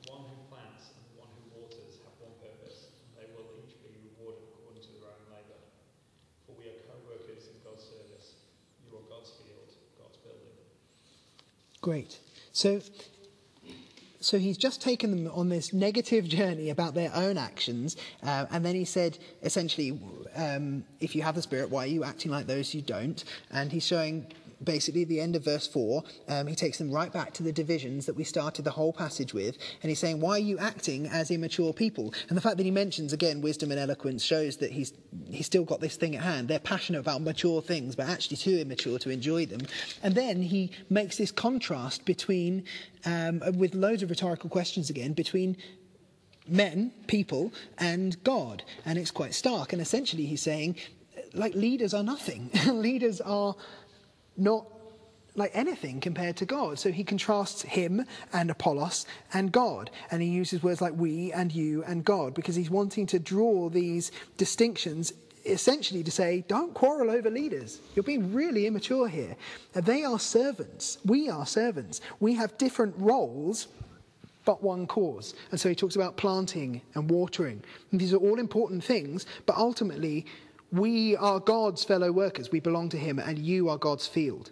The 0.00 0.08
one 0.08 0.24
who 0.24 0.34
plants 0.48 0.96
and 0.96 1.04
the 1.12 1.20
one 1.20 1.28
who 1.36 1.60
waters 1.60 2.00
have 2.08 2.16
one 2.16 2.32
purpose, 2.40 2.88
and 3.04 3.12
they 3.20 3.28
will 3.36 3.52
each 3.60 3.76
be 3.84 3.92
rewarded 4.16 4.48
according 4.56 4.80
to 4.88 4.90
their 4.96 5.12
own 5.12 5.28
labour. 5.28 5.60
For 6.48 6.56
we 6.56 6.72
are 6.72 6.80
co-workers 6.88 7.52
in 7.52 7.60
God's 7.60 7.84
service. 7.84 8.40
You 8.82 8.98
are 8.98 9.06
God's 9.06 9.30
field, 9.38 9.70
God's 10.02 10.18
building. 10.24 10.56
Great. 11.80 12.18
So, 12.52 12.80
so 14.20 14.38
he's 14.38 14.58
just 14.58 14.82
taken 14.82 15.10
them 15.10 15.32
on 15.32 15.48
this 15.48 15.72
negative 15.72 16.28
journey 16.28 16.68
about 16.70 16.94
their 16.94 17.10
own 17.14 17.38
actions, 17.38 17.96
uh, 18.22 18.46
and 18.50 18.64
then 18.64 18.74
he 18.74 18.84
said, 18.84 19.18
essentially, 19.42 19.98
um, 20.36 20.84
if 21.00 21.14
you 21.14 21.22
have 21.22 21.34
the 21.34 21.42
Spirit, 21.42 21.70
why 21.70 21.84
are 21.84 21.88
you 21.88 22.04
acting 22.04 22.30
like 22.30 22.46
those 22.46 22.70
who 22.70 22.82
don't? 22.82 23.24
And 23.50 23.72
he's 23.72 23.86
showing 23.86 24.26
basically 24.62 25.04
the 25.04 25.20
end 25.20 25.36
of 25.36 25.44
verse 25.44 25.66
4, 25.66 26.02
um, 26.28 26.46
he 26.46 26.54
takes 26.54 26.78
them 26.78 26.90
right 26.90 27.12
back 27.12 27.32
to 27.34 27.42
the 27.42 27.52
divisions 27.52 28.06
that 28.06 28.16
we 28.16 28.24
started 28.24 28.64
the 28.64 28.70
whole 28.70 28.92
passage 28.92 29.32
with. 29.32 29.56
And 29.82 29.88
he's 29.88 29.98
saying, 29.98 30.20
Why 30.20 30.32
are 30.32 30.38
you 30.38 30.58
acting 30.58 31.06
as 31.06 31.30
immature 31.30 31.72
people? 31.72 32.12
And 32.28 32.36
the 32.36 32.42
fact 32.42 32.56
that 32.58 32.64
he 32.64 32.70
mentions, 32.70 33.12
again, 33.12 33.40
wisdom 33.40 33.70
and 33.70 33.80
eloquence 33.80 34.22
shows 34.22 34.58
that 34.58 34.72
he's, 34.72 34.92
he's 35.30 35.46
still 35.46 35.64
got 35.64 35.80
this 35.80 35.96
thing 35.96 36.16
at 36.16 36.22
hand. 36.22 36.48
They're 36.48 36.58
passionate 36.58 37.00
about 37.00 37.22
mature 37.22 37.62
things, 37.62 37.96
but 37.96 38.08
actually 38.08 38.36
too 38.36 38.58
immature 38.58 38.98
to 38.98 39.10
enjoy 39.10 39.46
them. 39.46 39.60
And 40.02 40.14
then 40.14 40.42
he 40.42 40.70
makes 40.88 41.16
this 41.16 41.32
contrast 41.32 42.04
between, 42.04 42.64
um, 43.04 43.42
with 43.56 43.74
loads 43.74 44.02
of 44.02 44.10
rhetorical 44.10 44.50
questions 44.50 44.90
again, 44.90 45.12
between 45.12 45.56
men, 46.46 46.92
people, 47.06 47.52
and 47.78 48.22
God. 48.24 48.62
And 48.84 48.98
it's 48.98 49.10
quite 49.10 49.34
stark. 49.34 49.72
And 49.72 49.80
essentially, 49.80 50.26
he's 50.26 50.42
saying, 50.42 50.76
like, 51.34 51.54
leaders 51.54 51.94
are 51.94 52.02
nothing. 52.02 52.50
leaders 52.66 53.20
are 53.20 53.54
not 54.36 54.66
like 55.36 55.50
anything 55.54 56.00
compared 56.00 56.36
to 56.36 56.44
God. 56.44 56.78
So 56.78 56.90
he 56.90 57.04
contrasts 57.04 57.62
him 57.62 58.04
and 58.32 58.50
Apollos 58.50 59.06
and 59.32 59.52
God. 59.52 59.90
And 60.10 60.22
he 60.22 60.28
uses 60.28 60.62
words 60.62 60.80
like 60.80 60.94
we 60.96 61.32
and 61.32 61.52
you 61.52 61.84
and 61.84 62.04
God 62.04 62.34
because 62.34 62.56
he's 62.56 62.70
wanting 62.70 63.06
to 63.06 63.18
draw 63.18 63.68
these 63.68 64.12
distinctions 64.36 65.12
essentially 65.46 66.02
to 66.04 66.10
say, 66.10 66.44
don't 66.48 66.74
quarrel 66.74 67.10
over 67.10 67.30
leaders. 67.30 67.80
You're 67.94 68.02
being 68.02 68.34
really 68.34 68.66
immature 68.66 69.08
here. 69.08 69.36
They 69.72 70.04
are 70.04 70.18
servants. 70.18 70.98
We 71.04 71.30
are 71.30 71.46
servants. 71.46 72.00
We 72.20 72.34
have 72.34 72.58
different 72.58 72.94
roles, 72.98 73.68
but 74.44 74.62
one 74.62 74.86
cause. 74.86 75.34
And 75.50 75.58
so 75.58 75.68
he 75.68 75.74
talks 75.74 75.96
about 75.96 76.16
planting 76.16 76.82
and 76.94 77.10
watering. 77.10 77.62
And 77.90 78.00
these 78.00 78.12
are 78.12 78.18
all 78.18 78.38
important 78.38 78.84
things, 78.84 79.26
but 79.46 79.56
ultimately, 79.56 80.26
we 80.72 81.16
are 81.16 81.40
God's 81.40 81.84
fellow 81.84 82.12
workers. 82.12 82.50
We 82.50 82.60
belong 82.60 82.88
to 82.90 82.96
Him, 82.96 83.18
and 83.18 83.38
you 83.38 83.68
are 83.68 83.78
God's 83.78 84.06
field. 84.06 84.50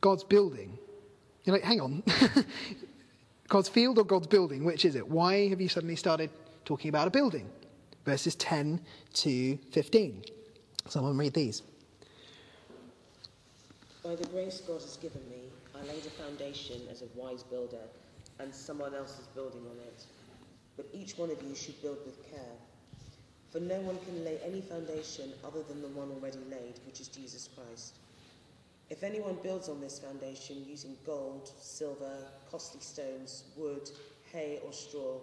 God's 0.00 0.24
building. 0.24 0.78
You're 1.44 1.56
like, 1.56 1.64
hang 1.64 1.80
on. 1.80 2.02
God's 3.48 3.68
field 3.68 3.98
or 3.98 4.04
God's 4.04 4.26
building? 4.26 4.64
Which 4.64 4.84
is 4.84 4.94
it? 4.94 5.06
Why 5.06 5.48
have 5.48 5.60
you 5.60 5.68
suddenly 5.68 5.96
started 5.96 6.30
talking 6.64 6.88
about 6.88 7.08
a 7.08 7.10
building? 7.10 7.48
Verses 8.04 8.34
10 8.36 8.80
to 9.14 9.56
15. 9.72 10.22
Someone 10.88 11.16
read 11.16 11.34
these. 11.34 11.62
By 14.04 14.14
the 14.14 14.26
grace 14.28 14.62
God 14.66 14.80
has 14.80 14.96
given 14.96 15.20
me, 15.28 15.48
I 15.74 15.86
laid 15.86 16.06
a 16.06 16.10
foundation 16.10 16.80
as 16.90 17.02
a 17.02 17.06
wise 17.14 17.42
builder, 17.42 17.84
and 18.38 18.54
someone 18.54 18.94
else 18.94 19.18
is 19.18 19.26
building 19.34 19.60
on 19.60 19.76
it. 19.86 20.04
But 20.76 20.86
each 20.92 21.18
one 21.18 21.30
of 21.30 21.42
you 21.42 21.54
should 21.54 21.80
build 21.82 21.98
with 22.06 22.30
care. 22.30 22.56
For 23.50 23.58
no 23.58 23.80
one 23.80 23.98
can 24.06 24.24
lay 24.24 24.38
any 24.44 24.60
foundation 24.60 25.32
other 25.44 25.62
than 25.64 25.82
the 25.82 25.88
one 25.88 26.10
already 26.10 26.38
laid, 26.48 26.78
which 26.86 27.00
is 27.00 27.08
Jesus 27.08 27.48
Christ. 27.54 27.96
If 28.90 29.02
anyone 29.02 29.38
builds 29.42 29.68
on 29.68 29.80
this 29.80 29.98
foundation 29.98 30.64
using 30.68 30.96
gold, 31.04 31.50
silver, 31.58 32.16
costly 32.50 32.80
stones, 32.80 33.44
wood, 33.56 33.90
hay, 34.32 34.60
or 34.64 34.72
straw, 34.72 35.18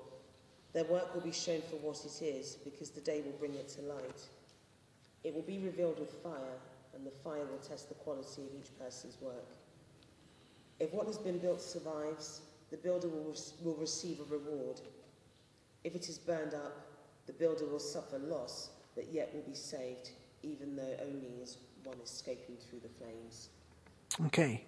their 0.74 0.84
work 0.86 1.14
will 1.14 1.22
be 1.22 1.32
shown 1.32 1.62
for 1.70 1.78
what 1.78 2.04
it 2.04 2.22
is, 2.22 2.56
because 2.64 2.90
the 2.90 3.02
day 3.02 3.22
will 3.22 3.38
bring 3.40 3.54
it 3.56 3.70
to 3.70 3.82
light. 3.82 4.22
It 5.24 5.34
will 5.34 5.42
be 5.42 5.60
revealed 5.60 6.00
with 6.00 6.12
fire, 6.24 6.60
and 6.94 7.06
the 7.06 7.12
fire 7.12 7.46
will 7.46 7.60
test 7.66 7.88
the 7.88 7.96
quality 7.96 8.42
of 8.42 8.60
each 8.60 8.78
person's 8.78 9.18
work. 9.22 9.48
If 10.80 10.94
what 10.94 11.08
has 11.08 11.18
been 11.18 11.40
built 11.40 11.62
survives, 11.62 12.42
the 12.72 12.78
builder 12.78 13.08
will, 13.08 13.36
will 13.64 13.76
receive 13.76 14.20
a 14.20 14.34
reward. 14.34 14.82
If 15.84 15.96
it 15.96 16.10
is 16.10 16.18
burned 16.18 16.54
up, 16.54 16.87
the 17.28 17.34
builder 17.34 17.66
will 17.66 17.80
suffer 17.80 18.18
loss, 18.18 18.72
but 18.96 19.06
yet 19.12 19.32
will 19.34 19.44
be 19.44 19.54
saved, 19.54 20.12
even 20.42 20.76
though 20.76 20.96
only 21.02 21.42
as 21.44 21.58
one 21.84 21.98
escaping 22.04 22.58
through 22.58 22.80
the 22.80 22.90
flames. 22.90 23.50
Okay. 24.26 24.64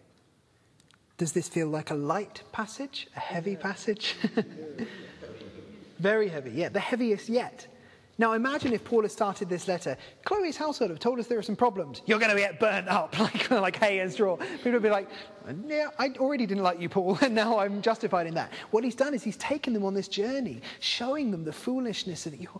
Does 1.18 1.32
this 1.32 1.50
feel 1.50 1.68
like 1.68 1.90
a 1.90 1.96
light 1.96 2.44
passage? 2.52 3.08
A 3.16 3.20
heavy 3.20 3.56
passage? 3.56 4.16
Very 6.00 6.30
heavy, 6.30 6.52
yeah, 6.52 6.70
the 6.70 6.80
heaviest 6.80 7.28
yet. 7.28 7.68
Now 8.20 8.34
imagine 8.34 8.74
if 8.74 8.84
Paul 8.84 9.04
had 9.04 9.12
started 9.12 9.48
this 9.48 9.70
letter. 9.70 9.96
Chloe's 10.26 10.58
household 10.58 10.92
have 10.92 11.00
told 11.00 11.20
us 11.20 11.28
there 11.28 11.40
are 11.40 11.42
some 11.42 11.56
problems. 11.56 12.02
You're 12.06 12.20
going 12.20 12.36
to 12.36 12.38
get 12.38 12.60
burnt 12.60 12.90
up 12.90 13.18
like, 13.20 13.50
like 13.50 13.78
hay 13.78 14.00
and 14.00 14.12
straw. 14.12 14.36
People 14.58 14.74
would 14.74 14.84
be 14.84 14.90
like, 14.90 15.08
yeah, 15.66 15.88
I 15.98 16.10
already 16.20 16.46
didn't 16.46 16.64
like 16.64 16.82
you, 16.82 16.90
Paul, 16.90 17.18
and 17.22 17.34
now 17.34 17.58
I'm 17.58 17.82
justified 17.82 18.28
in 18.28 18.34
that. 18.34 18.52
What 18.72 18.84
he's 18.84 18.94
done 18.94 19.14
is 19.14 19.24
he's 19.24 19.38
taken 19.38 19.72
them 19.72 19.86
on 19.86 19.94
this 19.94 20.10
journey, 20.10 20.62
showing 20.82 21.32
them 21.32 21.46
the 21.46 21.54
foolishness 21.54 22.26
that 22.26 22.40
you're, 22.40 22.60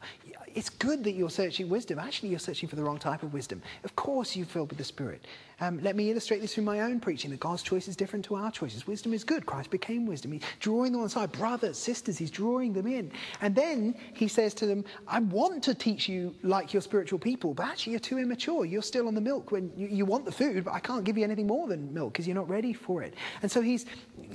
it's 0.56 0.70
good 0.70 1.04
that 1.04 1.14
you're 1.14 1.30
searching 1.30 1.70
wisdom. 1.70 2.00
Actually, 2.00 2.30
you're 2.30 2.40
searching 2.40 2.70
for 2.70 2.76
the 2.76 2.84
wrong 2.84 2.98
type 2.98 3.24
of 3.24 3.34
wisdom. 3.34 3.62
Of 3.84 3.96
course, 3.96 4.36
you're 4.36 4.46
filled 4.46 4.70
with 4.70 4.78
the 4.78 4.84
Spirit. 4.84 5.26
Um, 5.62 5.82
let 5.84 5.96
me 5.96 6.10
illustrate 6.10 6.40
this 6.40 6.54
through 6.54 6.64
my 6.64 6.82
own 6.82 7.00
preaching 7.00 7.32
that 7.32 7.40
God's 7.40 7.64
choice 7.64 7.88
is 7.88 7.96
different 7.96 8.24
to 8.26 8.36
our 8.36 8.52
choices. 8.52 8.88
Wisdom 8.88 9.14
is 9.14 9.24
good. 9.24 9.46
Christ 9.46 9.70
became 9.70 10.06
wisdom. 10.06 10.32
He's 10.32 10.42
drawing 10.60 10.94
them 10.94 11.02
on 11.02 11.10
side. 11.10 11.32
Brothers, 11.34 11.78
sisters, 11.78 12.18
he's 12.18 12.32
drawing 12.32 12.72
them 12.72 12.88
in. 12.88 13.12
And 13.42 13.54
then 13.54 13.96
he 14.14 14.28
says 14.28 14.54
to 14.56 14.66
them, 14.66 14.86
I 15.08 15.20
want 15.20 15.64
to 15.64 15.74
teach 15.74 16.08
you 16.08 16.34
like 16.44 16.74
your 16.74 16.82
spiritual 16.82 17.20
people, 17.20 17.54
but 17.54 17.66
actually, 17.66 17.92
you're 17.92 18.00
too 18.00 18.20
immature. 18.20 18.66
You're 18.66 18.82
still 18.82 19.08
on 19.08 19.16
the 19.16 19.22
milk 19.22 19.52
when 19.52 19.72
you, 19.76 19.88
you 19.88 20.06
want 20.06 20.26
the 20.26 20.32
food, 20.32 20.64
but 20.64 20.74
I 20.74 20.80
can't 20.80 21.04
give 21.04 21.18
you 21.18 21.24
anything 21.24 21.48
more 21.48 21.68
than 21.68 21.94
milk 21.94 22.14
because 22.14 22.28
you're 22.28 22.36
not 22.36 22.50
ready 22.50 22.74
for 22.74 23.04
it. 23.04 23.14
And 23.42 23.52
so 23.52 23.62
he's, 23.62 23.86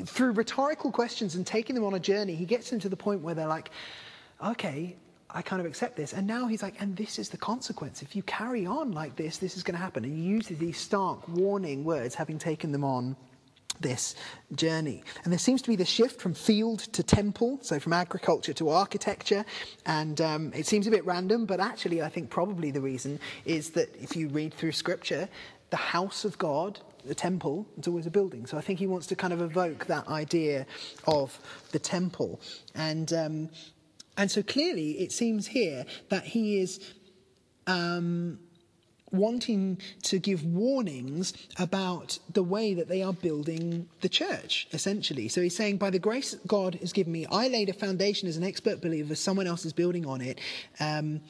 through 0.04 0.32
rhetorical 0.32 0.92
questions 0.92 1.34
and 1.36 1.46
taking 1.46 1.74
them 1.74 1.84
on 1.84 1.94
a 1.94 2.00
journey, 2.00 2.34
he 2.34 2.44
gets 2.44 2.70
them 2.70 2.80
to 2.80 2.88
the 2.88 2.96
point 2.96 3.22
where 3.22 3.34
they're 3.34 3.46
like, 3.46 3.70
okay, 4.44 4.96
I 5.34 5.42
kind 5.42 5.60
of 5.60 5.66
accept 5.66 5.96
this. 5.96 6.12
And 6.12 6.26
now 6.26 6.46
he's 6.46 6.62
like, 6.62 6.80
and 6.80 6.96
this 6.96 7.18
is 7.18 7.28
the 7.28 7.36
consequence. 7.36 8.02
If 8.02 8.14
you 8.14 8.22
carry 8.22 8.66
on 8.66 8.92
like 8.92 9.16
this, 9.16 9.38
this 9.38 9.56
is 9.56 9.64
going 9.64 9.74
to 9.74 9.82
happen. 9.82 10.04
And 10.04 10.16
he 10.16 10.22
uses 10.22 10.58
these 10.58 10.78
stark 10.78 11.28
warning 11.28 11.84
words, 11.84 12.14
having 12.14 12.38
taken 12.38 12.70
them 12.70 12.84
on 12.84 13.16
this 13.80 14.14
journey. 14.54 15.02
And 15.24 15.32
there 15.32 15.38
seems 15.38 15.60
to 15.62 15.68
be 15.68 15.74
the 15.74 15.84
shift 15.84 16.20
from 16.20 16.34
field 16.34 16.78
to 16.92 17.02
temple, 17.02 17.58
so 17.62 17.80
from 17.80 17.92
agriculture 17.92 18.52
to 18.54 18.68
architecture. 18.68 19.44
And 19.84 20.20
um, 20.20 20.52
it 20.54 20.66
seems 20.66 20.86
a 20.86 20.90
bit 20.90 21.04
random, 21.04 21.46
but 21.46 21.58
actually, 21.58 22.00
I 22.00 22.08
think 22.08 22.30
probably 22.30 22.70
the 22.70 22.80
reason 22.80 23.18
is 23.44 23.70
that 23.70 23.94
if 24.00 24.14
you 24.14 24.28
read 24.28 24.54
through 24.54 24.72
scripture, 24.72 25.28
the 25.70 25.76
house 25.76 26.24
of 26.24 26.38
God, 26.38 26.78
the 27.04 27.14
temple, 27.14 27.66
it's 27.76 27.88
always 27.88 28.06
a 28.06 28.10
building. 28.10 28.46
So 28.46 28.56
I 28.56 28.60
think 28.60 28.78
he 28.78 28.86
wants 28.86 29.08
to 29.08 29.16
kind 29.16 29.32
of 29.32 29.42
evoke 29.42 29.86
that 29.86 30.06
idea 30.08 30.66
of 31.06 31.38
the 31.72 31.80
temple. 31.80 32.40
And, 32.74 33.12
um, 33.12 33.48
and 34.16 34.30
so 34.30 34.42
clearly, 34.42 34.92
it 34.92 35.12
seems 35.12 35.48
here 35.48 35.84
that 36.08 36.24
he 36.24 36.58
is. 36.60 36.80
Um, 37.66 38.38
wanting 39.14 39.78
to 40.02 40.18
give 40.18 40.44
warnings 40.44 41.32
about 41.58 42.18
the 42.32 42.42
way 42.42 42.74
that 42.74 42.88
they 42.88 43.02
are 43.02 43.12
building 43.12 43.88
the 44.00 44.08
church, 44.08 44.66
essentially. 44.72 45.28
So 45.28 45.40
he's 45.40 45.56
saying, 45.56 45.78
by 45.78 45.90
the 45.90 45.98
grace 45.98 46.34
God 46.46 46.74
has 46.76 46.92
given 46.92 47.12
me, 47.12 47.26
I 47.30 47.48
laid 47.48 47.68
a 47.68 47.72
foundation 47.72 48.28
as 48.28 48.36
an 48.36 48.44
expert 48.44 48.80
believer, 48.80 49.14
someone 49.14 49.46
else 49.46 49.64
is 49.64 49.72
building 49.72 50.04
on 50.06 50.20
it. 50.20 50.40
Um, 50.80 51.20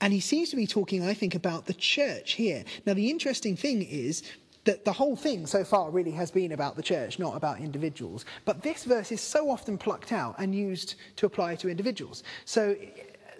and 0.00 0.12
he 0.12 0.20
seems 0.20 0.50
to 0.50 0.56
be 0.56 0.66
talking, 0.66 1.06
I 1.06 1.14
think, 1.14 1.36
about 1.36 1.66
the 1.66 1.74
church 1.74 2.32
here. 2.32 2.64
Now, 2.86 2.94
the 2.94 3.08
interesting 3.08 3.56
thing 3.56 3.82
is 3.82 4.24
that 4.64 4.84
the 4.84 4.92
whole 4.92 5.16
thing 5.16 5.46
so 5.46 5.64
far 5.64 5.90
really 5.90 6.12
has 6.12 6.30
been 6.30 6.52
about 6.52 6.76
the 6.76 6.82
church, 6.82 7.18
not 7.18 7.36
about 7.36 7.60
individuals. 7.60 8.24
But 8.44 8.62
this 8.62 8.84
verse 8.84 9.10
is 9.10 9.20
so 9.20 9.50
often 9.50 9.76
plucked 9.76 10.12
out 10.12 10.36
and 10.38 10.54
used 10.54 10.94
to 11.16 11.26
apply 11.26 11.56
to 11.56 11.68
individuals. 11.68 12.22
So 12.44 12.76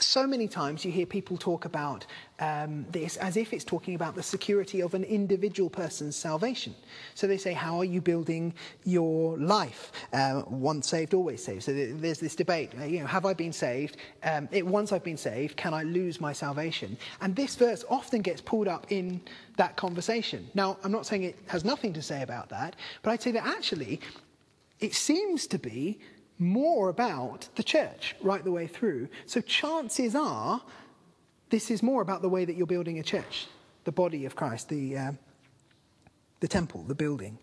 so 0.04 0.26
many 0.26 0.48
times 0.48 0.84
you 0.84 0.92
hear 0.92 1.06
people 1.06 1.36
talk 1.36 1.64
about 1.64 2.06
um, 2.40 2.84
this 2.90 3.16
as 3.18 3.36
if 3.36 3.52
it's 3.52 3.64
talking 3.64 3.94
about 3.94 4.14
the 4.14 4.22
security 4.22 4.82
of 4.82 4.94
an 4.94 5.04
individual 5.04 5.70
person's 5.70 6.16
salvation. 6.16 6.74
So 7.14 7.26
they 7.26 7.38
say, 7.38 7.52
How 7.52 7.78
are 7.78 7.84
you 7.84 8.00
building 8.00 8.54
your 8.84 9.38
life? 9.38 9.92
Uh, 10.12 10.42
once 10.46 10.88
saved, 10.88 11.14
always 11.14 11.42
saved. 11.42 11.62
So 11.62 11.72
there's 11.72 12.18
this 12.18 12.34
debate 12.34 12.72
uh, 12.80 12.84
you 12.84 13.00
know, 13.00 13.06
have 13.06 13.26
I 13.26 13.34
been 13.34 13.52
saved? 13.52 13.96
Um, 14.24 14.48
it, 14.50 14.66
once 14.66 14.92
I've 14.92 15.04
been 15.04 15.16
saved, 15.16 15.56
can 15.56 15.74
I 15.74 15.82
lose 15.82 16.20
my 16.20 16.32
salvation? 16.32 16.96
And 17.20 17.34
this 17.36 17.56
verse 17.56 17.84
often 17.88 18.22
gets 18.22 18.40
pulled 18.40 18.68
up 18.68 18.86
in 18.90 19.20
that 19.56 19.76
conversation. 19.76 20.48
Now, 20.54 20.78
I'm 20.82 20.92
not 20.92 21.06
saying 21.06 21.24
it 21.24 21.38
has 21.46 21.64
nothing 21.64 21.92
to 21.94 22.02
say 22.02 22.22
about 22.22 22.48
that, 22.48 22.76
but 23.02 23.10
I'd 23.10 23.22
say 23.22 23.32
that 23.32 23.46
actually 23.46 24.00
it 24.80 24.94
seems 24.94 25.46
to 25.46 25.58
be 25.58 26.00
more 26.42 26.88
about 26.88 27.48
the 27.54 27.62
church 27.62 28.14
right 28.20 28.42
the 28.44 28.52
way 28.52 28.66
through. 28.66 29.08
So 29.26 29.40
chances 29.40 30.14
are 30.14 30.62
this 31.50 31.70
is 31.70 31.82
more 31.82 32.02
about 32.02 32.22
the 32.22 32.28
way 32.28 32.44
that 32.44 32.56
you're 32.56 32.66
building 32.66 32.98
a 32.98 33.02
church, 33.02 33.46
the 33.84 33.92
body 33.92 34.24
of 34.24 34.34
Christ, 34.34 34.68
the, 34.70 34.96
uh, 34.96 35.12
the 36.40 36.48
temple, 36.48 36.82
the 36.84 36.94
building. 36.94 37.38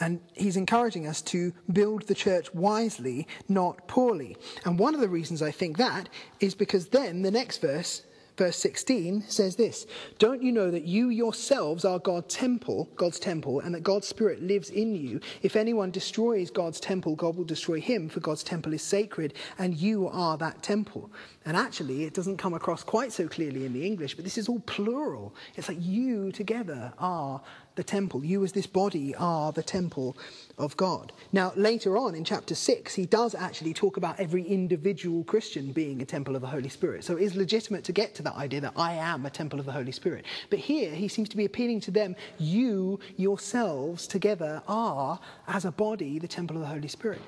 And 0.00 0.20
he's 0.32 0.56
encouraging 0.56 1.06
us 1.06 1.20
to 1.22 1.52
build 1.70 2.06
the 2.06 2.14
church 2.14 2.52
wisely, 2.54 3.28
not 3.50 3.86
poorly. 3.86 4.38
And 4.64 4.78
one 4.78 4.94
of 4.94 5.02
the 5.02 5.10
reasons 5.10 5.42
I 5.42 5.50
think 5.50 5.76
that 5.76 6.08
is 6.40 6.54
because 6.54 6.88
then 6.88 7.20
the 7.20 7.30
next 7.30 7.60
verse 7.60 8.02
verse 8.40 8.56
16 8.56 9.24
says 9.28 9.54
this 9.56 9.86
Don't 10.18 10.42
you 10.42 10.50
know 10.50 10.70
that 10.70 10.84
you 10.84 11.10
yourselves 11.10 11.84
are 11.84 11.98
God's 11.98 12.34
temple, 12.34 12.88
God's 12.96 13.18
temple, 13.18 13.60
and 13.60 13.74
that 13.74 13.82
God's 13.82 14.08
Spirit 14.08 14.42
lives 14.42 14.70
in 14.70 14.94
you? 14.94 15.20
If 15.42 15.56
anyone 15.56 15.90
destroys 15.90 16.50
God's 16.50 16.80
temple, 16.80 17.16
God 17.16 17.36
will 17.36 17.44
destroy 17.44 17.82
him, 17.82 18.08
for 18.08 18.20
God's 18.20 18.42
temple 18.42 18.72
is 18.72 18.80
sacred, 18.80 19.34
and 19.58 19.76
you 19.76 20.08
are 20.08 20.38
that 20.38 20.62
temple. 20.62 21.10
And 21.44 21.54
actually, 21.54 22.04
it 22.04 22.14
doesn't 22.14 22.38
come 22.38 22.54
across 22.54 22.82
quite 22.82 23.12
so 23.12 23.28
clearly 23.28 23.66
in 23.66 23.74
the 23.74 23.86
English, 23.86 24.14
but 24.14 24.24
this 24.24 24.38
is 24.38 24.48
all 24.48 24.60
plural. 24.60 25.34
It's 25.56 25.68
like 25.68 25.78
you 25.78 26.32
together 26.32 26.94
are 26.98 27.42
the 27.80 27.84
temple. 27.84 28.22
You, 28.22 28.44
as 28.44 28.52
this 28.52 28.66
body, 28.66 29.14
are 29.14 29.52
the 29.52 29.62
temple 29.62 30.14
of 30.58 30.76
God. 30.76 31.14
Now, 31.32 31.54
later 31.56 31.96
on 31.96 32.14
in 32.14 32.24
chapter 32.24 32.54
6, 32.54 32.94
he 32.94 33.06
does 33.06 33.34
actually 33.34 33.72
talk 33.72 33.96
about 33.96 34.20
every 34.20 34.42
individual 34.42 35.24
Christian 35.24 35.72
being 35.72 36.02
a 36.02 36.04
temple 36.04 36.36
of 36.36 36.42
the 36.42 36.48
Holy 36.48 36.68
Spirit. 36.68 37.04
So 37.04 37.16
it 37.16 37.22
is 37.22 37.34
legitimate 37.34 37.84
to 37.84 37.92
get 37.92 38.14
to 38.16 38.22
that 38.24 38.34
idea 38.34 38.60
that 38.60 38.74
I 38.76 38.92
am 38.92 39.24
a 39.24 39.30
temple 39.30 39.58
of 39.58 39.64
the 39.64 39.72
Holy 39.72 39.92
Spirit. 39.92 40.26
But 40.50 40.58
here, 40.58 40.90
he 40.90 41.08
seems 41.08 41.30
to 41.30 41.38
be 41.38 41.46
appealing 41.46 41.80
to 41.80 41.90
them 41.90 42.16
you 42.38 43.00
yourselves 43.16 44.06
together 44.06 44.62
are, 44.68 45.18
as 45.48 45.64
a 45.64 45.72
body, 45.72 46.18
the 46.18 46.28
temple 46.28 46.56
of 46.56 46.62
the 46.62 46.68
Holy 46.68 46.88
Spirit. 46.88 47.22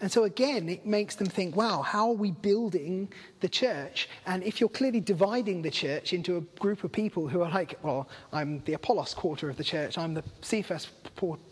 And 0.00 0.12
so 0.12 0.24
again, 0.24 0.68
it 0.68 0.84
makes 0.84 1.14
them 1.14 1.26
think, 1.26 1.56
wow, 1.56 1.80
how 1.80 2.10
are 2.10 2.14
we 2.14 2.30
building 2.30 3.10
the 3.40 3.48
church? 3.48 4.08
And 4.26 4.42
if 4.42 4.60
you're 4.60 4.68
clearly 4.68 5.00
dividing 5.00 5.62
the 5.62 5.70
church 5.70 6.12
into 6.12 6.36
a 6.36 6.40
group 6.60 6.84
of 6.84 6.92
people 6.92 7.28
who 7.28 7.40
are 7.40 7.50
like, 7.50 7.78
well, 7.82 8.06
I'm 8.30 8.60
the 8.66 8.74
Apollos 8.74 9.14
quarter 9.14 9.48
of 9.48 9.56
the 9.56 9.64
church, 9.64 9.96
I'm 9.96 10.12
the 10.12 10.24
Cephas 10.42 10.88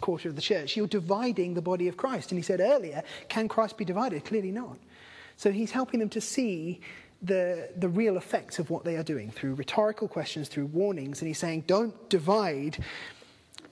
quarter 0.03 0.29
of 0.29 0.37
the 0.37 0.43
church, 0.43 0.77
you're 0.77 0.87
dividing 0.87 1.55
the 1.55 1.63
body 1.63 1.89
of 1.89 1.97
Christ. 1.97 2.33
And 2.33 2.39
he 2.39 2.43
said 2.43 2.61
earlier, 2.61 3.03
can 3.31 3.49
Christ 3.49 3.79
be 3.79 3.85
divided? 3.85 4.27
Clearly 4.27 4.51
not. 4.51 4.77
So 5.37 5.51
he's 5.51 5.71
helping 5.71 6.01
them 6.01 6.11
to 6.11 6.21
see 6.21 6.81
the, 7.23 7.71
the 7.77 7.89
real 7.89 8.19
effects 8.19 8.59
of 8.59 8.69
what 8.69 8.85
they 8.85 8.97
are 8.97 9.03
doing 9.03 9.31
through 9.31 9.55
rhetorical 9.55 10.07
questions, 10.07 10.49
through 10.49 10.67
warnings. 10.67 11.21
And 11.21 11.29
he's 11.29 11.39
saying, 11.39 11.65
don't 11.67 12.11
divide 12.11 12.85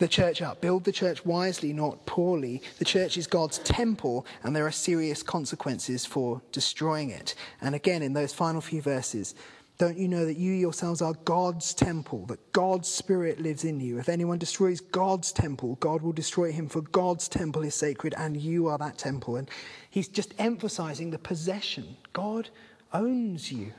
the 0.03 0.09
church 0.09 0.42
up. 0.42 0.61
Build 0.61 0.82
the 0.82 0.92
church 0.92 1.24
wisely, 1.24 1.72
not 1.72 2.05
poorly. 2.07 2.61
The 2.78 2.84
church 2.84 3.16
is 3.16 3.28
God's 3.28 3.59
temple, 3.59 4.26
and 4.42 4.55
there 4.55 4.66
are 4.66 4.72
serious 4.72 5.22
consequences 5.22 6.05
for 6.05 6.42
destroying 6.50 7.11
it. 7.11 7.36
And 7.61 7.76
again, 7.76 8.03
in 8.03 8.12
those 8.12 8.34
final 8.34 8.61
few 8.61 8.82
verses, 8.82 9.36
don't 9.78 9.96
you 9.96 10.09
know 10.09 10.26
that 10.26 10.36
you 10.36 10.53
yourselves 10.53 11.03
are 11.03 11.14
God's 11.24 11.72
temple, 11.72 12.26
that 12.26 12.53
God's 12.53 12.88
Spirit 12.88 13.40
lives 13.40 13.64
in 13.64 13.78
you? 13.78 13.98
If 13.98 14.09
anyone 14.09 14.38
destroys 14.38 14.80
God's 14.80 15.30
temple, 15.30 15.76
God 15.76 16.03
will 16.03 16.12
destroy 16.12 16.50
him, 16.50 16.68
for 16.68 16.80
God's 16.80 17.28
temple 17.28 17.62
is 17.62 17.76
sacred, 17.76 18.12
and 18.18 18.36
you 18.36 18.66
are 18.66 18.78
that 18.78 18.98
temple. 18.98 19.36
And 19.36 19.48
he's 19.88 20.09
just 20.09 20.34
emphasizing 20.36 21.12
the 21.12 21.18
possession. 21.18 21.96
God 22.12 22.50
owns 22.92 23.53
you, 23.53 23.72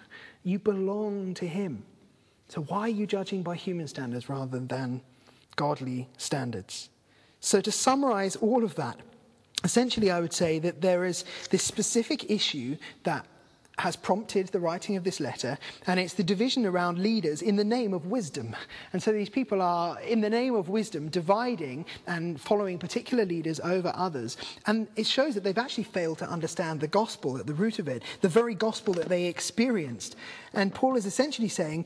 you 0.44 0.58
belong 0.58 1.34
to 1.34 1.48
him. 1.48 1.84
So 2.48 2.62
why 2.62 2.82
are 2.82 2.90
you 2.90 3.08
judging 3.08 3.44
by 3.44 3.56
human 3.56 3.90
standards 3.90 4.30
rather 4.30 4.60
than 4.60 5.02
godly 5.56 6.08
standards. 6.18 6.90
So, 7.40 7.62
to 7.62 7.72
summarize 7.72 8.36
all 8.38 8.64
of 8.64 8.76
that, 8.76 8.98
essentially, 9.64 10.12
I 10.12 10.20
would 10.20 10.34
say 10.34 10.60
that 10.60 10.82
there 10.82 11.06
is 11.06 11.26
this 11.50 11.64
specific 11.64 12.30
issue 12.32 12.78
that 13.04 13.26
has 13.80 13.96
prompted 13.96 14.48
the 14.50 14.60
writing 14.60 14.96
of 14.96 15.04
this 15.04 15.20
letter, 15.20 15.58
and 15.88 16.00
it's 16.00 16.14
the 16.14 16.24
division 16.24 16.66
around 16.66 17.00
leaders 17.00 17.42
in 17.42 17.56
the 17.56 17.64
name 17.64 17.94
of 17.94 18.06
wisdom. 18.06 18.56
And 18.92 19.02
so 19.02 19.12
these 19.12 19.30
people 19.30 19.62
are, 19.62 20.00
in 20.02 20.22
the 20.22 20.30
name 20.30 20.54
of 20.54 20.70
wisdom, 20.70 21.10
dividing 21.10 21.86
and 22.06 22.40
following 22.40 22.78
particular 22.78 23.26
leaders 23.26 23.60
over 23.62 23.92
others. 23.96 24.38
And 24.68 24.88
it 24.96 25.08
shows 25.08 25.34
that 25.34 25.44
they've 25.44 25.58
actually 25.58 25.86
failed 25.86 26.20
to 26.20 26.30
understand 26.30 26.80
the 26.80 26.88
gospel 26.88 27.38
at 27.38 27.48
the 27.48 27.54
root 27.54 27.80
of 27.80 27.88
it, 27.88 28.04
the 28.22 28.30
very 28.30 28.54
gospel 28.54 28.94
that 28.94 29.10
they 29.10 29.26
experienced. 29.26 30.16
And 30.54 30.74
Paul 30.74 30.96
is 30.96 31.06
essentially 31.08 31.50
saying, 31.50 31.86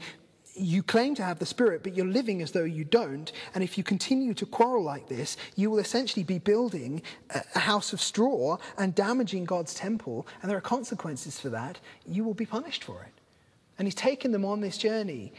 you 0.57 0.83
claim 0.83 1.15
to 1.15 1.23
have 1.23 1.39
the 1.39 1.45
Spirit, 1.45 1.83
but 1.83 1.95
you're 1.95 2.05
living 2.05 2.41
as 2.41 2.51
though 2.51 2.63
you 2.63 2.83
don't. 2.83 3.31
And 3.53 3.63
if 3.63 3.77
you 3.77 3.83
continue 3.83 4.33
to 4.33 4.45
quarrel 4.45 4.83
like 4.83 5.07
this, 5.07 5.37
you 5.55 5.69
will 5.69 5.79
essentially 5.79 6.23
be 6.23 6.39
building 6.39 7.01
a 7.55 7.59
house 7.59 7.93
of 7.93 8.01
straw 8.01 8.57
and 8.77 8.95
damaging 8.95 9.45
God's 9.45 9.73
temple. 9.73 10.27
And 10.41 10.49
there 10.49 10.57
are 10.57 10.61
consequences 10.61 11.39
for 11.39 11.49
that. 11.49 11.79
You 12.05 12.23
will 12.23 12.33
be 12.33 12.45
punished 12.45 12.83
for 12.83 13.03
it. 13.03 13.13
And 13.77 13.87
he's 13.87 13.95
taken 13.95 14.31
them 14.31 14.45
on 14.45 14.61
this 14.61 14.77
journey 14.77 15.33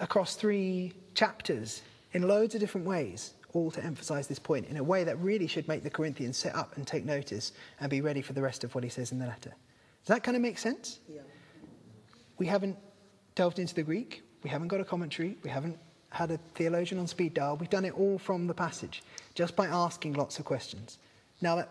across 0.00 0.34
three 0.34 0.92
chapters 1.14 1.82
in 2.12 2.26
loads 2.26 2.54
of 2.54 2.60
different 2.60 2.86
ways, 2.86 3.34
all 3.52 3.70
to 3.70 3.84
emphasize 3.84 4.26
this 4.26 4.38
point 4.38 4.66
in 4.66 4.76
a 4.76 4.82
way 4.82 5.04
that 5.04 5.18
really 5.18 5.46
should 5.46 5.68
make 5.68 5.82
the 5.82 5.90
Corinthians 5.90 6.36
sit 6.36 6.54
up 6.54 6.76
and 6.76 6.86
take 6.86 7.04
notice 7.04 7.52
and 7.80 7.88
be 7.88 8.00
ready 8.00 8.20
for 8.20 8.32
the 8.32 8.42
rest 8.42 8.64
of 8.64 8.74
what 8.74 8.82
he 8.82 8.90
says 8.90 9.12
in 9.12 9.18
the 9.18 9.26
letter. 9.26 9.54
Does 10.04 10.08
that 10.08 10.24
kind 10.24 10.36
of 10.36 10.42
make 10.42 10.58
sense? 10.58 10.98
Yeah. 11.08 11.20
We 12.38 12.46
haven't 12.46 12.76
delved 13.34 13.60
into 13.60 13.74
the 13.74 13.82
Greek. 13.82 14.22
We 14.42 14.50
haven't 14.50 14.68
got 14.68 14.80
a 14.80 14.84
commentary. 14.84 15.36
We 15.42 15.50
haven't 15.50 15.78
had 16.10 16.30
a 16.30 16.38
theologian 16.54 17.00
on 17.00 17.06
speed 17.06 17.34
dial. 17.34 17.56
We've 17.56 17.70
done 17.70 17.84
it 17.84 17.94
all 17.96 18.18
from 18.18 18.46
the 18.46 18.54
passage, 18.54 19.02
just 19.34 19.56
by 19.56 19.66
asking 19.66 20.14
lots 20.14 20.38
of 20.38 20.44
questions. 20.44 20.98
Now, 21.40 21.56
that, 21.56 21.70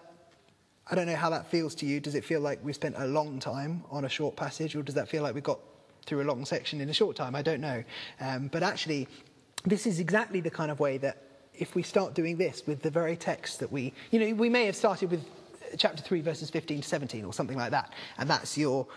I 0.90 0.96
don't 0.96 1.06
know 1.06 1.16
how 1.16 1.30
that 1.30 1.48
feels 1.48 1.76
to 1.76 1.86
you. 1.86 2.00
Does 2.00 2.16
it 2.16 2.26
feel 2.26 2.42
like 2.42 2.60
we 2.64 2.74
spent 2.74 2.96
a 2.98 3.06
long 3.06 3.40
time 3.40 3.84
on 3.92 4.06
a 4.06 4.10
short 4.10 4.36
passage, 4.36 4.76
or 4.76 4.82
does 4.82 4.96
that 4.96 5.08
feel 5.08 5.22
like 5.24 5.36
we 5.36 5.42
got 5.42 5.60
through 6.06 6.22
a 6.24 6.26
long 6.26 6.46
section 6.46 6.82
in 6.82 6.90
a 6.90 6.94
short 6.94 7.16
time? 7.16 7.36
I 7.36 7.42
don't 7.42 7.62
know. 7.62 7.84
Um, 8.20 8.48
but 8.48 8.64
actually, 8.64 9.08
this 9.66 9.86
is 9.86 10.00
exactly 10.00 10.42
the 10.42 10.50
kind 10.50 10.72
of 10.72 10.80
way 10.80 10.98
that 10.98 11.22
if 11.54 11.76
we 11.76 11.84
start 11.84 12.16
doing 12.16 12.38
this 12.38 12.64
with 12.66 12.82
the 12.82 12.90
very 12.90 13.16
text 13.16 13.60
that 13.60 13.72
we, 13.72 13.94
you 14.10 14.20
know, 14.20 14.34
we 14.34 14.50
may 14.50 14.66
have 14.66 14.76
started 14.76 15.12
with 15.12 15.24
chapter 15.78 16.02
3, 16.02 16.22
verses 16.22 16.50
15 16.50 16.82
to 16.82 16.88
17, 16.88 17.26
or 17.26 17.34
something 17.34 17.58
like 17.58 17.72
that, 17.72 17.94
and 18.18 18.30
that's 18.30 18.58
your 18.58 18.88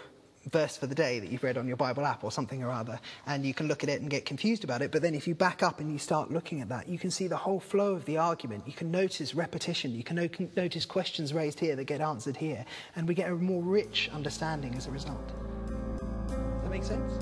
verse 0.51 0.77
for 0.77 0.87
the 0.87 0.95
day 0.95 1.19
that 1.21 1.31
you've 1.31 1.43
read 1.43 1.57
on 1.57 1.67
your 1.67 1.77
Bible 1.77 2.05
app 2.05 2.25
or 2.25 2.33
something 2.33 2.63
or 2.63 2.71
other, 2.71 3.01
and 3.27 3.45
you 3.45 3.55
can 3.55 3.69
look 3.69 3.83
at 3.83 3.89
it 3.89 4.01
and 4.01 4.11
get 4.11 4.25
confused 4.25 4.65
about 4.65 4.83
it. 4.83 4.91
But 4.91 5.03
then 5.03 5.15
if 5.15 5.27
you 5.27 5.35
back 5.35 5.63
up 5.63 5.81
and 5.81 5.93
you 5.93 5.99
start 5.99 6.31
looking 6.31 6.61
at 6.61 6.69
that, 6.69 6.89
you 6.89 6.99
can 6.99 7.11
see 7.11 7.27
the 7.27 7.37
whole 7.37 7.61
flow 7.61 7.95
of 7.95 8.05
the 8.05 8.19
argument. 8.19 8.65
You 8.67 8.73
can 8.73 8.91
notice 8.91 9.35
repetition. 9.35 9.93
You 9.93 10.05
can 10.05 10.17
no- 10.17 10.29
notice 10.57 10.87
questions 10.87 11.33
raised 11.33 11.61
here 11.61 11.77
that 11.77 11.85
get 11.85 12.01
answered 12.01 12.37
here. 12.37 12.65
And 12.97 13.09
we 13.09 13.15
get 13.15 13.31
a 13.31 13.35
more 13.35 13.63
rich 13.63 14.11
understanding 14.13 14.75
as 14.75 14.87
a 14.87 14.91
result. 14.91 15.29
Does 16.29 16.37
that 16.63 16.71
make 16.71 16.85
sense? 16.85 17.13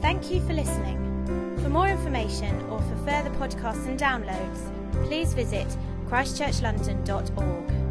Thank 0.00 0.30
you 0.30 0.40
for 0.46 0.54
listening. 0.54 1.58
For 1.62 1.68
more 1.68 1.88
information 1.88 2.60
or 2.70 2.80
for 2.80 2.96
further 3.04 3.30
podcasts 3.30 3.86
and 3.86 3.98
downloads, 3.98 4.72
please 5.06 5.34
visit 5.34 5.66
christchurchlondon.org. 6.08 7.89